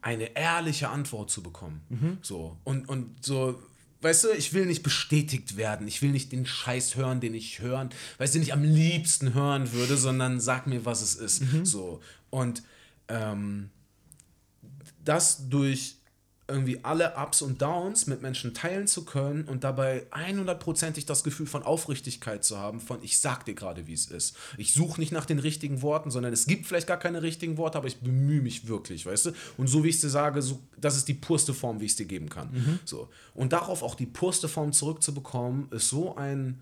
eine 0.00 0.36
ehrliche 0.36 0.90
Antwort 0.90 1.28
zu 1.28 1.42
bekommen. 1.42 1.80
So 2.22 2.56
und 2.62 2.88
und 2.88 3.24
so. 3.24 3.60
Weißt 4.02 4.24
du, 4.24 4.30
ich 4.30 4.52
will 4.52 4.66
nicht 4.66 4.82
bestätigt 4.82 5.56
werden. 5.56 5.86
Ich 5.86 6.02
will 6.02 6.10
nicht 6.10 6.32
den 6.32 6.44
Scheiß 6.44 6.96
hören, 6.96 7.20
den 7.20 7.34
ich 7.34 7.60
hören, 7.60 7.90
weißt 8.18 8.34
du, 8.34 8.38
den 8.38 8.42
ich 8.42 8.52
am 8.52 8.64
liebsten 8.64 9.32
hören 9.32 9.72
würde, 9.72 9.96
sondern 9.96 10.40
sag 10.40 10.66
mir, 10.66 10.84
was 10.84 11.02
es 11.02 11.14
ist. 11.14 11.42
So. 11.64 12.00
Und 12.28 12.62
ähm, 13.08 13.70
das 15.04 15.48
durch 15.48 15.96
irgendwie 16.52 16.84
alle 16.84 17.14
Ups 17.16 17.42
und 17.42 17.60
Downs 17.60 18.06
mit 18.06 18.22
Menschen 18.22 18.54
teilen 18.54 18.86
zu 18.86 19.04
können 19.04 19.44
und 19.44 19.64
dabei 19.64 20.06
100%ig 20.10 21.06
das 21.06 21.24
Gefühl 21.24 21.46
von 21.46 21.62
Aufrichtigkeit 21.62 22.44
zu 22.44 22.58
haben, 22.58 22.80
von 22.80 22.98
ich 23.02 23.18
sag 23.18 23.44
dir 23.44 23.54
gerade, 23.54 23.86
wie 23.86 23.94
es 23.94 24.06
ist. 24.06 24.36
Ich 24.58 24.74
suche 24.74 25.00
nicht 25.00 25.12
nach 25.12 25.26
den 25.26 25.38
richtigen 25.38 25.82
Worten, 25.82 26.10
sondern 26.10 26.32
es 26.32 26.46
gibt 26.46 26.66
vielleicht 26.66 26.86
gar 26.86 26.98
keine 26.98 27.22
richtigen 27.22 27.56
Worte, 27.56 27.78
aber 27.78 27.88
ich 27.88 27.98
bemühe 27.98 28.42
mich 28.42 28.68
wirklich, 28.68 29.06
weißt 29.06 29.26
du? 29.26 29.30
Und 29.56 29.66
so 29.66 29.82
wie 29.82 29.88
ich 29.88 29.96
es 29.96 30.00
dir 30.02 30.10
sage, 30.10 30.42
so, 30.42 30.60
das 30.80 30.96
ist 30.96 31.08
die 31.08 31.14
purste 31.14 31.54
Form, 31.54 31.80
wie 31.80 31.86
ich 31.86 31.92
es 31.92 31.96
dir 31.96 32.06
geben 32.06 32.28
kann. 32.28 32.80
So. 32.84 33.08
Und 33.34 33.52
darauf 33.52 33.82
auch 33.82 33.94
die 33.94 34.06
purste 34.06 34.48
Form 34.48 34.72
zurückzubekommen, 34.72 35.68
ist 35.70 35.88
so 35.88 36.16
ein 36.16 36.60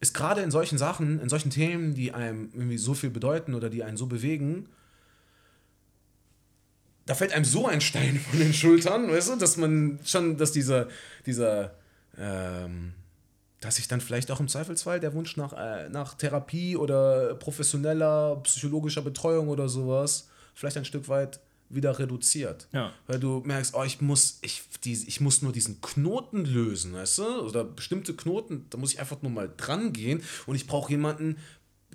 ist 0.00 0.14
gerade 0.14 0.40
in 0.40 0.50
solchen 0.50 0.78
Sachen, 0.78 1.20
in 1.20 1.28
solchen 1.28 1.50
Themen, 1.50 1.94
die 1.94 2.12
einem 2.12 2.50
irgendwie 2.52 2.76
so 2.76 2.92
viel 2.92 3.10
bedeuten 3.10 3.54
oder 3.54 3.70
die 3.70 3.84
einen 3.84 3.96
so 3.96 4.06
bewegen, 4.06 4.66
da 7.06 7.14
fällt 7.14 7.32
einem 7.32 7.44
so 7.44 7.66
ein 7.66 7.80
Stein 7.80 8.18
von 8.30 8.38
den 8.38 8.52
Schultern, 8.52 9.10
weißt 9.10 9.30
du, 9.30 9.36
dass 9.36 9.56
man 9.56 9.98
schon, 10.04 10.36
dass 10.36 10.52
dieser, 10.52 10.88
dieser, 11.26 11.74
ähm, 12.16 12.92
dass 13.60 13.76
sich 13.76 13.88
dann 13.88 14.00
vielleicht 14.00 14.30
auch 14.30 14.40
im 14.40 14.48
Zweifelsfall 14.48 15.00
der 15.00 15.14
Wunsch 15.14 15.36
nach, 15.36 15.52
äh, 15.52 15.88
nach 15.88 16.14
Therapie 16.14 16.76
oder 16.76 17.34
professioneller 17.34 18.40
psychologischer 18.44 19.02
Betreuung 19.02 19.48
oder 19.48 19.68
sowas 19.68 20.28
vielleicht 20.54 20.76
ein 20.76 20.84
Stück 20.84 21.08
weit 21.08 21.40
wieder 21.68 21.98
reduziert. 21.98 22.68
Ja. 22.72 22.92
Weil 23.06 23.18
du 23.18 23.42
merkst, 23.44 23.74
oh, 23.74 23.82
ich 23.82 24.00
muss, 24.00 24.38
ich, 24.42 24.62
die, 24.84 24.92
ich 24.92 25.20
muss 25.20 25.40
nur 25.40 25.52
diesen 25.52 25.80
Knoten 25.80 26.44
lösen, 26.44 26.92
weißt 26.92 27.18
du? 27.18 27.40
Oder 27.40 27.64
bestimmte 27.64 28.14
Knoten, 28.14 28.66
da 28.68 28.76
muss 28.76 28.92
ich 28.92 29.00
einfach 29.00 29.22
nur 29.22 29.32
mal 29.32 29.50
dran 29.56 29.92
gehen 29.92 30.22
und 30.46 30.54
ich 30.54 30.66
brauche 30.66 30.90
jemanden, 30.90 31.38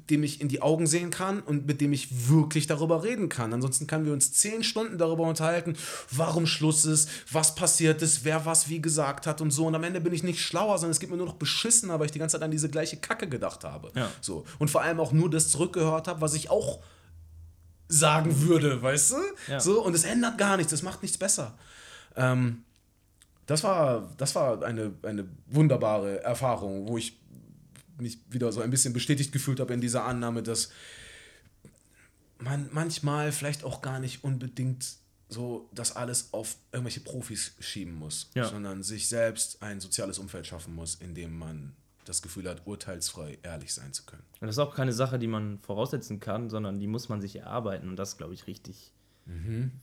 dem 0.09 0.23
ich 0.23 0.41
in 0.41 0.47
die 0.47 0.61
Augen 0.61 0.87
sehen 0.87 1.09
kann 1.09 1.41
und 1.41 1.67
mit 1.67 1.81
dem 1.81 1.93
ich 1.93 2.29
wirklich 2.29 2.67
darüber 2.67 3.03
reden 3.03 3.29
kann. 3.29 3.53
Ansonsten 3.53 3.87
können 3.87 4.05
wir 4.05 4.13
uns 4.13 4.31
zehn 4.33 4.63
Stunden 4.63 4.97
darüber 4.97 5.23
unterhalten, 5.23 5.75
warum 6.11 6.45
Schluss 6.45 6.85
ist, 6.85 7.09
was 7.31 7.55
passiert 7.55 8.01
ist, 8.01 8.23
wer 8.23 8.45
was 8.45 8.69
wie 8.69 8.81
gesagt 8.81 9.27
hat 9.27 9.41
und 9.41 9.51
so. 9.51 9.65
Und 9.65 9.75
am 9.75 9.83
Ende 9.83 10.01
bin 10.01 10.13
ich 10.13 10.23
nicht 10.23 10.41
schlauer, 10.41 10.77
sondern 10.77 10.91
es 10.91 10.99
geht 10.99 11.09
mir 11.09 11.17
nur 11.17 11.25
noch 11.25 11.35
beschissener, 11.35 11.99
weil 11.99 12.05
ich 12.05 12.11
die 12.11 12.19
ganze 12.19 12.37
Zeit 12.37 12.43
an 12.43 12.51
diese 12.51 12.69
gleiche 12.69 12.97
Kacke 12.97 13.27
gedacht 13.27 13.63
habe. 13.63 13.91
Ja. 13.95 14.09
So. 14.21 14.45
Und 14.59 14.69
vor 14.69 14.81
allem 14.81 14.99
auch 14.99 15.11
nur 15.11 15.29
das 15.29 15.49
zurückgehört 15.49 16.07
habe, 16.07 16.21
was 16.21 16.33
ich 16.33 16.49
auch 16.49 16.79
sagen 17.89 18.41
würde, 18.41 18.81
weißt 18.81 19.11
du? 19.11 19.15
Ja. 19.47 19.59
So, 19.59 19.83
und 19.83 19.93
es 19.95 20.03
ändert 20.03 20.37
gar 20.37 20.57
nichts, 20.57 20.73
es 20.73 20.83
macht 20.83 21.01
nichts 21.01 21.17
besser. 21.17 21.57
Ähm, 22.15 22.63
das 23.45 23.63
war, 23.63 24.09
das 24.17 24.35
war 24.35 24.61
eine, 24.63 24.91
eine 25.03 25.25
wunderbare 25.47 26.21
Erfahrung, 26.21 26.87
wo 26.87 26.97
ich 26.97 27.17
mich 27.99 28.19
wieder 28.29 28.51
so 28.51 28.61
ein 28.61 28.69
bisschen 28.69 28.93
bestätigt 28.93 29.31
gefühlt 29.31 29.59
habe 29.59 29.73
in 29.73 29.81
dieser 29.81 30.05
Annahme, 30.05 30.43
dass 30.43 30.69
man 32.39 32.69
manchmal 32.71 33.31
vielleicht 33.31 33.63
auch 33.63 33.81
gar 33.81 33.99
nicht 33.99 34.23
unbedingt 34.23 34.85
so 35.29 35.69
das 35.73 35.95
alles 35.95 36.29
auf 36.33 36.55
irgendwelche 36.71 37.01
Profis 37.01 37.53
schieben 37.59 37.95
muss, 37.95 38.29
Ja. 38.33 38.45
sondern 38.47 38.83
sich 38.83 39.09
selbst 39.09 39.61
ein 39.61 39.79
soziales 39.81 40.19
Umfeld 40.19 40.47
schaffen 40.47 40.73
muss, 40.73 40.95
in 40.95 41.15
dem 41.15 41.37
man 41.37 41.73
das 42.05 42.21
Gefühl 42.21 42.47
hat, 42.47 42.65
urteilsfrei 42.65 43.37
ehrlich 43.43 43.73
sein 43.73 43.91
zu 43.91 44.03
können. 44.05 44.23
Und 44.39 44.47
das 44.47 44.55
ist 44.55 44.59
auch 44.59 44.73
keine 44.73 44.93
Sache, 44.93 45.19
die 45.19 45.27
man 45.27 45.59
voraussetzen 45.59 46.21
kann, 46.21 46.49
sondern 46.49 46.79
die 46.79 46.87
muss 46.87 47.09
man 47.09 47.19
sich 47.19 47.35
erarbeiten. 47.35 47.89
Und 47.89 47.97
das 47.97 48.17
glaube 48.17 48.33
ich, 48.33 48.47
richtig 48.47 48.93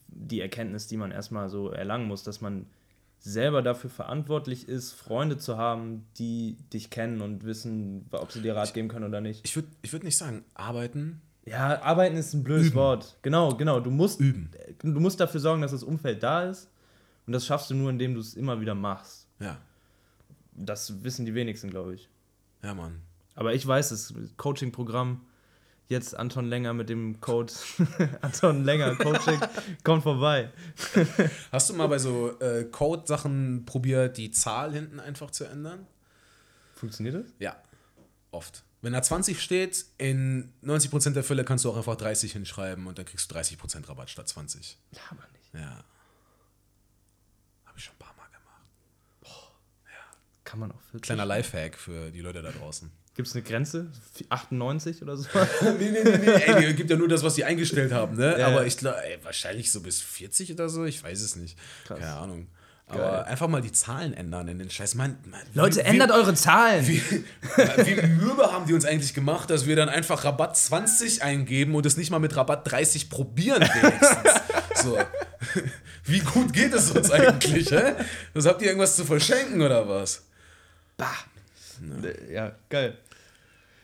die 0.07 0.41
Erkenntnis, 0.41 0.86
die 0.86 0.97
man 0.97 1.11
erstmal 1.11 1.51
so 1.51 1.69
erlangen 1.69 2.07
muss, 2.07 2.23
dass 2.23 2.41
man 2.41 2.65
selber 3.26 3.62
dafür 3.62 3.88
verantwortlich 3.88 4.68
ist, 4.68 4.92
Freunde 4.92 5.38
zu 5.38 5.56
haben, 5.56 6.05
die 6.18 6.59
dich 6.72 6.90
kennen 6.90 7.22
und 7.22 7.44
wissen, 7.44 8.06
ob 8.12 8.30
sie 8.30 8.42
dir 8.42 8.55
Rat 8.55 8.74
geben 8.74 8.88
können 8.88 9.06
oder 9.06 9.22
nicht. 9.22 9.40
Ich 9.46 9.56
würde 9.56 9.68
ich 9.80 9.92
würd 9.92 10.05
nicht 10.05 10.18
sagen, 10.18 10.44
arbeiten, 10.52 11.22
Ja, 11.46 11.80
arbeiten 11.82 12.16
ist 12.16 12.34
ein 12.34 12.44
blödes 12.44 12.66
Üben. 12.68 12.76
Wort. 12.76 13.16
Genau, 13.22 13.55
genau. 13.56 13.80
Du 13.80 13.90
musst, 13.90 14.20
Üben. 14.20 14.51
du 14.82 15.01
musst 15.01 15.20
dafür 15.20 15.40
sorgen, 15.40 15.62
dass 15.62 15.70
das 15.72 15.82
Umfeld 15.82 16.22
da 16.22 16.44
ist. 16.44 16.68
Und 17.26 17.32
das 17.32 17.46
schaffst 17.46 17.70
du 17.70 17.74
nur, 17.74 17.88
indem 17.88 18.12
du 18.12 18.20
es 18.20 18.34
immer 18.34 18.60
wieder 18.60 18.74
machst. 18.74 19.26
ja, 19.40 19.56
Das 20.52 21.02
wissen 21.02 21.24
die 21.24 21.34
wenigsten, 21.34 21.70
glaube 21.70 21.94
ich. 21.94 22.10
ja, 22.62 22.74
Mann. 22.74 23.01
Aber 23.34 23.55
ich 23.55 23.66
weiß, 23.66 23.88
das 23.88 24.12
Coaching-Programm 24.36 25.22
Jetzt 25.89 26.16
Anton 26.16 26.47
Länger 26.47 26.73
mit 26.73 26.89
dem 26.89 27.20
Code 27.20 27.52
Anton 28.23 28.65
Länger 28.65 28.97
Coaching 28.97 29.39
kommt 29.82 30.02
vorbei. 30.02 30.51
Hast 31.52 31.69
du 31.69 31.74
mal 31.74 31.89
bei 31.89 31.98
so 31.98 32.39
äh, 32.40 32.65
Code-Sachen 32.65 33.66
probiert, 33.66 34.16
die 34.16 34.31
Zahl 34.31 34.73
hinten 34.73 34.98
einfach 34.98 35.31
zu 35.31 35.44
ändern? 35.44 35.86
Funktioniert 36.74 37.16
das? 37.16 37.32
Ja, 37.39 37.56
oft. 38.31 38.65
Wenn 38.81 38.93
da 38.93 39.02
20 39.02 39.40
steht, 39.40 39.85
in 39.98 40.52
90% 40.62 41.11
der 41.11 41.24
Fälle 41.24 41.44
kannst 41.44 41.65
du 41.65 41.70
auch 41.70 41.77
einfach 41.77 41.97
30 41.97 42.32
hinschreiben 42.32 42.86
und 42.86 42.98
dann 42.98 43.05
kriegst 43.06 43.31
du 43.31 43.35
30% 43.35 43.89
Rabatt 43.89 44.11
statt 44.11 44.28
20. 44.28 44.78
Ja, 44.90 45.01
aber 45.11 45.23
nicht. 45.32 45.55
Ja. 45.55 45.85
Habe 47.65 47.78
ich 47.78 47.85
schon 47.85 47.94
ein 47.94 47.98
paar. 47.98 48.14
Kann 50.55 50.60
man 50.60 50.70
auch 50.70 50.81
40. 50.93 51.02
Kleiner 51.02 51.26
Lifehack 51.26 51.76
für 51.76 52.12
die 52.12 52.20
Leute 52.20 52.40
da 52.40 52.52
draußen. 52.52 52.89
Gibt 53.16 53.26
es 53.26 53.35
eine 53.35 53.43
Grenze? 53.43 53.90
98 54.28 55.02
oder 55.02 55.16
so? 55.16 55.28
nee, 55.81 55.90
nee, 55.90 56.05
nee, 56.05 56.16
nee. 56.16 56.31
Ey, 56.31 56.64
die 56.64 56.74
gibt 56.74 56.90
ja 56.90 56.97
nur 56.97 57.09
das, 57.09 57.24
was 57.24 57.35
die 57.35 57.43
eingestellt 57.43 57.93
haben, 57.93 58.16
ne? 58.16 58.39
Ja, 58.39 58.47
Aber 58.47 58.64
ich 58.64 58.76
glaube, 58.76 58.97
wahrscheinlich 59.24 59.72
so 59.72 59.81
bis 59.81 60.01
40 60.01 60.52
oder 60.52 60.68
so, 60.68 60.85
ich 60.85 61.02
weiß 61.02 61.22
es 61.22 61.35
nicht. 61.35 61.59
Krass. 61.86 61.98
Keine 61.98 62.12
Ahnung. 62.14 62.47
Aber 62.86 62.98
Geil. 62.98 63.24
einfach 63.24 63.48
mal 63.48 63.62
die 63.62 63.72
Zahlen 63.72 64.14
ändern 64.14 64.47
in 64.47 64.60
den 64.60 64.70
Scheiß. 64.70 64.94
Man, 64.94 65.18
man, 65.28 65.40
Leute, 65.55 65.81
wie, 65.81 65.81
ändert 65.81 66.12
eure 66.12 66.35
Zahlen! 66.35 66.86
Wie, 66.86 67.02
wie 67.02 68.06
mürbe 68.06 68.52
haben 68.52 68.66
die 68.66 68.74
uns 68.74 68.85
eigentlich 68.85 69.12
gemacht, 69.12 69.51
dass 69.51 69.66
wir 69.66 69.74
dann 69.74 69.89
einfach 69.89 70.22
Rabatt 70.22 70.56
20 70.56 71.24
eingeben 71.24 71.74
und 71.74 71.85
es 71.85 71.97
nicht 71.97 72.12
mal 72.12 72.20
mit 72.20 72.36
Rabatt 72.36 72.70
30 72.70 73.10
probieren 73.10 73.60
wenigstens. 73.60 74.43
so. 74.85 74.98
Wie 76.05 76.20
gut 76.20 76.52
geht 76.52 76.74
es 76.74 76.93
uns 76.93 77.10
eigentlich, 77.10 77.72
hä? 77.72 77.94
Das 78.35 78.47
habt 78.47 78.62
ihr 78.62 78.68
irgendwas 78.68 78.94
zu 78.94 79.05
verschenken 79.05 79.60
oder 79.62 79.89
was? 79.89 80.22
Ja, 82.32 82.54
geil. 82.68 82.96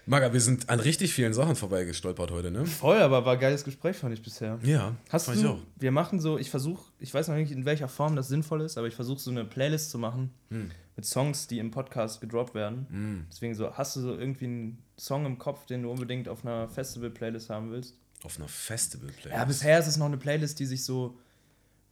Maga, 0.06 0.32
wir 0.32 0.40
sind 0.40 0.68
an 0.68 0.80
richtig 0.80 1.12
vielen 1.12 1.32
Sachen 1.34 1.54
vorbeigestolpert 1.54 2.30
heute, 2.30 2.50
ne? 2.50 2.66
Voll, 2.66 2.98
aber 2.98 3.24
war 3.24 3.34
ein 3.34 3.38
geiles 3.40 3.62
Gespräch, 3.64 3.96
fand 3.96 4.12
ich 4.14 4.22
bisher. 4.22 4.58
Ja, 4.62 4.96
Hast 5.08 5.26
fand 5.26 5.36
du, 5.36 5.40
ich 5.42 5.46
auch. 5.46 5.58
wir 5.76 5.92
machen 5.92 6.18
so, 6.18 6.36
ich 6.38 6.50
versuche, 6.50 6.82
ich 6.98 7.12
weiß 7.14 7.28
noch 7.28 7.36
nicht, 7.36 7.52
in 7.52 7.64
welcher 7.64 7.86
Form 7.88 8.16
das 8.16 8.28
sinnvoll 8.28 8.62
ist, 8.62 8.76
aber 8.78 8.88
ich 8.88 8.94
versuche 8.94 9.20
so 9.20 9.30
eine 9.30 9.44
Playlist 9.44 9.90
zu 9.90 9.98
machen 9.98 10.30
Hm. 10.50 10.70
mit 10.96 11.04
Songs, 11.04 11.46
die 11.46 11.58
im 11.58 11.70
Podcast 11.70 12.20
gedroppt 12.20 12.54
werden. 12.54 13.26
Deswegen 13.30 13.54
so, 13.54 13.72
hast 13.74 13.94
du 13.96 14.00
so 14.00 14.16
irgendwie 14.16 14.46
einen 14.46 14.82
Song 14.98 15.26
im 15.26 15.38
Kopf, 15.38 15.66
den 15.66 15.82
du 15.82 15.90
unbedingt 15.90 16.28
auf 16.28 16.44
einer 16.44 16.68
Festival-Playlist 16.68 17.50
haben 17.50 17.70
willst? 17.70 17.94
Auf 18.24 18.36
einer 18.38 18.48
Festival-Playlist. 18.48 19.36
Ja, 19.36 19.44
bisher 19.44 19.78
ist 19.78 19.86
es 19.86 19.96
noch 19.96 20.06
eine 20.06 20.16
Playlist, 20.16 20.58
die 20.58 20.66
sich 20.66 20.84
so 20.84 21.16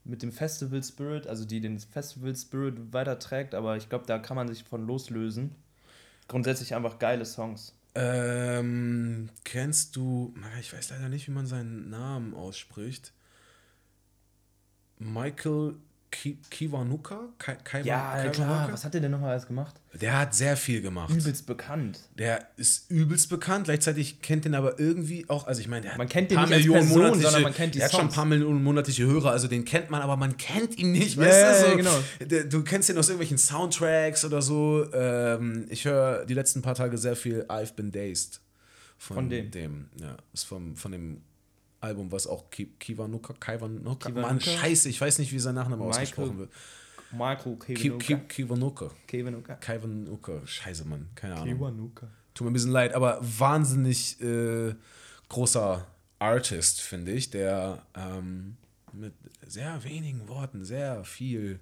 mit 0.09 0.23
dem 0.23 0.33
Festival 0.33 0.83
Spirit, 0.83 1.27
also 1.27 1.45
die 1.45 1.61
den 1.61 1.79
Festival 1.79 2.35
Spirit 2.35 2.93
weiterträgt, 2.93 3.55
aber 3.55 3.77
ich 3.77 3.89
glaube, 3.89 4.07
da 4.07 4.19
kann 4.19 4.37
man 4.37 4.49
sich 4.49 4.65
von 4.65 4.87
loslösen. 4.87 5.55
Grundsätzlich 6.27 6.75
einfach 6.75 6.99
geile 6.99 7.25
Songs. 7.25 7.75
Ähm, 7.95 9.31
kennst 9.45 9.97
du, 9.97 10.35
ich 10.61 10.73
weiß 10.73 10.91
leider 10.91 11.09
nicht, 11.09 11.27
wie 11.27 11.33
man 11.33 11.47
seinen 11.47 11.91
Namen 11.91 12.35
ausspricht. 12.35 13.13
Michael 14.99 15.77
Ki 16.11 16.39
Kiwanuka? 16.51 17.29
Ki 17.39 17.53
Kiwa- 17.65 17.85
Ja, 17.85 18.13
klar. 18.21 18.31
Kiwanuka? 18.33 18.73
Was 18.73 18.85
hat 18.85 18.95
der 18.95 19.01
denn 19.03 19.11
nochmal 19.11 19.33
alles 19.33 19.47
gemacht? 19.47 19.75
Der 20.01 20.19
hat 20.19 20.35
sehr 20.35 20.57
viel 20.57 20.81
gemacht. 20.81 21.11
Übelst 21.15 21.47
bekannt. 21.47 22.01
Der 22.17 22.49
ist 22.57 22.91
übelst 22.91 23.29
bekannt, 23.29 23.65
gleichzeitig 23.65 24.23
kennt 24.23 24.45
den 24.47 24.55
aber 24.55 24.79
irgendwie 24.79 25.29
auch, 25.29 25.47
also 25.47 25.61
ich 25.61 25.69
meine, 25.69 25.83
der 25.83 25.91
hat 25.93 25.99
Man 25.99 26.09
kennt 26.09 26.27
ein 26.27 26.29
den 26.31 26.37
paar 26.39 26.47
Millionen 26.47 26.81
Person, 26.81 26.99
monatliche, 26.99 27.25
sondern 27.27 27.43
man 27.43 27.53
kennt 27.55 27.75
die 27.75 27.79
der 27.79 27.85
hat 27.87 27.93
schon 27.93 28.01
ein 28.01 28.05
Songs. 28.07 28.15
paar 28.15 28.25
Millionen 28.25 28.63
monatliche 28.63 29.07
Hörer, 29.07 29.31
also 29.33 29.49
den 29.49 29.65
kennt 29.67 29.91
man, 29.91 30.01
aber 30.01 30.17
man 30.17 30.37
kennt 30.39 30.79
ihn 30.79 30.93
nicht, 30.93 31.17
Ja, 31.17 31.23
weißt 31.27 31.65
du? 31.67 31.71
So, 31.71 31.77
genau. 31.77 31.99
der, 32.21 32.45
du 32.45 32.63
kennst 32.65 32.89
ihn 32.89 32.97
aus 32.97 33.09
irgendwelchen 33.09 33.39
Soundtracks 33.39 34.25
oder 34.25 34.41
so. 34.41 34.87
Ähm, 34.95 35.67
ich 35.69 35.85
höre 35.85 36.25
die 36.25 36.35
letzten 36.35 36.63
paar 36.63 36.75
Tage 36.75 36.97
sehr 36.97 37.17
viel 37.17 37.45
I've 37.49 37.75
Been 37.75 37.93
Dazed. 37.93 38.41
Von, 38.97 39.15
Von 39.17 39.31
dem? 39.31 39.89
ja, 40.01 40.17
ist 40.33 40.45
vom, 40.45 40.75
von 40.75 40.91
dem 40.91 41.23
Album, 41.81 42.11
was 42.11 42.27
auch 42.27 42.51
Ki 42.51 42.67
Kiwanuka, 42.79 43.35
Kiwanuka, 43.35 44.09
Kiwanuka? 44.09 44.11
Mann, 44.11 44.41
scheiße, 44.41 44.89
ich 44.89 45.01
weiß 45.01 45.19
nicht, 45.19 45.33
wie 45.33 45.39
sein 45.39 45.55
Nachname 45.55 45.85
Michael 45.85 46.03
ausgesprochen 46.03 46.39
wird. 46.39 46.51
Michael 47.13 47.57
Ki 47.57 47.75
Kiwanuka. 47.75 48.07
Ki 48.07 48.17
Kiwanuka. 48.29 48.91
Kiwanuka. 49.07 49.55
Kiwanuka, 49.55 50.47
scheiße, 50.47 50.85
Mann, 50.87 51.09
keine 51.15 51.37
Ahnung. 51.37 51.57
Kiwanuka. 51.57 52.09
Tut 52.35 52.45
mir 52.45 52.51
ein 52.51 52.55
bisschen 52.55 52.73
leid, 52.73 52.95
aber 52.95 53.19
wahnsinnig 53.21 54.21
äh, 54.21 54.75
großer 55.29 55.87
Artist, 56.19 56.81
finde 56.81 57.13
ich, 57.13 57.31
der 57.31 57.83
ähm, 57.95 58.57
mit 58.93 59.15
sehr 59.47 59.83
wenigen 59.85 60.29
Worten 60.29 60.65
sehr 60.65 61.05
viel, 61.05 61.61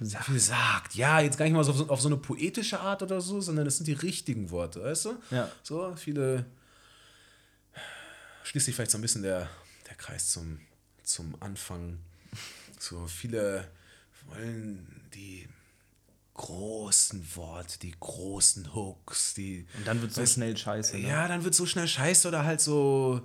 sehr 0.00 0.22
viel 0.22 0.38
sagt. 0.38 0.94
Ja, 0.94 1.20
jetzt 1.20 1.36
gar 1.36 1.44
nicht 1.44 1.54
mal 1.54 1.64
so 1.64 1.72
auf, 1.72 1.78
so 1.78 1.88
auf 1.88 2.00
so 2.00 2.08
eine 2.08 2.16
poetische 2.16 2.80
Art 2.80 3.02
oder 3.02 3.20
so, 3.20 3.40
sondern 3.40 3.66
es 3.66 3.76
sind 3.76 3.86
die 3.86 3.92
richtigen 3.92 4.50
Worte, 4.50 4.82
weißt 4.82 5.06
du? 5.06 5.10
Ja. 5.30 5.48
So, 5.62 5.94
viele. 5.96 6.46
Schließt 8.44 8.66
sich 8.66 8.74
vielleicht 8.74 8.90
so 8.90 8.98
ein 8.98 9.02
bisschen 9.02 9.22
der, 9.22 9.48
der 9.88 9.94
Kreis 9.96 10.30
zum, 10.30 10.60
zum 11.02 11.34
Anfang. 11.40 11.98
So, 12.78 13.06
viele 13.06 13.68
wollen 14.28 15.00
die 15.14 15.48
großen 16.34 17.24
Worte, 17.36 17.78
die 17.78 17.94
großen 17.98 18.74
Hooks, 18.74 19.34
die. 19.34 19.66
Und 19.76 19.86
dann 19.86 20.00
wird 20.02 20.12
so 20.14 20.22
Weißt- 20.22 20.34
schnell 20.34 20.56
scheiße. 20.56 20.96
Ne? 20.98 21.08
Ja, 21.08 21.28
dann 21.28 21.44
wird 21.44 21.54
so 21.54 21.66
schnell 21.66 21.86
scheiße 21.86 22.26
oder 22.28 22.44
halt 22.44 22.60
so 22.60 23.20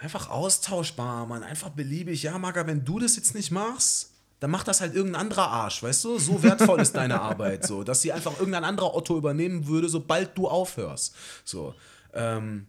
einfach 0.00 0.28
austauschbar, 0.30 1.26
man. 1.26 1.42
Einfach 1.42 1.70
beliebig. 1.70 2.22
Ja, 2.22 2.38
Maga, 2.38 2.66
wenn 2.66 2.84
du 2.84 2.98
das 2.98 3.16
jetzt 3.16 3.34
nicht 3.34 3.50
machst, 3.50 4.10
dann 4.40 4.50
macht 4.50 4.66
das 4.66 4.80
halt 4.80 4.94
irgendein 4.94 5.20
anderer 5.20 5.46
Arsch, 5.48 5.82
weißt 5.84 6.02
du? 6.04 6.18
So 6.18 6.42
wertvoll 6.42 6.80
ist 6.80 6.94
deine 6.96 7.20
Arbeit, 7.20 7.64
so, 7.64 7.84
dass 7.84 8.02
sie 8.02 8.10
einfach 8.12 8.36
irgendein 8.38 8.64
anderer 8.64 8.92
Otto 8.94 9.16
übernehmen 9.16 9.68
würde, 9.68 9.88
sobald 9.88 10.36
du 10.36 10.48
aufhörst. 10.48 11.14
So. 11.44 11.74
Ähm, 12.12 12.66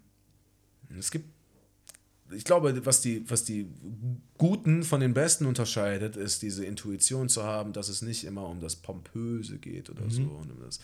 es 0.99 1.09
gibt 1.09 1.32
ich 2.35 2.43
glaube, 2.43 2.85
was 2.85 3.01
die, 3.01 3.29
was 3.29 3.43
die 3.43 3.67
Guten 4.37 4.83
von 4.83 4.99
den 4.99 5.13
Besten 5.13 5.45
unterscheidet, 5.45 6.15
ist 6.15 6.41
diese 6.41 6.65
Intuition 6.65 7.29
zu 7.29 7.43
haben, 7.43 7.73
dass 7.73 7.89
es 7.89 8.01
nicht 8.01 8.23
immer 8.23 8.47
um 8.47 8.59
das 8.59 8.75
Pompöse 8.75 9.57
geht 9.57 9.89
oder 9.89 10.09
so 10.09 10.21
und 10.21 10.51
um 10.51 10.59
das 10.63 10.79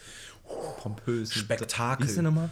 Pompös. 0.82 1.34
Spektakel. 1.34 2.06
Wie 2.06 2.10
ist 2.10 2.16
der 2.16 2.24
nochmal? 2.24 2.50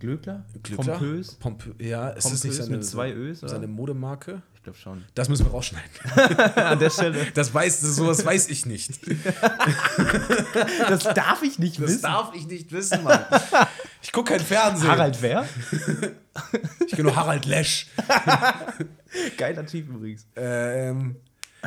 Glöckler? 0.00 0.44
Glückler? 0.62 0.98
Pompös? 0.98 1.34
Pompö 1.34 1.74
ja, 1.78 2.08
ist 2.08 2.24
das 2.24 2.24
Pompös 2.24 2.44
nicht 2.44 2.54
seine, 2.54 2.76
mit 2.78 2.86
zwei 2.86 3.12
Ös, 3.12 3.42
oder? 3.42 3.50
seine 3.50 3.66
Modemarke? 3.66 4.42
Ich 4.54 4.62
glaube 4.62 4.78
schon. 4.78 5.04
Das 5.14 5.28
müssen 5.28 5.46
wir 5.46 5.52
rausschneiden. 5.52 5.90
An 6.56 6.78
der 6.78 6.90
Stelle. 6.90 7.26
Das 7.34 7.52
weiß, 7.52 7.80
sowas 7.80 8.24
weiß 8.24 8.48
ich 8.48 8.66
nicht. 8.66 9.00
Das 10.88 11.04
darf 11.14 11.42
ich 11.42 11.58
nicht 11.58 11.80
Das 11.80 12.00
darf 12.00 12.34
ich 12.34 12.46
nicht 12.46 12.72
wissen, 12.72 13.04
Mann. 13.04 13.24
Ich 14.02 14.12
gucke 14.12 14.32
kein 14.32 14.40
Fernsehen. 14.40 14.90
Harald 14.90 15.20
wer? 15.22 15.46
Ich 16.86 16.92
kenne 16.92 17.04
nur 17.04 17.16
Harald 17.16 17.44
Lesch. 17.46 17.88
Geiler 19.36 19.66
Typ 19.66 19.88
übrigens. 19.88 20.26
Ähm, 20.36 21.16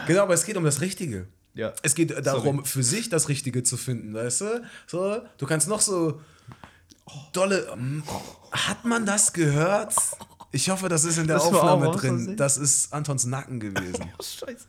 genau, 0.07 0.23
aber 0.23 0.33
es 0.33 0.45
geht 0.45 0.57
um 0.57 0.63
das 0.63 0.81
Richtige. 0.81 1.27
Ja. 1.53 1.73
Es 1.83 1.93
geht 1.95 2.25
darum, 2.25 2.65
für 2.65 2.83
sich 2.83 3.09
das 3.09 3.29
Richtige 3.29 3.63
zu 3.63 3.77
finden, 3.77 4.13
weißt 4.13 4.41
du? 4.41 4.63
So, 4.87 5.21
du 5.37 5.45
kannst 5.45 5.67
noch 5.67 5.81
so 5.81 6.21
dolle. 7.31 7.67
ähm, 7.73 8.03
Hat 8.51 8.85
man 8.85 9.05
das 9.05 9.33
gehört? 9.33 9.93
Ich 10.51 10.69
hoffe, 10.69 10.87
das 10.89 11.03
ist 11.03 11.17
in 11.17 11.27
der 11.27 11.37
Das 11.37 11.45
Aufnahme 11.45 11.91
drin. 11.91 12.35
Das 12.37 12.57
ist 12.57 12.93
Antons 12.93 13.25
Nacken 13.25 13.59
gewesen. 13.59 14.11
Oh, 14.17 14.23
scheiße. 14.23 14.65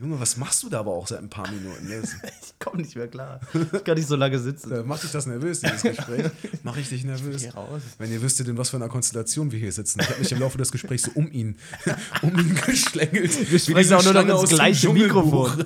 Junge, 0.00 0.20
was 0.20 0.36
machst 0.36 0.62
du 0.62 0.68
da 0.68 0.78
aber 0.78 0.92
auch 0.92 1.08
seit 1.08 1.18
ein 1.18 1.28
paar 1.28 1.50
Minuten? 1.50 1.88
Ich 2.40 2.64
komme 2.64 2.82
nicht 2.82 2.96
mehr 2.96 3.06
klar. 3.06 3.40
Ich 3.72 3.84
kann 3.84 3.96
nicht 3.96 4.08
so 4.08 4.16
lange 4.16 4.38
sitzen. 4.38 4.72
Äh, 4.72 4.82
Macht 4.82 5.04
dich 5.04 5.12
das 5.12 5.26
nervös, 5.26 5.60
dieses 5.60 5.82
Gespräch? 5.82 6.26
Mach 6.64 6.76
ich 6.76 6.88
dich 6.88 7.04
nervös? 7.04 7.42
geh 7.42 7.48
raus. 7.50 7.82
Wenn 7.98 8.12
ihr 8.12 8.20
wüsstet, 8.20 8.48
in 8.48 8.58
was 8.58 8.70
für 8.70 8.76
einer 8.76 8.88
Konstellation 8.88 9.52
wir 9.52 9.58
hier 9.58 9.70
sitzen. 9.70 10.00
Ich 10.00 10.08
habe 10.08 10.18
mich 10.18 10.32
im 10.32 10.40
Laufe 10.40 10.58
des 10.58 10.72
Gesprächs 10.72 11.04
so 11.04 11.12
um 11.14 11.30
ihn, 11.30 11.56
um 12.22 12.36
ihn 12.38 12.54
geschlängelt. 12.66 13.50
Wir 13.50 13.58
sprechen 13.58 13.94
auch 13.94 14.04
nur 14.04 14.12
noch 14.12 14.42
ins 14.42 14.50
gleiche 14.50 14.92
Mikrofon. 14.92 15.64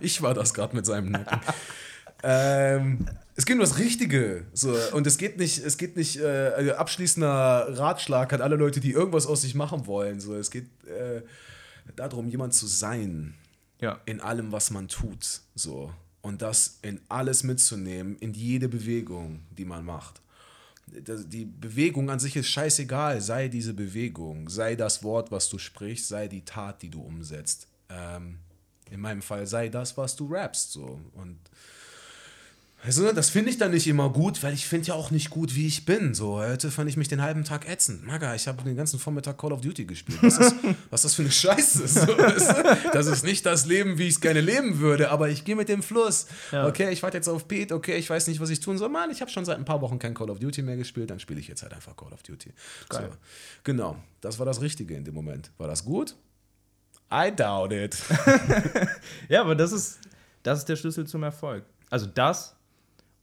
ich 0.00 0.20
war 0.22 0.32
das 0.34 0.54
gerade 0.54 0.74
mit 0.74 0.86
seinem 0.86 1.12
Nacken. 1.12 1.40
ähm, 2.22 3.06
es 3.36 3.44
geht 3.44 3.54
um 3.54 3.60
das 3.60 3.78
Richtige. 3.78 4.44
So, 4.54 4.74
und 4.92 5.06
es 5.06 5.18
geht 5.18 5.38
nicht, 5.38 5.64
es 5.64 5.76
geht 5.76 5.96
nicht, 5.96 6.18
äh, 6.18 6.52
also 6.56 6.72
abschließender 6.72 7.78
Ratschlag 7.78 8.32
an 8.32 8.40
alle 8.40 8.56
Leute, 8.56 8.80
die 8.80 8.92
irgendwas 8.92 9.26
aus 9.26 9.42
sich 9.42 9.54
machen 9.54 9.86
wollen. 9.86 10.20
So, 10.20 10.34
es 10.34 10.50
geht 10.50 10.66
äh, 10.86 11.20
darum, 11.94 12.28
jemand 12.28 12.54
zu 12.54 12.66
sein 12.66 13.34
Ja. 13.80 14.00
in 14.06 14.20
allem, 14.20 14.52
was 14.52 14.70
man 14.70 14.88
tut. 14.88 15.40
So. 15.54 15.92
Und 16.22 16.42
das 16.42 16.78
in 16.82 17.00
alles 17.08 17.44
mitzunehmen, 17.44 18.16
in 18.18 18.34
jede 18.34 18.68
Bewegung, 18.68 19.44
die 19.56 19.64
man 19.64 19.84
macht. 19.84 20.20
Die 20.88 21.44
Bewegung 21.44 22.10
an 22.10 22.20
sich 22.20 22.36
ist 22.36 22.48
scheißegal, 22.48 23.20
sei 23.20 23.48
diese 23.48 23.74
Bewegung, 23.74 24.48
sei 24.48 24.76
das 24.76 25.02
Wort, 25.02 25.30
was 25.32 25.48
du 25.48 25.58
sprichst, 25.58 26.08
sei 26.08 26.28
die 26.28 26.44
Tat, 26.44 26.80
die 26.82 26.90
du 26.90 27.00
umsetzt. 27.02 27.66
Ähm, 27.88 28.38
in 28.90 29.00
meinem 29.00 29.22
Fall 29.22 29.46
sei 29.48 29.68
das, 29.68 29.96
was 29.96 30.14
du 30.14 30.26
rappst. 30.32 30.72
So. 30.72 31.00
Und 31.14 31.38
Also, 32.86 33.10
das 33.10 33.30
finde 33.30 33.50
ich 33.50 33.58
dann 33.58 33.72
nicht 33.72 33.88
immer 33.88 34.10
gut, 34.10 34.44
weil 34.44 34.54
ich 34.54 34.64
finde 34.64 34.86
ja 34.86 34.94
auch 34.94 35.10
nicht 35.10 35.30
gut, 35.30 35.56
wie 35.56 35.66
ich 35.66 35.84
bin. 35.84 36.14
So, 36.14 36.38
heute 36.38 36.70
fand 36.70 36.88
ich 36.88 36.96
mich 36.96 37.08
den 37.08 37.20
halben 37.20 37.42
Tag 37.42 37.68
ätzend. 37.68 38.06
Maga, 38.06 38.32
ich 38.36 38.46
habe 38.46 38.62
den 38.62 38.76
ganzen 38.76 39.00
Vormittag 39.00 39.36
Call 39.38 39.52
of 39.52 39.60
Duty 39.60 39.86
gespielt. 39.86 40.22
Was 40.22 40.38
ist, 40.38 40.54
was 40.90 41.00
ist 41.00 41.04
das 41.04 41.14
für 41.14 41.22
eine 41.22 41.32
Scheiße? 41.32 41.88
So, 41.88 42.00
weißt 42.06 42.50
du? 42.50 42.90
das 42.92 43.08
ist 43.08 43.24
nicht 43.24 43.44
das 43.44 43.66
Leben, 43.66 43.98
wie 43.98 44.04
ich 44.04 44.14
es 44.14 44.20
gerne 44.20 44.40
leben 44.40 44.78
würde, 44.78 45.10
aber 45.10 45.28
ich 45.28 45.44
gehe 45.44 45.56
mit 45.56 45.68
dem 45.68 45.82
Fluss. 45.82 46.26
Ja. 46.52 46.68
Okay, 46.68 46.92
ich 46.92 47.02
warte 47.02 47.16
jetzt 47.16 47.26
auf 47.26 47.48
Pete, 47.48 47.74
okay, 47.74 47.96
ich 47.96 48.08
weiß 48.08 48.28
nicht, 48.28 48.40
was 48.40 48.50
ich 48.50 48.60
tun 48.60 48.78
soll. 48.78 48.88
Mann, 48.88 49.10
ich 49.10 49.20
habe 49.20 49.32
schon 49.32 49.44
seit 49.44 49.58
ein 49.58 49.64
paar 49.64 49.80
Wochen 49.80 49.98
kein 49.98 50.14
Call 50.14 50.30
of 50.30 50.38
Duty 50.38 50.62
mehr 50.62 50.76
gespielt, 50.76 51.10
dann 51.10 51.18
spiele 51.18 51.40
ich 51.40 51.48
jetzt 51.48 51.64
halt 51.64 51.74
einfach 51.74 51.96
Call 51.96 52.12
of 52.12 52.22
Duty. 52.22 52.52
So, 52.92 53.00
genau, 53.64 53.96
das 54.20 54.38
war 54.38 54.46
das 54.46 54.60
Richtige 54.60 54.94
in 54.94 55.04
dem 55.04 55.14
Moment. 55.14 55.50
War 55.58 55.66
das 55.66 55.84
gut? 55.84 56.14
I 57.12 57.32
doubt 57.34 57.72
it. 57.72 57.96
Ja, 59.28 59.40
aber 59.40 59.56
das 59.56 59.72
ist, 59.72 59.98
das 60.44 60.60
ist 60.60 60.68
der 60.68 60.76
Schlüssel 60.76 61.04
zum 61.04 61.24
Erfolg. 61.24 61.64
Also 61.90 62.06
das 62.06 62.55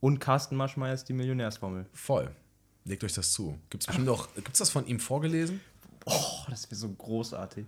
und 0.03 0.19
Carsten 0.19 0.57
Maschmeyer 0.57 0.93
ist 0.93 1.05
die 1.05 1.13
Millionärsformel. 1.13 1.85
Voll. 1.93 2.29
Legt 2.83 3.05
euch 3.05 3.13
das 3.13 3.31
zu. 3.31 3.57
Gibt's 3.69 3.85
bestimmt 3.85 4.09
auch, 4.09 4.27
gibt's 4.35 4.59
das 4.59 4.69
von 4.69 4.85
ihm 4.85 4.99
vorgelesen? 4.99 5.61
Oh, 6.05 6.43
das 6.49 6.65
wäre 6.65 6.75
so 6.75 6.89
großartig. 6.89 7.65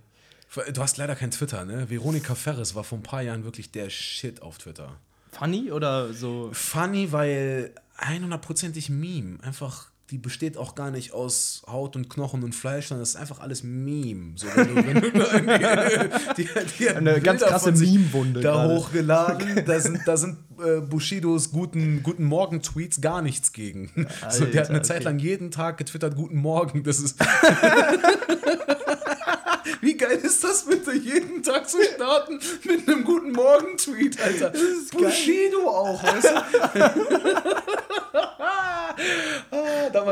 Du 0.74 0.82
hast 0.82 0.98
leider 0.98 1.16
kein 1.16 1.30
Twitter, 1.30 1.64
ne? 1.64 1.88
Veronika 1.88 2.34
Ferris 2.34 2.74
war 2.74 2.84
vor 2.84 2.98
ein 2.98 3.02
paar 3.02 3.22
Jahren 3.22 3.44
wirklich 3.44 3.70
der 3.70 3.88
Shit 3.88 4.42
auf 4.42 4.58
Twitter. 4.58 5.00
Funny 5.32 5.72
oder 5.72 6.12
so? 6.12 6.50
Funny, 6.52 7.10
weil 7.10 7.74
100%ig 7.96 8.90
Meme. 8.90 9.42
Einfach, 9.42 9.90
die 10.10 10.18
besteht 10.18 10.56
auch 10.56 10.76
gar 10.76 10.92
nicht 10.92 11.12
aus 11.12 11.62
Haut 11.66 11.96
und 11.96 12.08
Knochen 12.08 12.44
und 12.44 12.54
Fleisch, 12.54 12.86
sondern 12.88 13.02
das 13.02 13.10
ist 13.10 13.16
einfach 13.16 13.40
alles 13.40 13.64
Meme. 13.64 14.34
So, 14.36 14.46
wenn 14.54 14.68
du, 14.68 14.76
wenn 14.86 15.00
du 15.00 15.10
die, 16.36 16.48
die 16.78 16.88
hat 16.88 16.96
Eine 16.96 17.20
ganz 17.20 17.42
krasse 17.42 17.72
Meme-Wunde 17.72 18.40
Da 18.40 18.52
gerade. 18.52 18.74
hochgeladen. 18.74 19.64
Da 19.66 19.80
sind, 19.80 20.00
da 20.06 20.16
sind 20.16 20.36
äh, 20.64 20.80
Bushidos 20.80 21.50
guten, 21.50 22.04
guten 22.04 22.24
Morgen-Tweets 22.24 23.00
gar 23.00 23.20
nichts 23.20 23.52
gegen. 23.52 23.90
so, 24.30 24.44
der 24.44 24.62
hat 24.62 24.68
eine 24.68 24.78
Alter, 24.78 24.82
Zeit 24.86 24.96
okay. 24.98 25.04
lang 25.06 25.18
jeden 25.18 25.50
Tag 25.50 25.76
getwittert, 25.78 26.14
guten 26.14 26.38
Morgen. 26.38 26.84
Das 26.84 27.00
ist. 27.00 27.18
Wie 29.80 29.96
geil 29.96 30.18
ist 30.22 30.42
das 30.42 30.64
bitte, 30.64 30.94
jeden 30.94 31.42
Tag 31.42 31.68
zu 31.68 31.78
starten 31.94 32.38
mit 32.64 32.88
einem 32.88 33.04
guten 33.04 33.32
Morgen-Tweet, 33.32 34.20
Alter? 34.20 34.50
Das 34.50 34.60
ist 34.60 34.92
Bushido 34.92 35.68
auch, 35.68 36.02
weißt 36.02 36.30
du? 36.30 36.30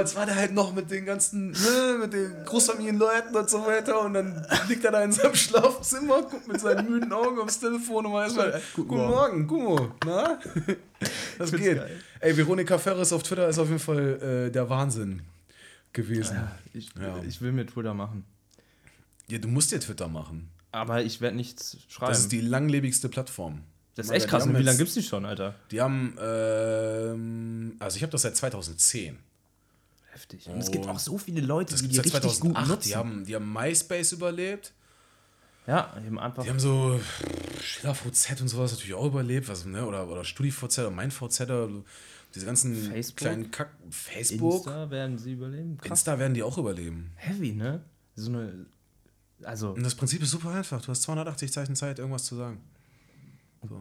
damals 0.04 0.16
war 0.16 0.26
der 0.26 0.36
halt 0.36 0.52
noch 0.52 0.74
mit 0.74 0.90
den 0.90 1.04
ganzen, 1.06 1.50
ne, 1.52 1.98
mit 2.00 2.12
den 2.12 2.44
Großfamilienleuten 2.44 3.34
und 3.34 3.48
so 3.50 3.64
weiter 3.64 4.00
und 4.02 4.14
dann 4.14 4.46
liegt 4.68 4.84
er 4.84 4.92
da 4.92 5.02
in 5.02 5.12
seinem 5.12 5.34
Schlafzimmer, 5.34 6.22
guckt 6.22 6.46
mit 6.48 6.60
seinen 6.60 6.88
müden 6.88 7.12
Augen 7.12 7.38
aufs 7.38 7.58
Telefon 7.60 8.06
und 8.06 8.12
weiß 8.12 8.34
mal, 8.36 8.60
guten, 8.74 8.88
Guten 8.88 9.06
Morgen, 9.06 9.46
Gummo, 9.46 9.90
na? 10.04 10.38
Das 11.38 11.50
find's 11.50 11.64
geht. 11.64 11.80
Ey, 12.20 12.36
Veronika 12.36 12.78
Ferris 12.78 13.12
auf 13.12 13.22
Twitter 13.22 13.48
ist 13.48 13.58
auf 13.58 13.68
jeden 13.68 13.80
Fall 13.80 14.46
äh, 14.48 14.50
der 14.50 14.68
Wahnsinn 14.68 15.22
gewesen. 15.92 16.36
Ich, 16.72 16.90
Ja. 17.00 17.22
ich 17.26 17.40
will 17.40 17.52
mir 17.52 17.66
Twitter 17.66 17.94
machen. 17.94 18.24
Ja, 19.28 19.38
du 19.38 19.48
musst 19.48 19.72
dir 19.72 19.80
Twitter 19.80 20.08
machen. 20.08 20.50
Aber 20.72 21.02
ich 21.02 21.20
werde 21.20 21.36
nichts 21.36 21.76
schreiben. 21.88 22.10
Das 22.12 22.20
ist 22.20 22.32
die 22.32 22.40
langlebigste 22.40 23.08
Plattform. 23.08 23.62
Das 23.94 24.06
ist 24.06 24.12
echt 24.12 24.28
krass. 24.28 24.42
Und 24.44 24.50
wie 24.50 24.56
lange 24.56 24.70
jetzt- 24.70 24.78
gibt's 24.78 24.94
die 24.94 25.02
schon, 25.04 25.24
Alter? 25.24 25.54
Die 25.70 25.80
haben, 25.80 26.16
ähm, 26.20 27.76
also 27.78 27.96
ich 27.96 28.02
habe 28.02 28.10
das 28.10 28.22
seit 28.22 28.36
2010. 28.36 29.18
Heftig. 30.14 30.48
Und 30.48 30.60
es 30.60 30.70
gibt 30.70 30.86
auch 30.86 31.00
so 31.00 31.18
viele 31.18 31.40
Leute, 31.40 31.74
die 31.74 31.88
die 31.88 31.98
richtig 31.98 32.12
gut 32.38 32.52
2008. 32.52 32.68
nutzen. 32.68 32.88
Die 32.88 32.94
haben, 32.94 33.24
die 33.24 33.34
haben 33.34 33.52
MySpace 33.52 34.12
überlebt. 34.12 34.72
ja, 35.66 35.92
eben 36.06 36.20
einfach. 36.20 36.44
Die 36.44 36.50
haben 36.50 36.60
so 36.60 37.00
SchillerVZ 37.60 38.40
und 38.40 38.48
sowas 38.48 38.70
natürlich 38.70 38.94
auch 38.94 39.06
überlebt. 39.06 39.48
Was, 39.48 39.64
ne? 39.64 39.84
Oder, 39.84 40.08
oder 40.08 40.24
StudiVZ 40.24 40.78
oder 40.78 40.90
MeinVZ. 40.92 41.40
Oder 41.40 41.68
diese 42.32 42.46
ganzen 42.46 42.76
Facebook? 42.76 43.16
kleinen 43.16 43.50
Kack. 43.50 43.70
Facebook. 43.90 44.54
Insta. 44.54 44.70
Insta 44.82 44.90
werden 44.92 45.18
sie 45.18 45.32
überleben. 45.32 45.78
Krass. 45.78 46.06
werden 46.06 46.34
die 46.34 46.44
auch 46.44 46.58
überleben. 46.58 47.10
Heavy, 47.16 47.52
ne? 47.52 47.82
So 48.14 48.30
eine. 48.30 48.66
Also, 49.42 49.72
Und 49.72 49.82
das 49.82 49.96
Prinzip 49.96 50.22
ist 50.22 50.30
super 50.30 50.50
einfach. 50.50 50.80
Du 50.80 50.88
hast 50.88 51.02
280 51.02 51.52
Zeichen 51.52 51.74
Zeit, 51.74 51.98
irgendwas 51.98 52.24
zu 52.24 52.36
sagen. 52.36 52.60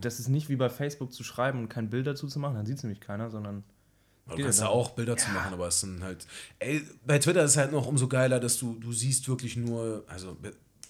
das 0.01 0.19
ist 0.19 0.29
nicht 0.29 0.49
wie 0.49 0.55
bei 0.55 0.69
Facebook 0.69 1.13
zu 1.13 1.23
schreiben 1.23 1.59
und 1.59 1.69
kein 1.69 1.91
Bild 1.91 2.07
dazu 2.07 2.27
zu 2.27 2.39
machen, 2.39 2.55
dann 2.55 2.65
sieht 2.65 2.77
es 2.77 2.83
nämlich 2.83 3.01
keiner, 3.01 3.29
sondern. 3.29 3.63
Du 4.29 4.37
kannst 4.41 4.59
ja 4.59 4.65
da 4.65 4.71
auch 4.71 4.91
Bilder 4.91 5.17
zu 5.17 5.29
machen, 5.31 5.53
aber 5.53 5.67
es 5.67 5.81
sind 5.81 6.01
halt. 6.01 6.25
Ey, 6.59 6.81
bei 7.05 7.19
Twitter 7.19 7.43
ist 7.43 7.51
es 7.51 7.57
halt 7.57 7.71
noch 7.71 7.85
umso 7.85 8.07
geiler, 8.07 8.39
dass 8.39 8.57
du, 8.57 8.75
du 8.79 8.93
siehst 8.93 9.27
wirklich 9.27 9.57
nur, 9.57 10.03
also 10.07 10.37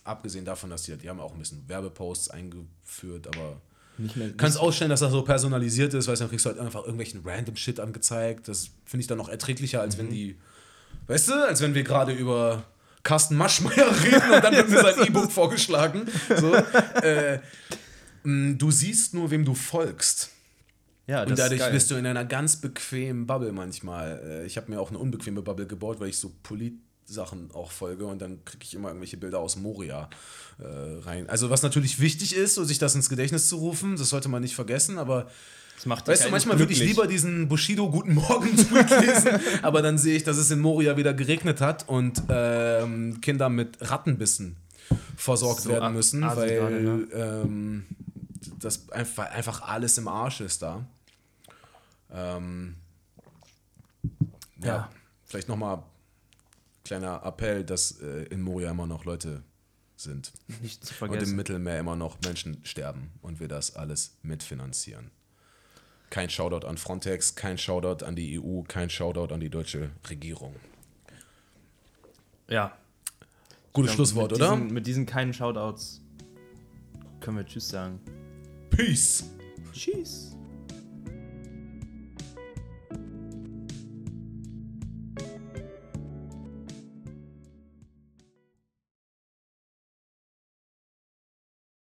abgesehen 0.03 0.45
davon, 0.45 0.69
dass 0.69 0.83
die, 0.83 0.95
die 0.97 1.09
haben 1.09 1.19
auch 1.19 1.33
ein 1.33 1.39
bisschen 1.39 1.67
Werbeposts 1.67 2.29
eingeführt, 2.29 3.27
aber 3.27 3.59
Nicht 3.97 4.15
mehr. 4.15 4.27
du 4.27 4.35
kannst 4.35 4.59
ausstellen, 4.59 4.89
dass 4.91 4.99
das 4.99 5.11
so 5.11 5.23
personalisiert 5.23 5.93
ist, 5.95 6.07
weil 6.07 6.15
dann 6.15 6.29
kriegst 6.29 6.45
du 6.45 6.49
halt 6.49 6.59
einfach 6.59 6.81
irgendwelchen 6.81 7.21
random 7.25 7.55
Shit 7.55 7.79
angezeigt. 7.79 8.47
Das 8.47 8.69
finde 8.85 9.01
ich 9.01 9.07
dann 9.07 9.17
noch 9.17 9.29
erträglicher, 9.29 9.81
als 9.81 9.97
wenn 9.97 10.09
die, 10.11 10.35
weißt 11.07 11.29
du, 11.29 11.33
als 11.47 11.61
wenn 11.61 11.73
wir 11.73 11.83
gerade 11.83 12.11
über 12.11 12.65
Carsten 13.01 13.35
Maschmeyer 13.35 13.91
reden 14.03 14.31
und 14.31 14.43
dann 14.43 14.53
wird 14.55 14.69
mir 14.69 14.81
sein 14.81 14.95
E-Book 15.07 15.31
vorgeschlagen. 15.31 16.05
So, 16.39 16.53
äh, 16.53 17.39
du 18.23 18.71
siehst 18.71 19.13
nur, 19.13 19.31
wem 19.31 19.43
du 19.43 19.55
folgst. 19.55 20.29
Ja, 21.07 21.23
Und 21.23 21.37
dadurch 21.37 21.69
bist 21.71 21.91
du 21.91 21.95
in 21.95 22.05
einer 22.05 22.25
ganz 22.25 22.57
bequemen 22.57 23.27
Bubble 23.27 23.51
manchmal. 23.51 24.21
Äh, 24.23 24.45
Ich 24.45 24.57
habe 24.57 24.71
mir 24.71 24.79
auch 24.79 24.89
eine 24.89 24.99
unbequeme 24.99 25.41
Bubble 25.41 25.67
gebaut, 25.67 25.99
weil 25.99 26.09
ich 26.09 26.17
so 26.17 26.31
Polit-Sachen 26.43 27.51
auch 27.53 27.71
folge 27.71 28.05
und 28.05 28.21
dann 28.21 28.45
kriege 28.45 28.63
ich 28.63 28.73
immer 28.73 28.87
irgendwelche 28.89 29.17
Bilder 29.17 29.39
aus 29.39 29.55
Moria 29.57 30.09
äh, 30.59 30.63
rein. 31.01 31.29
Also 31.29 31.49
was 31.49 31.61
natürlich 31.63 31.99
wichtig 31.99 32.35
ist, 32.35 32.55
so 32.55 32.63
sich 32.63 32.79
das 32.79 32.95
ins 32.95 33.09
Gedächtnis 33.09 33.49
zu 33.49 33.57
rufen, 33.57 33.97
das 33.97 34.09
sollte 34.09 34.29
man 34.29 34.41
nicht 34.41 34.55
vergessen, 34.55 34.97
aber 34.97 35.27
Das 35.75 35.85
macht 35.85 36.07
weißt 36.07 36.25
du, 36.25 36.29
manchmal 36.29 36.57
würde 36.59 36.71
ich 36.71 36.79
lieber 36.79 37.05
diesen 37.07 37.49
Bushido 37.49 37.89
Guten 37.89 38.13
Morgen 38.13 38.55
Tweet 38.57 38.89
lesen, 39.01 39.29
aber 39.61 39.81
dann 39.81 39.97
sehe 39.97 40.15
ich, 40.15 40.23
dass 40.23 40.37
es 40.37 40.51
in 40.51 40.59
Moria 40.59 40.95
wieder 40.95 41.13
geregnet 41.13 41.59
hat 41.59 41.89
und 41.89 42.23
ähm, 42.29 43.19
Kinder 43.19 43.49
mit 43.49 43.77
Rattenbissen 43.81 44.55
versorgt 45.17 45.61
So 45.61 45.69
werden 45.71 45.93
müssen, 45.93 46.21
weil 46.21 46.81
ne? 46.81 47.07
ähm, 47.13 47.85
das 48.63 48.89
einfach, 48.89 49.29
einfach 49.31 49.61
alles 49.61 49.97
im 49.97 50.07
Arsch 50.07 50.41
ist 50.41 50.61
da. 50.61 50.85
Ähm, 52.11 52.75
ja. 54.59 54.67
Ja. 54.67 54.89
vielleicht 55.25 55.49
nochmal 55.49 55.83
kleiner 56.83 57.23
Appell, 57.23 57.63
dass 57.63 57.99
äh, 58.01 58.23
in 58.25 58.41
Moria 58.41 58.71
immer 58.71 58.87
noch 58.87 59.05
Leute 59.05 59.43
sind 59.95 60.33
Nicht 60.61 60.85
zu 60.85 60.93
und 60.93 61.07
im 61.07 61.11
vergessen. 61.11 61.35
Mittelmeer 61.35 61.79
immer 61.79 61.95
noch 61.95 62.17
Menschen 62.21 62.63
sterben 62.63 63.11
und 63.21 63.39
wir 63.39 63.47
das 63.47 63.75
alles 63.75 64.17
mitfinanzieren. 64.21 65.11
Kein 66.09 66.29
Shoutout 66.29 66.67
an 66.67 66.77
Frontex, 66.77 67.35
kein 67.35 67.57
Shoutout 67.57 68.05
an 68.05 68.15
die 68.15 68.39
EU, 68.39 68.61
kein 68.61 68.89
Shoutout 68.89 69.33
an 69.33 69.39
die 69.39 69.49
deutsche 69.49 69.89
Regierung. 70.09 70.55
Ja. 72.47 72.77
Gutes 73.71 73.93
Schlusswort, 73.93 74.31
mit 74.31 74.41
oder? 74.41 74.55
Diesen, 74.55 74.73
mit 74.73 74.85
diesen 74.85 75.05
keinen 75.07 75.33
Shoutouts 75.33 76.01
können 77.19 77.37
wir 77.37 77.45
Tschüss 77.45 77.69
sagen. 77.69 77.99
Peace! 78.75 79.23
Tschüss. 79.71 80.32